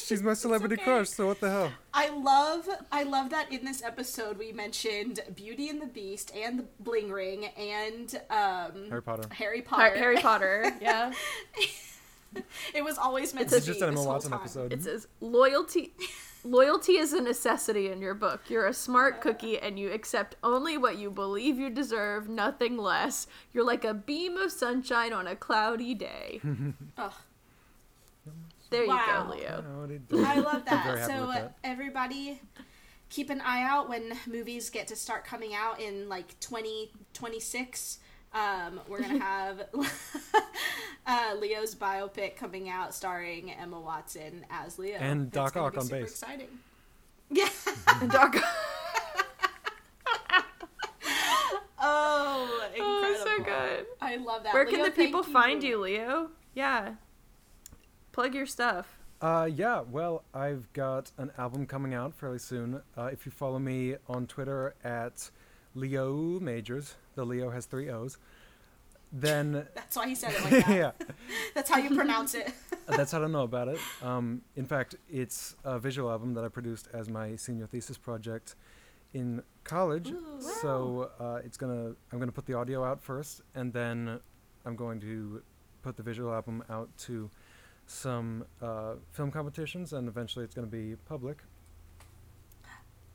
she's 0.05 0.23
my 0.23 0.35
celebrity 0.35 0.75
okay. 0.77 0.85
crush. 0.85 1.09
So 1.09 1.27
what 1.27 1.41
the 1.41 1.51
hell? 1.51 1.73
I 1.93 2.09
love 2.11 2.69
I 2.93 3.03
love 3.03 3.31
that 3.31 3.51
in 3.51 3.65
this 3.65 3.83
episode 3.83 4.39
we 4.39 4.53
mentioned 4.53 5.21
Beauty 5.35 5.69
and 5.69 5.83
the 5.83 5.87
Beast 5.87 6.33
and 6.37 6.61
the 6.61 6.65
Bling 6.81 7.11
Ring 7.11 7.47
and 7.47 8.21
um 8.31 8.89
Harry 8.91 9.03
Potter. 9.03 9.29
Harry 9.33 9.63
Potter. 9.63 9.97
Harry 9.97 10.17
Potter, 10.19 10.73
yeah. 10.81 11.13
It 12.75 12.85
was 12.85 12.99
always 12.99 13.35
meant 13.35 13.47
It's 13.47 13.53
to 13.53 13.59
a- 13.59 13.61
be 13.61 13.67
Just 13.67 13.83
an 13.83 13.95
this 13.95 14.01
Emma 14.01 14.09
Watson 14.09 14.33
episode. 14.33 14.73
It 14.73 14.83
says 14.83 15.07
loyalty 15.21 15.93
loyalty 16.45 16.93
is 16.99 17.13
a 17.13 17.21
necessity 17.21 17.91
in 17.91 18.01
your 18.01 18.15
book. 18.15 18.43
You're 18.49 18.67
a 18.67 18.73
smart 18.75 19.21
cookie 19.21 19.59
and 19.59 19.79
you 19.79 19.91
accept 19.93 20.37
only 20.45 20.79
what 20.79 20.97
you 20.97 21.11
believe 21.11 21.59
you 21.59 21.71
deserve, 21.71 22.29
nothing 22.29 22.77
less. 22.79 23.27
You're 23.53 23.65
like 23.67 23.85
a 23.85 23.93
beam 23.95 24.37
of 24.37 24.53
sunshine 24.53 25.13
on 25.13 25.27
a 25.27 25.35
cloudy 25.35 25.93
day. 25.95 26.41
Ugh, 26.99 27.13
There 28.71 28.83
you 28.85 28.89
Wow. 28.91 29.27
go, 29.29 29.35
Leo. 29.37 29.65
I 29.67 29.77
already 29.77 29.99
did. 29.99 30.25
I 30.25 30.35
love 30.41 30.65
that. 30.67 31.07
So 31.07 31.13
uh, 31.15 31.33
that. 31.35 31.57
everybody 31.65 32.41
keep 33.09 33.31
an 33.31 33.41
eye 33.41 33.63
out 33.63 33.89
when 33.89 34.13
movies 34.27 34.71
get 34.71 34.87
to 34.89 34.97
start 34.97 35.25
coming 35.25 35.53
out 35.55 35.81
in 35.81 36.09
like 36.09 36.39
2026. 36.41 37.99
Um, 38.37 38.81
we're 38.89 39.01
gonna 39.01 39.19
have 39.25 39.67
uh, 41.07 41.35
Leo's 41.41 41.75
biopic 41.75 42.37
coming 42.37 42.69
out 42.69 42.95
starring 42.95 43.53
Emma 43.53 43.81
Watson 43.81 44.45
as 44.51 44.79
Leo. 44.79 44.97
And 44.99 45.27
It's 45.29 45.35
Doc 45.35 45.55
gonna 45.55 45.67
Ock 45.67 45.73
be 45.73 45.79
on 45.79 45.85
super 45.85 46.01
bass. 46.01 46.11
Exciting. 46.11 46.49
Yeah. 47.31 47.49
And 48.01 48.11
Doc. 48.11 48.37
oh, 51.81 52.69
incredible. 52.75 52.85
oh, 52.85 53.23
so 53.25 53.43
good. 53.43 53.87
I 54.03 54.17
love 54.17 54.43
that. 54.43 54.53
Where 54.53 54.65
can 54.67 54.75
Leo, 54.77 54.85
the 54.85 54.91
people 54.91 55.23
thank 55.23 55.33
find 55.33 55.63
you, 55.63 55.81
Leo? 55.81 56.31
Yeah. 56.55 56.95
Plug 58.13 58.35
your 58.35 58.47
stuff. 58.47 58.99
Uh, 59.23 59.49
yeah, 59.51 59.81
well, 59.81 60.25
I've 60.35 60.71
got 60.75 61.11
an 61.17 61.31
album 61.39 61.67
coming 61.67 61.95
out 61.95 62.15
fairly 62.15 62.39
soon. 62.39 62.83
Uh, 62.99 63.05
if 63.05 63.25
you 63.25 63.33
follow 63.33 63.59
me 63.59 63.97
on 64.09 64.27
Twitter 64.27 64.75
at 64.85 65.31
Leo 65.75 66.39
Majors, 66.41 66.97
the 67.17 67.25
Leo 67.27 67.51
has 67.51 67.67
three 67.67 67.91
O's, 67.91 68.19
then 69.13 69.67
That's 69.75 69.97
why 69.97 70.07
he 70.09 70.15
said 70.15 70.33
it 70.33 70.43
like 70.45 70.67
that. 70.67 70.69
yeah, 71.01 71.07
That's 71.55 71.69
how 71.71 71.79
you 71.79 71.95
pronounce 71.95 72.35
it. 72.35 72.53
that's 72.87 73.11
how 73.13 73.23
I 73.23 73.27
know 73.27 73.43
about 73.43 73.69
it. 73.69 73.79
Um, 74.03 74.43
in 74.55 74.65
fact, 74.67 74.95
it's 75.09 75.57
a 75.65 75.79
visual 75.79 76.11
album 76.11 76.35
that 76.35 76.45
I 76.45 76.49
produced 76.49 76.89
as 76.93 77.09
my 77.09 77.35
senior 77.37 77.67
thesis 77.67 77.99
project 77.99 78.55
in 79.15 79.43
college. 79.65 80.11
Ooh. 80.11 80.41
So 80.41 81.11
uh, 81.19 81.41
it's 81.45 81.57
gonna, 81.57 81.95
I'm 82.13 82.19
gonna 82.21 82.31
put 82.33 82.47
the 82.47 82.55
audio 82.55 82.85
out 82.85 83.03
first, 83.03 83.43
and 83.55 83.73
then 83.73 84.21
I'm 84.65 84.77
going 84.77 85.01
to 85.01 85.43
put 85.83 85.97
the 85.97 86.03
visual 86.03 86.33
album 86.33 86.63
out 86.71 86.89
to 86.99 87.31
some 87.87 88.45
uh, 88.61 88.95
film 89.13 89.31
competitions, 89.31 89.93
and 89.93 90.09
eventually 90.09 90.45
it's 90.45 90.55
gonna 90.55 90.67
be 90.67 90.97
public. 91.09 91.39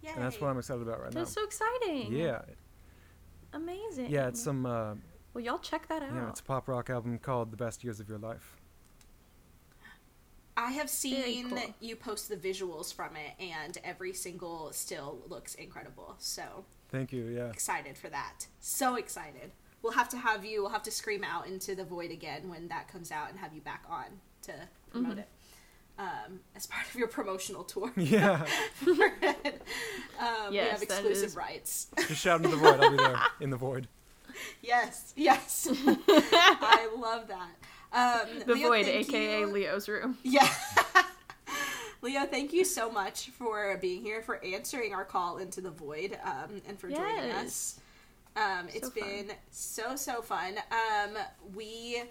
Yay. 0.02 0.10
and 0.15 0.23
that's 0.23 0.41
what 0.41 0.49
I'm 0.49 0.57
excited 0.57 0.82
about 0.82 0.99
right 0.99 1.11
That's 1.11 1.36
now. 1.36 1.44
That's 1.44 1.57
so 1.60 1.65
exciting. 1.68 2.11
Yeah, 2.11 2.41
Amazing. 3.53 4.10
yeah, 4.10 4.28
it's 4.28 4.41
some, 4.41 4.65
uh, 4.65 4.95
Well, 5.34 5.44
y'all 5.44 5.60
check 5.60 5.88
that 5.90 6.02
out. 6.03 6.14
yeah, 6.14 6.30
it's 6.30 6.40
a 6.40 6.44
pop 6.44 6.68
rock 6.68 6.90
album 6.90 7.18
called 7.19 7.52
"The 7.52 7.57
Best 7.57 7.84
Years 7.84 7.99
of 7.99 8.07
Your 8.10 8.18
Life." 8.19 8.57
I 10.57 10.72
have 10.72 10.90
seen 10.90 11.49
cool. 11.49 11.60
you 11.80 11.95
post 11.95 12.28
the 12.30 12.36
visuals 12.36 12.94
from 12.94 13.15
it, 13.15 13.32
and 13.41 13.78
every 13.84 14.14
single 14.14 14.72
still 14.73 15.19
looks 15.28 15.56
incredible. 15.56 16.15
So 16.19 16.65
Thank 16.90 17.14
you. 17.14 17.26
Yeah, 17.28 17.48
excited 17.49 17.98
for 17.98 18.10
that. 18.10 18.48
So 18.60 18.95
excited. 18.95 19.52
we'll 19.82 19.94
have 19.94 20.10
to 20.10 20.18
have 20.18 20.44
you. 20.44 20.61
We'll 20.61 20.72
have 20.72 20.84
to 20.84 20.91
scream 20.91 21.23
out 21.23 21.48
into 21.48 21.73
the 21.73 21.86
void 21.86 22.11
again 22.11 22.49
when 22.49 22.68
that 22.68 22.90
comes 22.90 23.11
out 23.11 23.30
and 23.30 23.40
have 23.40 23.53
you 23.53 23.61
back 23.61 23.84
on 23.90 24.06
to 24.44 24.53
promote 24.91 25.18
it 25.19 25.28
um, 25.99 26.39
as 26.55 26.65
part 26.68 26.88
of 26.88 26.95
your 26.95 27.07
promotional 27.07 27.63
tour. 27.63 27.91
Yeah. 27.97 28.45
um, 28.88 30.51
we 30.51 30.57
have 30.57 30.81
exclusive 30.81 31.35
rights. 31.35 31.88
Just 32.07 32.22
shout 32.22 32.43
into 32.43 32.55
the 32.55 32.57
void. 32.57 32.80
I'll 32.80 32.91
be 32.91 32.97
there 32.97 33.19
in 33.39 33.49
the 33.49 33.57
void. 33.57 33.88
yes, 34.61 35.13
yes. 35.15 35.68
I 36.07 36.89
love 36.97 37.27
that. 37.27 37.49
Um, 37.93 38.39
The 38.45 38.53
Leo, 38.53 38.69
void, 38.69 38.88
aka 38.88 39.39
you. 39.41 39.47
Leo's 39.47 39.89
room. 39.89 40.18
Yeah. 40.23 40.47
Leo, 42.01 42.26
thank 42.26 42.51
you 42.51 42.65
so 42.65 42.89
much 42.91 43.30
for 43.30 43.77
being 43.80 44.01
here, 44.01 44.22
for 44.23 44.43
answering 44.43 44.93
our 44.93 45.05
call 45.05 45.38
into 45.38 45.61
the 45.61 45.69
void, 45.69 46.18
um, 46.23 46.61
and 46.68 46.80
for 46.80 46.89
joining 46.89 47.31
us. 47.31 47.80
Um, 48.35 48.68
it's 48.73 48.88
So 48.88 48.93
fun. 48.93 49.09
been 49.09 49.31
so 49.51 49.95
so 49.95 50.22
fun. 50.22 50.55
Um, 50.72 51.18
we 51.53 52.01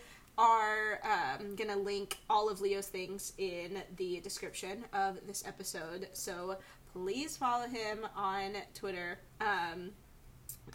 are 0.40 1.00
um, 1.04 1.54
gonna 1.54 1.76
link 1.76 2.18
all 2.30 2.48
of 2.48 2.60
Leo's 2.60 2.86
things 2.86 3.34
in 3.36 3.82
the 3.96 4.20
description 4.20 4.84
of 4.94 5.18
this 5.26 5.46
episode, 5.46 6.08
so 6.14 6.56
please 6.92 7.36
follow 7.36 7.66
him 7.66 8.06
on 8.16 8.54
Twitter 8.74 9.18
um, 9.40 9.90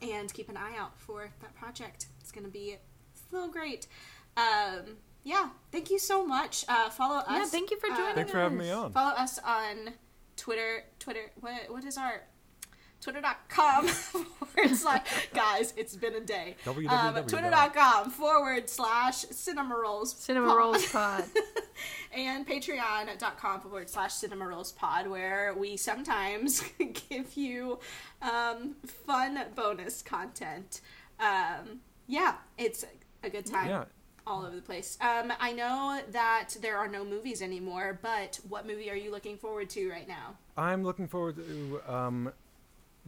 and 0.01 0.31
keep 0.33 0.49
an 0.49 0.57
eye 0.57 0.75
out 0.77 0.97
for 0.99 1.31
that 1.41 1.55
project. 1.55 2.05
It's 2.21 2.31
gonna 2.31 2.47
be 2.47 2.77
so 3.31 3.47
great. 3.49 3.87
Um, 4.37 4.97
yeah, 5.23 5.49
thank 5.71 5.89
you 5.89 5.97
so 5.97 6.25
much. 6.25 6.65
Uh, 6.69 6.89
follow 6.91 7.17
us. 7.17 7.25
Yeah, 7.29 7.45
thank 7.45 7.71
you 7.71 7.79
for 7.79 7.89
uh, 7.89 7.97
joining 7.97 8.15
Thanks 8.15 8.31
for 8.31 8.39
having 8.39 8.59
me 8.59 8.69
us. 8.69 8.77
on. 8.77 8.91
Follow 8.91 9.15
us 9.15 9.39
on 9.39 9.93
Twitter. 10.37 10.83
Twitter. 10.99 11.31
What? 11.39 11.53
What 11.69 11.83
is 11.83 11.97
our? 11.97 12.21
Twitter.com 13.05 13.87
forward 13.87 14.75
slash 14.75 15.29
guys. 15.31 15.75
It's 15.77 15.95
been 15.95 16.15
a 16.15 16.21
day. 16.21 16.55
Um. 16.65 17.13
Twitter.com 17.27 18.09
forward 18.09 18.67
slash 18.67 19.17
cinema 19.17 19.75
rolls. 19.75 20.13
Cinema 20.15 20.47
pod. 20.47 20.57
Rolls 20.57 20.91
Pod. 20.91 21.23
and 22.17 22.47
patreon.com 22.47 23.61
forward 23.61 23.89
slash 23.91 24.13
cinema 24.13 24.47
rolls 24.47 24.71
pod 24.71 25.07
where 25.07 25.53
we 25.55 25.77
sometimes 25.77 26.63
give 27.09 27.35
you 27.37 27.77
um, 28.23 28.75
fun 29.05 29.39
bonus 29.53 30.01
content 30.01 30.81
um, 31.19 31.81
yeah 32.07 32.35
it's 32.57 32.85
a 33.23 33.29
good 33.29 33.45
time 33.45 33.67
Yeah. 33.67 33.83
all 34.25 34.45
over 34.45 34.55
the 34.55 34.61
place 34.61 34.97
um, 35.01 35.33
i 35.41 35.51
know 35.51 35.99
that 36.11 36.55
there 36.61 36.77
are 36.77 36.87
no 36.87 37.03
movies 37.03 37.41
anymore 37.41 37.99
but 38.01 38.39
what 38.47 38.65
movie 38.65 38.89
are 38.89 38.95
you 38.95 39.11
looking 39.11 39.37
forward 39.37 39.69
to 39.71 39.89
right 39.91 40.07
now 40.07 40.35
I'm 40.57 40.83
looking 40.83 41.09
forward 41.09 41.35
to 41.35 41.81
um, 41.93 42.31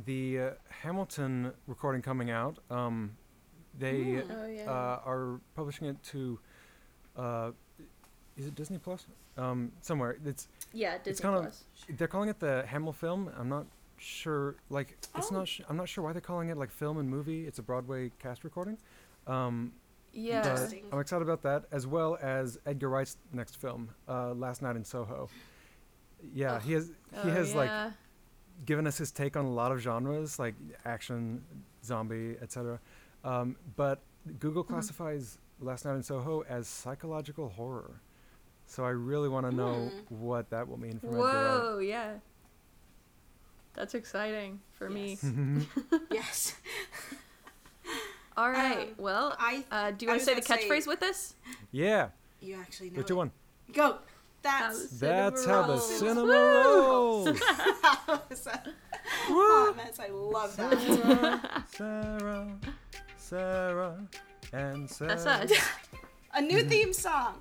the 0.05 0.39
uh, 0.39 0.49
Hamilton 0.69 1.51
recording 1.67 2.01
coming 2.01 2.29
out. 2.29 2.59
Um, 2.69 3.17
they 3.77 4.21
Oh 4.29 4.45
yeah. 4.47 4.69
uh, 4.69 5.01
are 5.05 5.39
publishing 5.55 5.87
it 5.87 6.01
to. 6.11 6.39
Uh, 7.15 7.51
is 8.35 8.45
it 8.47 8.55
Disney 8.55 8.77
Plus? 8.77 9.07
Um, 9.37 9.71
somewhere. 9.81 10.17
It's 10.25 10.47
yeah, 10.73 10.97
Disney 10.99 11.23
kinda- 11.23 11.41
Plus. 11.41 11.63
they're 11.89 12.07
calling 12.07 12.29
it 12.29 12.39
the 12.39 12.65
Hamilfilm. 12.67 13.31
I'm 13.39 13.49
not 13.49 13.65
sure. 13.97 14.55
Like 14.69 14.91
it's 15.15 15.31
Oh. 15.31 15.35
not. 15.35 15.47
Sh- 15.47 15.61
I'm 15.69 15.77
not 15.77 15.89
sure 15.89 16.03
why 16.03 16.11
they're 16.13 16.21
calling 16.21 16.49
it 16.49 16.57
like 16.57 16.71
film 16.71 16.97
and 16.97 17.09
movie. 17.09 17.47
It's 17.47 17.59
a 17.59 17.63
Broadway 17.63 18.11
cast 18.19 18.43
recording. 18.43 18.77
Um, 19.25 19.73
Yeah. 20.13 20.67
I'm 20.91 20.99
excited 20.99 21.21
about 21.23 21.41
that 21.43 21.65
as 21.71 21.85
well 21.85 22.17
as 22.21 22.57
Edgar 22.65 22.89
Wright's 22.89 23.17
next 23.33 23.57
film, 23.57 23.89
uh, 24.07 24.33
Last 24.33 24.61
Night 24.61 24.75
in 24.75 24.83
Soho. 24.83 25.29
Yeah, 26.33 26.55
Oh. 26.55 26.59
he 26.59 26.73
has. 26.73 26.87
He 26.87 26.93
Oh, 27.15 27.29
has 27.29 27.53
like 27.55 27.69
yeah. 27.69 27.91
Given 28.65 28.87
us 28.87 28.97
his 28.97 29.11
take 29.11 29.35
on 29.37 29.45
a 29.45 29.51
lot 29.51 29.71
of 29.71 29.79
genres 29.79 30.39
like 30.39 30.55
action, 30.85 31.43
zombie, 31.83 32.35
etc. 32.41 32.79
Um, 33.23 33.55
but 33.75 34.01
Google 34.39 34.63
Mm-hmm. 34.63 34.73
classifies 34.73 35.37
Last 35.59 35.85
Night 35.85 35.95
in 35.95 36.03
Soho 36.03 36.43
as 36.49 36.67
psychological 36.67 37.49
horror. 37.49 38.01
So 38.65 38.83
I 38.83 38.89
really 38.89 39.29
want 39.29 39.49
to 39.49 39.55
know 39.55 39.73
Hmm. 40.09 40.15
what 40.21 40.49
that 40.49 40.67
will 40.67 40.77
mean 40.77 40.99
for 40.99 41.07
Edgar 41.07 41.17
Wright. 41.19 41.33
Whoa, 41.61 41.77
yeah. 41.79 42.13
That's 43.73 43.93
exciting 43.95 44.59
for 44.73 44.89
Yes. 44.89 45.23
me. 45.23 45.67
yes 46.11 46.55
All 48.35 48.51
right. 48.51 48.89
Um, 48.89 48.95
well, 48.97 49.35
I- 49.39 49.65
uh, 49.71 49.91
do 49.91 50.05
you 50.05 50.09
want 50.09 50.19
to 50.19 50.25
say 50.25 50.33
the 50.35 50.41
about 50.45 50.55
to 50.59 50.61
say- 50.61 50.69
catchphrase 50.69 50.87
with 50.87 51.01
us? 51.03 51.33
Yeah, 51.71 52.09
you 52.41 52.55
actually 52.55 52.89
know 52.89 52.95
three, 52.95 53.03
two, 53.05 53.13
it. 53.13 53.17
one. 53.17 53.31
go 53.73 53.97
that's 54.41 54.87
That's 54.99 55.45
how 55.45 55.63
the 55.63 55.73
rolls. 55.73 55.99
cinema 55.99 56.33
rolls. 56.33 57.39
hot 57.41 58.67
oh, 59.29 59.73
mess 59.75 59.99
i 59.99 60.07
love 60.09 60.55
that 60.57 60.79
Sarah, 60.81 61.61
Sarah, 61.67 62.47
Sarah, 63.17 64.07
and 64.53 64.89
Sarah. 64.89 65.09
That's 65.15 65.25
us. 65.25 65.59
a 66.33 66.41
new 66.41 66.63
theme 66.63 66.93
song 66.93 67.35